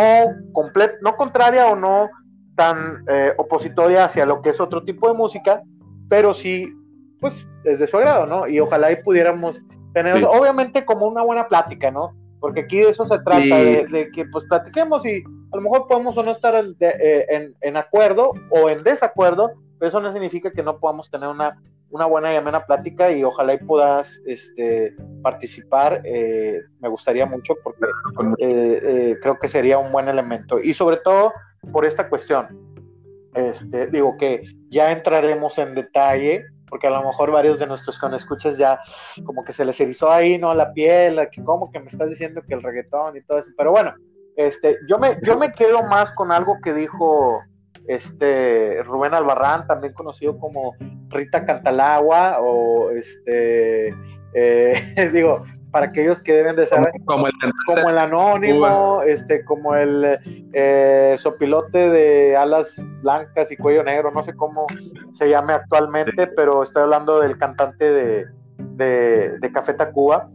complet, 0.53 0.97
no 1.01 1.15
contraria 1.15 1.67
o 1.67 1.75
no 1.75 2.09
tan 2.55 3.05
eh, 3.07 3.33
opositoria 3.37 4.05
hacia 4.05 4.25
lo 4.25 4.41
que 4.41 4.49
es 4.49 4.59
otro 4.59 4.83
tipo 4.83 5.07
de 5.07 5.13
música, 5.13 5.61
pero 6.09 6.33
sí, 6.33 6.73
pues, 7.19 7.47
es 7.63 7.79
de 7.79 7.87
su 7.87 7.97
agrado, 7.97 8.25
¿no? 8.25 8.47
Y 8.47 8.59
ojalá 8.59 8.87
ahí 8.87 8.97
pudiéramos 8.97 9.61
tener, 9.93 10.23
obviamente 10.25 10.85
como 10.85 11.07
una 11.07 11.23
buena 11.23 11.47
plática, 11.47 11.89
¿no? 11.89 12.15
Porque 12.39 12.61
aquí 12.61 12.79
de 12.79 12.89
eso 12.89 13.05
se 13.05 13.19
trata, 13.19 13.39
de, 13.39 14.09
que 14.13 14.25
pues 14.25 14.45
platiquemos 14.49 15.05
y 15.05 15.23
a 15.51 15.55
lo 15.55 15.61
mejor 15.61 15.87
podemos 15.87 16.17
o 16.17 16.23
no 16.23 16.31
estar 16.31 16.55
en, 16.55 16.75
eh, 16.79 17.53
en, 17.61 17.77
acuerdo 17.77 18.33
o 18.49 18.69
en 18.69 18.83
desacuerdo, 18.83 19.51
pero 19.77 19.89
eso 19.89 19.99
no 19.99 20.11
significa 20.11 20.51
que 20.51 20.63
no 20.63 20.79
podamos 20.79 21.09
tener 21.09 21.27
una, 21.29 21.57
una 21.91 22.05
buena 22.05 22.33
y 22.33 22.37
amena 22.37 22.65
plática 22.65 23.11
y 23.11 23.23
ojalá 23.23 23.53
y 23.53 23.57
puedas 23.57 24.21
este, 24.25 24.95
participar. 25.21 26.01
Eh, 26.05 26.59
me 26.79 26.89
gustaría 26.89 27.25
mucho 27.25 27.55
porque 27.63 27.85
eh, 28.39 29.17
creo 29.21 29.39
que 29.39 29.47
sería 29.47 29.77
un 29.77 29.91
buen 29.91 30.07
elemento. 30.07 30.59
Y 30.59 30.73
sobre 30.73 30.97
todo 30.97 31.33
por 31.71 31.85
esta 31.85 32.09
cuestión. 32.09 32.47
Este, 33.35 33.87
digo 33.87 34.17
que 34.17 34.43
ya 34.69 34.91
entraremos 34.91 35.57
en 35.59 35.75
detalle 35.75 36.43
porque 36.69 36.87
a 36.87 36.91
lo 36.91 37.03
mejor 37.03 37.31
varios 37.31 37.59
de 37.59 37.65
nuestros 37.67 37.99
escuchas 38.13 38.57
ya 38.57 38.79
como 39.25 39.43
que 39.43 39.53
se 39.53 39.65
les 39.65 39.79
erizó 39.79 40.11
ahí, 40.11 40.37
¿no? 40.37 40.53
La 40.53 40.71
piel, 40.71 41.19
que 41.31 41.43
como 41.43 41.71
que 41.71 41.79
me 41.79 41.87
estás 41.87 42.09
diciendo 42.09 42.41
que 42.47 42.53
el 42.53 42.63
reggaetón 42.63 43.17
y 43.17 43.21
todo 43.21 43.39
eso, 43.39 43.49
pero 43.57 43.71
bueno, 43.71 43.93
este, 44.35 44.77
yo 44.87 44.97
me, 44.97 45.17
yo 45.23 45.37
me 45.37 45.51
quedo 45.51 45.83
más 45.83 46.11
con 46.13 46.31
algo 46.31 46.57
que 46.63 46.73
dijo 46.73 47.41
este 47.87 48.83
Rubén 48.83 49.13
Albarrán, 49.13 49.67
también 49.67 49.93
conocido 49.93 50.37
como 50.37 50.75
Rita 51.09 51.45
Cantalagua, 51.45 52.39
o 52.39 52.91
este, 52.91 53.89
eh, 54.33 55.09
digo, 55.13 55.43
para 55.71 55.87
aquellos 55.87 56.19
que 56.21 56.33
deben 56.33 56.55
de 56.55 56.65
saber, 56.65 56.91
como, 57.05 57.27
el, 57.27 57.97
anónimo, 57.97 59.03
este, 59.03 59.45
como 59.45 59.75
el 59.75 60.19
eh, 60.53 61.15
sopilote 61.17 61.89
de 61.89 62.35
alas 62.35 62.81
blancas 63.01 63.51
y 63.51 63.57
cuello 63.57 63.83
negro, 63.83 64.11
no 64.11 64.23
sé 64.23 64.33
cómo 64.33 64.65
se 65.13 65.29
llame 65.29 65.53
actualmente, 65.53 66.27
pero 66.27 66.63
estoy 66.63 66.83
hablando 66.83 67.19
del 67.19 67.37
cantante 67.37 67.85
de, 67.91 68.25
de, 69.39 69.51
Café 69.51 69.73
Tacuba, 69.73 70.29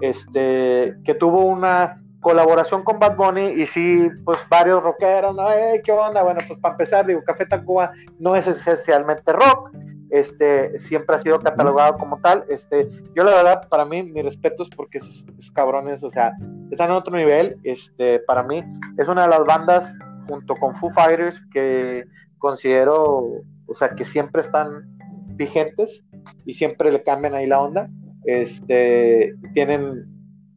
este, 0.00 0.96
que 1.04 1.14
tuvo 1.14 1.44
una 1.44 2.02
colaboración 2.20 2.82
con 2.82 2.98
Bad 2.98 3.16
Bunny 3.16 3.46
y 3.62 3.66
sí, 3.66 4.08
pues 4.24 4.38
varios 4.50 4.82
rockeros, 4.82 5.34
¿no? 5.34 5.46
¿Qué 5.84 5.92
onda? 5.92 6.22
Bueno, 6.22 6.40
pues 6.46 6.58
para 6.58 6.74
empezar, 6.74 7.06
digo, 7.06 7.22
Café 7.24 7.46
Tacuba 7.46 7.92
no 8.18 8.34
es 8.34 8.46
esencialmente 8.46 9.32
rock, 9.32 9.70
este, 10.10 10.78
siempre 10.78 11.16
ha 11.16 11.18
sido 11.18 11.38
catalogado 11.38 11.96
como 11.96 12.20
tal. 12.20 12.44
Este, 12.48 12.88
yo 13.14 13.24
la 13.24 13.34
verdad, 13.34 13.68
para 13.68 13.84
mí, 13.84 14.02
mi 14.02 14.22
respeto 14.22 14.62
es 14.62 14.68
porque 14.70 14.98
esos, 14.98 15.24
cabrones, 15.52 16.02
o 16.02 16.10
sea, 16.10 16.32
están 16.70 16.90
en 16.90 16.96
otro 16.96 17.16
nivel. 17.16 17.56
Este, 17.64 18.20
para 18.20 18.42
mí, 18.42 18.64
es 18.96 19.08
una 19.08 19.22
de 19.22 19.28
las 19.28 19.44
bandas, 19.44 19.96
junto 20.28 20.54
con 20.56 20.74
Foo 20.76 20.90
Fighters, 20.90 21.40
que 21.52 22.04
considero, 22.38 23.42
o 23.66 23.74
sea, 23.74 23.90
que 23.90 24.04
siempre 24.04 24.42
están 24.42 24.86
vigentes 25.36 26.04
y 26.44 26.54
siempre 26.54 26.90
le 26.90 27.02
cambian 27.02 27.34
ahí 27.34 27.46
la 27.46 27.60
onda. 27.60 27.88
Este, 28.24 29.34
tienen 29.54 30.06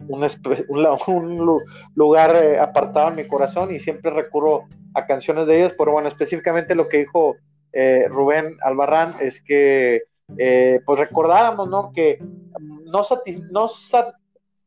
un, 1.08 1.58
lugar 1.96 2.36
eh, 2.36 2.60
apartado 2.60 3.10
en 3.10 3.16
mi 3.16 3.28
corazón 3.28 3.74
y 3.74 3.80
siempre 3.80 4.12
recurro 4.12 4.66
a 4.94 5.06
canciones 5.06 5.48
de 5.48 5.60
ellas, 5.60 5.76
pero 5.78 5.92
bueno, 5.92 6.08
específicamente 6.08 6.76
lo 6.76 6.88
que 6.88 7.00
dijo 7.00 7.38
eh, 7.74 8.08
Rubén 8.10 8.58
Albarrán 8.62 9.16
es 9.22 9.42
que 9.42 10.04
eh, 10.38 10.80
pues 10.86 11.00
recordáramos, 11.00 11.70
¿no? 11.70 11.92
Que 11.94 12.20
no, 12.60 13.04
no, 13.52 13.70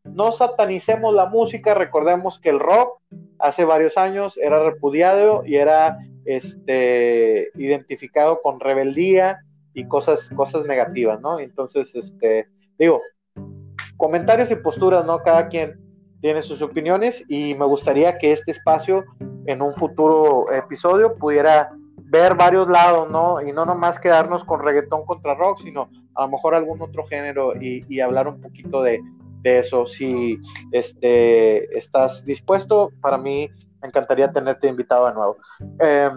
no 0.05 0.32
satanicemos 0.32 1.15
la 1.15 1.27
música, 1.27 1.74
recordemos 1.74 2.39
que 2.39 2.51
el 2.51 2.61
rock 2.61 3.01
hace 3.39 3.65
varios 3.65 3.97
años 3.97 4.39
era 4.39 4.62
repudiado 4.62 5.44
y 5.47 5.56
era 5.56 5.98
este, 6.24 7.51
identificado 7.55 8.40
con 8.43 8.61
rebeldía 8.61 9.40
y 9.73 9.86
cosas, 9.86 10.31
cosas 10.31 10.66
negativas, 10.66 11.20
¿no? 11.20 11.40
Entonces, 11.40 11.94
este, 11.94 12.48
digo, 12.78 13.01
comentarios 14.05 14.51
y 14.51 14.56
posturas, 14.56 15.06
¿no? 15.06 15.22
Cada 15.22 15.48
quien 15.48 15.81
tiene 16.20 16.43
sus 16.43 16.60
opiniones 16.60 17.24
y 17.26 17.55
me 17.55 17.64
gustaría 17.64 18.18
que 18.18 18.32
este 18.32 18.51
espacio 18.51 19.02
en 19.47 19.62
un 19.62 19.72
futuro 19.76 20.52
episodio 20.52 21.14
pudiera 21.16 21.70
ver 21.97 22.35
varios 22.35 22.68
lados, 22.68 23.10
¿no? 23.10 23.40
Y 23.40 23.51
no 23.52 23.64
nomás 23.64 23.98
quedarnos 23.98 24.44
con 24.44 24.62
reggaetón 24.62 25.06
contra 25.06 25.35
rock, 25.35 25.60
sino 25.62 25.89
a 26.16 26.26
lo 26.26 26.32
mejor 26.32 26.55
algún 26.55 26.82
otro 26.82 27.06
género 27.06 27.55
y, 27.59 27.98
hablar 27.98 28.28
un 28.28 28.43
poquito 28.43 28.82
de, 28.82 29.01
eso. 29.43 29.86
Si 29.86 30.39
este, 30.72 31.78
estás 31.78 32.26
dispuesto, 32.26 32.90
para 33.01 33.16
mí 33.16 33.48
me 33.81 33.89
encantaría 33.89 34.31
tenerte 34.31 34.68
invitado 34.68 35.09
de 35.09 35.14
nuevo. 35.14 35.36
Em, 35.78 36.14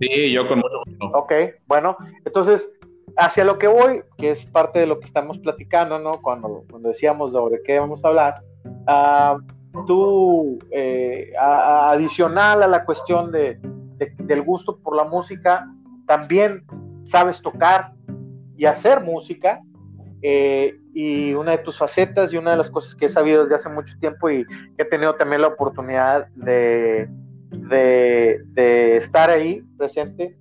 sí, 0.00 0.32
yo 0.32 0.48
con 0.48 0.60
mucho 0.60 0.78
gusto. 0.86 1.18
Ok, 1.18 1.32
bueno, 1.66 1.98
entonces, 2.24 2.72
hacia 3.16 3.44
lo 3.44 3.58
que 3.58 3.66
voy, 3.66 4.02
que 4.18 4.30
es 4.30 4.46
parte 4.46 4.78
de 4.78 4.86
lo 4.86 4.98
que 4.98 5.06
estamos 5.06 5.38
platicando, 5.38 5.98
¿no? 5.98 6.20
Cuando, 6.20 6.64
cuando 6.70 6.90
decíamos 6.90 7.32
sobre 7.32 7.62
qué 7.62 7.78
vamos 7.78 8.04
a 8.04 8.08
hablar, 8.08 8.42
uh, 8.64 9.84
tú, 9.86 10.58
eh, 10.70 11.32
adicional 11.38 12.62
a 12.62 12.66
la 12.66 12.84
cuestión 12.84 13.32
de, 13.32 13.58
del 14.18 14.42
gusto 14.42 14.78
por 14.78 14.96
la 14.96 15.04
música, 15.04 15.66
también 16.06 16.64
sabes 17.04 17.40
tocar 17.40 17.92
y 18.56 18.66
hacer 18.66 19.00
música. 19.00 19.60
Eh, 20.22 20.80
y 20.94 21.34
una 21.34 21.52
de 21.52 21.58
tus 21.58 21.76
facetas 21.76 22.32
y 22.32 22.38
una 22.38 22.52
de 22.52 22.56
las 22.56 22.70
cosas 22.70 22.94
que 22.94 23.06
he 23.06 23.08
sabido 23.10 23.42
desde 23.42 23.56
hace 23.56 23.68
mucho 23.68 23.94
tiempo 24.00 24.30
y 24.30 24.46
he 24.78 24.84
tenido 24.86 25.14
también 25.14 25.42
la 25.42 25.48
oportunidad 25.48 26.28
de, 26.28 27.06
de, 27.50 28.40
de 28.46 28.96
estar 28.96 29.28
ahí 29.28 29.62
presente 29.76 30.38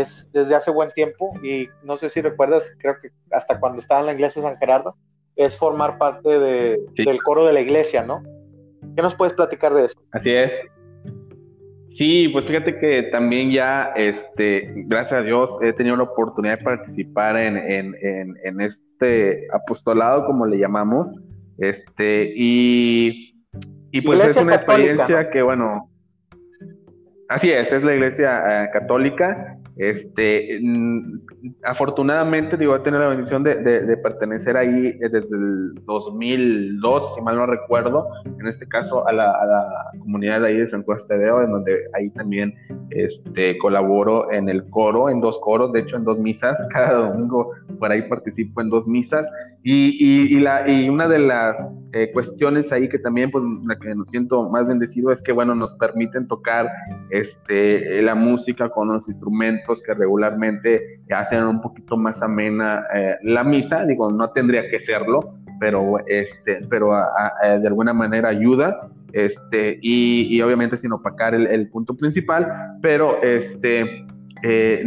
es 0.00 0.30
desde 0.32 0.54
hace 0.54 0.70
buen 0.70 0.90
tiempo 0.92 1.32
y 1.42 1.68
no 1.82 1.96
sé 1.96 2.10
si 2.10 2.20
recuerdas, 2.20 2.74
creo 2.78 2.96
que 3.00 3.10
hasta 3.30 3.60
cuando 3.60 3.80
estaba 3.80 4.00
en 4.00 4.06
la 4.06 4.12
iglesia 4.14 4.42
de 4.42 4.48
San 4.48 4.58
Gerardo, 4.58 4.96
es 5.36 5.56
formar 5.56 5.98
parte 5.98 6.28
de, 6.38 6.80
Sí. 6.96 7.04
del 7.04 7.22
coro 7.22 7.44
de 7.46 7.52
la 7.52 7.60
iglesia, 7.60 8.04
¿no? 8.04 8.22
¿Qué 8.94 9.02
nos 9.02 9.14
puedes 9.14 9.34
platicar 9.34 9.72
de 9.74 9.86
eso? 9.86 10.00
Así 10.12 10.30
es. 10.30 10.52
Sí, 11.94 12.28
pues 12.28 12.46
fíjate 12.46 12.78
que 12.78 13.04
también 13.04 13.50
ya, 13.50 13.92
este, 13.96 14.72
gracias 14.86 15.20
a 15.20 15.22
Dios, 15.22 15.50
he 15.62 15.72
tenido 15.74 15.96
la 15.96 16.04
oportunidad 16.04 16.58
de 16.58 16.64
participar 16.64 17.36
en, 17.36 17.56
en, 17.56 17.94
en, 18.00 18.34
en 18.44 18.60
este 18.62 19.46
apostolado, 19.52 20.24
como 20.24 20.46
le 20.46 20.58
llamamos, 20.58 21.14
este, 21.58 22.32
y, 22.34 23.34
y 23.90 24.00
pues 24.00 24.18
Iglesia 24.18 24.40
es 24.40 24.46
una 24.46 24.56
católica, 24.58 24.90
experiencia 24.92 25.30
que, 25.30 25.42
bueno, 25.42 25.90
así 27.28 27.50
es, 27.50 27.70
es 27.70 27.82
la 27.82 27.94
iglesia 27.94 28.64
eh, 28.64 28.70
católica, 28.72 29.58
este, 29.76 30.58
mm, 30.62 31.20
afortunadamente, 31.64 32.56
digo, 32.56 32.76
he 32.76 32.80
tenido 32.80 33.02
la 33.02 33.08
bendición 33.08 33.42
de, 33.42 33.54
de- 33.56 33.80
de 33.82 33.96
pertenecer 33.96 34.56
ahí 34.56 34.92
desde 34.98 35.18
el 35.18 35.74
2002, 35.86 37.14
si 37.14 37.20
mal 37.22 37.36
no 37.36 37.46
recuerdo, 37.46 38.06
en 38.38 38.46
este 38.46 38.66
caso 38.68 39.06
a 39.08 39.12
la, 39.12 39.30
a 39.30 39.46
la 39.46 39.64
comunidad 39.98 40.40
de 40.40 40.48
ahí 40.48 40.56
de 40.58 40.68
San 40.68 40.82
Juan 40.84 40.98
Tadeo, 41.08 41.42
en 41.42 41.52
donde 41.52 41.78
ahí 41.94 42.10
también 42.10 42.54
este, 42.90 43.56
colaboro 43.58 44.30
en 44.30 44.48
el 44.48 44.68
coro, 44.70 45.08
en 45.08 45.20
dos 45.20 45.38
coros, 45.40 45.72
de 45.72 45.80
hecho 45.80 45.96
en 45.96 46.04
dos 46.04 46.18
misas, 46.18 46.66
cada 46.72 47.08
domingo 47.08 47.50
por 47.78 47.90
ahí 47.90 48.02
participo 48.08 48.60
en 48.60 48.68
dos 48.70 48.86
misas, 48.86 49.28
y, 49.62 49.96
y, 49.98 50.36
y 50.36 50.40
la, 50.40 50.68
y 50.68 50.88
una 50.88 51.08
de 51.08 51.18
las 51.18 51.66
eh, 51.94 52.10
cuestiones 52.12 52.72
ahí 52.72 52.88
que 52.88 52.98
también, 52.98 53.30
pues, 53.30 53.44
la 53.66 53.78
que 53.78 53.94
nos 53.94 54.08
siento 54.08 54.48
más 54.48 54.66
bendecido 54.66 55.10
es 55.12 55.20
que, 55.22 55.32
bueno, 55.32 55.54
nos 55.54 55.72
permiten 55.72 56.26
tocar 56.26 56.70
este, 57.10 58.00
la 58.02 58.14
música 58.14 58.68
con 58.70 58.88
los 58.88 59.08
instrumentos 59.08 59.61
que 59.84 59.94
regularmente 59.94 61.00
hacen 61.10 61.44
un 61.44 61.60
poquito 61.60 61.96
más 61.96 62.22
amena 62.22 62.84
eh, 62.94 63.16
la 63.22 63.44
misa, 63.44 63.84
digo, 63.84 64.10
no 64.10 64.30
tendría 64.30 64.68
que 64.68 64.78
serlo, 64.78 65.34
pero, 65.60 65.98
este, 66.06 66.60
pero 66.68 66.88
de 67.42 67.68
alguna 67.68 67.92
manera 67.92 68.30
ayuda, 68.30 68.88
este, 69.12 69.78
y, 69.80 70.26
y 70.34 70.42
obviamente 70.42 70.76
sin 70.76 70.92
opacar 70.92 71.34
el, 71.34 71.46
el 71.46 71.68
punto 71.68 71.94
principal, 71.94 72.78
pero 72.82 73.22
este, 73.22 74.06
eh, 74.42 74.82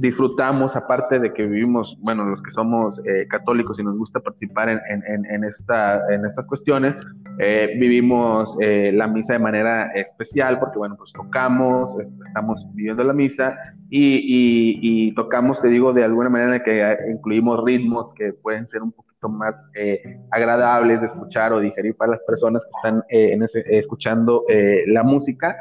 disfrutamos, 0.00 0.74
aparte 0.76 1.18
de 1.18 1.32
que 1.32 1.46
vivimos, 1.46 1.96
bueno, 2.00 2.24
los 2.24 2.42
que 2.42 2.50
somos 2.50 3.00
eh, 3.06 3.26
católicos 3.28 3.78
y 3.78 3.84
nos 3.84 3.96
gusta 3.96 4.20
participar 4.20 4.68
en, 4.68 4.80
en- 4.88 5.24
en- 5.26 5.44
esta, 5.44 6.02
en 6.12 6.24
estas 6.24 6.46
cuestiones, 6.46 6.98
eh, 7.38 7.76
vivimos 7.78 8.56
eh, 8.60 8.90
la 8.92 9.06
misa 9.06 9.34
de 9.34 9.38
manera 9.38 9.92
especial 9.94 10.58
porque, 10.58 10.78
bueno, 10.78 10.96
pues 10.96 11.12
tocamos, 11.12 11.96
est- 12.00 12.12
estamos 12.26 12.66
viviendo 12.74 13.04
la 13.04 13.12
misa 13.12 13.56
y, 13.88 14.16
y- 14.16 14.78
y 15.08 15.14
tocamos, 15.14 15.60
te 15.62 15.68
digo, 15.68 15.92
de 15.92 16.04
alguna 16.04 16.28
manera 16.28 16.62
que 16.62 16.80
eh, 16.82 16.96
incluimos 17.12 17.62
ritmos 17.64 18.12
que 18.14 18.32
pueden 18.32 18.66
ser 18.66 18.82
un 18.82 18.92
poquito 18.92 19.28
más 19.28 19.64
eh, 19.74 20.00
agradables 20.30 21.00
de 21.00 21.06
escuchar 21.06 21.52
o 21.52 21.60
digerir 21.60 21.94
para 21.96 22.12
las 22.12 22.20
personas 22.26 22.64
que 22.64 22.70
están 22.76 23.02
en 23.08 23.42
ese- 23.42 23.64
escuchando 23.78 24.44
la 24.86 25.02
música 25.02 25.56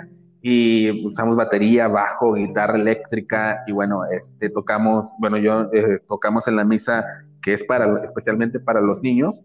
y 0.50 1.06
usamos 1.06 1.36
batería, 1.36 1.90
bajo, 1.90 2.36
guitarra 2.36 2.78
eléctrica 2.78 3.66
y 3.68 3.74
bueno, 3.74 4.06
este 4.06 4.50
tocamos, 4.50 5.12
bueno, 5.20 5.36
yo 5.36 5.68
eh, 5.74 6.00
tocamos 6.08 6.48
en 6.48 6.56
la 6.56 6.64
misa 6.64 7.04
que 7.42 7.52
es 7.52 7.66
para 7.66 8.02
especialmente 8.02 8.58
para 8.58 8.80
los 8.80 9.02
niños 9.02 9.42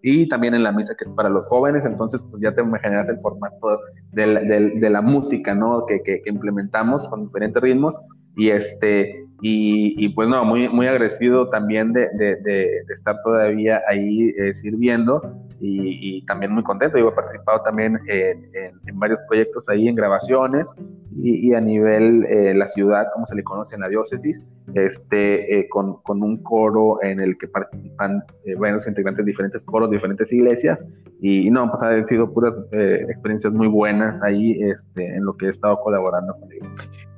y 0.00 0.26
también 0.26 0.54
en 0.54 0.62
la 0.62 0.72
misa 0.72 0.94
que 0.94 1.04
es 1.04 1.10
para 1.10 1.28
los 1.28 1.46
jóvenes, 1.48 1.84
entonces 1.84 2.22
pues 2.30 2.40
ya 2.40 2.54
te 2.54 2.62
imaginarás 2.62 3.10
el 3.10 3.18
formato 3.18 3.78
de 4.12 4.26
la, 4.26 4.40
de, 4.40 4.70
de 4.80 4.88
la 4.88 5.02
música, 5.02 5.54
¿no? 5.54 5.84
Que, 5.84 6.02
que, 6.02 6.22
que, 6.22 6.30
implementamos 6.30 7.06
con 7.08 7.26
diferentes 7.26 7.62
ritmos 7.62 7.94
y 8.36 8.48
este 8.48 9.25
y, 9.42 9.94
y 9.98 10.08
pues 10.10 10.28
no, 10.28 10.44
muy, 10.44 10.68
muy 10.68 10.86
agradecido 10.86 11.48
también 11.50 11.92
de, 11.92 12.08
de, 12.14 12.36
de 12.36 12.84
estar 12.88 13.16
todavía 13.22 13.82
ahí 13.88 14.34
eh, 14.38 14.54
sirviendo 14.54 15.20
y, 15.60 16.18
y, 16.18 16.22
también 16.26 16.52
muy 16.52 16.62
contento, 16.62 16.98
yo 16.98 17.08
he 17.08 17.12
participado 17.12 17.62
también 17.62 17.98
en, 18.08 18.44
en, 18.54 18.72
en 18.86 18.98
varios 18.98 19.20
proyectos 19.28 19.68
ahí 19.68 19.88
en 19.88 19.94
grabaciones 19.94 20.72
y, 21.16 21.48
y 21.48 21.54
a 21.54 21.60
nivel 21.60 22.24
eh, 22.26 22.54
la 22.54 22.68
ciudad, 22.68 23.06
como 23.14 23.26
se 23.26 23.34
le 23.34 23.42
conoce 23.42 23.74
en 23.74 23.80
la 23.80 23.88
diócesis, 23.88 24.44
este, 24.74 25.58
eh, 25.58 25.68
con, 25.68 26.02
con, 26.02 26.22
un 26.22 26.42
coro 26.42 27.02
en 27.02 27.20
el 27.20 27.38
que 27.38 27.48
participan 27.48 28.22
eh, 28.44 28.54
varios 28.56 28.86
integrantes 28.86 29.24
de 29.24 29.30
diferentes 29.30 29.64
coros, 29.64 29.88
de 29.90 29.96
diferentes 29.96 30.30
iglesias, 30.32 30.84
y, 31.20 31.46
y 31.46 31.50
no, 31.50 31.70
pues 31.70 31.82
han 31.82 32.04
sido 32.04 32.30
puras 32.32 32.54
eh, 32.72 33.06
experiencias 33.08 33.52
muy 33.52 33.68
buenas 33.68 34.22
ahí 34.22 34.58
este, 34.62 35.16
en 35.16 35.24
lo 35.24 35.36
que 35.36 35.46
he 35.46 35.50
estado 35.50 35.80
colaborando 35.80 36.34
con 36.38 36.52
ellos. 36.52 36.68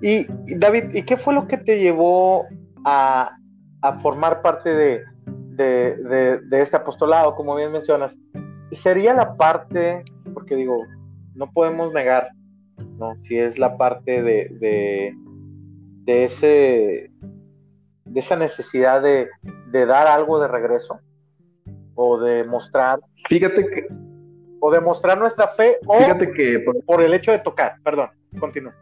Y, 0.01 0.27
David, 0.57 0.95
¿y 0.95 1.03
qué 1.03 1.17
fue 1.17 1.35
lo 1.35 1.49
que 1.49 1.59
te 1.59 1.81
llevó 1.81 2.08
a, 2.85 3.37
a 3.83 3.99
formar 3.99 4.43
parte 4.43 4.75
de, 4.75 5.05
de, 5.27 5.97
de, 5.97 6.39
de, 6.39 6.61
este 6.61 6.77
apostolado, 6.77 7.35
como 7.35 7.55
bien 7.55 7.73
mencionas? 7.73 8.17
Sería 8.71 9.15
la 9.15 9.37
parte, 9.37 10.05
porque 10.35 10.55
digo, 10.55 10.77
no 11.35 11.51
podemos 11.53 11.93
negar, 11.93 12.31
¿no? 12.99 13.15
Si 13.25 13.39
es 13.39 13.59
la 13.59 13.77
parte 13.77 14.23
de, 14.23 14.49
de, 14.61 15.15
de 16.05 16.25
ese 16.25 17.11
de 18.11 18.21
esa 18.21 18.37
necesidad 18.37 19.03
de, 19.03 19.29
de, 19.71 19.85
dar 19.85 20.07
algo 20.07 20.41
de 20.41 20.49
regreso 20.49 20.99
o 21.95 22.19
de 22.19 22.43
mostrar 22.45 23.01
fíjate 23.29 23.67
que 23.69 23.87
o 24.61 24.71
de 24.71 24.81
mostrar 24.81 25.19
nuestra 25.19 25.49
fe 25.49 25.79
o 25.87 25.93
fíjate 25.99 26.33
que 26.33 26.61
por, 26.61 26.83
por 26.87 27.03
el 27.03 27.13
hecho 27.13 27.33
de 27.33 27.41
tocar 27.41 27.75
perdón 27.85 28.09
continúa 28.41 28.75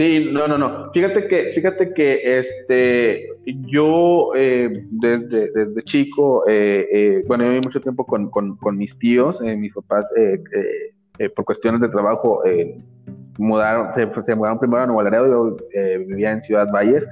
Sí, 0.00 0.30
no, 0.32 0.48
no, 0.48 0.56
no. 0.56 0.90
Fíjate 0.94 1.28
que, 1.28 1.52
fíjate 1.52 1.92
que 1.92 2.38
este, 2.38 3.28
yo 3.44 4.30
eh, 4.34 4.72
desde, 4.92 5.50
desde 5.52 5.82
chico, 5.84 6.42
eh, 6.48 6.88
eh, 6.90 7.24
bueno, 7.26 7.44
yo 7.44 7.50
viví 7.50 7.60
mucho 7.62 7.82
tiempo 7.82 8.06
con, 8.06 8.30
con, 8.30 8.56
con 8.56 8.78
mis 8.78 8.98
tíos, 8.98 9.42
mis 9.42 9.74
papás, 9.74 10.10
por 11.36 11.44
cuestiones 11.44 11.82
de 11.82 11.90
trabajo, 11.90 12.42
mudaron, 13.36 13.92
se, 13.92 14.10
se, 14.22 14.34
mudaron 14.34 14.58
primero 14.58 14.84
a 14.84 14.86
Nuevo 14.86 15.02
Laredo, 15.02 15.26
yo 15.26 15.56
vivía 16.06 16.32
en 16.32 16.40
Ciudad 16.40 16.72
Valles, 16.72 17.06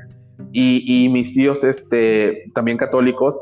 y, 0.52 1.04
y 1.04 1.10
mis 1.10 1.34
tíos, 1.34 1.64
este, 1.64 2.50
también 2.54 2.78
católicos, 2.78 3.38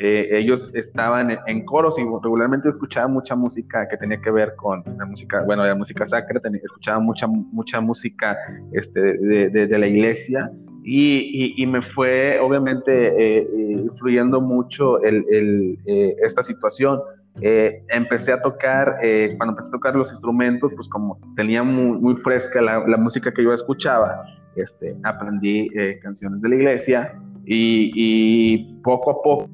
eh, 0.00 0.38
ellos 0.38 0.70
estaban 0.74 1.30
en, 1.30 1.38
en, 1.46 1.64
coros 1.64 1.98
y 1.98 2.02
regularmente 2.02 2.68
escuchaban 2.68 3.12
mucha 3.12 3.36
música 3.36 3.86
que 3.88 3.96
tenía 3.98 4.20
que 4.20 4.30
ver 4.30 4.56
con 4.56 4.82
la 4.98 5.04
música, 5.04 5.42
bueno, 5.42 5.64
la 5.64 5.74
música 5.74 6.06
sacra, 6.06 6.40
tenía, 6.40 6.60
escuchaban 6.64 7.04
mucha, 7.04 7.26
mucha 7.26 7.80
música 7.80 8.36
este, 8.72 9.00
de, 9.00 9.50
de, 9.50 9.66
de 9.66 9.78
la 9.78 9.86
iglesia 9.86 10.50
y, 10.82 11.18
y, 11.18 11.62
y, 11.62 11.66
me 11.66 11.82
fue 11.82 12.38
obviamente 12.40 13.40
eh, 13.40 13.46
influyendo 13.76 14.40
mucho 14.40 15.02
el, 15.02 15.26
el, 15.30 15.78
eh, 15.86 16.16
esta 16.22 16.42
situación. 16.42 17.00
Eh, 17.42 17.84
empecé 17.88 18.32
a 18.32 18.40
tocar, 18.40 18.98
eh, 19.02 19.34
cuando 19.36 19.52
empecé 19.52 19.68
a 19.68 19.72
tocar 19.72 19.94
los 19.94 20.10
instrumentos, 20.10 20.72
pues 20.74 20.88
como 20.88 21.18
tenía 21.36 21.62
muy, 21.62 21.98
muy 22.00 22.16
fresca 22.16 22.60
la, 22.60 22.86
la, 22.86 22.96
música 22.96 23.32
que 23.32 23.44
yo 23.44 23.52
escuchaba, 23.52 24.24
este, 24.56 24.96
aprendí 25.04 25.68
eh, 25.74 25.98
canciones 26.02 26.40
de 26.40 26.48
la 26.48 26.54
iglesia 26.56 27.14
y, 27.44 27.90
y 27.94 28.80
poco 28.82 29.10
a 29.10 29.22
poco 29.22 29.50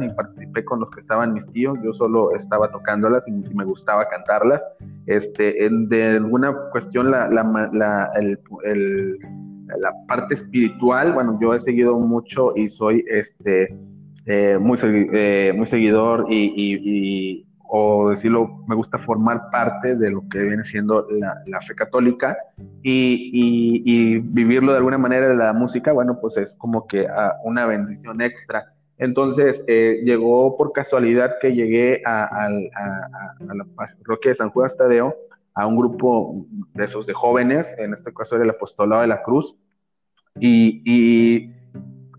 ni 0.00 0.08
participé 0.10 0.64
con 0.64 0.80
los 0.80 0.90
que 0.90 1.00
estaban 1.00 1.32
mis 1.32 1.46
tíos, 1.48 1.78
yo 1.82 1.92
solo 1.92 2.34
estaba 2.34 2.70
tocándolas 2.70 3.26
y, 3.28 3.30
y 3.30 3.54
me 3.54 3.64
gustaba 3.64 4.08
cantarlas. 4.08 4.66
Este, 5.06 5.64
en, 5.64 5.88
de 5.88 6.16
alguna 6.16 6.52
cuestión, 6.72 7.10
la, 7.10 7.28
la, 7.28 7.70
la, 7.72 8.10
el, 8.14 8.38
el, 8.64 9.18
la, 9.80 9.92
parte 10.06 10.34
espiritual, 10.34 11.12
bueno, 11.12 11.38
yo 11.40 11.54
he 11.54 11.60
seguido 11.60 11.98
mucho 11.98 12.52
y 12.56 12.68
soy 12.68 13.04
este, 13.08 13.74
eh, 14.26 14.58
muy, 14.60 14.78
eh, 14.82 15.52
muy 15.56 15.66
seguidor 15.66 16.26
y, 16.28 16.52
y, 16.54 16.80
y, 16.84 17.48
o 17.70 18.10
decirlo, 18.10 18.64
me 18.66 18.74
gusta 18.74 18.98
formar 18.98 19.50
parte 19.50 19.94
de 19.94 20.10
lo 20.10 20.26
que 20.28 20.42
viene 20.42 20.64
siendo 20.64 21.06
la, 21.10 21.60
fe 21.60 21.74
católica 21.74 22.36
y, 22.82 24.18
vivirlo 24.18 24.72
de 24.72 24.78
alguna 24.78 24.98
manera 24.98 25.28
de 25.28 25.36
la 25.36 25.52
música, 25.52 25.92
bueno, 25.92 26.18
pues 26.20 26.36
es 26.38 26.54
como 26.54 26.86
que 26.86 27.02
uh, 27.02 27.46
una 27.48 27.66
bendición 27.66 28.22
extra. 28.22 28.72
Entonces, 28.98 29.62
eh, 29.68 30.00
llegó 30.04 30.56
por 30.56 30.72
casualidad 30.72 31.36
que 31.40 31.54
llegué 31.54 32.02
a, 32.04 32.48
la 32.50 33.66
parroquia 33.74 34.32
de 34.32 34.34
San 34.34 34.50
Juan 34.50 34.68
Tadeo, 34.76 35.14
a 35.54 35.66
un 35.66 35.76
grupo 35.76 36.46
de 36.74 36.84
esos 36.84 37.06
de 37.06 37.12
jóvenes, 37.14 37.74
en 37.78 37.94
este 37.94 38.12
caso 38.12 38.36
era 38.36 38.44
el 38.44 38.50
Apostolado 38.50 39.02
de 39.02 39.08
la 39.08 39.22
Cruz, 39.22 39.56
y, 40.40 41.52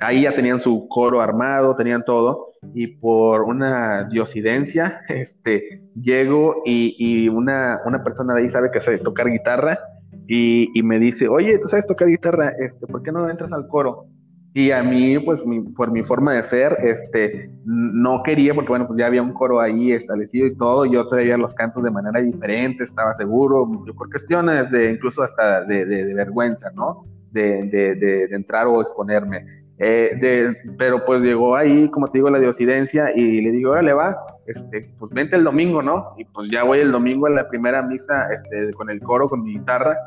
ahí 0.01 0.21
ya 0.21 0.33
tenían 0.33 0.61
su 0.61 0.87
coro 0.87 1.21
armado, 1.21 1.75
tenían 1.75 2.03
todo, 2.05 2.53
y 2.73 2.87
por 2.87 3.43
una 3.43 4.05
diosidencia, 4.05 5.01
este, 5.09 5.83
llego 5.99 6.61
y, 6.65 7.27
una, 7.27 7.81
persona 8.03 8.33
de 8.33 8.41
ahí 8.41 8.49
sabe 8.49 8.71
que 8.71 8.81
sabe 8.81 8.99
tocar 8.99 9.29
guitarra, 9.29 9.79
y, 10.27 10.69
y, 10.73 10.83
me 10.83 10.99
dice, 10.99 11.27
oye, 11.27 11.57
¿tú 11.59 11.67
sabes 11.67 11.87
tocar 11.87 12.07
guitarra? 12.07 12.53
Este, 12.59 12.87
¿Por 12.87 13.03
qué 13.03 13.11
no 13.11 13.29
entras 13.29 13.51
al 13.51 13.67
coro? 13.67 14.07
Y 14.53 14.71
a 14.71 14.81
mí, 14.81 15.19
pues 15.19 15.45
mi, 15.45 15.61
por 15.61 15.91
mi 15.91 16.03
forma 16.03 16.33
de 16.33 16.41
ser, 16.41 16.77
este, 16.81 17.51
no 17.65 18.23
quería, 18.23 18.55
porque 18.55 18.69
bueno, 18.69 18.87
pues 18.87 18.97
ya 18.97 19.05
había 19.05 19.21
un 19.21 19.33
coro 19.33 19.59
ahí 19.59 19.91
establecido 19.91 20.47
y 20.47 20.55
todo, 20.55 20.85
yo 20.85 21.07
traía 21.07 21.37
los 21.37 21.53
cantos 21.53 21.83
de 21.83 21.91
manera 21.91 22.19
diferente, 22.19 22.83
estaba 22.83 23.13
seguro, 23.13 23.69
por 23.95 24.09
cuestiones 24.09 24.71
de 24.71 24.91
incluso 24.91 25.21
hasta 25.21 25.63
de, 25.65 25.85
vergüenza, 26.15 26.71
¿no? 26.71 27.05
De, 27.31 28.27
entrar 28.31 28.65
o 28.65 28.81
exponerme. 28.81 29.45
Eh, 29.81 30.11
de, 30.19 30.57
pero 30.77 31.05
pues 31.05 31.21
llegó 31.21 31.55
ahí, 31.55 31.89
como 31.89 32.07
te 32.07 32.17
digo, 32.17 32.29
la 32.29 32.39
diosidencia 32.39 33.15
y 33.15 33.39
le 33.39 33.51
digo, 33.51 33.71
órale, 33.71 33.93
va, 33.93 34.17
este, 34.45 34.81
pues 34.99 35.09
vente 35.13 35.37
el 35.37 35.45
domingo, 35.45 35.81
¿no? 35.81 36.15
Y 36.17 36.25
pues 36.25 36.49
ya 36.51 36.63
voy 36.63 36.79
el 36.79 36.91
domingo 36.91 37.27
a 37.27 37.29
la 37.29 37.47
primera 37.47 37.81
misa 37.81 38.27
este, 38.33 38.73
con 38.73 38.89
el 38.89 38.99
coro, 38.99 39.27
con 39.27 39.41
mi 39.41 39.53
guitarra 39.53 39.97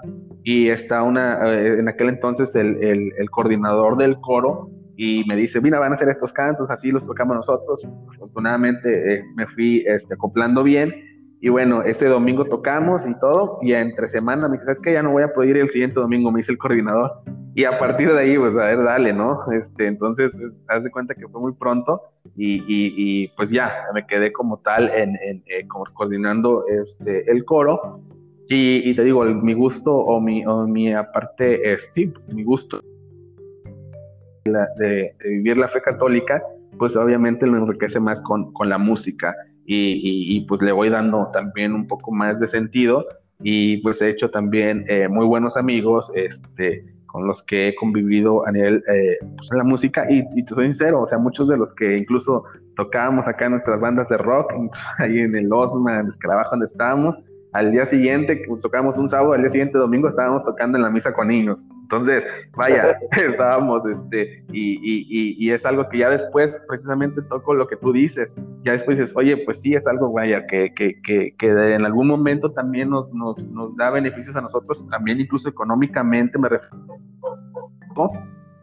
y 0.45 0.69
está 0.69 1.03
una, 1.03 1.39
eh, 1.51 1.79
en 1.79 1.89
aquel 1.89 2.11
entonces 2.11 2.55
el, 2.55 2.85
el, 2.85 3.13
el, 3.17 3.31
coordinador 3.31 3.97
del 3.97 4.21
coro 4.21 4.69
y 4.95 5.25
me 5.27 5.37
dice, 5.37 5.59
mira, 5.63 5.79
van 5.79 5.93
a 5.93 5.95
hacer 5.95 6.11
estos 6.11 6.35
cantos, 6.35 6.69
así 6.69 6.91
los 6.91 7.07
tocamos 7.07 7.37
nosotros. 7.37 7.81
Afortunadamente 8.15 9.15
eh, 9.15 9.25
me 9.37 9.47
fui 9.47 9.85
este, 9.87 10.15
acoplando 10.15 10.63
bien 10.63 10.93
y 11.45 11.49
bueno, 11.49 11.83
ese 11.83 12.07
domingo 12.07 12.45
tocamos 12.45 13.05
y 13.05 13.19
todo, 13.19 13.59
y 13.63 13.73
entre 13.73 14.07
semana 14.09 14.47
me 14.47 14.53
dice, 14.53 14.67
¿sabes 14.67 14.79
qué? 14.79 14.93
Ya 14.93 15.03
no 15.03 15.11
voy 15.11 15.25
a 15.25 15.33
poder 15.35 15.51
ir 15.51 15.57
el 15.57 15.71
siguiente 15.71 15.97
domingo, 15.97 16.31
me 16.31 16.39
dice 16.39 16.53
el 16.53 16.59
coordinador. 16.59 17.11
Y 17.57 17.65
a 17.65 17.81
partir 17.81 18.13
de 18.13 18.17
ahí, 18.21 18.39
pues 18.39 18.55
a 18.55 18.67
ver, 18.67 18.85
dale, 18.85 19.13
¿no? 19.13 19.37
Este, 19.51 19.89
entonces, 19.89 20.41
haz 20.69 20.85
de 20.85 20.91
cuenta 20.93 21.17
que 21.17 21.27
fue 21.27 21.41
muy 21.41 21.53
pronto 21.53 22.01
y, 22.37 22.63
y, 22.69 23.27
pues 23.37 23.51
ya, 23.51 23.73
me 23.93 24.07
quedé 24.07 24.33
como 24.33 24.59
tal 24.59 24.89
en, 24.91 25.17
en 25.17 25.43
eh, 25.47 25.67
como 25.67 25.85
coordinando 25.93 26.65
este, 26.69 27.29
el 27.29 27.45
coro. 27.45 28.01
Y, 28.49 28.89
y, 28.89 28.95
te 28.95 29.03
digo, 29.03 29.25
mi 29.25 29.55
gusto 29.55 29.93
o 29.93 30.21
mi, 30.21 30.47
o 30.47 30.65
mi 30.69 30.95
aparte, 30.95 31.73
es, 31.73 31.91
sí, 31.93 32.07
pues, 32.07 32.33
mi 32.33 32.45
gusto 32.45 32.81
de, 34.45 34.67
de, 34.77 35.29
vivir 35.29 35.57
la 35.57 35.67
fe 35.67 35.83
católica, 35.83 36.41
pues 36.79 36.95
obviamente 36.95 37.49
lo 37.49 37.59
enriquece 37.59 37.99
más 37.99 38.23
con, 38.23 38.53
con 38.53 38.69
la 38.69 38.79
música 38.79 39.35
y, 39.67 40.41
pues 40.43 40.61
le 40.63 40.73
voy 40.73 40.91
dando 40.91 41.31
también 41.33 41.73
un 41.75 41.87
poco 41.87 42.13
más 42.13 42.41
de 42.41 42.47
sentido 42.47 43.07
y 43.43 43.79
pues 43.79 44.01
he 44.03 44.11
hecho 44.11 44.31
también 44.31 44.85
eh, 44.89 45.09
muy 45.09 45.27
buenos 45.27 45.57
amigos 45.57 46.11
este, 46.15 46.85
con 47.07 47.27
los 47.27 47.43
que 47.43 47.69
he 47.69 47.75
convivido 47.75 48.47
a 48.47 48.53
nivel 48.53 48.83
eh, 48.89 49.19
pues 49.37 49.51
la 49.53 49.65
música 49.65 50.07
y, 50.11 50.25
y, 50.35 50.45
te 50.45 50.55
soy 50.55 50.67
sincero, 50.67 51.03
o 51.03 51.07
sea, 51.07 51.19
muchos 51.19 51.49
de 51.49 51.57
los 51.57 51.75
que 51.75 51.97
incluso 51.97 52.45
tocábamos 52.77 53.29
acá 53.29 53.47
en 53.47 53.53
nuestras 53.53 53.81
bandas 53.81 54.09
de 54.09 54.19
rock, 54.19 54.53
ahí 54.99 55.19
en 55.19 55.35
el 55.35 55.53
Osma, 55.53 56.01
en 56.01 56.09
Escarabajo 56.09 56.51
donde 56.51 56.67
estábamos, 56.67 57.19
al 57.53 57.71
día 57.71 57.85
siguiente, 57.85 58.43
pues 58.49 58.63
tocábamos 58.63 58.97
un 58.97 59.09
sábado, 59.09 59.35
al 59.35 59.43
día 59.43 59.51
siguiente 59.51 59.77
domingo 59.77 60.09
estábamos 60.09 60.45
tocando 60.45 60.79
en 60.79 60.83
la 60.83 60.91
misa 60.91 61.13
con 61.13 61.29
niños. 61.29 61.67
Entonces, 61.83 62.25
vaya, 62.57 62.99
estábamos, 63.13 63.85
este, 63.87 64.45
y, 64.53 64.79
y, 64.83 65.37
y, 65.39 65.51
es 65.51 65.67
algo 65.67 65.89
que 65.89 65.99
ya 65.99 66.11
después, 66.11 66.61
precisamente 66.67 67.21
toco 67.23 67.55
lo 67.55 67.67
que 67.67 67.77
tú 67.77 67.93
dices, 67.93 68.35
ya 68.65 68.73
después 68.73 68.97
dices, 68.99 69.15
oye, 69.17 69.37
pues 69.45 69.61
sí, 69.61 69.75
es 69.75 69.87
algo, 69.87 70.13
vaya, 70.13 70.47
que, 70.47 70.73
que, 70.75 71.01
que, 71.03 71.35
que 71.39 71.75
en 71.75 71.85
algún 71.85 72.09
momento 72.09 72.53
también 72.53 72.89
nos, 72.89 73.13
nos, 73.13 73.45
nos 73.49 73.77
da 73.77 73.91
beneficios 73.91 74.35
a 74.37 74.41
nosotros, 74.41 74.87
también 74.89 75.21
incluso 75.21 75.49
económicamente, 75.49 76.39
me 76.39 76.49
refiero. 76.49 76.87
¿no? 77.95 78.11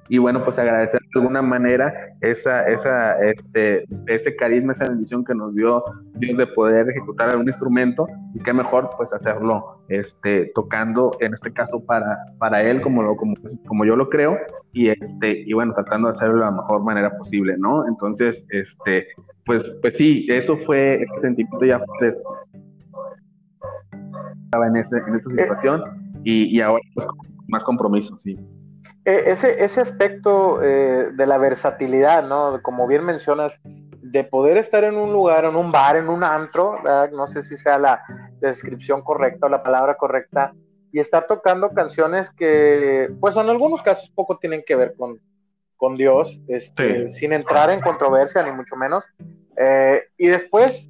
y 0.09 0.17
bueno, 0.17 0.43
pues 0.43 0.57
agradecer 0.57 0.98
de 1.14 1.19
alguna 1.19 1.41
manera 1.41 1.94
esa, 2.22 2.68
esa, 2.68 3.19
este, 3.22 3.86
ese 4.07 4.36
carisma, 4.36 4.73
esa 4.73 4.88
bendición 4.88 5.26
que 5.26 5.34
nos 5.34 5.56
dio 5.56 5.84
Dios 6.15 6.38
de 6.38 6.48
poder 6.48 6.90
ejecutar 6.90 7.30
algún 7.30 7.48
instrumento 7.48 8.07
y 8.36 8.40
qué 8.40 8.53
mejor 8.53 8.90
pues 8.95 9.11
hacerlo 9.14 9.84
este, 9.90 10.52
tocando, 10.53 11.11
en 11.19 11.34
este 11.34 11.52
caso 11.52 11.84
para, 11.84 12.18
para 12.38 12.61
él, 12.61 12.81
como, 12.81 13.02
lo, 13.02 13.15
como, 13.15 13.34
como 13.68 13.86
yo 13.86 13.95
lo 13.95 14.10
creo, 14.10 14.38
y, 14.73 14.90
este, 14.90 15.44
y 15.45 15.53
bueno, 15.53 15.73
tratando 15.73 16.10
de 16.10 16.11
hacerlo 16.11 16.36
de 16.36 16.41
la 16.41 16.52
mejor 16.52 16.84
manera 16.84 17.18
posible, 17.18 17.56
¿no? 17.57 17.88
Entonces, 17.88 18.45
este, 18.49 19.07
pues, 19.45 19.65
pues 19.81 19.95
sí, 19.95 20.27
eso 20.30 20.57
fue, 20.57 21.02
ese 21.02 21.18
sentimiento 21.18 21.65
ya 21.65 21.80
fue 21.80 22.11
estaba 24.49 24.68
en, 24.68 24.76
ese, 24.77 24.98
en 24.98 25.15
esa 25.15 25.30
situación 25.30 25.84
y, 26.23 26.56
y 26.56 26.61
ahora 26.61 26.84
pues 26.95 27.07
más 27.48 27.64
compromiso, 27.64 28.18
sí. 28.18 28.38
E, 29.10 29.31
ese, 29.31 29.64
ese 29.64 29.81
aspecto 29.81 30.61
eh, 30.61 31.10
de 31.11 31.26
la 31.26 31.40
versatilidad, 31.40 32.23
¿no? 32.23 32.61
Como 32.61 32.86
bien 32.86 33.03
mencionas, 33.03 33.60
de 33.64 34.23
poder 34.23 34.57
estar 34.57 34.84
en 34.84 34.98
un 34.98 35.11
lugar, 35.11 35.45
en 35.45 35.56
un 35.56 35.72
bar, 35.72 35.95
en 35.98 36.10
un 36.10 36.23
antro, 36.23 36.77
¿verdad? 36.84 37.10
no 37.11 37.26
sé 37.26 37.41
si 37.41 37.57
sea 37.57 37.80
la 37.80 38.03
descripción 38.40 39.02
correcta 39.02 39.48
o 39.48 39.49
la 39.49 39.64
palabra 39.64 39.95
correcta, 39.95 40.53
y 40.91 40.99
estar 40.99 41.26
tocando 41.26 41.72
canciones 41.72 42.30
que, 42.30 43.10
pues 43.19 43.36
en 43.36 43.49
algunos 43.49 43.81
casos 43.81 44.11
poco 44.11 44.38
tienen 44.38 44.64
que 44.65 44.76
ver 44.76 44.94
con, 44.95 45.19
con 45.76 45.98
Dios, 45.98 46.40
este, 46.48 47.10
sin 47.10 47.34
entrar 47.34 47.72
en 47.72 47.81
controversia 47.81 48.44
ni 48.44 48.52
mucho 48.52 48.76
menos. 48.76 49.06
Eh, 49.57 50.03
y 50.18 50.27
después, 50.27 50.88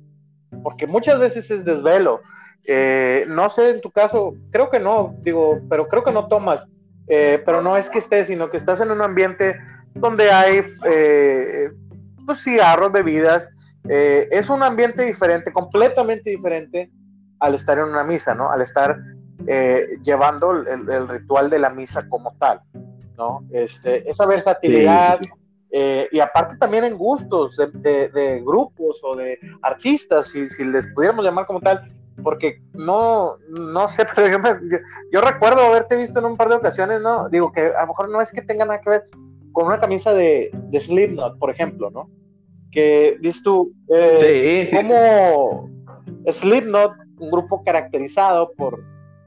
porque 0.61 0.87
muchas 0.87 1.19
veces 1.19 1.49
es 1.51 1.63
desvelo, 1.63 2.21
eh, 2.65 3.25
no 3.29 3.49
sé 3.49 3.69
en 3.69 3.81
tu 3.81 3.91
caso, 3.91 4.33
creo 4.51 4.69
que 4.69 4.79
no, 4.79 5.15
digo, 5.19 5.61
pero 5.69 5.87
creo 5.87 6.03
que 6.03 6.11
no 6.11 6.27
tomas 6.27 6.67
eh, 7.09 7.41
pero 7.43 7.61
no 7.61 7.75
es 7.75 7.89
que 7.89 7.97
estés, 7.97 8.27
sino 8.27 8.49
que 8.49 8.57
estás 8.57 8.79
en 8.81 8.91
un 8.91 9.01
ambiente 9.01 9.59
donde 9.95 10.31
hay, 10.31 10.61
eh, 10.85 11.71
pues 12.25 12.43
cigarros, 12.43 12.91
bebidas, 12.91 13.51
eh, 13.89 14.27
es 14.31 14.49
un 14.49 14.61
ambiente 14.61 15.03
diferente, 15.03 15.51
completamente 15.51 16.29
diferente 16.29 16.91
al 17.39 17.55
estar 17.55 17.77
en 17.79 17.85
una 17.85 18.03
misa, 18.03 18.35
¿no? 18.35 18.51
Al 18.51 18.61
estar 18.61 18.97
eh, 19.47 19.97
llevando 20.03 20.51
el, 20.51 21.07
ritual 21.07 21.49
de 21.49 21.59
la 21.59 21.69
misa 21.69 22.07
como 22.07 22.35
tal, 22.37 22.61
¿no? 23.17 23.43
Este, 23.51 24.09
esa 24.09 24.25
versatilidad. 24.25 25.19
y 25.71 26.19
aparte 26.19 26.57
también 26.57 26.83
en 26.83 26.97
gustos 26.97 27.55
de, 27.57 28.09
de, 28.09 28.41
grupos 28.41 28.99
o 29.03 29.15
de 29.15 29.39
artistas, 29.61 30.27
si, 30.27 30.47
si 30.49 30.63
les 30.65 30.87
pudiéramos 30.93 31.23
llamar 31.23 31.45
como 31.45 31.61
tal, 31.61 31.87
porque 32.23 32.61
no, 32.73 33.37
no 33.49 33.89
sé, 33.89 34.05
pero 34.15 34.59
yo, 35.11 35.21
recuerdo 35.21 35.61
haberte 35.61 35.95
visto 35.95 36.19
en 36.19 36.25
un 36.25 36.37
par 36.37 36.49
de 36.49 36.55
ocasiones, 36.55 37.01
¿no? 37.01 37.29
Digo 37.29 37.51
que 37.51 37.61
a 37.61 37.81
lo 37.81 37.87
mejor 37.87 38.09
no 38.09 38.21
es 38.21 38.31
que 38.31 38.41
tenga 38.41 38.65
nada 38.65 38.81
que 38.81 38.89
ver 38.89 39.03
con 39.51 39.67
una 39.67 39.79
camisa 39.79 40.13
de, 40.13 40.51
de 40.53 40.79
Slipknot, 40.79 41.37
por 41.39 41.49
ejemplo, 41.49 41.89
¿no? 41.89 42.09
Que 42.71 43.17
dices 43.21 43.41
tú, 43.43 43.73
eh, 43.93 44.69
como 44.73 45.69
Slipknot, 46.31 46.93
un 47.19 47.31
grupo 47.31 47.63
caracterizado 47.63 48.51
por, 48.55 48.83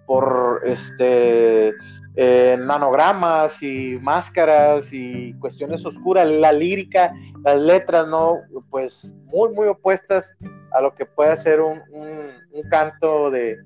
por 0.06 0.62
este 0.64 1.72
eh, 2.14 2.58
nanogramas 2.60 3.62
y 3.62 3.98
máscaras 4.02 4.92
y 4.92 5.32
cuestiones 5.34 5.84
oscuras, 5.86 6.28
la 6.28 6.52
lírica, 6.52 7.14
las 7.42 7.58
letras, 7.58 8.06
¿no? 8.06 8.40
Pues 8.68 9.14
muy, 9.32 9.50
muy 9.54 9.68
opuestas 9.68 10.34
a 10.72 10.82
lo 10.82 10.94
que 10.94 11.06
puede 11.06 11.36
ser 11.38 11.60
un, 11.60 11.80
un, 11.90 12.62
canto 12.68 13.30
de 13.30 13.58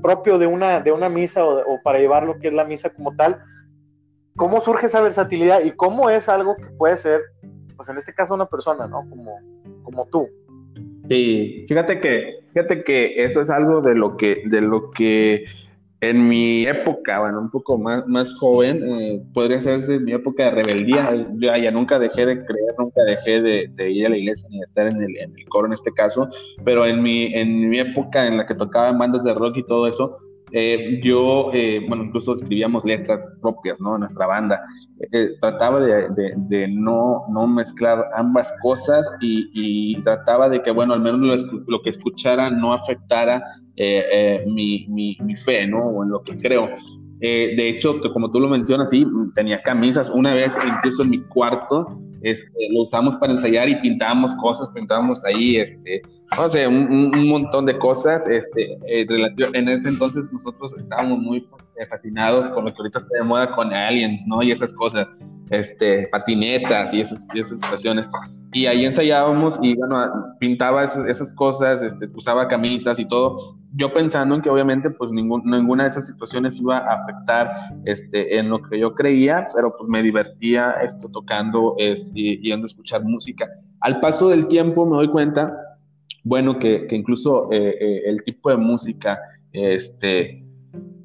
propio 0.00 0.38
de 0.38 0.46
una, 0.46 0.80
de 0.80 0.92
una 0.92 1.08
misa 1.08 1.44
o, 1.44 1.80
para 1.82 1.98
llevar 1.98 2.24
lo 2.24 2.38
que 2.38 2.48
es 2.48 2.54
la 2.54 2.64
misa 2.64 2.90
como 2.90 3.14
tal. 3.16 3.42
¿Cómo 4.36 4.60
surge 4.60 4.86
esa 4.86 5.00
versatilidad 5.00 5.64
y 5.64 5.72
cómo 5.72 6.10
es 6.10 6.28
algo 6.28 6.56
que 6.56 6.68
puede 6.76 6.96
ser, 6.96 7.20
pues 7.76 7.88
en 7.88 7.98
este 7.98 8.14
caso 8.14 8.34
una 8.34 8.46
persona, 8.46 8.86
¿no? 8.86 9.00
Como, 9.10 9.40
como 9.82 10.06
tú. 10.06 10.28
Sí, 11.08 11.64
fíjate 11.66 12.00
que, 12.00 12.44
fíjate 12.52 12.84
que 12.84 13.24
eso 13.24 13.40
es 13.40 13.50
algo 13.50 13.80
de 13.80 13.96
lo 13.96 14.16
que, 14.16 14.42
de 14.44 14.60
lo 14.60 14.90
que 14.92 15.44
en 16.00 16.28
mi 16.28 16.64
época, 16.64 17.18
bueno, 17.18 17.40
un 17.40 17.50
poco 17.50 17.76
más, 17.76 18.06
más 18.06 18.32
joven, 18.34 18.80
eh, 18.84 19.22
podría 19.34 19.60
ser 19.60 19.80
desde 19.80 19.98
mi 19.98 20.12
época 20.12 20.44
de 20.44 20.50
rebeldía. 20.52 21.12
Yo 21.34 21.56
ya 21.56 21.70
nunca 21.72 21.98
dejé 21.98 22.24
de 22.24 22.44
creer, 22.44 22.74
nunca 22.78 23.02
dejé 23.02 23.40
de, 23.40 23.90
ir 23.90 24.06
a 24.06 24.10
la 24.10 24.16
iglesia 24.16 24.48
ni 24.48 24.58
de 24.58 24.64
estar 24.64 24.86
en 24.86 25.02
el, 25.02 25.16
en 25.18 25.36
el, 25.36 25.48
coro 25.48 25.66
en 25.66 25.72
este 25.72 25.92
caso, 25.92 26.28
pero 26.64 26.86
en 26.86 27.02
mi, 27.02 27.34
en 27.34 27.66
mi 27.66 27.80
época 27.80 28.26
en 28.26 28.36
la 28.36 28.46
que 28.46 28.54
tocaba 28.54 28.90
en 28.90 28.98
bandas 28.98 29.24
de 29.24 29.34
rock 29.34 29.56
y 29.56 29.66
todo 29.66 29.88
eso, 29.88 30.18
eh, 30.52 31.00
yo, 31.02 31.50
eh, 31.52 31.84
bueno, 31.88 32.04
incluso 32.04 32.34
escribíamos 32.34 32.84
letras 32.84 33.22
propias, 33.40 33.80
¿no? 33.80 33.94
En 33.94 34.00
nuestra 34.00 34.26
banda. 34.26 34.60
trataba 35.40 35.80
de, 35.80 36.68
no, 36.68 37.24
no 37.30 37.46
mezclar 37.46 38.04
ambas 38.16 38.52
cosas 38.62 39.10
y, 39.20 40.00
trataba 40.02 40.48
de 40.48 40.62
que, 40.62 40.70
bueno, 40.70 40.94
al 40.94 41.00
menos 41.00 41.44
lo, 41.66 41.82
que 41.82 41.90
escuchara 41.90 42.50
no 42.50 42.72
afectara 42.72 43.42
eh, 43.76 44.04
eh, 44.10 44.44
mi, 44.46 44.86
mi, 44.88 45.16
mi, 45.20 45.36
fe, 45.36 45.66
¿no? 45.66 45.78
O 45.78 46.02
en 46.02 46.10
lo 46.10 46.22
que 46.22 46.36
creo. 46.38 46.68
Eh, 47.20 47.54
de 47.56 47.68
hecho, 47.68 48.00
como 48.12 48.30
tú 48.30 48.40
lo 48.40 48.48
mencionas, 48.48 48.90
sí, 48.90 49.06
tenía 49.34 49.62
camisas. 49.62 50.08
Una 50.10 50.34
vez, 50.34 50.56
incluso 50.66 51.02
en 51.02 51.10
mi 51.10 51.20
cuarto, 51.22 52.00
este, 52.22 52.68
lo 52.70 52.82
usamos 52.82 53.16
para 53.16 53.32
ensayar 53.32 53.68
y 53.68 53.76
pintábamos 53.76 54.34
cosas, 54.36 54.70
pintábamos 54.70 55.24
ahí, 55.24 55.56
este, 55.56 56.02
no 56.36 56.50
sé, 56.50 56.66
un, 56.66 57.12
un 57.14 57.28
montón 57.28 57.66
de 57.66 57.78
cosas. 57.78 58.26
Este, 58.26 58.78
en 58.86 59.68
ese 59.68 59.88
entonces 59.88 60.32
nosotros 60.32 60.72
estábamos 60.76 61.18
muy 61.18 61.46
fascinados 61.88 62.50
con 62.50 62.64
lo 62.64 62.70
que 62.70 62.76
ahorita 62.78 62.98
está 62.98 63.18
de 63.18 63.24
moda 63.24 63.54
con 63.54 63.72
aliens, 63.72 64.26
¿no? 64.26 64.42
Y 64.42 64.52
esas 64.52 64.72
cosas. 64.72 65.08
este, 65.50 66.06
patinetas 66.08 66.92
y 66.92 67.00
esas, 67.00 67.26
y 67.34 67.40
esas 67.40 67.60
situaciones. 67.60 68.08
Y 68.52 68.66
ahí 68.66 68.84
ensayábamos 68.86 69.58
y 69.62 69.74
bueno, 69.76 70.34
pintaba 70.40 70.84
esas, 70.84 71.06
esas 71.06 71.34
cosas, 71.34 71.82
este, 71.82 72.08
usaba 72.14 72.48
camisas 72.48 72.98
y 72.98 73.06
todo, 73.06 73.57
yo 73.74 73.92
pensando 73.92 74.34
en 74.34 74.42
que 74.42 74.50
obviamente 74.50 74.90
pues 74.90 75.12
ningún, 75.12 75.42
ninguna 75.44 75.84
de 75.84 75.90
esas 75.90 76.06
situaciones 76.06 76.56
iba 76.56 76.78
a 76.78 77.02
afectar 77.02 77.50
este, 77.84 78.38
en 78.38 78.48
lo 78.48 78.62
que 78.62 78.78
yo 78.78 78.94
creía, 78.94 79.46
pero 79.54 79.76
pues 79.76 79.88
me 79.88 80.02
divertía 80.02 80.72
esto 80.82 81.08
tocando 81.08 81.74
es, 81.78 82.10
y 82.14 82.38
yendo 82.40 82.64
a 82.64 82.68
escuchar 82.68 83.04
música. 83.04 83.46
Al 83.80 84.00
paso 84.00 84.28
del 84.28 84.48
tiempo 84.48 84.86
me 84.86 84.96
doy 84.96 85.08
cuenta, 85.08 85.54
bueno, 86.24 86.58
que, 86.58 86.86
que 86.86 86.96
incluso 86.96 87.52
eh, 87.52 87.76
eh, 87.80 88.02
el 88.06 88.22
tipo 88.22 88.50
de 88.50 88.56
música 88.56 89.18
este, 89.52 90.44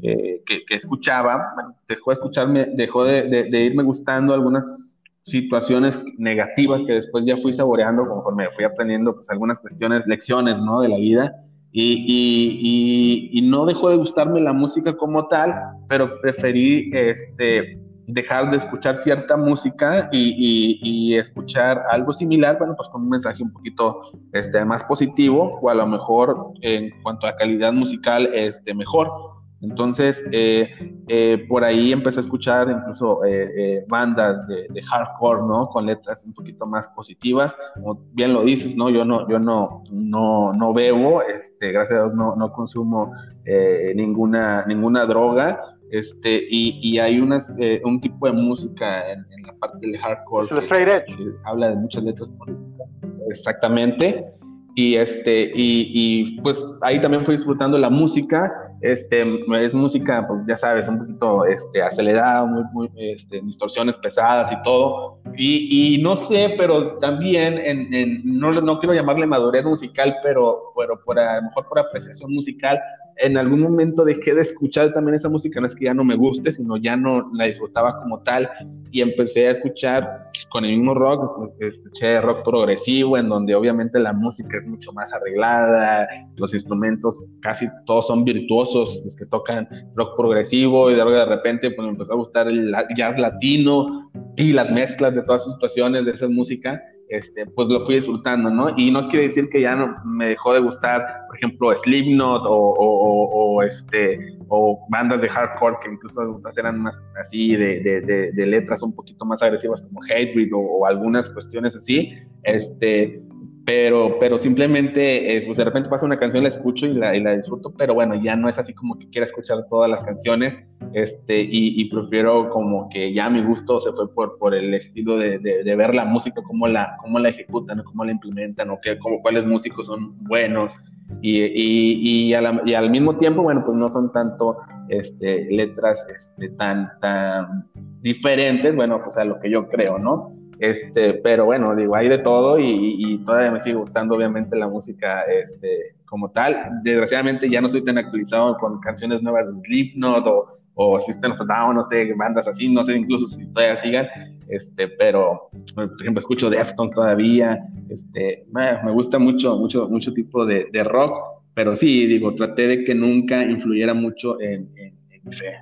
eh, 0.02 0.42
que, 0.46 0.66
que, 0.66 0.76
escuchaba, 0.76 1.54
dejó 1.88 2.12
de 2.12 2.16
escucharme, 2.16 2.68
dejó 2.76 3.04
de, 3.06 3.24
de, 3.24 3.44
de, 3.46 3.64
irme 3.64 3.84
gustando 3.84 4.34
algunas 4.34 4.96
situaciones 5.22 5.98
negativas 6.18 6.82
que 6.86 6.94
después 6.94 7.24
ya 7.26 7.38
fui 7.38 7.54
saboreando 7.54 8.06
conforme 8.08 8.50
fui 8.56 8.66
aprendiendo 8.66 9.16
pues 9.16 9.30
algunas 9.30 9.60
cuestiones, 9.60 10.06
lecciones, 10.08 10.58
¿no? 10.58 10.82
De 10.82 10.90
la 10.90 10.98
vida. 10.98 11.34
Y, 11.76 12.06
y, 12.08 13.40
y, 13.40 13.42
no 13.42 13.66
dejó 13.66 13.90
de 13.90 13.96
gustarme 13.96 14.40
la 14.40 14.54
música 14.54 14.96
como 14.96 15.28
tal, 15.28 15.56
pero 15.90 16.22
preferí 16.22 16.92
este, 16.94 17.80
dejar 18.08 18.52
de 18.52 18.58
escuchar 18.58 18.96
cierta 18.98 19.38
música 19.38 20.08
y, 20.12 20.80
y, 20.82 21.16
escuchar 21.16 21.84
algo 21.90 22.14
similar, 22.14 22.58
bueno, 22.60 22.76
pues 22.76 22.90
con 22.90 23.02
un 23.02 23.10
mensaje 23.10 23.42
un 23.42 23.52
poquito 23.52 24.02
este, 24.34 24.64
más 24.66 24.84
positivo 24.84 25.50
o 25.62 25.70
a 25.70 25.74
lo 25.74 25.88
mejor 25.88 26.52
en 26.62 26.92
cuanto 27.02 27.28
a 27.28 27.36
calidad 27.36 27.74
musical 27.74 28.30
este, 28.34 28.74
mejor. 28.74 29.33
Entonces, 29.64 30.22
eh, 30.32 30.70
eh, 31.08 31.46
por 31.48 31.64
ahí 31.64 31.94
empecé 31.94 32.20
a 32.20 32.22
escuchar 32.24 32.70
incluso 32.70 33.24
eh, 33.24 33.50
eh, 33.58 33.86
bandas 33.88 34.46
de, 34.48 34.68
de, 34.70 34.84
hardcore, 34.84 35.42
¿no? 35.48 35.68
Con 35.70 35.86
letras 35.86 36.26
un 36.26 36.34
poquito 36.34 36.66
más 36.66 36.88
positivas. 36.90 37.56
Como 37.76 38.02
bien 38.12 38.34
lo 38.34 38.44
dices, 38.44 38.76
¿no? 38.76 38.90
Yo 38.90 39.06
no, 39.06 39.28
yo 39.30 39.40
no, 39.40 39.84
no, 39.90 40.52
no 40.52 40.74
bebo, 40.74 41.22
este, 41.24 41.72
gracias 41.72 42.00
a 42.00 42.04
Dios 42.04 42.16
no, 42.16 42.36
no 42.36 42.52
consumo 42.52 43.14
eh, 43.46 43.94
ninguna, 43.96 44.66
ninguna 44.66 45.06
droga. 45.06 45.62
Este, 45.92 46.44
y, 46.50 46.80
y 46.82 47.00
hay 47.00 47.20
unas, 47.20 47.56
eh, 47.60 47.82
un 47.86 48.02
tipo 48.02 48.26
de 48.28 48.34
música 48.34 49.12
en, 49.12 49.20
en 49.20 49.44
la 49.46 49.54
parte 49.54 49.78
del 49.80 49.98
hardcore 49.98 50.46
Es 50.46 50.52
el 50.52 50.58
straight 50.58 50.88
edge. 50.90 51.06
que 51.18 51.32
habla 51.46 51.70
de 51.70 51.76
muchas 51.76 52.04
letras 52.04 52.30
políticas. 52.38 52.88
Exactamente. 53.30 54.34
Y, 54.76 54.96
este, 54.96 55.52
y, 55.56 55.92
y 55.94 56.42
pues 56.42 56.64
ahí 56.82 57.00
también 57.02 57.26
fui 57.26 57.36
disfrutando 57.36 57.78
la 57.78 57.90
música 57.90 58.52
este, 58.84 59.24
es 59.62 59.74
música, 59.74 60.28
pues 60.28 60.42
ya 60.46 60.58
sabes, 60.58 60.90
un 60.90 61.00
poquito 61.00 61.46
este, 61.46 61.82
acelerada, 61.82 62.44
muy, 62.44 62.64
muy 62.74 62.92
este, 62.98 63.40
distorsiones 63.42 63.96
pesadas 63.96 64.52
y 64.52 64.62
todo. 64.62 65.20
Y, 65.38 65.96
y 65.96 66.02
no 66.02 66.18
sé, 66.18 66.54
pero 66.58 66.98
también, 66.98 67.60
en, 67.60 67.94
en, 67.94 68.22
no, 68.26 68.52
no 68.52 68.80
quiero 68.80 68.94
llamarle 68.94 69.26
madurez 69.26 69.64
musical, 69.64 70.18
pero, 70.22 70.74
pero 70.76 71.02
por, 71.02 71.18
a 71.18 71.38
lo 71.38 71.44
mejor 71.44 71.70
por 71.70 71.80
apreciación 71.80 72.34
musical, 72.34 72.78
en 73.18 73.38
algún 73.38 73.62
momento 73.62 74.04
dejé 74.04 74.34
de 74.34 74.42
escuchar 74.42 74.94
también 74.94 75.16
esa 75.16 75.30
música, 75.30 75.60
no 75.60 75.68
es 75.68 75.76
que 75.76 75.86
ya 75.86 75.94
no 75.94 76.04
me 76.04 76.16
guste, 76.16 76.52
sino 76.52 76.78
ya 76.78 76.96
no 76.96 77.30
la 77.34 77.46
disfrutaba 77.46 78.02
como 78.02 78.22
tal 78.24 78.50
y 78.92 79.02
empecé 79.02 79.48
a 79.48 79.52
escuchar 79.52 80.30
pues, 80.34 80.46
con 80.52 80.66
el 80.66 80.78
mismo 80.78 80.94
rock, 80.94 81.52
escuché 81.60 82.22
rock 82.22 82.44
progresivo, 82.44 83.18
en 83.18 83.30
donde 83.30 83.56
obviamente 83.56 84.00
la 84.00 84.14
música 84.14 84.58
es 84.58 84.68
mucho 84.68 84.92
más 84.94 85.14
arreglada, 85.14 86.08
los 86.38 86.54
instrumentos 86.54 87.24
casi 87.42 87.68
todos 87.86 88.08
son 88.08 88.24
virtuosos, 88.24 89.02
los 89.04 89.16
que 89.16 89.26
tocan 89.26 89.68
rock 89.96 90.16
progresivo 90.18 90.92
y 90.92 90.96
de 90.96 91.26
repente 91.26 91.72
pues 91.72 91.86
me 91.86 91.94
empezó 91.94 92.14
a 92.14 92.18
gustar 92.18 92.48
el 92.48 92.74
jazz 92.96 93.18
latino 93.18 94.12
y 94.36 94.54
las 94.54 94.72
mezclas 94.72 95.16
de 95.16 95.22
todas 95.24 95.44
sus 95.44 95.54
situaciones 95.54 96.06
de 96.06 96.12
esa 96.12 96.28
música 96.28 96.82
este, 97.14 97.46
pues 97.46 97.68
lo 97.70 97.86
fui 97.86 97.96
disfrutando, 97.96 98.50
¿no? 98.50 98.74
Y 98.76 98.90
no 98.90 99.08
quiere 99.08 99.28
decir 99.28 99.48
que 99.50 99.62
ya 99.62 99.76
no 99.76 99.96
me 100.04 100.30
dejó 100.30 100.52
de 100.52 100.62
gustar, 100.62 101.28
por 101.28 101.38
ejemplo, 101.38 101.76
Slipknot 101.76 102.42
o, 102.46 103.62
este, 103.62 104.36
o 104.48 104.84
bandas 104.90 105.22
de 105.22 105.30
hardcore 105.30 105.78
que 105.84 105.92
incluso 105.92 106.42
eran 106.58 106.82
más 106.82 107.00
así 107.20 107.56
de, 107.56 107.82
de, 107.82 108.02
de, 108.02 108.32
de 108.32 108.46
letras 108.48 108.82
un 108.82 108.96
poquito 108.96 109.26
más 109.26 109.44
agresivas 109.44 109.84
como 109.84 110.02
Hatebreed 110.02 110.50
o, 110.56 110.88
algunas 110.88 111.30
cuestiones 111.30 111.76
así, 111.76 112.14
este, 112.44 113.22
pero, 113.66 114.18
pero 114.20 114.38
simplemente, 114.38 115.38
eh, 115.38 115.44
pues 115.46 115.58
de 115.58 115.64
repente 115.64 115.90
pasa 115.90 116.06
una 116.06 116.20
canción, 116.20 116.44
la 116.44 116.50
escucho 116.50 116.86
y 116.86 116.94
la, 116.94 117.16
y 117.16 117.22
la, 117.22 117.38
disfruto, 117.38 117.74
pero 117.78 117.94
bueno, 117.94 118.16
ya 118.22 118.36
no 118.36 118.50
es 118.50 118.58
así 118.58 118.74
como 118.74 119.00
que 119.00 119.10
quiera 119.10 119.26
escuchar 119.26 119.66
todas 119.70 119.90
las 119.90 120.04
canciones, 120.04 120.58
este, 120.94 121.42
y, 121.42 121.80
y 121.80 121.90
prefiero 121.90 122.50
como 122.50 122.90
que 122.90 123.14
ya 123.14 123.30
mi 123.30 123.42
gusto 123.42 123.80
se 123.80 123.94
fue 123.94 124.14
por, 124.14 124.38
por 124.38 124.54
el 124.54 124.74
estilo 124.74 125.18
de, 125.18 125.40
de, 125.40 125.76
ver 125.76 125.96
la 125.96 126.04
música, 126.04 126.42
cómo 126.44 126.68
la, 126.68 126.98
cómo 127.02 127.20
la 127.20 127.30
ejecutan, 127.30 127.82
cómo 127.84 128.04
la 128.04 128.12
implementan, 128.12 128.70
o 128.70 128.80
qué, 128.82 128.98
cómo, 129.00 129.22
cuáles 129.22 129.46
músicos 129.46 129.86
son 129.86 130.22
buenos, 130.26 130.76
y, 131.22 131.40
y, 131.42 132.30
la, 132.32 132.62
y, 132.66 132.74
al 132.74 132.90
mismo 132.90 133.16
tiempo, 133.16 133.44
bueno, 133.44 133.64
pues 133.66 133.78
no 133.78 133.90
son 133.90 134.12
tanto 134.12 134.58
este, 134.90 135.48
letras 135.52 136.06
este, 136.14 136.50
tan, 136.50 136.92
tan 137.00 137.66
diferentes, 138.02 138.76
bueno, 138.76 139.02
pues 139.02 139.16
a 139.16 139.24
lo 139.24 139.40
que 139.40 139.50
yo 139.50 139.70
creo, 139.70 139.98
¿no? 140.00 140.43
Este, 140.64 141.16
pero 141.16 141.44
bueno, 141.44 141.76
digo, 141.76 141.94
hay 141.94 142.08
de 142.08 142.20
todo 142.20 142.58
y, 142.58 143.22
todavía 143.26 143.52
me 143.52 143.60
sigue 143.60 143.76
gustando 143.76 144.16
obviamente 144.16 144.56
la 144.56 144.70
música 144.70 145.24
este, 145.24 145.96
como 146.06 146.32
tal. 146.32 146.56
Desgraciadamente 146.84 147.50
ya 147.50 147.60
no 147.60 147.68
estoy 147.68 147.84
tan 147.84 147.98
actualizado 147.98 148.58
con 148.60 148.80
canciones 148.80 149.22
nuevas 149.22 149.46
de 149.46 149.62
Slipknot 149.62 150.26
o, 150.26 150.58
o 150.76 151.00
System 151.00 151.34
of 151.34 151.40
Down, 151.46 151.76
no 151.76 151.84
sé, 151.84 152.14
bandas 152.14 152.48
así, 152.48 152.70
no 152.70 152.86
sé 152.86 152.96
incluso 152.96 153.28
si 153.28 153.46
todavía 153.48 153.76
sigan, 153.76 154.08
este, 154.48 154.88
pero 154.88 155.50
por 155.76 155.92
ejemplo 156.00 156.22
escucho 156.22 156.50
Deftones 156.50 156.94
todavía, 156.94 157.60
este, 157.90 158.46
me 158.54 158.92
gusta 158.94 159.20
mucho, 159.20 159.58
mucho, 159.58 159.90
mucho 159.90 160.14
tipo 160.14 160.46
de, 160.46 160.66
rock, 160.86 161.42
pero 161.54 161.76
sí, 161.76 162.08
digo, 162.08 162.36
traté 162.36 162.68
de 162.68 162.84
que 162.86 162.96
nunca 162.96 163.44
influyera 163.44 163.94
mucho 163.94 164.40
en, 164.40 164.70
en 164.78 164.96
mi 165.26 165.36
fe 165.36 165.58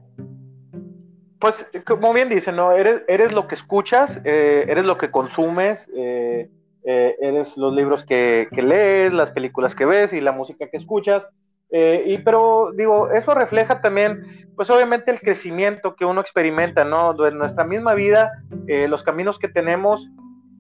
pues 1.42 1.70
como 1.86 2.14
bien 2.14 2.30
dice, 2.30 2.52
¿no? 2.52 2.72
Eres, 2.72 3.02
eres 3.08 3.34
lo 3.34 3.48
que 3.48 3.56
escuchas, 3.56 4.22
eh, 4.24 4.66
eres 4.70 4.86
lo 4.86 4.98
que 4.98 5.10
consumes, 5.10 5.90
eh, 5.96 6.50
eh, 6.86 7.16
eres 7.20 7.58
los 7.58 7.76
libros 7.76 8.06
que, 8.06 8.48
que, 8.52 8.62
lees, 8.62 9.12
las 9.12 9.32
películas 9.32 9.76
que 9.76 9.86
ves 9.86 10.14
y 10.14 10.22
la 10.22 10.32
música 10.32 10.70
que 10.70 10.78
escuchas. 10.78 11.28
Y 11.74 12.18
pero 12.18 12.74
digo, 12.76 13.12
eso 13.12 13.34
refleja 13.34 13.80
también, 13.80 14.50
pues 14.58 14.70
obviamente 14.70 15.10
el 15.10 15.22
crecimiento 15.22 15.96
que 15.96 16.04
uno 16.04 16.20
experimenta, 16.20 16.84
¿no? 16.84 17.14
De 17.14 17.32
nuestra 17.32 17.64
misma 17.64 17.94
vida, 17.94 18.30
los 18.68 19.04
caminos 19.04 19.40
que 19.40 19.48
tenemos, 19.48 20.10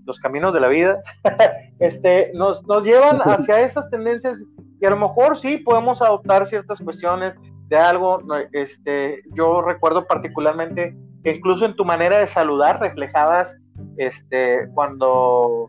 los 0.05 0.19
caminos 0.19 0.53
de 0.53 0.61
la 0.61 0.69
vida, 0.69 0.99
este, 1.79 2.31
nos, 2.33 2.65
nos 2.65 2.83
llevan 2.83 3.19
hacia 3.25 3.59
esas 3.59 3.89
tendencias 3.89 4.41
y 4.79 4.85
a 4.85 4.89
lo 4.89 4.97
mejor 4.97 5.37
sí 5.37 5.57
podemos 5.57 6.01
adoptar 6.01 6.47
ciertas 6.47 6.79
cuestiones, 6.79 7.35
de 7.71 7.77
algo, 7.77 8.21
este, 8.51 9.23
yo 9.33 9.61
recuerdo 9.61 10.05
particularmente 10.05 10.93
que 11.23 11.31
incluso 11.31 11.65
en 11.65 11.77
tu 11.77 11.85
manera 11.85 12.17
de 12.17 12.27
saludar 12.27 12.81
reflejabas 12.81 13.57
este, 13.95 14.67
cuando 14.73 15.67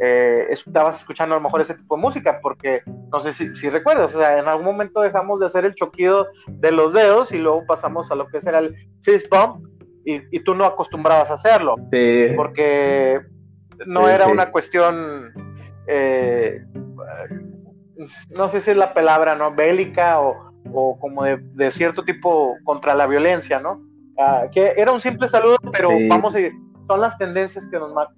eh, 0.00 0.48
estabas 0.50 0.98
escuchando 0.98 1.36
a 1.36 1.38
lo 1.38 1.44
mejor 1.44 1.60
ese 1.60 1.74
tipo 1.74 1.94
de 1.94 2.02
música, 2.02 2.40
porque 2.42 2.82
no 3.12 3.20
sé 3.20 3.32
si, 3.32 3.54
si, 3.54 3.70
recuerdas, 3.70 4.12
o 4.16 4.18
sea, 4.18 4.40
en 4.40 4.48
algún 4.48 4.66
momento 4.66 5.00
dejamos 5.00 5.38
de 5.38 5.46
hacer 5.46 5.64
el 5.64 5.76
choquido 5.76 6.26
de 6.48 6.72
los 6.72 6.92
dedos 6.92 7.30
y 7.30 7.38
luego 7.38 7.64
pasamos 7.68 8.10
a 8.10 8.16
lo 8.16 8.26
que 8.26 8.38
era 8.38 8.58
el 8.58 8.74
fist 9.02 9.28
bump 9.30 9.64
y, 10.04 10.22
y 10.36 10.40
tú 10.40 10.56
no 10.56 10.64
acostumbrabas 10.64 11.30
a 11.30 11.34
hacerlo, 11.34 11.76
sí. 11.92 12.32
porque 12.34 13.20
no 13.86 14.06
sí, 14.08 14.12
era 14.12 14.26
sí. 14.26 14.32
una 14.32 14.50
cuestión, 14.50 15.32
eh, 15.86 16.64
no 18.30 18.48
sé 18.48 18.60
si 18.60 18.72
es 18.72 18.76
la 18.76 18.92
palabra, 18.92 19.36
¿no? 19.36 19.54
Bélica 19.54 20.20
o 20.20 20.53
o 20.72 20.98
como 20.98 21.24
de, 21.24 21.36
de, 21.36 21.70
cierto 21.70 22.04
tipo 22.04 22.56
contra 22.64 22.94
la 22.94 23.06
violencia, 23.06 23.60
¿no? 23.60 23.82
Uh, 24.16 24.50
que 24.52 24.74
era 24.76 24.92
un 24.92 25.00
simple 25.00 25.28
saludo, 25.28 25.56
pero 25.72 25.90
sí. 25.90 26.08
vamos 26.08 26.34
a 26.34 26.40
ir, 26.40 26.52
son 26.86 27.00
las 27.00 27.18
tendencias 27.18 27.66
que 27.68 27.78
nos 27.78 27.92
marcan. 27.92 28.16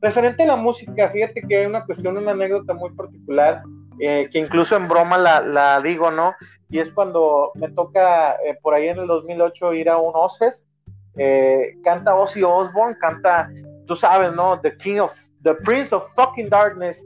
Referente 0.00 0.42
a 0.44 0.48
la 0.48 0.56
música, 0.56 1.08
fíjate 1.08 1.42
que 1.42 1.56
hay 1.56 1.66
una 1.66 1.84
cuestión, 1.84 2.16
una 2.16 2.32
anécdota 2.32 2.74
muy 2.74 2.90
particular, 2.90 3.62
eh, 4.00 4.28
que 4.30 4.38
incluso 4.38 4.76
en 4.76 4.86
broma 4.88 5.18
la, 5.18 5.40
la, 5.40 5.80
digo, 5.80 6.10
¿no? 6.10 6.34
Y 6.70 6.78
es 6.78 6.92
cuando 6.92 7.50
me 7.56 7.68
toca 7.70 8.34
eh, 8.44 8.56
por 8.62 8.74
ahí 8.74 8.88
en 8.88 8.98
el 8.98 9.06
2008 9.06 9.74
ir 9.74 9.88
a 9.88 9.96
un 9.96 10.12
Ozfest, 10.14 10.68
eh, 11.16 11.76
canta 11.82 12.14
Ozzy 12.14 12.44
Osbourne, 12.44 12.96
canta, 12.98 13.50
tú 13.86 13.96
sabes, 13.96 14.32
¿no? 14.32 14.60
The 14.60 14.76
King 14.76 15.00
of, 15.00 15.12
The 15.42 15.54
Prince 15.54 15.92
of 15.94 16.04
Fucking 16.14 16.48
Darkness, 16.48 17.04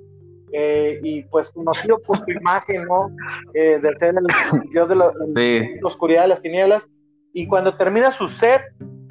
eh, 0.53 1.01
y 1.03 1.23
pues 1.24 1.51
conocido 1.51 1.99
por 2.03 2.19
su 2.19 2.31
imagen, 2.31 2.85
¿no? 2.85 3.11
Eh, 3.55 3.79
de 3.83 3.97
ser 3.97 4.15
el 4.15 4.27
dios 4.70 4.89
de 4.89 4.97
la, 4.97 5.11
sí. 5.35 5.79
la, 5.81 5.87
oscuridad 5.87 6.23
de 6.23 6.29
las 6.29 6.43
tinieblas. 6.43 6.87
Y 7.33 7.47
cuando 7.47 7.77
termina 7.77 8.12
su 8.12 8.29
set, 8.29 8.62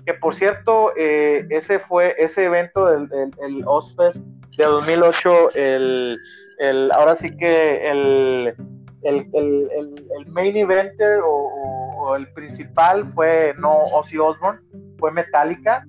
que 0.05 0.13
por 0.13 0.35
cierto, 0.35 0.91
eh, 0.95 1.45
ese 1.49 1.79
fue 1.79 2.15
ese 2.17 2.45
evento 2.45 2.85
del, 2.85 3.07
del 3.07 3.31
el 3.43 3.63
Ozfest 3.65 4.17
de 4.57 4.65
2008, 4.65 5.55
el, 5.55 6.17
el, 6.59 6.91
ahora 6.91 7.15
sí 7.15 7.35
que 7.35 7.89
el, 7.89 8.53
el, 9.03 9.29
el 9.33 10.25
main 10.27 10.55
eventer 10.57 11.19
o, 11.23 11.29
o, 11.29 12.15
el 12.15 12.31
principal 12.33 13.09
fue 13.11 13.53
no 13.57 13.85
Ozzy 13.85 14.17
Osbourne, 14.17 14.59
fue 14.99 15.11
Metallica. 15.11 15.85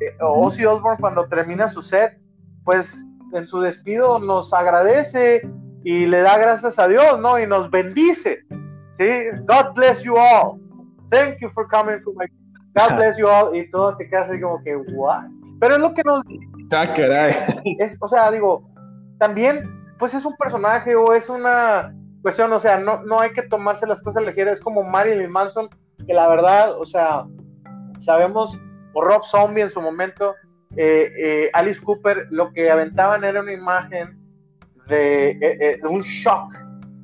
eh, 0.00 0.16
Ozzy 0.20 0.66
Osbourne 0.66 0.98
cuando 1.00 1.26
termina 1.28 1.68
su 1.68 1.80
set, 1.80 2.18
pues 2.64 3.04
en 3.32 3.46
su 3.46 3.60
despido 3.60 4.18
nos 4.18 4.52
agradece 4.52 5.42
y 5.84 6.06
le 6.06 6.20
da 6.20 6.38
gracias 6.38 6.78
a 6.78 6.88
Dios, 6.88 7.18
¿no? 7.20 7.38
Y 7.38 7.46
nos 7.46 7.70
bendice, 7.70 8.44
¿sí? 8.96 9.04
God 9.46 9.74
bless 9.74 10.02
you 10.02 10.16
all. 10.16 10.60
Thank 11.10 11.38
you 11.40 11.50
for 11.50 11.66
coming 11.68 12.02
to 12.02 12.12
my... 12.14 12.26
God 12.74 12.96
bless 12.96 13.16
you 13.16 13.26
all. 13.26 13.54
Y 13.54 13.70
todo 13.70 13.96
te 13.96 14.08
queda 14.08 14.22
así 14.22 14.40
como 14.40 14.62
que, 14.62 14.76
what? 14.76 15.24
Pero 15.60 15.74
es 15.74 15.80
lo 15.80 15.94
que 15.94 16.02
nos... 16.04 16.22
Ah, 16.70 16.92
caray. 16.94 17.34
Es, 17.78 17.98
o 18.00 18.08
sea, 18.08 18.30
digo, 18.30 18.68
también, 19.18 19.62
pues 19.98 20.14
es 20.14 20.24
un 20.24 20.34
personaje 20.36 20.94
o 20.94 21.12
es 21.12 21.28
una 21.28 21.94
cuestión, 22.22 22.52
o 22.52 22.60
sea, 22.60 22.78
no, 22.78 23.02
no 23.02 23.20
hay 23.20 23.32
que 23.32 23.42
tomarse 23.42 23.86
las 23.86 24.00
cosas 24.00 24.24
ligeras. 24.24 24.54
Es 24.54 24.60
como 24.60 24.82
Marilyn 24.82 25.30
Manson, 25.30 25.68
que 26.06 26.14
la 26.14 26.28
verdad, 26.28 26.78
o 26.78 26.86
sea, 26.86 27.24
sabemos, 27.98 28.58
o 28.94 29.02
Rob 29.02 29.22
Zombie 29.24 29.62
en 29.62 29.70
su 29.70 29.80
momento, 29.80 30.34
eh, 30.76 31.12
eh, 31.18 31.50
Alice 31.52 31.80
Cooper, 31.82 32.28
lo 32.30 32.52
que 32.52 32.70
aventaban 32.70 33.24
era 33.24 33.40
una 33.40 33.52
imagen 33.52 34.18
de, 34.86 35.38
eh, 35.40 35.80
un 35.84 36.02
shock 36.02 36.54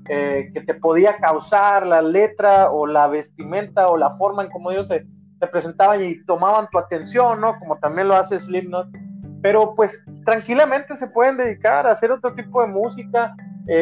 que 0.09 0.65
te 0.67 0.73
podía 0.73 1.19
causar 1.19 1.87
la 1.87 2.01
letra 2.01 2.71
o 2.71 2.87
la 2.87 3.09
vestimenta 3.09 3.89
o 3.89 3.99
la 3.99 4.11
forma 4.17 4.43
en 4.43 4.51
cómo 4.51 4.71
ellos 4.71 4.89
se, 4.89 5.07
se 5.39 5.47
presentaban 5.49 6.03
y 6.03 6.25
tomaban 6.25 6.67
tu 6.71 6.79
atención, 6.79 7.43
¿no? 7.43 7.59
Como 7.59 7.77
también 7.77 8.09
lo 8.09 8.15
hace 8.15 8.41
Slipknot. 8.41 8.89
Pero 9.43 9.75
pues 9.75 10.03
tranquilamente 10.25 10.97
se 10.97 11.09
pueden 11.09 11.37
dedicar 11.37 11.87
a 11.87 11.93
hacer 11.93 12.11
otro 12.11 12.33
tipo 12.33 12.63
de 12.63 12.69
música 12.69 13.37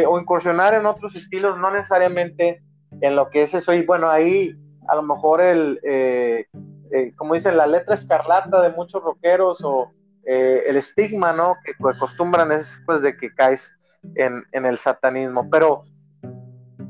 o 0.08 0.18
incursionar 0.18 0.74
en 0.74 0.84
otros 0.84 1.14
estilos, 1.14 1.56
no 1.60 1.70
necesariamente 1.70 2.60
en 3.02 3.14
lo 3.14 3.30
que 3.30 3.44
es 3.44 3.54
eso. 3.54 3.72
Y 3.72 3.86
bueno, 3.86 4.10
ahí 4.10 4.52
a 4.88 4.96
lo 4.96 5.04
mejor 5.04 5.40
el, 5.40 5.78
eh, 6.92 7.12
como 7.16 7.34
dicen, 7.34 7.56
la 7.56 7.66
letra 7.66 7.94
escarlata 7.94 8.62
de 8.62 8.70
muchos 8.70 9.02
rockeros 9.02 9.60
o 9.64 9.90
eh, 10.26 10.62
el 10.66 10.76
estigma, 10.76 11.32
¿no? 11.32 11.54
Que 11.64 11.72
acostumbran 11.88 12.52
es 12.52 12.82
pues 12.86 13.02
de 13.02 13.16
que 13.16 13.32
caes 13.34 13.74
en, 14.16 14.42
en 14.52 14.66
el 14.66 14.76
satanismo. 14.78 15.48
Pero 15.50 15.84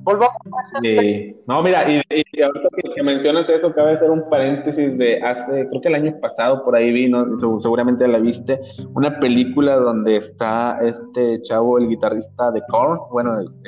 volvamos 0.03 0.37
a 0.75 0.81
Sí. 0.81 1.37
No, 1.47 1.63
mira, 1.63 1.89
y, 1.91 2.01
y 2.11 2.43
ahorita 2.43 2.69
que, 2.77 2.95
que 2.95 3.03
mencionas 3.03 3.49
eso, 3.49 3.73
cabe 3.75 3.93
hacer 3.95 4.11
un 4.11 4.29
paréntesis 4.31 4.97
de 4.99 5.21
hace, 5.23 5.67
creo 5.69 5.81
que 5.81 5.89
el 5.89 5.95
año 5.97 6.19
pasado 6.21 6.65
por 6.65 6.77
ahí 6.77 6.93
vino, 6.93 7.25
seg- 7.37 7.61
seguramente 7.61 8.07
la 8.07 8.19
viste, 8.19 8.61
una 8.95 9.19
película 9.19 9.77
donde 9.77 10.17
está 10.19 10.79
este 10.83 11.43
chavo, 11.43 11.79
el 11.79 11.89
guitarrista 11.89 12.51
de 12.53 12.63
Korn, 12.69 12.99
bueno, 13.11 13.41
es 13.41 13.61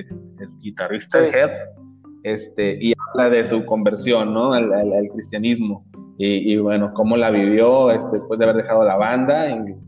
guitarrista 0.61 1.21
de. 1.21 1.29
Head, 1.31 1.51
este, 2.25 2.79
y 2.85 2.93
habla 3.15 3.31
de 3.31 3.45
su 3.45 3.65
conversión, 3.67 4.33
¿no? 4.35 4.53
Al, 4.53 4.73
al- 4.73 4.93
al 4.93 5.09
cristianismo. 5.09 5.85
Y, 6.20 6.53
y, 6.53 6.57
bueno, 6.57 6.93
cómo 6.95 7.16
la 7.16 7.31
vivió 7.31 7.93
este, 7.93 8.11
después 8.15 8.39
de 8.40 8.45
haber 8.45 8.57
dejado 8.57 8.82
la 8.82 8.97
banda, 8.97 9.47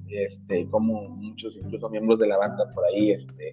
este, 0.09 0.69
cómo 0.70 1.09
muchos, 1.09 1.57
incluso 1.57 1.90
miembros 1.90 2.20
de 2.20 2.28
la 2.28 2.36
banda 2.39 2.70
por 2.73 2.85
ahí, 2.85 3.11
este, 3.11 3.52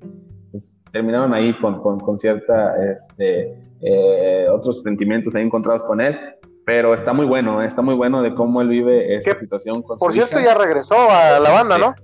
pues, 0.52 0.76
terminaron 0.92 1.34
ahí 1.34 1.58
con, 1.60 1.82
con, 1.82 2.00
con 2.00 2.20
cierta, 2.20 2.76
este, 2.94 3.60
eh, 3.82 4.48
otros 4.52 4.84
sentimientos 4.84 5.34
ahí 5.36 5.44
encontrados 5.44 5.84
con 5.84 6.00
él, 6.02 6.16
pero 6.68 6.94
está 6.94 7.14
muy 7.14 7.26
bueno, 7.26 7.64
eh, 7.64 7.66
está 7.66 7.82
muy 7.82 7.96
bueno 7.96 8.22
de 8.22 8.36
cómo 8.36 8.62
él 8.62 8.70
vive 8.70 9.16
esta 9.16 9.36
situación 9.36 9.82
con 9.82 9.98
Por 9.98 10.12
su 10.12 10.18
cierto, 10.18 10.40
hija. 10.40 10.54
ya 10.54 10.58
regresó 10.58 10.96
a 11.10 11.40
la 11.40 11.50
banda, 11.50 11.80
¿no? 11.80 11.96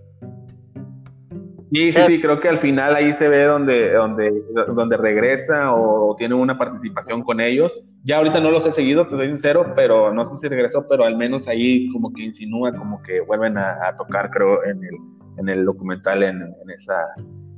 Sí, 1.74 1.92
sí, 1.92 2.00
sí, 2.06 2.22
creo 2.22 2.40
que 2.40 2.50
al 2.50 2.60
final 2.60 2.96
ahí 2.96 3.16
se 3.16 3.28
ve 3.28 3.46
donde, 3.46 3.94
donde, 3.94 4.44
donde 4.76 4.96
regresa 4.96 5.74
o 5.74 6.16
tiene 6.16 6.36
una 6.36 6.56
participación 6.56 7.24
con 7.24 7.42
ellos. 7.42 7.84
Ya 8.04 8.18
ahorita 8.18 8.40
no 8.40 8.52
los 8.52 8.68
he 8.68 8.72
seguido, 8.72 9.08
te 9.08 9.16
soy 9.16 9.30
sincero, 9.30 9.74
pero 9.76 10.14
no 10.14 10.24
sé 10.24 10.36
si 10.38 10.48
regresó, 10.48 10.88
pero 10.88 11.04
al 11.04 11.18
menos 11.18 11.48
ahí 11.48 11.92
como 11.92 12.14
que 12.14 12.22
insinúa 12.22 12.74
como 12.74 13.02
que 13.02 13.22
vuelven 13.22 13.58
a, 13.58 13.98
tocar, 13.98 14.30
creo, 14.30 14.64
en 14.66 14.84
el, 14.84 14.96
en 15.40 15.50
el 15.50 15.66
documental, 15.66 16.22
en, 16.22 16.44
esa, 16.78 17.08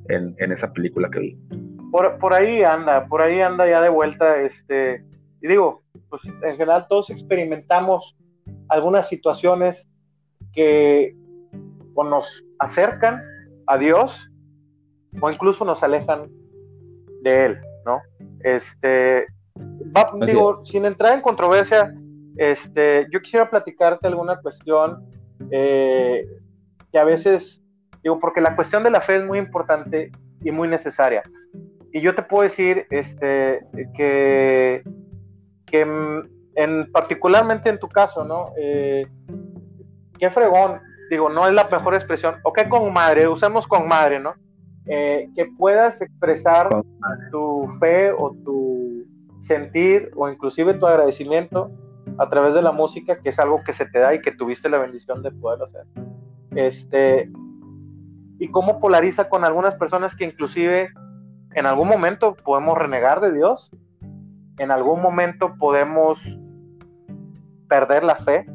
en 0.07 0.51
esa 0.51 0.71
película 0.71 1.09
que 1.11 1.19
vi. 1.19 1.37
Por, 1.91 2.17
por 2.17 2.33
ahí 2.33 2.63
anda, 2.63 3.07
por 3.07 3.21
ahí 3.21 3.41
anda 3.41 3.67
ya 3.67 3.81
de 3.81 3.89
vuelta, 3.89 4.39
este, 4.41 5.03
y 5.41 5.47
digo, 5.49 5.83
pues 6.09 6.21
en 6.25 6.55
general 6.55 6.85
todos 6.87 7.09
experimentamos 7.09 8.15
algunas 8.69 9.09
situaciones 9.09 9.89
que 10.53 11.13
o 11.95 12.03
nos 12.05 12.45
acercan 12.59 13.21
a 13.67 13.77
Dios 13.77 14.15
o 15.21 15.29
incluso 15.29 15.65
nos 15.65 15.81
alejan 15.83 16.29
de 17.21 17.45
Él, 17.45 17.61
¿no? 17.85 18.01
Este, 18.43 19.27
va- 19.95 20.11
digo, 20.27 20.65
sin 20.65 20.85
entrar 20.85 21.13
en 21.13 21.21
controversia, 21.21 21.93
este, 22.37 23.07
yo 23.11 23.21
quisiera 23.21 23.49
platicarte 23.49 24.07
alguna 24.07 24.37
cuestión 24.41 25.09
eh, 25.51 26.25
que 26.91 26.99
a 26.99 27.03
veces, 27.05 27.63
digo, 28.03 28.19
porque 28.19 28.41
la 28.41 28.55
cuestión 28.55 28.83
de 28.83 28.89
la 28.89 29.01
fe 29.01 29.17
es 29.17 29.23
muy 29.25 29.39
importante 29.39 30.11
y 30.43 30.51
muy 30.51 30.67
necesaria. 30.67 31.23
Y 31.91 32.01
yo 32.01 32.13
te 32.13 32.23
puedo 32.23 32.43
decir 32.43 32.85
este, 32.89 33.61
que, 33.95 34.83
que 35.65 35.81
en, 36.55 36.91
particularmente 36.91 37.69
en 37.69 37.79
tu 37.79 37.87
caso, 37.87 38.25
¿no? 38.25 38.45
Eh, 38.57 39.07
qué 40.19 40.29
fregón, 40.29 40.81
digo, 41.09 41.29
no 41.29 41.47
es 41.47 41.53
la 41.53 41.67
mejor 41.69 41.95
expresión, 41.95 42.35
o 42.43 42.53
qué 42.53 42.67
con 42.67 42.91
madre, 42.93 43.27
usemos 43.27 43.67
con 43.67 43.87
madre, 43.87 44.19
¿no? 44.19 44.35
Eh, 44.87 45.29
que 45.35 45.45
puedas 45.57 46.01
expresar 46.01 46.69
tu 47.31 47.67
fe 47.79 48.11
o 48.11 48.35
tu 48.43 49.03
sentir 49.39 50.11
o 50.15 50.29
inclusive 50.29 50.75
tu 50.75 50.85
agradecimiento 50.85 51.71
a 52.17 52.29
través 52.29 52.53
de 52.53 52.61
la 52.61 52.71
música, 52.71 53.19
que 53.19 53.29
es 53.29 53.39
algo 53.39 53.63
que 53.63 53.73
se 53.73 53.85
te 53.85 53.99
da 53.99 54.13
y 54.13 54.21
que 54.21 54.31
tuviste 54.31 54.69
la 54.69 54.77
bendición 54.77 55.23
de 55.23 55.31
poder 55.31 55.63
hacer. 55.63 55.85
Este, 56.51 57.29
y 58.39 58.49
cómo 58.49 58.79
polariza 58.79 59.27
con 59.27 59.43
algunas 59.43 59.75
personas 59.75 60.15
que 60.15 60.25
inclusive 60.25 60.89
en 61.53 61.65
algún 61.65 61.87
momento 61.87 62.35
podemos 62.35 62.77
renegar 62.77 63.21
de 63.21 63.33
Dios, 63.33 63.71
en 64.59 64.71
algún 64.71 65.01
momento 65.01 65.55
podemos 65.57 66.19
perder 67.67 68.03
la 68.03 68.15
fe, 68.15 68.45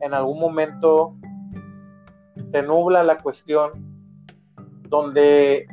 en 0.00 0.14
algún 0.14 0.40
momento 0.40 1.16
se 2.52 2.62
nubla 2.62 3.02
la 3.02 3.18
cuestión 3.18 3.70
donde 4.88 5.66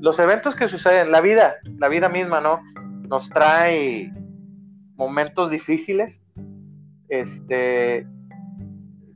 los 0.00 0.18
eventos 0.18 0.54
que 0.54 0.68
suceden, 0.68 1.10
la 1.10 1.20
vida, 1.20 1.56
la 1.78 1.88
vida 1.88 2.08
misma, 2.08 2.40
¿no? 2.40 2.60
Nos 3.08 3.28
trae 3.28 4.12
momentos 4.96 5.50
difíciles, 5.50 6.20
este, 7.08 8.06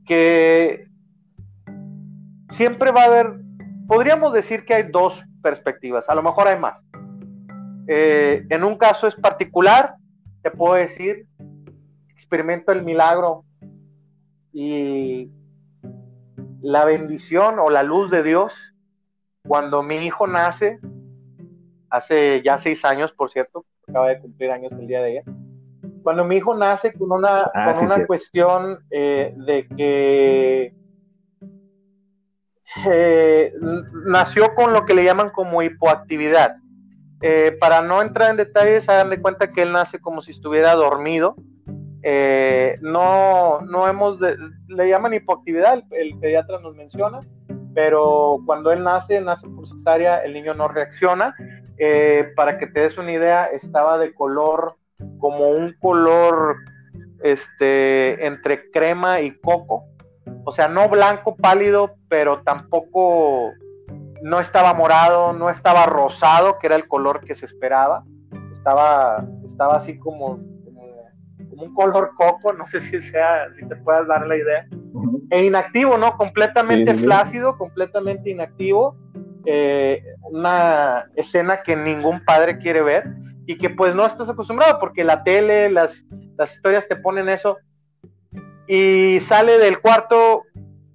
que 0.05 0.87
siempre 2.51 2.91
va 2.91 3.03
a 3.03 3.05
haber, 3.05 3.33
podríamos 3.87 4.33
decir 4.33 4.65
que 4.65 4.75
hay 4.75 4.83
dos 4.83 5.23
perspectivas, 5.41 6.09
a 6.09 6.15
lo 6.15 6.23
mejor 6.23 6.47
hay 6.47 6.59
más. 6.59 6.85
Eh, 7.87 8.45
en 8.49 8.63
un 8.63 8.77
caso 8.77 9.07
es 9.07 9.15
particular, 9.15 9.95
te 10.41 10.51
puedo 10.51 10.75
decir, 10.75 11.25
experimento 12.09 12.71
el 12.71 12.83
milagro 12.83 13.45
y 14.51 15.29
la 16.61 16.85
bendición 16.85 17.59
o 17.59 17.69
la 17.69 17.83
luz 17.83 18.11
de 18.11 18.23
Dios 18.23 18.53
cuando 19.45 19.81
mi 19.83 19.97
hijo 19.97 20.27
nace, 20.27 20.79
hace 21.89 22.41
ya 22.43 22.57
seis 22.57 22.83
años, 22.83 23.13
por 23.13 23.29
cierto, 23.31 23.65
acaba 23.87 24.09
de 24.09 24.19
cumplir 24.19 24.51
años 24.51 24.73
el 24.73 24.87
día 24.87 25.01
de 25.01 25.07
ayer. 25.09 25.23
Cuando 26.03 26.25
mi 26.25 26.37
hijo 26.37 26.55
nace 26.55 26.93
con 26.93 27.11
una, 27.11 27.49
Ah, 27.53 27.65
con 27.65 27.79
sí, 27.79 27.85
una 27.85 27.95
sí. 27.97 28.05
cuestión 28.05 28.79
eh, 28.91 29.33
de 29.37 29.67
que 29.67 30.73
eh, 32.85 33.53
nació 34.05 34.53
con 34.53 34.73
lo 34.73 34.85
que 34.85 34.93
le 34.93 35.03
llaman 35.03 35.29
como 35.29 35.61
hipoactividad. 35.61 36.57
Eh, 37.21 37.57
para 37.59 37.81
no 37.81 38.01
entrar 38.01 38.29
en 38.29 38.37
detalles, 38.37 38.87
hagan 38.89 39.09
de 39.09 39.21
cuenta 39.21 39.49
que 39.49 39.63
él 39.63 39.71
nace 39.71 39.99
como 39.99 40.21
si 40.21 40.31
estuviera 40.31 40.73
dormido. 40.75 41.35
Eh, 42.03 42.75
no, 42.81 43.61
no 43.61 43.87
hemos, 43.87 44.19
de- 44.19 44.37
le 44.67 44.89
llaman 44.89 45.13
hipoactividad, 45.13 45.83
el, 45.91 46.17
pediatra 46.19 46.59
nos 46.59 46.75
menciona, 46.75 47.19
pero 47.73 48.39
cuando 48.45 48.71
él 48.71 48.83
nace, 48.83 49.21
nace 49.21 49.47
por 49.47 49.67
cesárea, 49.67 50.19
el 50.23 50.33
niño 50.33 50.53
no 50.53 50.67
reacciona. 50.67 51.35
Eh, 51.79 52.31
para 52.35 52.57
que 52.57 52.67
te 52.67 52.81
des 52.81 52.97
una 52.97 53.11
idea, 53.11 53.45
estaba 53.45 53.97
de 53.97 54.13
color, 54.13 54.77
como 55.19 55.49
un 55.49 55.73
color 55.79 56.57
este, 57.21 58.25
entre 58.25 58.71
crema 58.71 59.21
y 59.21 59.37
coco. 59.39 59.85
O 60.43 60.51
sea, 60.51 60.67
no 60.67 60.89
blanco 60.89 61.35
pálido, 61.35 61.95
pero 62.09 62.41
tampoco 62.41 63.51
no 64.23 64.39
estaba 64.39 64.73
morado, 64.73 65.33
no 65.33 65.49
estaba 65.49 65.85
rosado, 65.85 66.57
que 66.57 66.67
era 66.67 66.75
el 66.75 66.87
color 66.87 67.21
que 67.21 67.35
se 67.35 67.45
esperaba. 67.45 68.03
Estaba, 68.51 69.23
estaba 69.45 69.75
así 69.75 69.99
como, 69.99 70.39
como, 71.57 71.63
un 71.63 71.73
color 71.73 72.11
coco, 72.15 72.53
no 72.53 72.65
sé 72.65 72.79
si 72.81 73.01
sea, 73.01 73.47
si 73.57 73.67
te 73.67 73.75
puedas 73.77 74.07
dar 74.07 74.27
la 74.27 74.35
idea 74.35 74.67
e 75.29 75.43
inactivo, 75.43 75.97
¿no? 75.97 76.15
Completamente 76.15 76.91
Sí, 76.91 76.97
sí, 76.97 76.99
sí. 76.99 77.05
flácido, 77.05 77.57
completamente 77.57 78.29
inactivo. 78.29 78.95
Eh, 79.45 80.03
una 80.23 81.09
escena 81.15 81.61
que 81.63 81.75
ningún 81.75 82.23
padre 82.25 82.57
quiere 82.57 82.81
ver 82.81 83.05
y 83.45 83.57
que 83.57 83.69
pues 83.69 83.95
no 83.95 84.05
estás 84.05 84.29
acostumbrado 84.29 84.77
porque 84.79 85.03
la 85.03 85.23
tele, 85.23 85.69
las, 85.69 86.03
las 86.37 86.53
historias 86.53 86.87
te 86.87 86.97
ponen 86.97 87.29
eso 87.29 87.57
y 88.67 89.19
sale 89.21 89.57
del 89.57 89.79
cuarto 89.79 90.43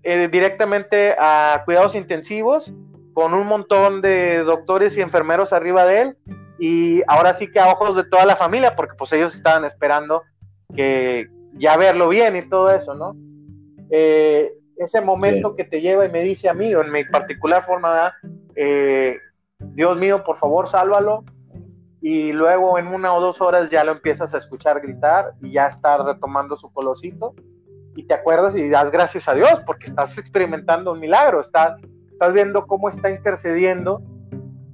eh, 0.02 0.28
directamente 0.30 1.16
a 1.18 1.62
cuidados 1.64 1.94
intensivos 1.94 2.70
con 3.14 3.32
un 3.32 3.46
montón 3.46 4.02
de 4.02 4.42
doctores 4.42 4.96
y 4.96 5.00
enfermeros 5.00 5.52
arriba 5.52 5.86
de 5.86 6.02
él 6.02 6.16
y 6.58 7.02
ahora 7.06 7.32
sí 7.34 7.50
que 7.50 7.58
a 7.58 7.68
ojos 7.68 7.96
de 7.96 8.04
toda 8.04 8.26
la 8.26 8.36
familia, 8.36 8.76
porque 8.76 8.94
pues 8.96 9.12
ellos 9.12 9.34
estaban 9.34 9.64
esperando 9.64 10.22
que 10.74 11.28
ya 11.54 11.76
verlo 11.76 12.08
bien 12.08 12.36
y 12.36 12.48
todo 12.48 12.70
eso, 12.70 12.94
¿no? 12.94 13.14
Eh, 13.90 14.52
ese 14.76 15.00
momento 15.00 15.54
que 15.54 15.64
te 15.64 15.80
lleva 15.80 16.04
y 16.04 16.10
me 16.10 16.22
dice 16.22 16.48
a 16.48 16.54
mí, 16.54 16.74
o 16.74 16.82
en 16.82 16.90
mi 16.90 17.04
particular 17.04 17.64
forma, 17.64 18.12
eh, 18.56 19.18
Dios 19.58 19.98
mío, 19.98 20.24
por 20.24 20.36
favor, 20.36 20.68
sálvalo, 20.68 21.24
y 22.00 22.32
luego 22.32 22.78
en 22.78 22.88
una 22.88 23.14
o 23.14 23.20
dos 23.20 23.40
horas 23.40 23.70
ya 23.70 23.84
lo 23.84 23.92
empiezas 23.92 24.34
a 24.34 24.38
escuchar 24.38 24.80
gritar 24.80 25.34
y 25.40 25.52
ya 25.52 25.68
está 25.68 26.02
retomando 26.02 26.56
su 26.56 26.72
colosito 26.72 27.34
y 27.94 28.06
te 28.06 28.14
acuerdas 28.14 28.56
y 28.56 28.68
das 28.68 28.90
gracias 28.90 29.28
a 29.28 29.34
Dios 29.34 29.62
porque 29.64 29.86
estás 29.86 30.18
experimentando 30.18 30.92
un 30.92 30.98
milagro, 30.98 31.40
estás, 31.40 31.80
estás 32.10 32.32
viendo 32.32 32.66
cómo 32.66 32.88
está 32.88 33.08
intercediendo 33.08 34.02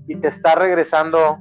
y 0.07 0.17
te 0.17 0.29
está 0.29 0.55
regresando 0.55 1.39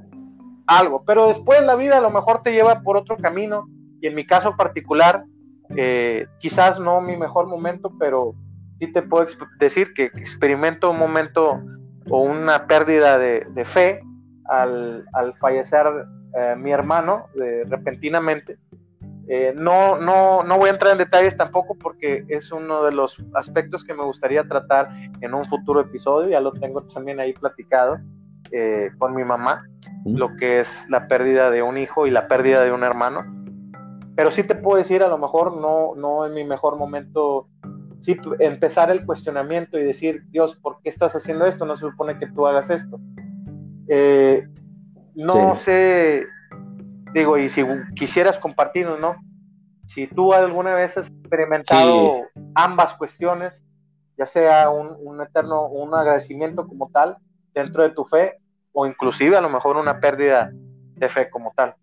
algo. 0.66 1.04
Pero 1.06 1.28
después 1.28 1.62
la 1.64 1.74
vida 1.74 1.98
a 1.98 2.02
lo 2.02 2.10
mejor 2.10 2.42
te 2.42 2.52
lleva 2.52 2.82
por 2.82 2.98
otro 2.98 3.16
camino 3.16 3.66
y 4.00 4.06
en 4.06 4.14
mi 4.14 4.26
caso 4.26 4.56
particular, 4.56 5.24
eh, 5.76 6.26
quizás 6.38 6.78
no 6.80 7.00
mi 7.00 7.16
mejor 7.16 7.46
momento, 7.46 7.92
pero 7.98 8.34
sí 8.78 8.92
te 8.92 9.02
puedo 9.02 9.26
decir 9.58 9.92
que 9.94 10.04
experimento 10.04 10.90
un 10.90 10.98
momento 10.98 11.62
o 12.10 12.22
una 12.22 12.66
pérdida 12.66 13.18
de, 13.18 13.64
fe 13.64 14.00
al, 14.48 15.04
fallecer 15.38 15.86
eh, 16.34 16.54
mi 16.56 16.70
hermano 16.70 17.26
repentinamente 17.66 18.58
eh, 19.30 19.52
no, 19.54 19.98
no, 19.98 20.42
no 20.42 20.56
voy 20.56 20.70
a 20.70 20.72
entrar 20.72 20.92
en 20.92 20.98
detalles 20.98 21.36
tampoco 21.36 21.74
porque 21.74 22.24
es 22.28 22.50
uno 22.50 22.82
de 22.82 22.92
los 22.92 23.22
aspectos 23.34 23.84
que 23.84 23.92
me 23.92 24.02
gustaría 24.02 24.42
tratar 24.48 24.88
en 25.20 25.34
un 25.34 25.44
futuro 25.44 25.82
episodio, 25.82 26.30
ya 26.30 26.40
lo 26.40 26.52
tengo 26.52 26.80
también 26.84 27.20
ahí 27.20 27.34
platicado 27.34 27.98
eh, 28.52 28.90
con 28.96 29.14
mi 29.14 29.24
mamá, 29.24 29.68
lo 30.06 30.34
que 30.36 30.60
es 30.60 30.88
la 30.88 31.08
pérdida 31.08 31.50
de 31.50 31.62
un 31.62 31.76
hijo 31.76 32.06
y 32.06 32.10
la 32.10 32.26
pérdida 32.26 32.64
de 32.64 32.72
un 32.72 32.82
hermano. 32.82 33.37
Pero 34.18 34.32
sí 34.32 34.42
te 34.42 34.56
puedo 34.56 34.78
decir, 34.78 35.04
a 35.04 35.06
lo 35.06 35.16
mejor 35.16 35.56
no, 35.58 35.94
no 35.94 36.26
en 36.26 36.34
mi 36.34 36.42
mejor 36.42 36.76
momento, 36.76 37.46
sí 38.00 38.16
empezar 38.40 38.90
el 38.90 39.06
cuestionamiento 39.06 39.78
y 39.78 39.84
decir, 39.84 40.24
Dios, 40.30 40.56
¿por 40.56 40.80
qué 40.82 40.88
estás 40.88 41.14
haciendo 41.14 41.46
esto? 41.46 41.64
No 41.64 41.76
se 41.76 41.88
supone 41.88 42.18
que 42.18 42.26
tú 42.26 42.44
hagas 42.44 42.68
esto. 42.68 42.98
Eh, 43.86 44.44
no 45.14 45.54
sé 45.54 46.26
digo, 47.14 47.38
y 47.38 47.48
si 47.48 47.64
quisieras 47.94 48.40
compartirnos, 48.40 48.98
¿no? 48.98 49.14
Si 49.86 50.08
tú 50.08 50.32
alguna 50.32 50.74
vez 50.74 50.98
has 50.98 51.06
experimentado 51.06 52.22
ambas 52.56 52.94
cuestiones, 52.94 53.64
ya 54.16 54.26
sea 54.26 54.68
un, 54.68 54.96
un, 54.98 55.22
eterno, 55.22 55.68
un 55.68 55.94
agradecimiento 55.94 56.66
como 56.66 56.90
tal 56.90 57.18
dentro 57.54 57.84
de 57.84 57.90
tu 57.90 58.04
fe, 58.04 58.40
o 58.72 58.84
inclusive 58.84 59.36
a 59.36 59.40
lo 59.40 59.48
mejor 59.48 59.76
una 59.76 60.00
pérdida 60.00 60.50
de 60.52 61.08
fe 61.08 61.30
como 61.30 61.52
tal. 61.54 61.76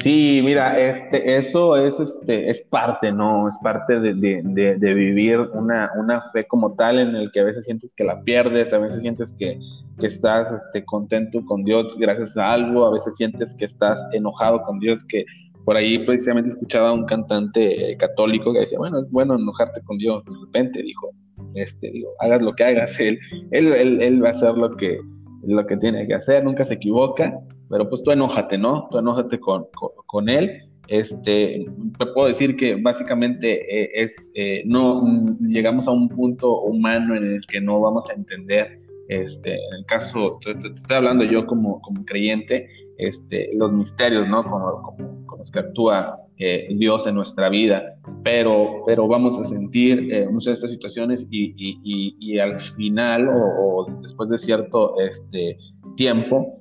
Sí, 0.00 0.40
mira, 0.44 0.78
este, 0.78 1.38
eso 1.38 1.76
es, 1.76 1.98
este, 1.98 2.50
es 2.50 2.62
parte, 2.70 3.10
¿no? 3.10 3.48
Es 3.48 3.58
parte 3.58 3.98
de, 3.98 4.14
de, 4.14 4.76
de, 4.76 4.94
vivir 4.94 5.40
una, 5.54 5.90
una, 5.96 6.20
fe 6.30 6.46
como 6.46 6.74
tal 6.74 7.00
en 7.00 7.16
el 7.16 7.32
que 7.32 7.40
a 7.40 7.44
veces 7.44 7.64
sientes 7.64 7.90
que 7.96 8.04
la 8.04 8.22
pierdes, 8.22 8.72
a 8.72 8.78
veces 8.78 9.00
sientes 9.00 9.34
que, 9.36 9.58
que 9.98 10.06
estás 10.06 10.52
este, 10.52 10.84
contento 10.84 11.44
con 11.46 11.64
Dios 11.64 11.96
gracias 11.98 12.36
a 12.36 12.52
algo, 12.52 12.86
a 12.86 12.92
veces 12.92 13.16
sientes 13.16 13.52
que 13.56 13.64
estás 13.64 14.00
enojado 14.12 14.62
con 14.62 14.78
Dios, 14.78 15.04
que 15.08 15.24
por 15.64 15.76
ahí 15.76 15.98
precisamente 16.06 16.50
escuchaba 16.50 16.90
a 16.90 16.92
un 16.92 17.04
cantante 17.04 17.96
católico 17.98 18.52
que 18.52 18.60
decía, 18.60 18.78
bueno, 18.78 19.00
es 19.00 19.10
bueno 19.10 19.34
enojarte 19.34 19.80
con 19.82 19.98
Dios, 19.98 20.24
de 20.24 20.32
repente 20.46 20.80
dijo, 20.80 21.10
este, 21.54 21.90
digo, 21.90 22.10
hagas 22.20 22.40
lo 22.40 22.52
que 22.52 22.62
hagas, 22.62 23.00
él, 23.00 23.18
él, 23.50 23.72
él, 23.72 24.00
él 24.00 24.22
va 24.22 24.28
a 24.28 24.30
hacer 24.30 24.56
lo 24.56 24.76
que, 24.76 25.00
lo 25.44 25.66
que 25.66 25.76
tiene 25.76 26.06
que 26.06 26.14
hacer, 26.14 26.44
nunca 26.44 26.64
se 26.64 26.74
equivoca, 26.74 27.36
pero 27.68 27.88
pues 27.88 28.02
tú 28.02 28.10
enójate, 28.10 28.58
¿no? 28.58 28.88
Tú 28.90 28.98
enójate 28.98 29.38
con, 29.38 29.66
con, 30.06 30.28
él. 30.28 30.62
Este, 30.88 31.66
te 31.98 32.06
puedo 32.06 32.28
decir 32.28 32.56
que 32.56 32.76
básicamente 32.76 33.82
eh, 33.82 33.90
es, 33.94 34.16
eh, 34.34 34.62
no 34.64 35.04
llegamos 35.40 35.86
a 35.86 35.92
un 35.92 36.08
punto 36.08 36.62
humano 36.62 37.14
en 37.14 37.24
el 37.24 37.40
que 37.46 37.60
no 37.60 37.80
vamos 37.80 38.08
a 38.08 38.14
entender, 38.14 38.80
este, 39.08 39.54
en 39.54 39.78
el 39.78 39.86
caso, 39.86 40.38
te, 40.42 40.68
estoy 40.68 40.96
hablando 40.96 41.24
yo 41.24 41.46
como, 41.46 41.80
como 41.82 42.04
creyente, 42.04 42.68
este, 42.98 43.50
los 43.54 43.72
misterios, 43.72 44.28
¿no? 44.28 44.42
Como, 44.44 44.82
como, 44.82 45.38
los 45.38 45.50
que 45.50 45.60
actúa 45.60 46.18
eh, 46.38 46.66
Dios 46.70 47.06
en 47.06 47.14
nuestra 47.14 47.48
vida, 47.48 47.94
pero, 48.24 48.82
pero 48.86 49.06
vamos 49.06 49.38
a 49.40 49.46
sentir 49.46 50.12
eh, 50.12 50.26
muchas 50.28 50.46
de 50.46 50.54
estas 50.54 50.70
situaciones 50.72 51.26
y, 51.30 51.54
y, 51.56 52.16
y, 52.18 52.38
al 52.38 52.60
final 52.60 53.28
o, 53.28 53.34
o, 53.34 54.00
después 54.02 54.28
de 54.28 54.38
cierto 54.38 54.98
este, 55.00 55.56
tiempo, 55.96 56.57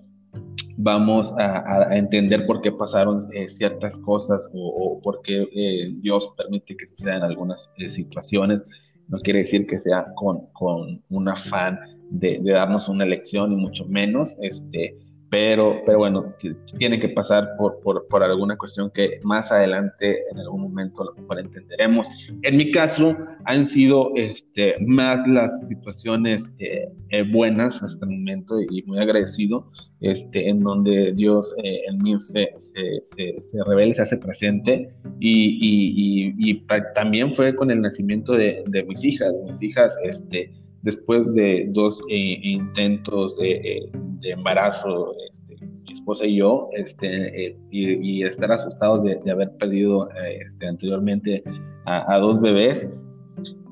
vamos 0.77 1.33
a, 1.37 1.95
entender 1.95 2.45
por 2.45 2.61
qué 2.61 2.71
pasaron 2.71 3.27
eh, 3.33 3.49
ciertas 3.49 3.97
cosas 3.99 4.47
o, 4.53 5.01
por 5.03 5.21
qué 5.23 5.47
eh, 5.53 5.87
Dios 6.01 6.31
permite 6.37 6.77
que 6.77 6.87
sucedan 6.87 7.23
algunas 7.23 7.69
eh, 7.77 7.89
situaciones. 7.89 8.61
No 9.07 9.19
quiere 9.19 9.39
decir 9.39 9.65
que 9.67 9.79
sea 9.79 10.05
con, 10.15 10.47
con 10.53 11.01
un 11.09 11.29
afán 11.29 11.79
de, 12.09 12.39
de, 12.41 12.51
darnos 12.51 12.87
una 12.87 13.05
lección, 13.05 13.51
y 13.51 13.55
mucho 13.55 13.85
menos. 13.85 14.35
Este, 14.41 14.95
pero, 15.29 15.81
pero 15.85 15.97
bueno, 15.97 16.33
tiene 16.77 16.99
que 16.99 17.09
pasar 17.09 17.55
por, 17.57 17.79
por, 17.81 18.07
por, 18.07 18.23
alguna 18.23 18.55
cuestión 18.55 18.89
que 18.91 19.19
más 19.23 19.51
adelante 19.51 20.19
en 20.31 20.39
algún 20.39 20.61
momento 20.61 21.03
lo 21.03 21.13
mejor 21.13 21.39
entenderemos. 21.39 22.07
En 22.43 22.55
mi 22.55 22.71
caso 22.71 23.15
han 23.45 23.67
sido 23.67 24.11
este, 24.15 24.75
más 24.79 25.27
las 25.27 25.67
situaciones 25.67 26.51
eh, 26.59 26.87
eh, 27.09 27.23
buenas 27.23 27.81
hasta 27.83 28.05
el 28.05 28.11
momento 28.11 28.61
y 28.61 28.83
muy 28.83 28.99
agradecido, 28.99 29.69
este, 29.99 30.47
en 30.47 30.61
donde 30.61 31.13
Dios 31.13 31.53
eh, 31.63 31.81
en 31.87 31.97
mí 31.97 32.17
se, 32.19 32.49
se, 32.57 33.01
se, 33.05 33.43
se, 33.51 33.63
revela, 33.65 33.93
se 33.95 34.01
hace 34.03 34.17
presente 34.17 34.93
y, 35.19 35.57
y, 35.59 36.33
y, 36.37 36.51
y, 36.51 36.65
también 36.95 37.35
fue 37.35 37.55
con 37.55 37.69
el 37.69 37.81
nacimiento 37.81 38.33
de, 38.33 38.63
de 38.67 38.83
mis 38.83 39.03
hijas, 39.03 39.33
mis 39.45 39.61
hijas, 39.61 39.97
este, 40.03 40.51
después 40.83 41.33
de 41.33 41.67
dos 41.69 42.01
eh, 42.09 42.39
intentos 42.41 43.37
de, 43.37 43.51
eh, 43.51 43.89
de 44.21 44.31
embarazo, 44.31 45.13
este, 45.31 45.65
mi 45.65 45.93
esposa 45.93 46.25
y 46.25 46.37
yo, 46.37 46.69
este, 46.73 47.47
eh, 47.47 47.57
y, 47.71 48.23
estar 48.23 48.51
asustados 48.51 49.03
de, 49.03 49.31
haber 49.31 49.55
perdido 49.57 50.09
este, 50.41 50.67
anteriormente 50.67 51.43
a, 51.85 52.17
dos 52.19 52.41
bebés, 52.41 52.87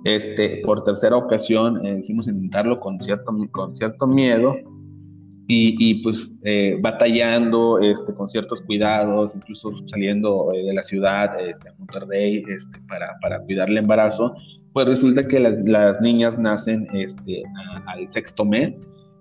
este, 0.05 0.61
por 0.63 0.83
tercera 0.83 1.17
ocasión 1.17 1.83
hicimos 1.97 2.27
intentarlo 2.27 2.79
con 2.79 3.01
cierto, 3.01 3.35
con 3.51 3.75
cierto 3.75 4.07
miedo, 4.07 4.55
y, 5.47 6.01
pues 6.01 6.31
batallando 6.81 7.79
este, 7.79 8.13
con 8.15 8.27
ciertos 8.27 8.61
cuidados, 8.63 9.35
incluso 9.35 9.71
saliendo 9.87 10.49
de 10.51 10.73
la 10.73 10.83
ciudad 10.83 11.39
este, 11.39 11.69
a 11.69 11.73
Monterrey 11.77 12.43
para, 12.87 13.39
cuidar 13.41 13.69
el 13.69 13.77
embarazo, 13.77 14.33
pues 14.75 14.87
resulta 14.87 15.25
que 15.25 15.39
las, 15.39 15.57
las 15.63 16.01
niñas 16.01 16.37
nacen 16.37 16.85
este, 16.93 17.43
a, 17.45 17.93
al 17.93 18.11
sexto 18.11 18.43
mes. 18.43 18.75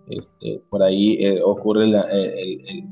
Este, 0.08 0.60
por 0.68 0.82
ahí 0.82 1.24
eh, 1.24 1.40
ocurre 1.42 1.86
la, 1.86 2.02
el, 2.10 2.60
el, 2.66 2.84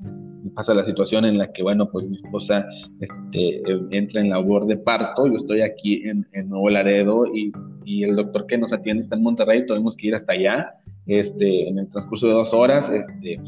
pasa 0.54 0.72
la 0.72 0.86
situación 0.86 1.24
en 1.24 1.38
la 1.38 1.52
que, 1.52 1.64
bueno, 1.64 1.90
pues 1.90 2.08
mi 2.08 2.14
esposa 2.18 2.64
este, 3.00 3.62
entra 3.90 4.20
en 4.20 4.30
labor 4.30 4.66
de 4.66 4.76
parto, 4.76 5.26
yo 5.26 5.34
estoy 5.34 5.60
aquí 5.60 6.08
en, 6.08 6.24
en 6.34 6.50
Nuevo 6.50 6.70
Laredo 6.70 7.26
y, 7.34 7.50
y, 7.84 8.04
el 8.04 8.14
doctor 8.14 8.46
que 8.46 8.56
nos 8.58 8.72
atiende 8.72 9.02
está 9.02 9.16
en 9.16 9.24
Monterrey, 9.24 9.66
tuvimos 9.66 9.96
que 9.96 10.06
ir 10.06 10.14
hasta 10.14 10.32
allá 10.32 10.72
este, 11.06 11.68
en 11.68 11.80
el 11.80 11.90
transcurso 11.90 12.28
de 12.28 12.34
dos 12.34 12.54
horas, 12.54 12.88
este, 12.88 13.40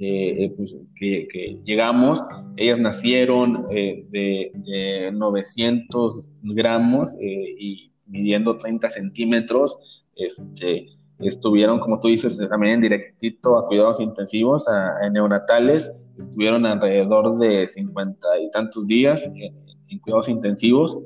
eh, 0.00 0.52
pues, 0.56 0.76
que, 0.96 1.28
que, 1.32 1.60
llegamos, 1.64 2.20
ellas 2.56 2.80
nacieron 2.80 3.66
eh, 3.70 4.04
de, 4.10 4.50
de, 4.54 5.12
900 5.12 6.28
gramos 6.42 7.14
eh, 7.20 7.54
y 7.56 7.89
midiendo 8.10 8.58
30 8.58 8.90
centímetros, 8.90 9.78
este, 10.16 10.88
estuvieron, 11.20 11.80
como 11.80 12.00
tú 12.00 12.08
dices, 12.08 12.38
también 12.48 12.80
directito 12.80 13.58
a 13.58 13.66
cuidados 13.66 14.00
intensivos, 14.00 14.66
a, 14.68 15.08
neonatales, 15.10 15.90
estuvieron 16.18 16.66
alrededor 16.66 17.38
de 17.38 17.68
50 17.68 18.26
y 18.40 18.50
tantos 18.50 18.86
días 18.86 19.24
en, 19.26 19.54
en 19.88 19.98
cuidados 20.00 20.28
intensivos. 20.28 20.98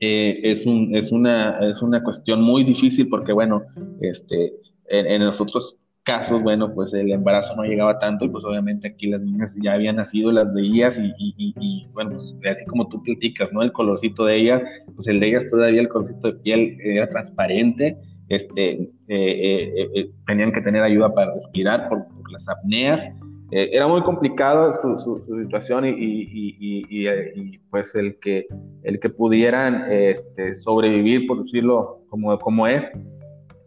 Eh, 0.00 0.40
es, 0.42 0.66
un, 0.66 0.94
es, 0.94 1.12
una, 1.12 1.58
es 1.70 1.80
una 1.80 2.02
cuestión 2.02 2.42
muy 2.42 2.64
difícil 2.64 3.08
porque, 3.08 3.32
bueno, 3.32 3.62
este, 4.00 4.52
en, 4.88 5.06
en, 5.06 5.24
los 5.24 5.40
otros 5.40 5.78
casos, 6.04 6.42
bueno, 6.42 6.72
pues 6.74 6.92
el 6.94 7.10
embarazo 7.10 7.56
no 7.56 7.64
llegaba 7.64 7.98
tanto 7.98 8.24
y 8.24 8.28
pues 8.28 8.44
obviamente 8.44 8.88
aquí 8.88 9.08
las 9.08 9.20
niñas 9.20 9.56
ya 9.60 9.72
habían 9.72 9.96
nacido, 9.96 10.30
las 10.30 10.52
veías 10.52 10.98
y, 10.98 11.12
y, 11.18 11.34
y, 11.36 11.54
y 11.58 11.88
bueno, 11.92 12.12
pues 12.12 12.36
así 12.50 12.64
como 12.66 12.88
tú 12.88 13.02
platicas, 13.02 13.52
¿no? 13.52 13.62
El 13.62 13.72
colorcito 13.72 14.26
de 14.26 14.36
ellas, 14.36 14.62
pues 14.94 15.08
el 15.08 15.20
de 15.20 15.28
ellas 15.28 15.48
todavía 15.50 15.80
el 15.80 15.88
colorcito 15.88 16.28
de 16.28 16.34
piel 16.40 16.78
era 16.82 17.08
transparente, 17.08 17.96
este, 18.28 18.72
eh, 18.72 18.90
eh, 19.08 19.90
eh, 19.94 20.10
tenían 20.26 20.52
que 20.52 20.60
tener 20.60 20.82
ayuda 20.82 21.12
para 21.14 21.34
respirar 21.34 21.88
por, 21.88 22.06
por 22.06 22.30
las 22.30 22.48
apneas, 22.48 23.08
eh, 23.50 23.70
era 23.72 23.86
muy 23.86 24.02
complicado 24.02 24.72
su, 24.72 24.98
su, 24.98 25.42
situación 25.42 25.84
y, 25.84 25.90
y, 25.90 26.56
y, 26.88 27.08
y, 27.08 27.58
pues 27.70 27.94
el 27.94 28.18
que, 28.18 28.46
el 28.82 28.98
que 28.98 29.10
pudieran 29.10 29.86
este, 29.92 30.54
sobrevivir, 30.54 31.26
por 31.26 31.42
decirlo 31.42 32.00
como, 32.08 32.36
como 32.38 32.66
es. 32.66 32.90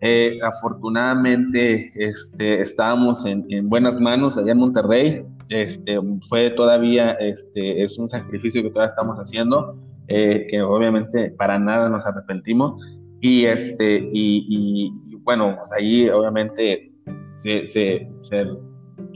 Eh, 0.01 0.37
afortunadamente 0.43 1.91
este, 1.95 2.61
estábamos 2.61 3.25
en, 3.25 3.45
en, 3.49 3.67
buenas 3.67 3.99
manos 3.99 4.37
allá 4.37 4.51
en 4.51 4.57
Monterrey. 4.59 5.25
Este, 5.49 5.97
fue 6.29 6.51
todavía, 6.51 7.11
este, 7.13 7.83
es 7.83 7.97
un 7.97 8.09
sacrificio 8.09 8.61
que 8.61 8.69
todavía 8.69 8.89
estamos 8.89 9.17
haciendo, 9.17 9.77
eh, 10.07 10.47
que 10.49 10.61
obviamente 10.61 11.31
para 11.31 11.57
nada 11.57 11.89
nos 11.89 12.05
arrepentimos. 12.05 12.81
Y, 13.21 13.45
este, 13.45 14.09
y, 14.13 14.91
bueno, 15.23 15.55
pues 15.57 15.71
ahí 15.71 16.07
obviamente 16.09 16.91
se, 17.37 17.65
se, 17.67 18.07
se 18.21 18.47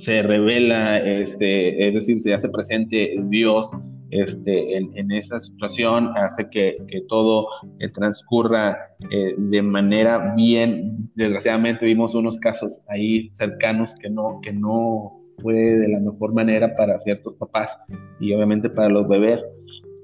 se 0.02 0.24
revela, 0.24 1.00
este, 1.00 1.88
es 1.88 1.94
decir, 1.94 2.20
se 2.22 2.34
hace 2.34 2.50
presente 2.50 3.16
Dios 3.26 3.70
este, 4.12 4.78
en, 4.78 5.12
esa 5.12 5.40
situación, 5.40 6.12
hace 6.18 6.50
que, 6.50 6.78
todo 7.08 7.48
eh, 7.80 7.88
transcurra 7.90 8.78
eh, 9.10 9.34
de 9.38 9.62
manera 9.62 10.34
bien. 10.36 11.10
Desgraciadamente 11.16 11.86
vimos 11.86 12.14
unos 12.14 12.38
casos 12.38 12.82
ahí 12.90 13.32
cercanos 13.34 13.96
que 13.96 14.10
no, 14.10 14.40
que 14.44 14.54
no 14.54 15.18
fue 15.40 15.56
de 15.56 15.88
la 15.88 16.00
mejor 16.00 16.34
manera 16.34 16.76
para 16.76 17.00
ciertos 17.00 17.36
papás 17.36 17.78
y 18.20 18.34
obviamente 18.34 18.70
para 18.70 18.90
los 18.90 19.08
bebés. 19.08 19.44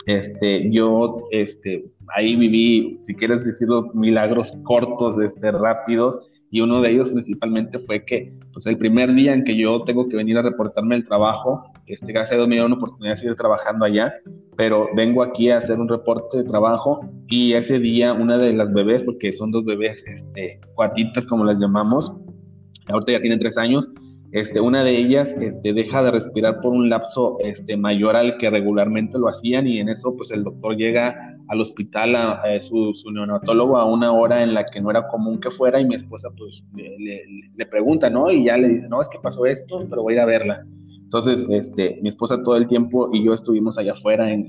Este, 0.05 0.71
yo 0.71 1.17
este, 1.31 1.83
ahí 2.15 2.37
viví, 2.37 2.97
si 3.01 3.13
quieres 3.13 3.43
decirlo, 3.43 3.91
milagros 3.93 4.53
cortos, 4.63 5.19
este, 5.19 5.51
rápidos, 5.51 6.17
y 6.49 6.61
uno 6.61 6.81
de 6.81 6.91
ellos 6.91 7.09
principalmente 7.09 7.79
fue 7.79 8.05
que 8.05 8.31
pues 8.53 8.65
el 8.65 8.77
primer 8.77 9.13
día 9.13 9.33
en 9.33 9.43
que 9.43 9.57
yo 9.57 9.83
tengo 9.83 10.07
que 10.07 10.15
venir 10.15 10.37
a 10.37 10.43
reportarme 10.43 10.95
el 10.95 11.05
trabajo, 11.05 11.69
este, 11.87 12.11
gracias 12.11 12.33
a 12.33 12.35
Dios 12.35 12.47
me 12.47 12.55
dieron 12.55 12.73
una 12.73 12.81
oportunidad 12.81 13.13
de 13.13 13.17
seguir 13.17 13.35
trabajando 13.35 13.85
allá, 13.85 14.13
pero 14.55 14.89
vengo 14.95 15.23
aquí 15.23 15.49
a 15.49 15.57
hacer 15.57 15.79
un 15.79 15.87
reporte 15.87 16.37
de 16.37 16.43
trabajo 16.43 16.99
y 17.27 17.53
ese 17.53 17.79
día 17.79 18.13
una 18.13 18.37
de 18.37 18.53
las 18.53 18.73
bebés, 18.73 19.03
porque 19.03 19.31
son 19.33 19.51
dos 19.51 19.65
bebés, 19.65 20.03
este, 20.05 20.59
cuatitas 20.75 21.25
como 21.27 21.45
las 21.45 21.57
llamamos, 21.59 22.11
ahorita 22.89 23.13
ya 23.13 23.21
tienen 23.21 23.39
tres 23.39 23.57
años, 23.57 23.89
este, 24.33 24.59
una 24.59 24.83
de 24.83 24.97
ellas 24.97 25.33
este, 25.39 25.71
deja 25.71 26.03
de 26.03 26.11
respirar 26.11 26.59
por 26.59 26.73
un 26.73 26.89
lapso 26.89 27.37
este, 27.39 27.77
mayor 27.77 28.17
al 28.17 28.37
que 28.37 28.49
regularmente 28.49 29.17
lo 29.17 29.29
hacían 29.29 29.67
y 29.67 29.79
en 29.79 29.87
eso 29.87 30.15
pues 30.17 30.31
el 30.31 30.43
doctor 30.43 30.75
llega 30.75 31.37
al 31.47 31.61
hospital, 31.61 32.13
a, 32.13 32.43
su, 32.59 32.93
neonatólogo 33.09 33.77
a 33.77 33.85
una 33.85 34.11
hora 34.11 34.43
en 34.43 34.53
la 34.53 34.65
que 34.65 34.81
no 34.81 34.91
era 34.91 35.07
común 35.07 35.39
que 35.39 35.49
fuera 35.49 35.79
y 35.79 35.85
mi 35.85 35.95
esposa 35.95 36.29
pues 36.37 36.61
le, 36.73 37.65
pregunta, 37.67 38.09
¿no? 38.09 38.29
Y 38.29 38.43
ya 38.43 38.57
le 38.57 38.67
dice, 38.67 38.89
no, 38.89 39.01
es 39.01 39.07
que 39.07 39.17
pasó 39.19 39.45
esto, 39.45 39.79
pero 39.89 40.03
voy 40.03 40.13
a 40.13 40.15
ir 40.17 40.21
a 40.21 40.25
verla. 40.25 40.65
Entonces, 41.07 41.45
este, 41.49 41.99
mi 42.01 42.09
esposa 42.09 42.43
todo 42.43 42.57
el 42.57 42.67
tiempo 42.67 43.09
y 43.13 43.23
yo 43.23 43.33
estuvimos 43.33 43.77
allá 43.77 43.93
afuera 43.93 44.29
en, 44.29 44.45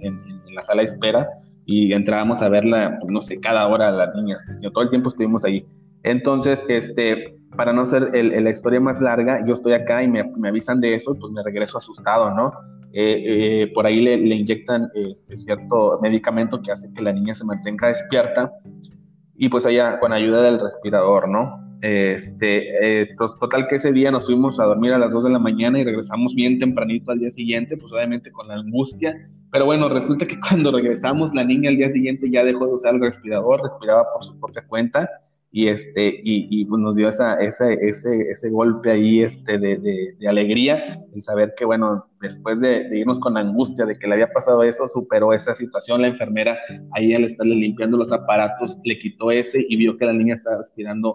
la 0.52 0.62
sala 0.62 0.82
de 0.82 0.86
espera 0.86 1.28
y 1.66 1.92
entrábamos 1.92 2.42
a 2.42 2.48
verla, 2.48 2.98
no 3.06 3.22
sé, 3.22 3.38
cada 3.38 3.68
hora 3.68 3.90
a 3.90 3.92
las 3.92 4.12
niñas. 4.16 4.44
todo 4.72 4.82
el 4.82 4.90
tiempo 4.90 5.08
estuvimos 5.08 5.44
ahí. 5.44 5.64
Entonces, 6.02 6.64
este, 6.68 7.36
para 7.56 7.72
no 7.72 7.86
ser 7.86 8.10
el, 8.12 8.42
la 8.42 8.50
historia 8.50 8.80
más 8.80 9.00
larga, 9.00 9.46
yo 9.46 9.54
estoy 9.54 9.74
acá 9.74 10.02
y 10.02 10.08
me, 10.08 10.24
me, 10.36 10.48
avisan 10.48 10.80
de 10.80 10.96
eso, 10.96 11.14
pues 11.14 11.32
me 11.32 11.44
regreso 11.44 11.78
asustado, 11.78 12.34
¿no? 12.34 12.50
Eh, 12.92 13.62
eh, 13.62 13.72
por 13.72 13.86
ahí 13.86 14.00
le, 14.00 14.16
le 14.16 14.34
inyectan 14.34 14.88
este, 14.94 15.36
cierto 15.36 16.00
medicamento 16.02 16.60
que 16.60 16.72
hace 16.72 16.92
que 16.92 17.02
la 17.02 17.12
niña 17.12 17.36
se 17.36 17.44
mantenga 17.44 17.86
despierta 17.86 18.50
y 19.36 19.48
pues 19.48 19.64
allá 19.64 20.00
con 20.00 20.12
ayuda 20.12 20.42
del 20.42 20.58
respirador, 20.58 21.28
¿no? 21.28 21.67
Este, 21.80 23.02
eh, 23.02 23.08
pues, 23.16 23.34
total 23.38 23.68
que 23.68 23.76
ese 23.76 23.92
día 23.92 24.10
nos 24.10 24.26
fuimos 24.26 24.58
a 24.58 24.64
dormir 24.64 24.92
a 24.92 24.98
las 24.98 25.12
2 25.12 25.24
de 25.24 25.30
la 25.30 25.38
mañana 25.38 25.78
y 25.78 25.84
regresamos 25.84 26.34
bien 26.34 26.58
tempranito 26.58 27.12
al 27.12 27.20
día 27.20 27.30
siguiente, 27.30 27.76
pues 27.76 27.92
obviamente 27.92 28.32
con 28.32 28.48
la 28.48 28.54
angustia, 28.54 29.14
pero 29.52 29.64
bueno, 29.64 29.88
resulta 29.88 30.26
que 30.26 30.38
cuando 30.48 30.72
regresamos 30.72 31.34
la 31.34 31.44
niña 31.44 31.70
al 31.70 31.76
día 31.76 31.90
siguiente 31.90 32.30
ya 32.30 32.44
dejó 32.44 32.66
de 32.66 32.74
usar 32.74 32.94
el 32.94 33.00
respirador, 33.00 33.62
respiraba 33.62 34.04
por 34.12 34.24
su 34.24 34.38
propia 34.40 34.66
cuenta 34.66 35.08
y 35.50 35.68
este 35.68 36.20
y, 36.24 36.64
pues 36.66 36.78
nos 36.78 36.94
dio 36.94 37.08
ese, 37.08 38.50
golpe 38.50 38.90
ahí 38.90 39.22
este 39.22 39.56
de, 39.56 39.78
de, 40.18 40.28
alegría 40.28 41.02
y 41.14 41.22
saber 41.22 41.54
que 41.56 41.64
bueno 41.64 42.04
después 42.20 42.60
de, 42.60 42.86
irnos 42.92 43.18
con 43.18 43.34
angustia 43.38 43.86
de 43.86 43.96
que 43.96 44.06
le 44.06 44.14
había 44.14 44.30
pasado 44.30 44.62
eso 44.62 44.86
superó 44.88 45.32
esa 45.32 45.54
situación. 45.54 46.02
La 46.02 46.08
enfermera 46.08 46.58
ahí 46.92 47.14
al 47.14 47.24
estarle 47.24 47.54
limpiando 47.54 47.96
los 47.96 48.12
aparatos 48.12 48.78
le 48.84 48.98
quitó 48.98 49.30
ese 49.30 49.64
y 49.66 49.76
vio 49.76 49.96
que 49.96 50.04
la 50.04 50.12
niña 50.12 50.34
estaba 50.34 50.58
respirando 50.58 51.14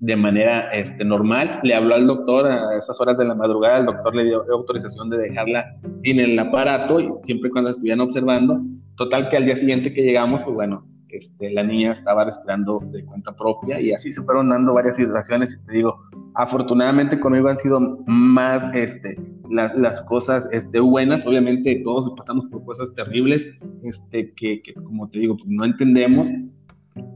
de 0.00 0.16
manera 0.16 0.72
este, 0.72 1.04
normal. 1.04 1.60
Le 1.62 1.74
habló 1.74 1.94
al 1.94 2.06
doctor 2.06 2.46
a 2.46 2.76
esas 2.76 3.00
horas 3.00 3.16
de 3.18 3.24
la 3.26 3.34
madrugada 3.34 3.78
el 3.78 3.86
doctor 3.86 4.14
le 4.14 4.24
dio 4.24 4.44
autorización 4.50 5.10
de 5.10 5.18
dejarla 5.18 5.64
sin 6.02 6.20
el 6.20 6.38
aparato 6.38 7.00
y 7.00 7.10
siempre 7.24 7.50
cuando 7.50 7.70
estuvieran 7.70 8.00
observando. 8.00 8.60
Total 8.96 9.28
que 9.28 9.36
al 9.36 9.44
día 9.44 9.56
siguiente 9.56 9.92
que 9.92 10.02
llegamos 10.02 10.42
pues 10.42 10.54
bueno 10.54 10.84
este, 11.12 11.50
la 11.50 11.62
niña 11.62 11.92
estaba 11.92 12.24
respirando 12.24 12.80
de 12.92 13.04
cuenta 13.04 13.32
propia 13.32 13.80
y 13.80 13.92
así 13.92 14.12
se 14.12 14.22
fueron 14.22 14.48
dando 14.50 14.74
varias 14.74 14.96
situaciones. 14.96 15.54
Y 15.54 15.66
te 15.66 15.72
digo, 15.74 16.00
afortunadamente 16.34 17.18
conmigo 17.18 17.48
han 17.48 17.58
sido 17.58 17.80
más 18.06 18.64
este, 18.74 19.16
las 19.50 20.00
cosas 20.02 20.48
este, 20.52 20.80
buenas, 20.80 21.26
obviamente 21.26 21.80
todos 21.84 22.12
pasamos 22.16 22.46
por 22.46 22.64
cosas 22.64 22.94
terribles 22.94 23.46
este, 23.82 24.32
que, 24.36 24.62
como 24.74 25.08
te 25.08 25.18
digo, 25.18 25.36
pues 25.36 25.48
no 25.48 25.64
entendemos, 25.64 26.30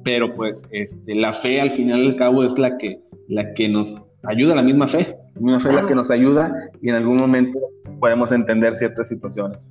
pero 0.04 0.34
pues 0.34 0.62
este, 0.70 1.14
la 1.14 1.32
fe 1.32 1.60
al 1.60 1.72
final 1.72 2.00
y 2.00 2.08
al 2.08 2.16
cabo 2.16 2.44
es 2.44 2.58
la 2.58 2.76
que, 2.78 3.00
la 3.28 3.52
que 3.54 3.68
nos 3.68 3.94
ayuda, 4.24 4.54
la 4.54 4.62
misma 4.62 4.88
fe, 4.88 5.16
la 5.34 5.40
misma 5.40 5.60
fe 5.60 5.68
es 5.70 5.74
la 5.74 5.86
que 5.86 5.94
nos 5.94 6.10
ayuda 6.10 6.70
y 6.82 6.88
en 6.90 6.96
algún 6.96 7.16
momento 7.16 7.58
podemos 8.00 8.32
entender 8.32 8.76
ciertas 8.76 9.08
situaciones. 9.08 9.68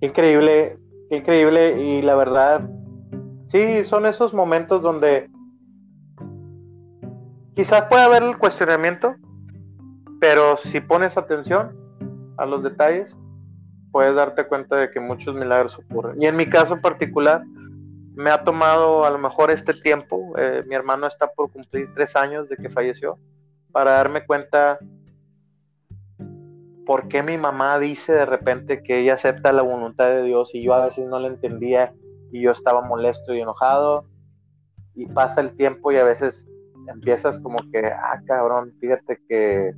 Increíble, 0.00 0.76
increíble 1.10 1.82
y 1.82 2.02
la 2.02 2.14
verdad 2.14 2.68
Sí, 3.48 3.82
son 3.84 4.04
esos 4.04 4.34
momentos 4.34 4.82
donde 4.82 5.30
quizás 7.54 7.84
puede 7.84 8.02
haber 8.02 8.22
el 8.22 8.36
cuestionamiento, 8.36 9.14
pero 10.20 10.58
si 10.58 10.80
pones 10.82 11.16
atención 11.16 11.74
a 12.36 12.44
los 12.44 12.62
detalles, 12.62 13.16
puedes 13.90 14.14
darte 14.14 14.46
cuenta 14.46 14.76
de 14.76 14.90
que 14.90 15.00
muchos 15.00 15.34
milagros 15.34 15.78
ocurren. 15.78 16.20
Y 16.20 16.26
en 16.26 16.36
mi 16.36 16.44
caso 16.44 16.78
particular, 16.82 17.42
me 18.18 18.30
ha 18.30 18.42
tomado 18.42 19.04
a 19.04 19.10
lo 19.10 19.18
mejor 19.18 19.52
este 19.52 19.72
tiempo, 19.72 20.36
eh, 20.36 20.62
mi 20.66 20.74
hermano 20.74 21.06
está 21.06 21.28
por 21.28 21.52
cumplir 21.52 21.94
tres 21.94 22.16
años 22.16 22.48
de 22.48 22.56
que 22.56 22.68
falleció, 22.68 23.16
para 23.70 23.92
darme 23.92 24.26
cuenta 24.26 24.80
por 26.84 27.06
qué 27.06 27.22
mi 27.22 27.38
mamá 27.38 27.78
dice 27.78 28.12
de 28.12 28.26
repente 28.26 28.82
que 28.82 28.98
ella 28.98 29.14
acepta 29.14 29.52
la 29.52 29.62
voluntad 29.62 30.08
de 30.08 30.24
Dios 30.24 30.52
y 30.52 30.64
yo 30.64 30.74
a 30.74 30.86
veces 30.86 31.06
no 31.06 31.20
la 31.20 31.28
entendía 31.28 31.94
y 32.32 32.42
yo 32.42 32.50
estaba 32.50 32.82
molesto 32.82 33.34
y 33.34 33.40
enojado. 33.40 34.04
Y 34.96 35.06
pasa 35.06 35.40
el 35.40 35.54
tiempo 35.54 35.92
y 35.92 35.96
a 35.98 36.04
veces 36.04 36.44
empiezas 36.88 37.38
como 37.38 37.58
que, 37.70 37.86
ah, 37.86 38.20
cabrón, 38.26 38.74
fíjate 38.80 39.20
que 39.28 39.74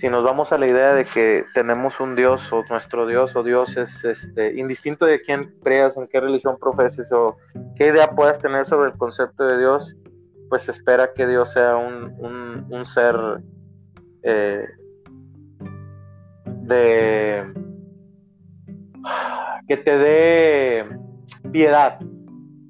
si 0.00 0.08
nos 0.08 0.24
vamos 0.24 0.50
a 0.50 0.56
la 0.56 0.66
idea 0.66 0.94
de 0.94 1.04
que 1.04 1.44
tenemos 1.52 2.00
un 2.00 2.16
Dios 2.16 2.50
o 2.54 2.64
nuestro 2.70 3.06
Dios 3.06 3.36
o 3.36 3.42
Dios 3.42 3.76
es 3.76 4.02
este, 4.02 4.58
indistinto 4.58 5.04
de 5.04 5.20
quién 5.20 5.54
creas, 5.62 5.98
en 5.98 6.08
qué 6.08 6.20
religión 6.20 6.56
profeses 6.58 7.12
o 7.12 7.36
qué 7.76 7.88
idea 7.88 8.10
puedas 8.10 8.38
tener 8.38 8.64
sobre 8.64 8.92
el 8.92 8.96
concepto 8.96 9.44
de 9.44 9.58
Dios, 9.58 9.94
pues 10.48 10.70
espera 10.70 11.12
que 11.12 11.26
Dios 11.26 11.52
sea 11.52 11.76
un, 11.76 12.82
ser 12.86 13.14
eh, 14.22 14.66
de 16.62 17.52
que 19.68 19.76
te 19.76 19.98
dé 19.98 20.88
piedad, 21.52 21.98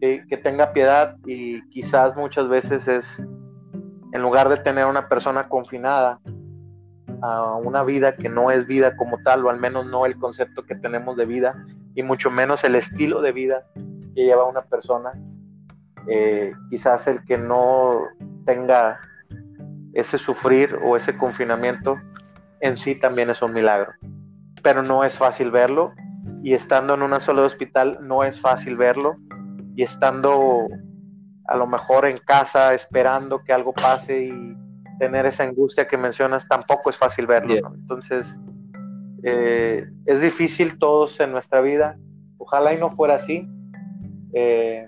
que 0.00 0.40
tenga 0.42 0.72
piedad 0.72 1.14
y 1.26 1.62
quizás 1.68 2.16
muchas 2.16 2.48
veces 2.48 2.88
es, 2.88 3.20
en 3.20 4.20
lugar 4.20 4.48
de 4.48 4.56
tener 4.56 4.86
una 4.86 5.08
persona 5.08 5.48
confinada 5.48 6.18
a 7.22 7.54
una 7.54 7.82
vida 7.82 8.16
que 8.16 8.28
no 8.28 8.50
es 8.50 8.66
vida 8.66 8.96
como 8.96 9.18
tal, 9.22 9.44
o 9.44 9.50
al 9.50 9.58
menos 9.58 9.86
no 9.86 10.06
el 10.06 10.18
concepto 10.18 10.64
que 10.64 10.74
tenemos 10.74 11.16
de 11.16 11.26
vida, 11.26 11.64
y 11.94 12.02
mucho 12.02 12.30
menos 12.30 12.64
el 12.64 12.74
estilo 12.74 13.20
de 13.20 13.32
vida 13.32 13.64
que 14.14 14.24
lleva 14.24 14.48
una 14.48 14.62
persona, 14.62 15.12
eh, 16.08 16.52
quizás 16.70 17.06
el 17.06 17.24
que 17.24 17.38
no 17.38 18.02
tenga 18.44 18.98
ese 19.92 20.18
sufrir 20.18 20.78
o 20.84 20.96
ese 20.96 21.16
confinamiento 21.16 21.98
en 22.60 22.76
sí 22.76 22.94
también 22.94 23.30
es 23.30 23.42
un 23.42 23.52
milagro. 23.52 23.92
Pero 24.62 24.82
no 24.82 25.04
es 25.04 25.16
fácil 25.16 25.50
verlo 25.50 25.92
y 26.42 26.54
estando 26.54 26.94
en 26.94 27.02
una 27.02 27.20
sola 27.20 27.42
hospital 27.42 27.98
no 28.02 28.24
es 28.24 28.40
fácil 28.40 28.76
verlo 28.76 29.16
y 29.76 29.82
estando 29.82 30.66
a 31.46 31.56
lo 31.56 31.66
mejor 31.66 32.06
en 32.06 32.18
casa 32.18 32.74
esperando 32.74 33.42
que 33.42 33.52
algo 33.52 33.72
pase 33.72 34.24
y 34.24 34.56
tener 35.00 35.24
esa 35.24 35.44
angustia 35.44 35.88
que 35.88 35.96
mencionas 35.96 36.46
tampoco 36.46 36.90
es 36.90 36.98
fácil 36.98 37.26
verlo. 37.26 37.72
Entonces, 37.74 38.38
eh, 39.22 39.90
es 40.04 40.20
difícil 40.20 40.78
todos 40.78 41.18
en 41.20 41.32
nuestra 41.32 41.62
vida. 41.62 41.98
Ojalá 42.36 42.74
y 42.74 42.78
no 42.78 42.90
fuera 42.90 43.14
así. 43.14 43.48
Eh, 44.34 44.86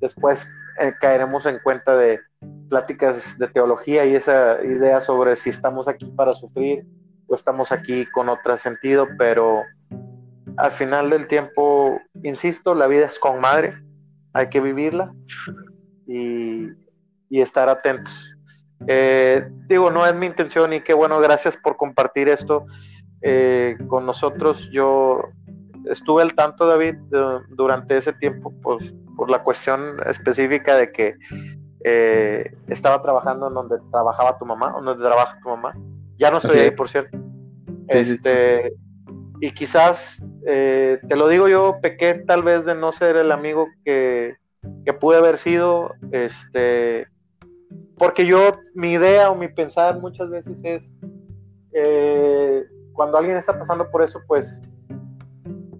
después 0.00 0.46
eh, 0.80 0.92
caeremos 1.00 1.44
en 1.44 1.58
cuenta 1.58 1.96
de, 1.96 2.20
pláticas 2.68 3.36
de 3.36 3.48
teología 3.48 4.06
y 4.06 4.14
esa 4.14 4.62
idea 4.64 5.00
sobre 5.00 5.34
si 5.36 5.50
estamos 5.50 5.88
aquí 5.88 6.06
para 6.16 6.32
sufrir 6.32 6.86
o 7.26 7.34
estamos 7.34 7.72
aquí 7.72 8.06
con 8.06 8.28
otro 8.28 8.56
sentido, 8.56 9.08
pero 9.18 9.62
al 10.56 10.70
final 10.70 11.10
del 11.10 11.26
tiempo, 11.26 11.98
insisto, 12.22 12.74
la 12.74 12.86
vida 12.86 13.06
es 13.06 13.18
con 13.18 13.40
madre, 13.40 13.74
hay 14.32 14.48
que 14.50 14.60
vivirla 14.60 15.12
y, 16.06 16.68
y 17.28 17.40
estar 17.40 17.68
atentos. 17.68 18.33
Eh, 18.86 19.46
digo, 19.68 19.90
no 19.90 20.06
es 20.06 20.14
mi 20.14 20.26
intención 20.26 20.72
y 20.72 20.80
qué 20.80 20.94
bueno, 20.94 21.18
gracias 21.20 21.56
por 21.56 21.76
compartir 21.76 22.28
esto 22.28 22.66
eh, 23.22 23.76
con 23.88 24.04
nosotros. 24.06 24.68
Yo 24.72 25.22
estuve 25.90 26.22
al 26.22 26.34
tanto, 26.34 26.66
David, 26.66 26.94
de- 27.10 27.40
durante 27.50 27.96
ese 27.96 28.12
tiempo 28.12 28.52
por, 28.62 28.82
por 29.16 29.30
la 29.30 29.42
cuestión 29.42 29.96
específica 30.06 30.76
de 30.76 30.92
que 30.92 31.14
eh, 31.84 32.54
estaba 32.68 33.02
trabajando 33.02 33.48
en 33.48 33.54
donde 33.54 33.76
trabajaba 33.90 34.38
tu 34.38 34.46
mamá, 34.46 34.74
o 34.76 34.82
donde 34.82 35.02
trabaja 35.04 35.38
tu 35.42 35.48
mamá. 35.50 35.74
Ya 36.18 36.30
no 36.30 36.38
estoy 36.38 36.58
ahí, 36.58 36.70
por 36.70 36.88
cierto. 36.88 37.18
Este, 37.88 38.72
y 39.40 39.50
quizás, 39.50 40.22
eh, 40.46 40.98
te 41.08 41.16
lo 41.16 41.28
digo 41.28 41.48
yo, 41.48 41.78
pequé 41.82 42.14
tal 42.26 42.42
vez 42.42 42.64
de 42.64 42.74
no 42.74 42.92
ser 42.92 43.16
el 43.16 43.30
amigo 43.32 43.68
que, 43.84 44.36
que 44.86 44.92
pude 44.94 45.18
haber 45.18 45.36
sido, 45.36 45.92
este, 46.12 47.06
porque 47.96 48.26
yo, 48.26 48.52
mi 48.74 48.92
idea 48.92 49.30
o 49.30 49.34
mi 49.34 49.48
pensar 49.48 50.00
muchas 50.00 50.30
veces 50.30 50.60
es, 50.64 50.92
eh, 51.72 52.64
cuando 52.92 53.18
alguien 53.18 53.36
está 53.36 53.58
pasando 53.58 53.90
por 53.90 54.02
eso, 54.02 54.20
pues, 54.26 54.60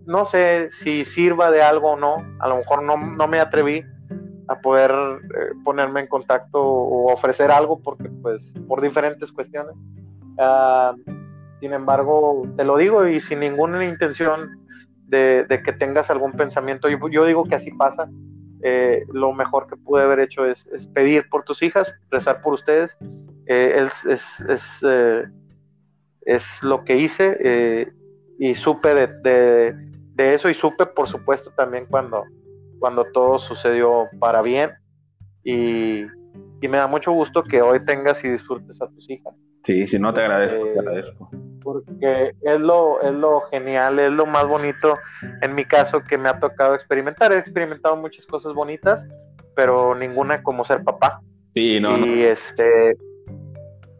no 0.06 0.26
sé 0.26 0.68
si 0.70 1.04
sirva 1.04 1.50
de 1.50 1.62
algo 1.62 1.92
o 1.92 1.96
no, 1.96 2.16
a 2.40 2.48
lo 2.48 2.58
mejor 2.58 2.82
no, 2.82 2.96
no 2.96 3.26
me 3.26 3.40
atreví 3.40 3.84
a 4.48 4.60
poder 4.60 4.90
eh, 4.90 5.54
ponerme 5.64 6.00
en 6.00 6.06
contacto 6.06 6.60
o 6.60 7.12
ofrecer 7.12 7.50
algo 7.50 7.80
porque 7.80 8.10
pues 8.22 8.54
por 8.68 8.82
diferentes 8.82 9.32
cuestiones. 9.32 9.74
Ah, 10.38 10.94
sin 11.60 11.72
embargo, 11.72 12.42
te 12.56 12.64
lo 12.64 12.76
digo 12.76 13.06
y 13.06 13.20
sin 13.20 13.40
ninguna 13.40 13.84
intención 13.84 14.60
de, 15.06 15.46
que 15.64 15.72
tengas 15.72 16.10
algún 16.10 16.32
pensamiento, 16.32 16.88
yo 16.88 17.24
digo 17.24 17.44
que 17.44 17.54
así 17.54 17.70
pasa. 17.70 18.08
Eh, 18.66 19.04
lo 19.12 19.32
mejor 19.34 19.66
que 19.66 19.76
pude 19.76 20.02
haber 20.02 20.20
hecho 20.20 20.46
es, 20.46 20.66
es 20.68 20.86
pedir 20.88 21.28
por 21.28 21.44
tus 21.44 21.62
hijas, 21.62 21.94
rezar 22.10 22.40
por 22.40 22.54
ustedes. 22.54 22.96
Eh, 23.46 23.74
es, 23.76 24.04
es, 24.06 24.40
es, 24.48 24.78
eh, 24.82 25.24
es 26.22 26.62
lo 26.62 26.82
que 26.82 26.96
hice 26.96 27.92
y 28.38 28.54
supe 28.54 28.94
de, 28.94 29.06
de, 29.22 29.74
de 30.14 30.34
eso 30.34 30.48
y 30.48 30.54
supe, 30.54 30.86
por 30.86 31.06
supuesto, 31.06 31.50
también 31.50 31.86
cuando, 31.90 32.24
cuando 32.78 33.04
todo 33.12 33.38
sucedió 33.38 34.08
para 34.18 34.40
bien. 34.40 34.70
Y, 35.44 36.06
y 36.62 36.68
me 36.68 36.78
da 36.78 36.86
mucho 36.86 37.12
gusto 37.12 37.44
que 37.44 37.60
hoy 37.60 37.84
tengas 37.84 38.24
y 38.24 38.30
disfrutes 38.30 38.80
a 38.80 38.88
tus 38.88 39.10
hijas 39.10 39.34
Sí, 39.64 39.86
sí, 39.88 39.98
no 39.98 40.12
te 40.12 40.20
agradezco, 40.20 40.62
te 40.62 40.78
agradezco. 40.78 41.30
Porque 41.64 42.34
es 42.42 42.60
lo, 42.60 43.00
es 43.02 43.12
lo 43.12 43.40
genial, 43.50 43.98
es 43.98 44.12
lo 44.12 44.26
más 44.26 44.46
bonito 44.46 44.98
en 45.42 45.54
mi 45.54 45.64
caso 45.64 46.02
que 46.04 46.18
me 46.18 46.28
ha 46.28 46.38
tocado 46.38 46.74
experimentar. 46.74 47.32
He 47.32 47.38
experimentado 47.38 47.96
muchas 47.96 48.26
cosas 48.26 48.52
bonitas, 48.54 49.04
pero 49.56 49.94
ninguna 49.94 50.42
como 50.42 50.64
ser 50.64 50.84
papá. 50.84 51.20
Sí, 51.54 51.80
no, 51.80 51.96
y 51.96 52.00
no. 52.00 52.06
este 52.26 52.96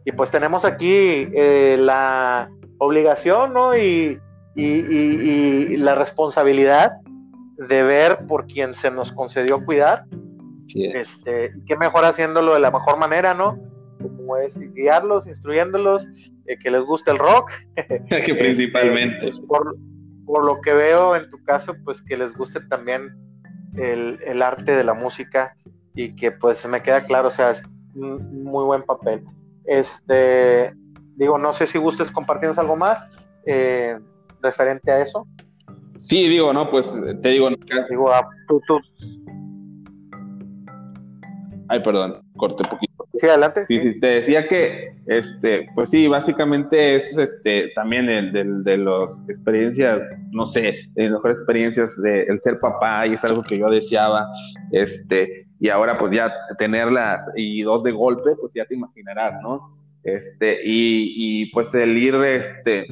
y 0.05 0.11
pues 0.11 0.29
tenemos 0.29 0.63
aquí 0.65 1.27
eh, 1.33 1.77
la 1.79 2.47
obligación 2.77 3.53
¿no? 3.53 3.75
y, 3.75 4.19
y- 4.55 4.63
y- 4.63 5.67
y 5.73 5.77
la 5.77 5.95
responsabilidad 5.95 6.91
de 7.57 7.81
ver 7.83 8.19
por 8.27 8.45
quien 8.45 8.75
se 8.75 8.91
nos 8.91 9.11
concedió 9.13 9.63
cuidar 9.65 10.03
Sí, 10.67 10.85
es. 10.85 11.09
este, 11.17 11.53
qué 11.65 11.75
mejor 11.77 12.05
haciéndolo 12.05 12.53
de 12.53 12.59
la 12.59 12.69
mejor 12.69 12.97
manera, 12.97 13.33
¿no? 13.33 13.57
Como 14.09 14.37
es 14.37 14.57
guiarlos, 14.73 15.27
instruyéndolos, 15.27 16.07
eh, 16.45 16.57
que 16.57 16.71
les 16.71 16.83
guste 16.83 17.11
el 17.11 17.19
rock. 17.19 17.51
que 17.75 18.35
principalmente. 18.35 19.15
Este, 19.15 19.21
pues, 19.21 19.39
por, 19.47 19.75
por 20.25 20.43
lo 20.43 20.61
que 20.61 20.73
veo 20.73 21.15
en 21.15 21.29
tu 21.29 21.43
caso, 21.43 21.75
pues 21.83 22.01
que 22.01 22.17
les 22.17 22.33
guste 22.33 22.59
también 22.61 23.15
el, 23.77 24.19
el 24.25 24.41
arte 24.41 24.75
de 24.75 24.83
la 24.83 24.93
música 24.93 25.55
y 25.93 26.15
que 26.15 26.31
pues 26.31 26.67
me 26.67 26.81
queda 26.81 27.05
claro, 27.05 27.27
o 27.27 27.31
sea, 27.31 27.51
es 27.51 27.63
un 27.95 28.43
muy 28.43 28.65
buen 28.65 28.83
papel. 28.83 29.23
Este, 29.65 30.73
digo, 31.15 31.37
no 31.37 31.53
sé 31.53 31.67
si 31.67 31.77
gustes 31.77 32.11
compartirnos 32.11 32.57
algo 32.57 32.75
más 32.75 33.07
eh, 33.45 33.97
referente 34.41 34.91
a 34.91 35.01
eso. 35.01 35.27
Sí, 35.97 36.27
digo, 36.27 36.51
no, 36.51 36.69
pues 36.69 36.93
te 37.21 37.29
digo, 37.29 37.49
Digo, 37.89 38.11
ah, 38.11 38.27
tú, 38.47 38.61
tú, 38.67 38.79
ay, 41.69 41.81
perdón, 41.81 42.21
corté 42.35 42.63
poquito. 42.69 43.07
sí, 43.13 43.27
adelante. 43.27 43.65
Sí, 43.67 43.81
sí, 43.81 43.99
te 43.99 44.07
decía 44.07 44.47
que, 44.47 44.93
este, 45.07 45.69
pues 45.75 45.89
sí, 45.89 46.07
básicamente 46.07 46.95
es, 46.95 47.17
este, 47.17 47.71
también 47.75 48.09
el 48.09 48.31
de, 48.31 48.43
de 48.43 48.77
las 48.77 49.21
experiencias, 49.29 50.01
no 50.31 50.45
sé, 50.45 50.75
de 50.93 51.03
las 51.03 51.13
mejores 51.13 51.39
experiencias 51.39 52.01
de 52.01 52.23
el 52.23 52.41
ser 52.41 52.59
papá 52.59 53.07
y 53.07 53.13
es 53.13 53.23
algo 53.23 53.41
que 53.47 53.57
yo 53.57 53.65
deseaba, 53.67 54.27
este, 54.71 55.47
y 55.59 55.69
ahora 55.69 55.95
pues 55.95 56.11
ya 56.11 56.33
tenerlas 56.57 57.21
y 57.35 57.61
dos 57.61 57.83
de 57.83 57.91
golpe, 57.91 58.35
pues 58.39 58.53
ya 58.53 58.65
te 58.65 58.75
imaginarás, 58.75 59.41
¿no? 59.41 59.77
Este, 60.03 60.59
y, 60.63 61.43
y 61.43 61.51
pues 61.51 61.73
el 61.73 61.97
ir, 61.97 62.15
este, 62.15 62.85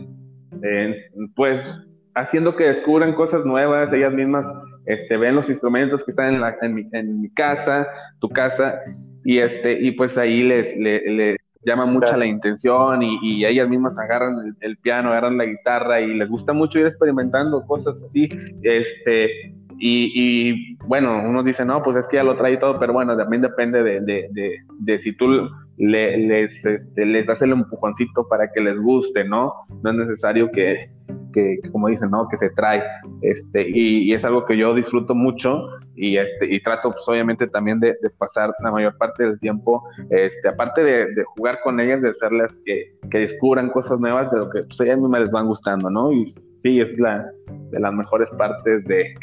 eh, 0.64 1.10
pues 1.36 1.80
haciendo 2.16 2.56
que 2.56 2.66
descubran 2.66 3.14
cosas 3.14 3.46
nuevas, 3.46 3.92
ellas 3.94 4.14
mismas 4.14 4.48
este, 4.86 5.18
ven 5.18 5.36
los 5.36 5.50
instrumentos 5.50 6.04
que 6.04 6.12
están 6.12 6.36
en, 6.36 6.42
la, 6.42 6.56
en, 6.62 6.74
mi, 6.74 6.90
en 6.92 7.22
mi 7.22 7.30
casa, 7.30 7.88
tu 8.20 8.30
casa, 8.30 8.82
y 9.26 9.40
este 9.40 9.80
y 9.82 9.92
pues 9.92 10.18
ahí 10.18 10.44
les, 10.44 10.76
les, 10.78 11.04
les 11.06 11.38
llama 11.66 11.86
mucha 11.86 12.08
Claro. 12.08 12.20
la 12.20 12.26
intención 12.26 13.04
y, 13.04 13.20
y 13.22 13.46
ellas 13.46 13.70
mismas 13.70 13.98
agarran 13.98 14.38
el, 14.46 14.56
el, 14.60 14.78
piano, 14.78 15.10
agarran 15.10 15.38
la 15.38 15.46
guitarra 15.46 16.02
y 16.02 16.14
les 16.16 16.30
gusta 16.30 16.54
mucho 16.54 16.80
ir 16.80 16.86
experimentando 16.86 17.66
cosas 17.66 18.04
así, 18.04 18.28
este 18.64 19.54
y, 19.80 20.12
y 20.16 20.76
bueno, 20.88 21.22
uno 21.26 21.44
dice, 21.44 21.66
no, 21.66 21.82
pues 21.84 21.98
es 21.98 22.08
que 22.08 22.18
ya 22.18 22.24
lo 22.24 22.38
trae 22.38 22.58
todo, 22.58 22.80
pero 22.80 22.94
bueno, 22.94 23.18
también 23.18 23.42
depende 23.42 23.84
de, 23.84 24.02
de, 24.02 24.28
de, 24.32 24.58
de 24.80 25.00
si 25.00 25.14
tú 25.14 25.50
le, 25.78 26.18
les, 26.18 26.66
este, 26.66 27.06
les 27.06 27.26
das 27.26 27.42
el 27.42 27.52
empujoncito 27.52 28.28
para 28.28 28.52
que 28.52 28.62
les 28.62 28.80
guste, 28.80 29.24
¿no? 29.24 29.54
No 29.82 29.92
es 29.92 29.98
necesario 29.98 30.52
que, 30.52 30.90
que, 31.34 31.60
como 31.72 31.88
dicen, 31.88 32.12
¿no? 32.12 32.28
Que 32.28 32.38
se 32.38 32.50
trae, 32.52 32.84
este, 33.22 33.68
y, 33.68 34.10
y, 34.10 34.14
es 34.14 34.24
algo 34.24 34.46
que 34.46 34.56
yo 34.56 34.74
disfruto 34.74 35.16
mucho 35.16 35.68
y, 35.96 36.18
este, 36.18 36.54
y 36.54 36.62
trato, 36.62 36.92
pues, 36.92 37.08
obviamente, 37.08 37.48
también 37.48 37.80
de, 37.80 37.96
de 38.02 38.10
pasar 38.18 38.54
la 38.64 38.72
mayor 38.72 38.98
parte 38.98 39.24
del 39.24 39.40
tiempo, 39.40 39.84
este, 40.10 40.48
aparte 40.48 40.84
de, 40.84 41.06
de 41.08 41.24
jugar 41.36 41.60
con 41.64 41.80
ellas, 41.80 42.02
de 42.02 42.10
hacerlas 42.10 42.56
que, 42.66 42.94
que 43.10 43.20
descubran 43.20 43.70
cosas 43.70 44.00
nuevas, 44.00 44.32
de 44.32 44.38
lo 44.38 44.50
que 44.50 44.60
pues, 44.60 44.80
ellas 44.82 45.00
mismas 45.00 45.22
les 45.22 45.32
van 45.32 45.48
gustando, 45.48 45.90
¿no? 45.90 46.12
Y 46.12 46.28
sí, 46.60 46.80
es 46.80 46.98
la 47.00 47.30
de 47.72 47.80
las 47.80 47.94
mejores 47.94 48.30
partes 48.38 48.84
de, 48.86 49.14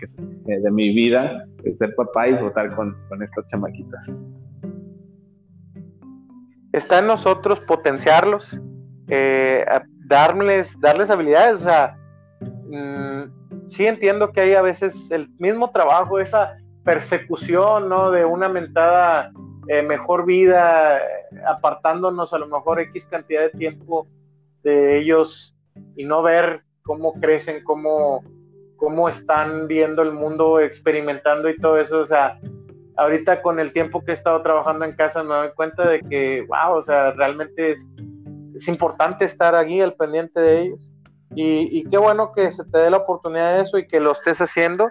de 0.45 0.71
mi 0.73 0.93
vida, 0.93 1.45
ser 1.79 1.95
papá 1.95 2.27
y 2.27 2.33
disfrutar 2.33 2.75
con, 2.75 2.97
con 3.09 3.23
estas 3.23 3.47
chamaquitas. 3.47 4.11
Está 6.73 6.99
en 6.99 7.07
nosotros 7.09 7.61
potenciarlos, 7.61 8.57
eh, 9.09 9.65
darles, 10.07 10.79
darles 10.81 11.11
habilidades, 11.11 11.63
mmm, 12.41 13.23
sí 13.69 13.87
entiendo 13.87 14.33
que 14.33 14.41
hay 14.41 14.55
a 14.55 14.63
veces 14.63 15.11
el 15.11 15.29
mismo 15.39 15.71
trabajo, 15.71 16.19
esa 16.19 16.57
persecución, 16.85 17.89
¿no? 17.89 18.11
De 18.11 18.25
una 18.25 18.49
mentada 18.49 19.33
eh, 19.69 19.83
mejor 19.83 20.27
vida, 20.27 21.01
apartándonos 21.47 22.33
a 22.33 22.39
lo 22.39 22.47
mejor 22.47 22.81
X 22.81 23.07
cantidad 23.07 23.43
de 23.43 23.51
tiempo 23.51 24.07
de 24.63 24.99
ellos 24.99 25.57
y 25.97 26.05
no 26.05 26.23
ver 26.23 26.63
cómo 26.83 27.15
crecen, 27.15 27.63
cómo, 27.65 28.25
cómo 28.77 29.09
están 29.09 29.69
viendo 29.69 30.03
el 30.03 30.13
mundo, 30.13 30.61
experimentando 30.61 31.49
y 31.49 31.57
todo 31.57 31.79
eso, 31.79 32.05
ahorita 33.01 33.41
con 33.41 33.59
el 33.59 33.73
tiempo 33.73 34.05
que 34.05 34.11
he 34.11 34.15
estado 34.15 34.43
trabajando 34.43 34.85
en 34.85 34.93
casa 34.93 35.23
me 35.23 35.35
doy 35.35 35.51
cuenta 35.55 35.89
de 35.89 36.01
que, 36.01 36.47
wow, 36.47 36.77
o 36.77 36.83
sea, 36.83 37.13
realmente 37.13 37.73
es, 37.73 37.87
es 38.55 38.69
importante 38.69 39.25
estar 39.25 39.55
allí 39.55 39.81
al 39.81 39.95
pendiente 39.95 40.39
de 40.39 40.61
ellos. 40.61 40.93
Y, 41.37 41.69
y, 41.71 41.85
qué 41.85 41.97
bueno 41.97 42.33
que 42.33 42.51
se 42.51 42.65
te 42.65 42.79
dé 42.79 42.91
la 42.91 42.97
oportunidad 42.97 43.55
de 43.55 43.63
eso 43.63 43.79
y 43.79 43.87
que 43.87 44.01
lo 44.01 44.11
estés 44.11 44.41
haciendo. 44.41 44.89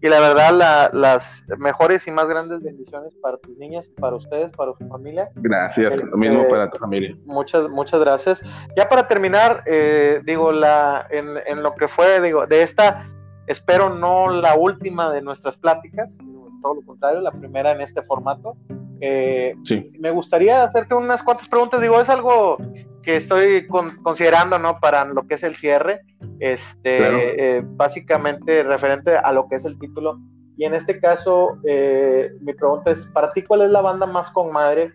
Y 0.00 0.08
la 0.08 0.20
verdad, 0.20 0.50
la, 0.50 0.90
las 0.90 1.44
mejores 1.58 2.06
y 2.06 2.10
más 2.10 2.26
grandes 2.26 2.62
bendiciones 2.62 3.14
para 3.20 3.36
tus 3.36 3.54
niñas, 3.58 3.90
para 4.00 4.16
ustedes, 4.16 4.52
para 4.52 4.72
su 4.72 4.88
familia. 4.88 5.28
Gracias, 5.34 5.92
este, 5.92 6.10
lo 6.12 6.16
mismo 6.16 6.48
para 6.48 6.70
tu 6.70 6.78
familia. 6.78 7.14
Muchas, 7.26 7.68
muchas 7.68 8.00
gracias. 8.00 8.40
Ya 8.74 8.88
para 8.88 9.06
terminar, 9.06 9.64
eh, 9.66 10.22
digo, 10.24 10.50
la, 10.50 11.06
en, 11.10 11.34
en, 11.46 11.62
lo 11.62 11.74
que 11.74 11.86
fue, 11.88 12.22
digo, 12.22 12.46
de 12.46 12.62
esta, 12.62 13.06
espero 13.46 13.90
no 13.90 14.30
la 14.30 14.54
última 14.54 15.12
de 15.12 15.20
nuestras 15.20 15.58
pláticas, 15.58 16.18
todo 16.62 16.74
lo 16.74 16.82
contrario, 16.82 17.20
la 17.20 17.32
primera 17.32 17.72
en 17.72 17.82
este 17.82 18.02
formato. 18.02 18.56
Eh, 19.00 19.54
sí. 19.64 19.92
Me 19.98 20.10
gustaría 20.10 20.62
hacerte 20.62 20.94
unas 20.94 21.22
cuantas 21.22 21.48
preguntas, 21.48 21.80
digo, 21.80 22.00
es 22.00 22.08
algo 22.08 22.56
que 23.02 23.16
estoy 23.16 23.66
con, 23.66 23.96
considerando, 24.02 24.58
¿no? 24.58 24.78
Para 24.78 25.04
lo 25.04 25.26
que 25.26 25.34
es 25.34 25.42
el 25.42 25.56
cierre, 25.56 26.00
este, 26.38 26.98
claro. 26.98 27.18
eh, 27.18 27.62
básicamente 27.64 28.62
referente 28.62 29.16
a 29.16 29.32
lo 29.32 29.48
que 29.48 29.56
es 29.56 29.64
el 29.64 29.78
título. 29.78 30.18
Y 30.56 30.64
en 30.64 30.74
este 30.74 31.00
caso, 31.00 31.58
eh, 31.66 32.30
mi 32.40 32.54
pregunta 32.54 32.92
es, 32.92 33.06
para 33.08 33.32
ti, 33.32 33.42
¿cuál 33.42 33.62
es 33.62 33.70
la 33.70 33.80
banda 33.80 34.06
más 34.06 34.30
con 34.30 34.52
madre 34.52 34.92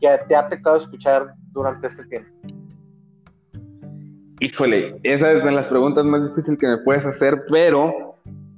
que 0.00 0.18
te 0.26 0.34
ha 0.34 0.48
tocado 0.48 0.76
escuchar 0.76 1.34
durante 1.52 1.86
este 1.86 2.04
tiempo? 2.06 2.30
Híjole, 4.40 4.98
esa 5.02 5.32
es 5.32 5.44
de 5.44 5.52
las 5.52 5.68
preguntas 5.68 6.04
más 6.04 6.26
difíciles 6.28 6.58
que 6.58 6.66
me 6.66 6.78
puedes 6.78 7.04
hacer, 7.04 7.38
pero, 7.50 8.09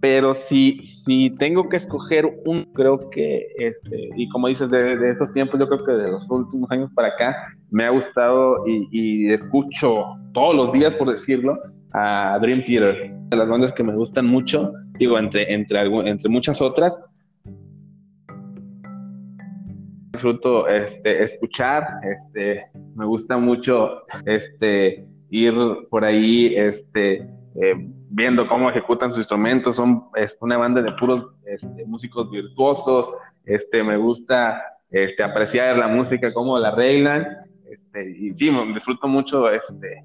pero 0.02 0.34
si, 0.34 0.84
si 0.84 1.30
tengo 1.30 1.68
que 1.68 1.76
escoger 1.76 2.26
un, 2.44 2.64
creo 2.74 2.98
que, 2.98 3.46
este, 3.58 4.10
y 4.16 4.28
como 4.30 4.48
dices, 4.48 4.68
de, 4.68 5.08
esos 5.08 5.32
tiempos, 5.32 5.60
yo 5.60 5.68
creo 5.68 5.84
que 5.84 5.92
de 5.92 6.10
los 6.10 6.28
últimos 6.28 6.68
años 6.72 6.90
para 6.92 7.06
acá, 7.06 7.54
me 7.70 7.84
ha 7.84 7.90
gustado 7.90 8.66
y, 8.66 8.88
y 8.90 9.32
escucho 9.32 10.06
todos 10.32 10.56
los 10.56 10.72
días, 10.72 10.92
por 10.94 11.12
decirlo, 11.12 11.56
a 11.92 12.36
Dream 12.42 12.64
Theater, 12.64 13.12
de 13.28 13.36
las 13.36 13.48
bandas 13.48 13.72
que 13.72 13.84
me 13.84 13.94
gustan 13.94 14.26
mucho, 14.26 14.72
digo, 14.98 15.16
entre, 15.20 15.54
entre, 15.54 15.80
entre 16.08 16.28
muchas 16.28 16.60
otras. 16.60 16.98
Disfruto 20.14 20.66
este, 20.66 21.22
escuchar, 21.22 21.86
este, 22.02 22.64
me 22.96 23.06
gusta 23.06 23.38
mucho 23.38 24.02
este, 24.26 25.06
ir 25.30 25.54
por 25.90 26.04
ahí 26.04 26.56
este, 26.56 27.30
eh, 27.54 27.88
viendo 28.14 28.46
cómo 28.46 28.68
ejecutan 28.68 29.10
sus 29.10 29.18
instrumentos, 29.20 29.76
son 29.76 30.04
es 30.14 30.36
una 30.40 30.58
banda 30.58 30.82
de 30.82 30.92
puros 30.92 31.26
este, 31.46 31.84
músicos 31.86 32.30
virtuosos, 32.30 33.10
este, 33.44 33.82
me 33.82 33.96
gusta 33.96 34.62
este, 34.90 35.22
apreciar 35.22 35.76
la 35.78 35.88
música, 35.88 36.32
cómo 36.34 36.58
la 36.58 36.68
arreglan, 36.68 37.26
este, 37.70 38.10
y 38.10 38.34
sí, 38.34 38.50
me- 38.50 38.74
disfruto 38.74 39.08
mucho 39.08 39.50
este, 39.50 40.04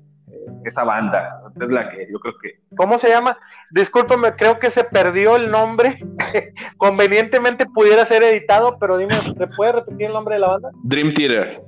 esa 0.64 0.84
banda, 0.86 1.42
es 1.60 1.70
la 1.70 1.90
que 1.90 2.08
yo 2.10 2.20
creo 2.20 2.34
que 2.42 2.60
¿Cómo 2.78 2.98
se 2.98 3.10
llama? 3.10 3.38
Discúlpame, 3.72 4.34
creo 4.36 4.60
que 4.60 4.70
se 4.70 4.84
perdió 4.84 5.36
el 5.36 5.50
nombre. 5.52 5.98
Convenientemente 6.78 7.66
pudiera 7.66 8.06
ser 8.06 8.24
editado, 8.24 8.78
pero 8.80 8.98
dime, 8.98 9.16
¿te 9.38 9.48
puedes 9.48 9.76
repetir 9.76 10.08
el 10.08 10.14
nombre 10.14 10.36
de 10.36 10.40
la 10.42 10.48
banda? 10.48 10.70
Dream 10.84 11.14
Theater. 11.14 11.62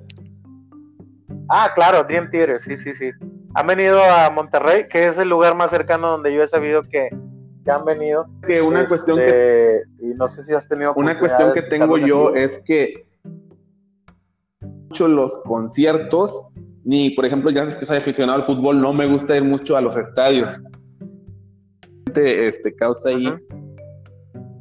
Ah, 1.49 1.71
claro, 1.73 2.03
Dream 2.03 2.29
Theater, 2.29 2.59
sí, 2.59 2.77
sí, 2.77 2.95
sí. 2.95 3.11
Han 3.55 3.67
venido 3.67 3.99
a 4.03 4.29
Monterrey, 4.29 4.87
que 4.87 5.07
es 5.07 5.17
el 5.17 5.29
lugar 5.29 5.55
más 5.55 5.71
cercano 5.71 6.11
donde 6.11 6.33
yo 6.33 6.43
he 6.43 6.47
sabido 6.47 6.81
que, 6.83 7.09
que 7.65 7.71
han 7.71 7.83
venido. 7.85 8.27
Que 8.45 8.61
una 8.61 8.81
Este, 8.81 8.89
cuestión 8.89 9.17
que 9.17 9.81
Y 9.99 10.13
no 10.13 10.27
sé 10.27 10.43
si 10.43 10.53
has 10.53 10.67
tenido 10.67 10.93
una 10.95 11.17
cuestión 11.19 11.53
que 11.53 11.63
tengo 11.63 11.97
yo 11.97 12.35
es 12.35 12.61
que 12.65 13.05
mucho 14.61 15.07
los 15.07 15.37
conciertos, 15.39 16.43
ni 16.83 17.11
por 17.11 17.25
ejemplo, 17.25 17.49
ya 17.49 17.77
que 17.77 17.85
soy 17.85 17.97
aficionado 17.97 18.37
al 18.39 18.43
fútbol, 18.43 18.79
no 18.79 18.93
me 18.93 19.07
gusta 19.07 19.35
ir 19.35 19.43
mucho 19.43 19.75
a 19.75 19.81
los 19.81 19.95
estadios. 19.95 20.61
Este 22.15 22.75
causa 22.75 23.09
ahí. 23.09 23.27
Ujú. 23.27 23.39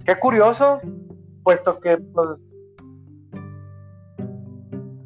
Qué 0.05 0.19
curioso, 0.19 0.81
puesto 1.43 1.81
que, 1.81 1.97
pues. 1.97 2.44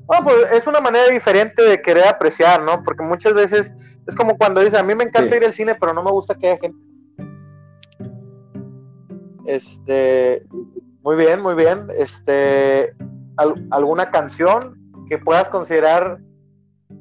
Bueno, 0.07 0.25
pues 0.25 0.37
es 0.53 0.67
una 0.67 0.81
manera 0.81 1.09
diferente 1.09 1.63
de 1.63 1.81
querer 1.81 2.07
apreciar, 2.07 2.61
¿no? 2.63 2.83
Porque 2.83 3.05
muchas 3.05 3.35
veces 3.35 3.73
es 4.07 4.15
como 4.15 4.37
cuando 4.37 4.61
dice, 4.61 4.77
a 4.77 4.83
mí 4.83 4.95
me 4.95 5.05
encanta 5.05 5.31
Sí. 5.31 5.37
ir 5.39 5.45
al 5.47 5.55
cine, 5.55 5.75
pero 5.77 5.95
no 5.95 6.03
me 6.03 6.11
gusta 6.11 6.35
que 6.37 6.49
haya 6.51 6.61
gente. 6.61 6.79
Este, 9.47 10.45
muy 11.03 11.17
bien, 11.17 11.41
muy 11.41 11.55
bien. 11.55 11.89
Este, 11.97 12.95
al- 13.37 13.67
¿alguna 13.71 14.11
canción 14.11 14.79
que 15.09 15.19
puedas 15.19 15.49
considerar 15.49 16.19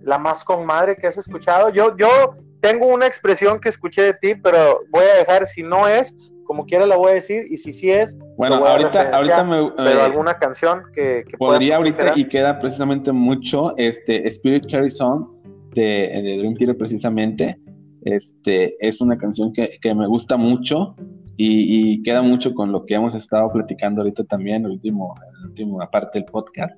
la 0.03 0.17
más 0.17 0.43
con 0.43 0.65
madre 0.65 0.95
que 0.95 1.07
has 1.07 1.17
escuchado? 1.17 1.69
Yo, 1.69 1.95
yo 1.97 2.35
tengo 2.61 2.87
una 2.87 3.07
expresión 3.07 3.59
que 3.59 3.69
escuché 3.69 4.03
de 4.03 4.13
ti, 4.13 4.35
pero 4.35 4.81
voy 4.91 5.03
a 5.05 5.17
dejar, 5.17 5.47
si 5.47 5.63
no 5.63 5.87
es, 5.87 6.15
como 6.51 6.65
quiera 6.65 6.85
la 6.85 6.97
voy 6.97 7.11
a 7.11 7.13
decir, 7.13 7.45
y 7.49 7.55
si 7.55 7.71
sí 7.71 7.89
es, 7.89 8.13
Bueno, 8.35 8.59
voy 8.59 8.67
a 8.67 8.71
ahorita, 8.71 8.89
referenciar, 9.03 9.41
ahorita 9.41 9.43
me 9.45 9.85
pero 9.85 10.01
eh, 10.01 10.03
alguna 10.03 10.33
canción 10.33 10.81
que, 10.93 11.23
podría 11.39 11.77
ahorita 11.77 12.11
y 12.17 12.27
queda 12.27 12.59
precisamente 12.59 13.13
mucho 13.13 13.73
este 13.77 14.27
Spirit 14.27 14.69
Carry 14.69 14.91
Song 14.91 15.29
de, 15.73 16.11
de 16.11 16.37
Dream 16.39 16.55
Theater 16.55 16.77
precisamente. 16.77 17.57
Este 18.01 18.75
es 18.85 18.99
una 18.99 19.17
canción 19.17 19.53
que, 19.53 19.77
que 19.81 19.95
me 19.95 20.05
gusta 20.07 20.35
mucho 20.35 20.93
y, 21.37 21.93
y 21.93 22.03
queda 22.03 22.21
mucho 22.21 22.53
con 22.53 22.73
lo 22.73 22.85
que 22.85 22.95
hemos 22.95 23.15
estado 23.15 23.49
platicando 23.53 24.01
ahorita 24.01 24.25
también, 24.25 24.65
el 24.65 24.71
último, 24.71 25.15
la 25.41 25.47
última 25.47 25.89
parte 25.89 26.19
del 26.19 26.25
podcast. 26.25 26.75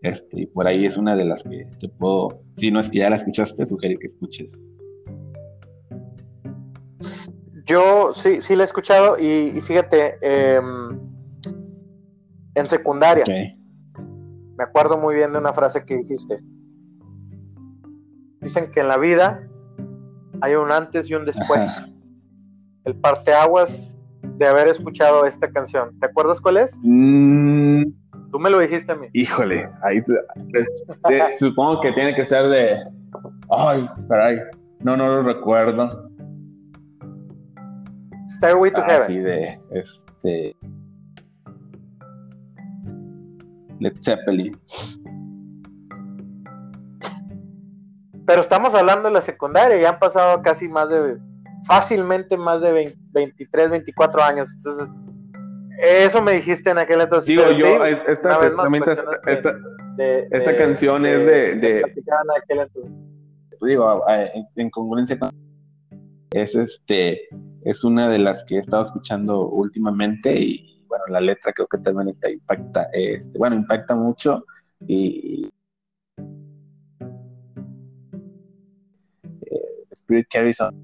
Este, 0.00 0.40
y 0.40 0.46
por 0.46 0.66
ahí 0.66 0.86
es 0.86 0.96
una 0.96 1.14
de 1.14 1.26
las 1.26 1.42
que 1.42 1.66
te 1.78 1.90
puedo, 1.90 2.40
si 2.56 2.70
no 2.70 2.80
es 2.80 2.88
que 2.88 3.00
ya 3.00 3.10
la 3.10 3.16
escuchaste, 3.16 3.66
sugerir 3.66 3.98
que 3.98 4.06
escuches. 4.06 4.50
Yo 7.70 8.12
sí, 8.14 8.40
sí 8.40 8.56
la 8.56 8.62
he 8.62 8.66
escuchado 8.66 9.16
y, 9.18 9.24
y 9.56 9.60
fíjate, 9.60 10.18
em, 10.22 10.98
en 12.54 12.66
secundaria, 12.66 13.24
me 14.56 14.64
acuerdo 14.64 14.98
muy 14.98 15.14
bien 15.14 15.32
de 15.32 15.38
una 15.38 15.52
frase 15.52 15.84
que 15.84 15.96
dijiste. 15.96 16.40
Dicen 18.40 18.70
que 18.70 18.80
en 18.80 18.88
la 18.88 18.96
vida 18.96 19.46
hay 20.40 20.54
un 20.54 20.72
antes 20.72 21.08
y 21.10 21.14
un 21.14 21.24
después. 21.24 21.60
Ajá. 21.66 21.86
El 22.84 22.94
parteaguas 22.96 23.98
de 24.22 24.46
haber 24.46 24.68
escuchado 24.68 25.26
esta 25.26 25.50
canción. 25.52 25.98
¿Te 26.00 26.06
acuerdas 26.06 26.40
cuál 26.40 26.56
es? 26.56 26.76
Mm, 26.82 27.82
Tú 28.30 28.38
me 28.38 28.48
lo 28.48 28.58
dijiste 28.60 28.92
a 28.92 28.94
mí. 28.96 29.08
Híjole, 29.12 29.68
ahí 29.82 30.00
te- 30.02 30.66
te- 31.08 31.38
supongo 31.38 31.80
que 31.82 31.92
tiene 31.92 32.14
que 32.14 32.24
ser 32.24 32.48
de. 32.48 32.78
Ay, 33.50 33.88
caray. 34.08 34.38
No, 34.80 34.96
no 34.96 35.06
lo 35.08 35.22
recuerdo. 35.24 36.09
Stairway 38.36 38.70
to 38.72 38.80
Así 38.82 39.14
Heaven. 39.14 39.24
de. 39.24 39.60
Este. 39.70 40.56
Led 43.80 43.92
Zeppelin. 44.02 44.56
Pero 48.26 48.40
estamos 48.42 48.74
hablando 48.74 49.08
de 49.08 49.14
la 49.14 49.22
secundaria, 49.22 49.80
ya 49.80 49.88
han 49.90 49.98
pasado 49.98 50.40
casi 50.42 50.68
más 50.68 50.88
de, 50.88 51.16
fácilmente 51.66 52.36
más 52.36 52.60
de 52.60 52.72
20 52.72 52.98
23, 53.12 53.70
24 53.70 54.22
años. 54.22 54.54
Entonces, 54.56 54.88
eso 55.82 56.22
me 56.22 56.32
dijiste 56.32 56.70
en 56.70 56.78
aquel 56.78 57.00
entonces. 57.00 57.26
Digo, 57.26 57.42
yo, 57.50 57.66
digo, 57.66 57.84
esta, 57.84 58.38
vez 58.38 58.52
más, 58.52 58.72
esta, 58.72 59.04
esta- 59.26 59.56
de- 59.96 60.28
esta 60.30 60.50
de- 60.52 60.56
canción 60.56 61.04
es 61.06 61.18
de- 61.26 61.54
de- 61.56 61.94
digo, 63.62 64.04
en 64.56 64.70
congruencia 64.70 65.18
con. 65.18 65.30
Es 66.32 66.54
este. 66.54 67.28
Es 67.62 67.84
una 67.84 68.08
de 68.08 68.18
las 68.18 68.44
que 68.44 68.56
he 68.56 68.60
estado 68.60 68.84
escuchando 68.84 69.48
últimamente 69.48 70.40
y 70.40 70.84
bueno, 70.90 71.04
la 71.08 71.20
letra 71.20 71.52
creo 71.52 71.68
que 71.68 71.78
también 71.78 72.08
está 72.08 72.30
impacta, 72.30 72.88
este, 72.92 73.38
bueno, 73.38 73.54
impacta 73.54 73.94
mucho 73.94 74.44
y, 74.86 75.48
eh, 79.42 79.84
Spirit 79.92 80.26
Carries 80.32 80.60
On 80.60 80.74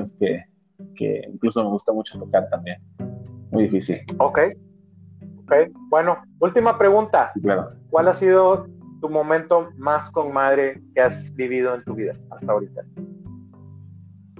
es 0.00 0.12
que, 0.12 0.44
que 0.96 1.22
incluso 1.32 1.62
me 1.64 1.70
gusta 1.70 1.92
mucho 1.92 2.18
tocar 2.18 2.48
también. 2.50 2.80
Muy 3.50 3.64
difícil, 3.64 3.98
Ok. 4.18 4.38
Ok. 5.38 5.54
Bueno, 5.88 6.22
última 6.40 6.78
pregunta. 6.78 7.32
sí, 7.34 7.40
claro. 7.40 7.68
¿Cuál 7.90 8.08
ha 8.08 8.14
sido 8.14 8.66
tu 9.00 9.08
momento 9.08 9.70
más 9.76 10.10
con 10.10 10.32
madre 10.32 10.80
que 10.94 11.00
has 11.00 11.34
vivido 11.34 11.74
en 11.74 11.82
tu 11.82 11.94
vida 11.94 12.12
hasta 12.30 12.52
ahorita? 12.52 12.82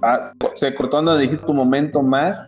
Ah, 0.01 0.21
se 0.55 0.73
cortó 0.75 0.91
cuando 0.91 1.17
dijiste 1.17 1.45
tu 1.45 1.53
momento 1.53 2.01
más. 2.01 2.47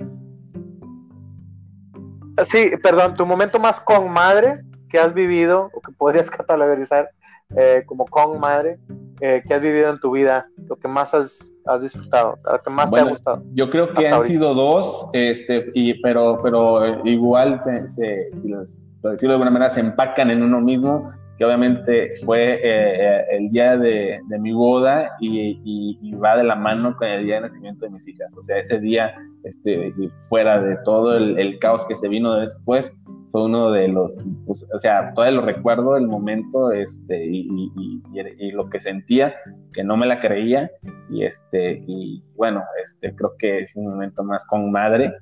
Sí, 2.46 2.72
perdón, 2.82 3.14
tu 3.16 3.26
momento 3.26 3.60
más 3.60 3.80
con 3.80 4.10
madre 4.12 4.62
que 4.90 5.00
has 5.00 5.14
vivido 5.14 5.70
o 5.74 5.82
que 5.82 5.92
podrías 5.92 6.30
catalogarizar 6.32 7.10
eh, 7.56 7.84
como 7.86 8.06
con 8.06 8.40
madre 8.40 8.80
eh, 9.20 9.44
que 9.46 9.54
has 9.54 9.62
vivido 9.62 9.90
en 9.92 10.00
tu 10.00 10.12
vida, 10.12 10.48
lo 10.68 10.76
que 10.78 10.88
más 10.88 11.14
has, 11.14 11.54
has 11.66 11.82
disfrutado, 11.82 12.40
lo 12.50 12.60
que 12.62 12.70
más 12.72 12.90
te 12.90 13.00
ha 13.00 13.04
gustado. 13.04 13.44
Yo 13.54 13.70
creo 13.70 13.94
que 13.94 14.08
han 14.08 14.14
ahorita. 14.14 14.34
sido 14.34 14.54
dos, 14.56 15.08
este, 15.14 15.70
y, 15.76 16.02
pero, 16.02 16.40
pero 16.42 16.84
eh, 16.86 17.02
igual, 17.04 17.60
se, 17.62 17.88
se- 17.90 18.32
si 18.42 18.48
los- 18.48 18.76
por 19.02 19.12
decirlo 19.12 19.34
de 19.34 19.36
alguna 19.36 19.52
manera, 19.52 19.74
se 19.74 19.80
empacan 19.82 20.32
en 20.32 20.42
uno 20.44 20.60
mismo, 20.62 21.12
obviamente 21.44 22.14
fue 22.26 22.56
eh, 22.56 22.62
eh, 22.64 23.26
el 23.32 23.50
día 23.52 23.78
de, 23.78 24.22
mi 24.40 24.52
boda 24.52 25.12
y, 25.20 26.12
va 26.16 26.38
de 26.38 26.44
la 26.44 26.56
mano 26.56 26.96
con 26.98 27.08
el 27.08 27.26
día 27.26 27.36
de 27.36 27.42
nacimiento 27.42 27.86
de 27.86 27.92
mis 27.92 28.08
hijas. 28.08 28.36
O 28.38 28.44
sea, 28.44 28.60
ese 28.60 28.80
día, 28.80 29.16
este, 29.44 29.94
fuera 30.30 30.62
de 30.62 30.78
todo 30.84 31.18
el, 31.18 31.58
caos 31.60 31.86
que 31.88 31.98
se 31.98 32.08
vino 32.08 32.36
después, 32.36 32.92
fue 33.32 33.46
uno 33.46 33.72
de 33.72 33.88
los, 33.88 34.18
pues, 34.46 34.68
o 34.74 34.80
sea, 34.80 35.14
todavía 35.14 35.40
lo 35.40 35.46
recuerdo, 35.46 35.96
el 35.96 36.08
momento, 36.08 36.72
este, 36.72 37.26
y- 37.26 37.72
y 38.14 38.52
lo 38.52 38.70
que 38.70 38.80
sentía, 38.80 39.34
que 39.74 39.84
no 39.84 39.96
me 39.96 40.06
la 40.06 40.20
creía, 40.20 40.70
y 41.12 41.26
este 41.26 41.84
y 41.86 42.24
bueno 42.36 42.64
este 42.84 43.14
creo 43.16 43.36
que 43.38 43.60
es 43.60 43.76
un 43.76 43.86
momento 43.86 44.24
más 44.24 44.46
con 44.48 44.72
madre 44.72 45.14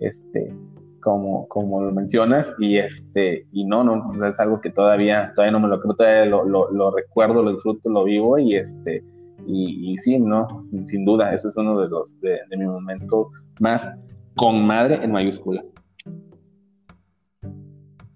este 0.00 0.52
como 1.00 1.46
como 1.48 1.82
lo 1.82 1.92
mencionas 1.92 2.52
y 2.58 2.78
este 2.78 3.46
y 3.52 3.64
no 3.64 3.84
no 3.84 4.10
sea, 4.10 4.28
es 4.28 4.40
algo 4.40 4.60
que 4.60 4.70
todavía 4.70 5.32
todavía 5.34 5.52
no 5.52 5.60
me 5.60 5.68
lo 5.68 5.80
creo 5.80 5.94
todavía 5.94 6.24
lo, 6.26 6.44
lo, 6.44 6.70
lo 6.70 6.90
recuerdo 6.90 7.42
lo 7.42 7.52
disfruto 7.52 7.88
lo 7.90 8.04
vivo 8.04 8.38
y 8.38 8.56
este 8.56 9.02
y, 9.46 9.92
y 9.92 9.98
sí 9.98 10.18
no 10.18 10.46
sin, 10.70 10.86
sin 10.86 11.04
duda 11.04 11.32
ese 11.32 11.48
es 11.48 11.56
uno 11.56 11.80
de 11.80 11.88
los 11.88 12.20
de, 12.20 12.38
de 12.50 12.56
mi 12.56 12.66
momento 12.66 13.30
más 13.60 13.88
con 14.36 14.66
madre 14.66 14.96
en 15.02 15.12
mayúscula 15.12 15.62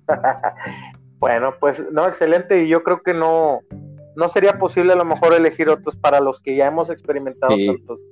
Bueno, 1.19 1.55
pues 1.61 1.87
no, 1.93 2.09
excelente. 2.09 2.65
Y 2.65 2.69
yo 2.69 2.83
creo 2.83 3.01
que 3.01 3.15
no, 3.15 3.61
no 4.17 4.29
sería 4.29 4.59
posible 4.59 4.93
a 4.93 4.97
lo 4.97 5.05
mejor 5.05 5.33
elegir 5.35 5.69
otros 5.69 5.95
para 5.97 6.19
los 6.19 6.41
que 6.41 6.57
ya 6.57 6.67
hemos 6.67 6.91
experimentado 6.91 7.53
Sí. 7.55 7.65
tantos. 7.69 8.05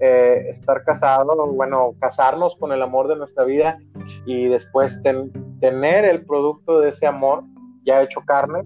Eh, 0.00 0.46
estar 0.48 0.84
casados, 0.84 1.36
bueno, 1.54 1.94
casarnos 2.00 2.56
con 2.56 2.72
el 2.72 2.82
amor 2.82 3.08
de 3.08 3.16
nuestra 3.16 3.44
vida 3.44 3.78
y 4.26 4.46
después 4.48 5.02
ten- 5.02 5.32
tener 5.60 6.04
el 6.04 6.24
producto 6.24 6.80
de 6.80 6.90
ese 6.90 7.06
amor 7.06 7.44
ya 7.84 8.02
hecho 8.02 8.20
carne, 8.26 8.62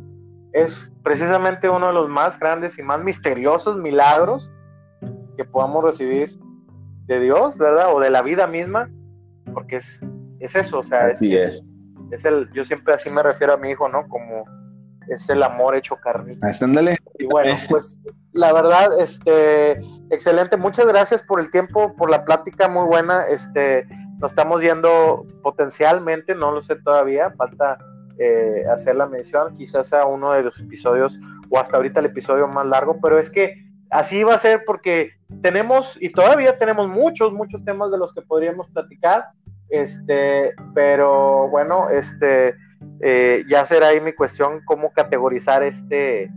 es 0.53 0.93
precisamente 1.03 1.69
uno 1.69 1.87
de 1.87 1.93
los 1.95 2.09
más 2.09 2.39
grandes 2.39 2.79
y 2.79 2.83
más 2.83 3.03
misteriosos 3.03 3.77
milagros 3.79 4.53
que 5.37 5.45
podamos 5.45 5.83
recibir 5.85 6.39
de 7.07 7.21
Dios, 7.21 7.57
¿verdad? 7.57 7.95
O 7.95 8.01
de 8.01 8.11
la 8.11 8.21
vida 8.23 8.47
misma, 8.47 8.91
porque 9.55 9.77
es, 9.77 10.05
es 10.41 10.55
eso, 10.55 10.81
o 10.81 10.83
sea, 10.85 11.07
Así 11.07 11.35
es. 11.35 11.67
es 12.11 12.25
el, 12.25 12.51
yo 12.53 12.65
siempre 12.65 12.93
así 12.95 13.09
me 13.09 13.23
refiero 13.23 13.55
a 13.55 13.57
mi 13.57 13.71
hijo, 13.71 13.89
¿no? 13.89 14.07
Como 14.09 14.45
es 15.09 15.29
el 15.29 15.43
amor 15.43 15.77
hecho 15.77 15.97
carnita. 15.97 16.47
Ahí 16.47 16.53
está, 16.53 16.65
ándale. 16.65 16.99
Y 17.19 17.27
bueno, 17.27 17.57
pues 17.69 17.99
la 18.33 18.53
verdad, 18.53 18.99
este, 19.01 19.73
excelente. 20.11 20.57
Muchas 20.57 20.87
gracias 20.87 21.23
por 21.23 21.41
el 21.41 21.51
tiempo, 21.51 21.95
por 21.97 22.11
la 22.11 22.25
plática 22.25 22.69
muy 22.69 22.87
buena. 22.87 23.27
Este, 23.27 23.87
nos 24.19 24.33
estamos 24.33 24.63
yendo 24.63 25.27
potencialmente, 25.43 26.35
no 26.35 26.53
lo 26.53 26.63
sé 26.63 26.77
todavía, 26.77 27.33
falta 27.33 27.79
eh, 28.19 28.65
hacer 28.73 28.97
la 28.97 29.07
mención, 29.07 29.55
quizás 29.55 29.89
sea 29.89 30.07
uno 30.07 30.33
de 30.33 30.43
los 30.43 30.61
episodios 30.61 31.19
o 31.51 31.59
hasta 31.59 31.77
ahorita 31.77 32.01
el 32.01 32.07
episodio 32.07 32.47
más 32.47 32.67
largo, 32.67 32.99
pero 33.03 33.19
es 33.19 33.31
que 33.31 33.55
así 33.91 34.23
va 34.23 34.35
a 34.35 34.39
ser 34.39 34.65
porque 34.65 35.11
tenemos 35.43 35.99
y 36.01 36.11
todavía 36.11 36.57
tenemos 36.57 36.89
muchos, 36.89 37.33
muchos 37.33 37.65
temas 37.65 37.91
de 37.91 37.99
los 37.99 38.15
que 38.15 38.23
podríamos 38.23 38.69
platicar. 38.69 39.27
Este, 39.69 40.55
pero 40.75 41.49
bueno, 41.49 41.89
este, 41.91 42.55
eh, 43.05 43.45
ya 43.49 43.67
será 43.67 43.89
ahí 43.89 44.01
mi 44.01 44.13
cuestión 44.13 44.61
cómo 44.65 44.93
categorizar 44.93 45.65
este, 45.65 46.31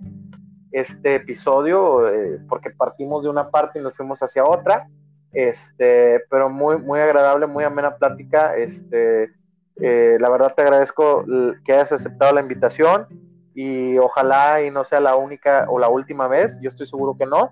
este 0.72 1.16
episodio, 1.16 2.10
eh, 2.10 2.40
porque 2.50 2.72
partimos 2.72 3.24
de 3.24 3.30
una 3.30 3.52
parte 3.52 3.78
y 3.80 3.84
nos 3.84 3.96
fuimos 3.96 4.20
hacia 4.24 4.44
otra. 4.44 4.90
Este, 5.32 6.22
pero 6.28 6.50
muy, 6.50 6.80
muy 6.80 7.00
agradable, 7.00 7.46
muy 7.46 7.64
amena 7.64 7.96
plática. 7.96 8.56
Este, 8.56 9.32
eh, 9.76 10.18
la 10.20 10.30
verdad 10.30 10.56
te 10.56 10.64
agradezco 10.64 11.24
que 11.64 11.74
hayas 11.74 11.92
aceptado 11.92 12.34
la 12.34 12.42
invitación 12.42 13.08
y 13.54 14.00
ojalá 14.00 14.64
y 14.64 14.72
no 14.72 14.84
sea 14.86 15.00
la 15.00 15.16
única 15.16 15.68
o 15.70 15.78
la 15.78 15.90
última 15.90 16.28
vez. 16.28 16.58
Yo 16.62 16.70
estoy 16.70 16.88
seguro 16.88 17.16
que 17.16 17.28
no. 17.28 17.52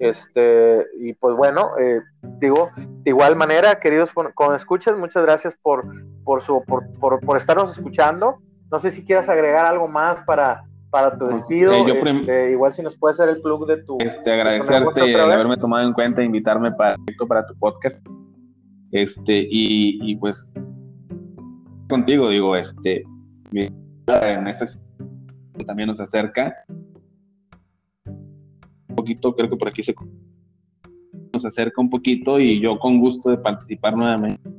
Este, 0.00 0.86
y 0.98 1.12
pues 1.12 1.36
bueno, 1.36 1.72
eh, 1.78 2.00
digo, 2.40 2.70
de 2.76 3.10
igual 3.10 3.36
manera, 3.36 3.78
queridos 3.78 4.12
con, 4.12 4.54
escuchas, 4.54 4.96
muchas 4.96 5.24
gracias 5.24 5.54
por, 5.60 5.84
por, 6.24 6.40
su, 6.40 6.64
por, 6.64 6.90
por, 6.92 7.20
por 7.20 7.36
estarnos 7.36 7.70
escuchando. 7.70 8.38
No 8.70 8.78
sé 8.78 8.90
si 8.90 9.04
quieras 9.04 9.28
agregar 9.28 9.66
algo 9.66 9.88
más 9.88 10.22
para, 10.22 10.64
para 10.88 11.18
tu 11.18 11.26
despido. 11.26 11.72
Eh, 11.74 12.02
este, 12.02 12.50
igual 12.52 12.72
si 12.72 12.82
nos 12.82 12.96
puedes 12.96 13.20
hacer 13.20 13.36
el 13.36 13.42
plug 13.42 13.66
de 13.66 13.82
tu. 13.82 13.98
Este, 14.00 14.30
de 14.30 14.32
agradecerte 14.32 15.02
vez. 15.02 15.20
haberme 15.20 15.58
tomado 15.58 15.86
en 15.86 15.92
cuenta, 15.92 16.22
invitarme 16.22 16.72
para, 16.72 16.96
para 17.28 17.46
tu 17.46 17.54
podcast. 17.58 18.00
Este, 18.92 19.38
y, 19.50 19.98
y 20.10 20.16
pues 20.16 20.48
contigo, 21.90 22.30
digo, 22.30 22.56
este, 22.56 23.04
en 23.52 24.48
esta 24.48 24.66
también 25.66 25.88
nos 25.88 26.00
acerca 26.00 26.64
un 28.90 28.96
poquito, 28.96 29.34
creo 29.34 29.48
que 29.48 29.56
por 29.56 29.68
aquí 29.68 29.82
se 29.82 29.94
nos 31.32 31.44
acerca 31.44 31.80
un 31.80 31.90
poquito 31.90 32.38
y 32.38 32.60
yo 32.60 32.78
con 32.78 33.00
gusto 33.00 33.30
de 33.30 33.38
participar 33.38 33.96
nuevamente. 33.96 34.50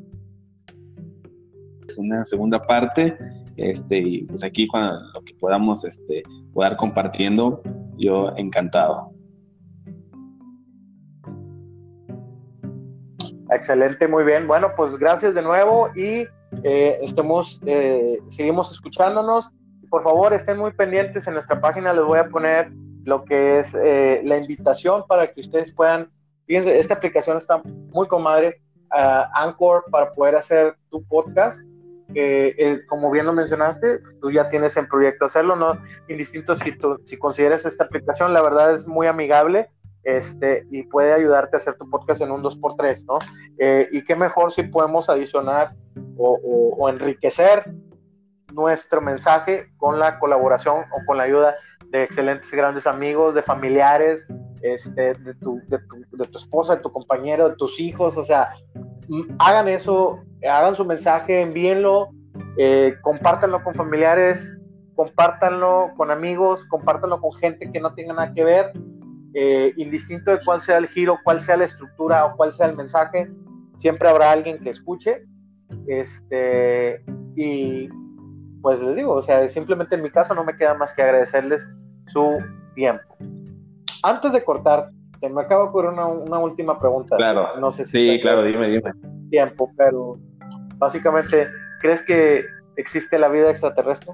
Es 1.87 1.97
una 1.97 2.25
segunda 2.25 2.61
parte, 2.61 3.17
este, 3.57 3.99
y 3.99 4.23
pues 4.23 4.43
aquí 4.43 4.67
cuando 4.67 4.99
lo 5.13 5.21
que 5.21 5.33
podamos 5.35 5.83
este, 5.83 6.23
poder 6.53 6.77
compartiendo, 6.77 7.61
yo 7.97 8.33
encantado. 8.37 9.11
Excelente, 13.51 14.07
muy 14.07 14.23
bien. 14.23 14.47
Bueno, 14.47 14.71
pues 14.77 14.97
gracias 14.97 15.35
de 15.35 15.41
nuevo 15.41 15.89
y 15.93 16.25
eh, 16.63 16.97
estemos, 17.01 17.59
eh, 17.65 18.19
seguimos 18.29 18.71
escuchándonos. 18.71 19.51
Por 19.89 20.03
favor, 20.03 20.31
estén 20.31 20.57
muy 20.57 20.71
pendientes 20.71 21.27
en 21.27 21.33
nuestra 21.33 21.59
página. 21.59 21.91
Les 21.91 22.05
voy 22.05 22.19
a 22.19 22.29
poner 22.29 22.71
lo 23.03 23.25
que 23.25 23.59
es 23.59 23.73
eh, 23.75 24.21
la 24.23 24.37
invitación 24.37 25.05
para 25.07 25.31
que 25.31 25.41
ustedes 25.41 25.73
puedan. 25.73 26.09
Fíjense, 26.45 26.79
esta 26.79 26.95
aplicación 26.95 27.37
está 27.37 27.61
muy 27.63 28.07
comadre. 28.07 28.61
ah, 28.91 29.29
Anchor 29.35 29.85
para 29.89 30.11
poder 30.11 30.35
hacer 30.35 30.75
tu 30.89 31.03
podcast. 31.03 31.61
eh, 32.13 32.81
como 32.89 33.09
bien 33.09 33.25
lo 33.25 33.31
mencionaste, 33.31 34.01
tú 34.19 34.31
ya 34.31 34.49
tienes 34.49 34.75
en 34.75 34.85
proyecto 34.85 35.25
hacerlo, 35.25 35.55
¿no? 35.55 35.81
Indistinto 36.09 36.55
si, 36.57 36.73
tú, 36.77 36.99
si 37.05 37.17
consideras 37.17 37.65
esta 37.65 37.85
aplicación, 37.85 38.33
la 38.33 38.41
verdad 38.41 38.73
es 38.73 38.85
muy 38.85 39.07
amigable 39.07 39.69
este, 40.03 40.65
y 40.71 40.83
puede 40.83 41.13
ayudarte 41.13 41.55
a 41.55 41.59
hacer 41.59 41.75
tu 41.75 41.89
podcast 41.89 42.21
en 42.21 42.31
un 42.31 42.43
2x3, 42.43 43.05
¿no? 43.05 43.19
Eh, 43.59 43.87
y 43.91 44.03
qué 44.03 44.15
mejor 44.15 44.51
si 44.51 44.63
podemos 44.63 45.09
adicionar 45.09 45.75
o, 46.17 46.39
o, 46.77 46.89
enriquecer 46.89 47.71
nuestro 48.53 49.01
mensaje 49.01 49.71
con 49.77 49.99
la 49.99 50.19
colaboración 50.19 50.85
o 50.91 51.05
con 51.05 51.17
la 51.17 51.23
ayuda 51.23 51.55
de 51.91 52.03
excelentes 52.03 52.49
grandes 52.51 52.87
amigos, 52.87 53.35
de 53.35 53.43
familiares, 53.43 54.25
este, 54.61 55.13
de, 55.13 55.33
tu, 55.35 55.61
de, 55.67 55.77
tu, 55.79 56.17
de 56.17 56.25
tu 56.25 56.37
esposa, 56.37 56.75
de 56.75 56.81
tu 56.81 56.91
compañero, 56.91 57.49
de 57.49 57.55
tus 57.55 57.79
hijos, 57.79 58.17
o 58.17 58.23
sea, 58.23 58.53
hagan 59.39 59.67
eso, 59.67 60.19
hagan 60.49 60.75
su 60.75 60.85
mensaje, 60.85 61.41
envíenlo, 61.41 62.09
eh, 62.57 62.95
compártanlo 63.01 63.63
con 63.63 63.73
familiares, 63.73 64.57
compártanlo 64.95 65.91
con 65.97 66.11
amigos, 66.11 66.65
compártanlo 66.65 67.19
con 67.19 67.33
gente 67.33 67.71
que 67.71 67.79
no 67.81 67.93
tenga 67.93 68.13
nada 68.13 68.33
que 68.33 68.43
ver, 68.43 68.71
eh, 69.33 69.73
indistinto 69.77 70.31
de 70.31 70.39
cuál 70.45 70.61
sea 70.61 70.77
el 70.77 70.87
giro, 70.87 71.19
cuál 71.23 71.41
sea 71.41 71.57
la 71.57 71.65
estructura 71.65 72.25
o 72.25 72.35
cuál 72.37 72.53
sea 72.53 72.67
el 72.67 72.75
mensaje, 72.75 73.29
siempre 73.77 74.07
habrá 74.07 74.31
alguien 74.31 74.59
que 74.59 74.69
escuche. 74.69 75.25
Este, 75.87 77.03
y 77.35 77.89
pues 78.61 78.81
les 78.81 78.95
digo, 78.95 79.13
o 79.13 79.21
sea, 79.21 79.47
simplemente 79.49 79.95
en 79.95 80.03
mi 80.03 80.11
caso 80.11 80.35
no 80.35 80.43
me 80.43 80.55
queda 80.55 80.73
más 80.73 80.93
que 80.93 81.01
agradecerles 81.01 81.67
su 82.11 82.37
tiempo. 82.75 83.17
Antes 84.03 84.31
de 84.31 84.43
cortar, 84.43 84.89
se 85.19 85.29
me 85.29 85.41
acaba 85.41 85.63
de 85.63 85.69
ocurrir 85.69 85.91
una, 85.91 86.07
una 86.07 86.39
última 86.39 86.79
pregunta. 86.79 87.15
Claro, 87.15 87.49
no 87.59 87.71
sé 87.71 87.85
si 87.85 87.91
sí, 87.91 88.19
claro, 88.21 88.43
dime, 88.43 88.67
dime. 88.69 88.91
Tiempo, 89.29 89.71
pero 89.77 90.17
básicamente, 90.77 91.47
¿crees 91.79 92.01
que 92.03 92.43
existe 92.75 93.19
la 93.19 93.29
vida 93.29 93.51
extraterrestre? 93.51 94.13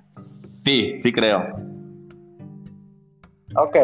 Sí, 0.65 0.99
sí 1.01 1.13
creo. 1.13 1.43
Ok, 3.55 3.77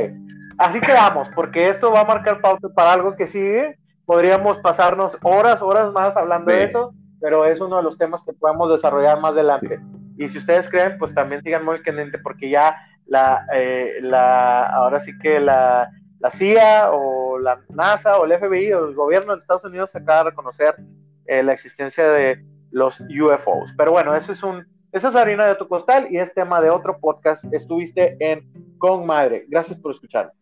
así 0.58 0.82
quedamos, 0.82 1.30
porque 1.34 1.70
esto 1.70 1.92
va 1.92 2.02
a 2.02 2.06
marcar 2.06 2.42
pauta 2.42 2.68
para 2.70 2.94
algo 2.94 3.16
que 3.16 3.28
sigue. 3.28 3.78
Podríamos 4.06 4.60
pasarnos 4.60 5.18
horas, 5.24 5.62
horas 5.62 5.94
más 5.94 6.18
hablando 6.18 6.52
sí. 6.52 6.58
de 6.58 6.64
eso, 6.66 6.94
pero 7.22 7.46
es 7.46 7.62
uno 7.62 7.78
de 7.78 7.84
los 7.84 7.98
temas 7.98 8.22
que 8.24 8.34
podemos 8.34 8.70
desarrollar 8.70 9.22
más 9.22 9.32
adelante. 9.32 9.78
Sí. 9.78 10.04
Y 10.18 10.28
si 10.28 10.38
ustedes 10.38 10.70
creen, 10.70 10.98
pues 11.00 11.16
también 11.16 11.42
sigan 11.42 11.64
muy 11.64 11.82
caliente, 11.82 12.20
porque 12.20 12.50
ya 12.50 12.76
la, 13.14 13.46
eh, 13.54 14.00
la 14.02 14.66
ahora 14.66 15.00
sí 15.00 15.12
que 15.20 15.40
la, 15.40 15.88
la, 16.20 16.32
CIA 16.32 16.90
o 16.92 17.38
la 17.38 17.62
NASA 17.70 18.18
o 18.18 18.26
el 18.26 18.40
FBI 18.40 18.74
o 18.74 18.88
el 18.88 18.96
gobierno 18.96 19.36
de 19.36 19.42
Estados 19.42 19.66
Unidos 19.66 19.96
acaba 19.96 20.24
de 20.24 20.30
reconocer 20.32 20.76
eh, 21.28 21.44
la 21.44 21.54
existencia 21.54 22.10
de 22.10 22.44
los 22.72 23.00
UFOs. 23.02 23.72
Pero 23.78 23.92
bueno, 23.92 24.16
eso 24.16 24.32
es 24.32 24.42
un, 24.42 24.66
esa 24.92 25.10
es 25.10 25.16
harina 25.16 25.46
de 25.46 25.56
tu 25.56 25.68
costal 25.68 26.08
y 26.10 26.18
es 26.18 26.34
tema 26.34 26.60
de 26.60 26.72
otro 26.72 26.98
podcast. 27.00 27.46
Estuviste 27.54 28.18
en 28.20 28.78
Con 28.80 29.06
Madre. 29.06 29.46
Gracias 29.48 29.78
por 29.78 29.92
escuchar. 29.92 30.34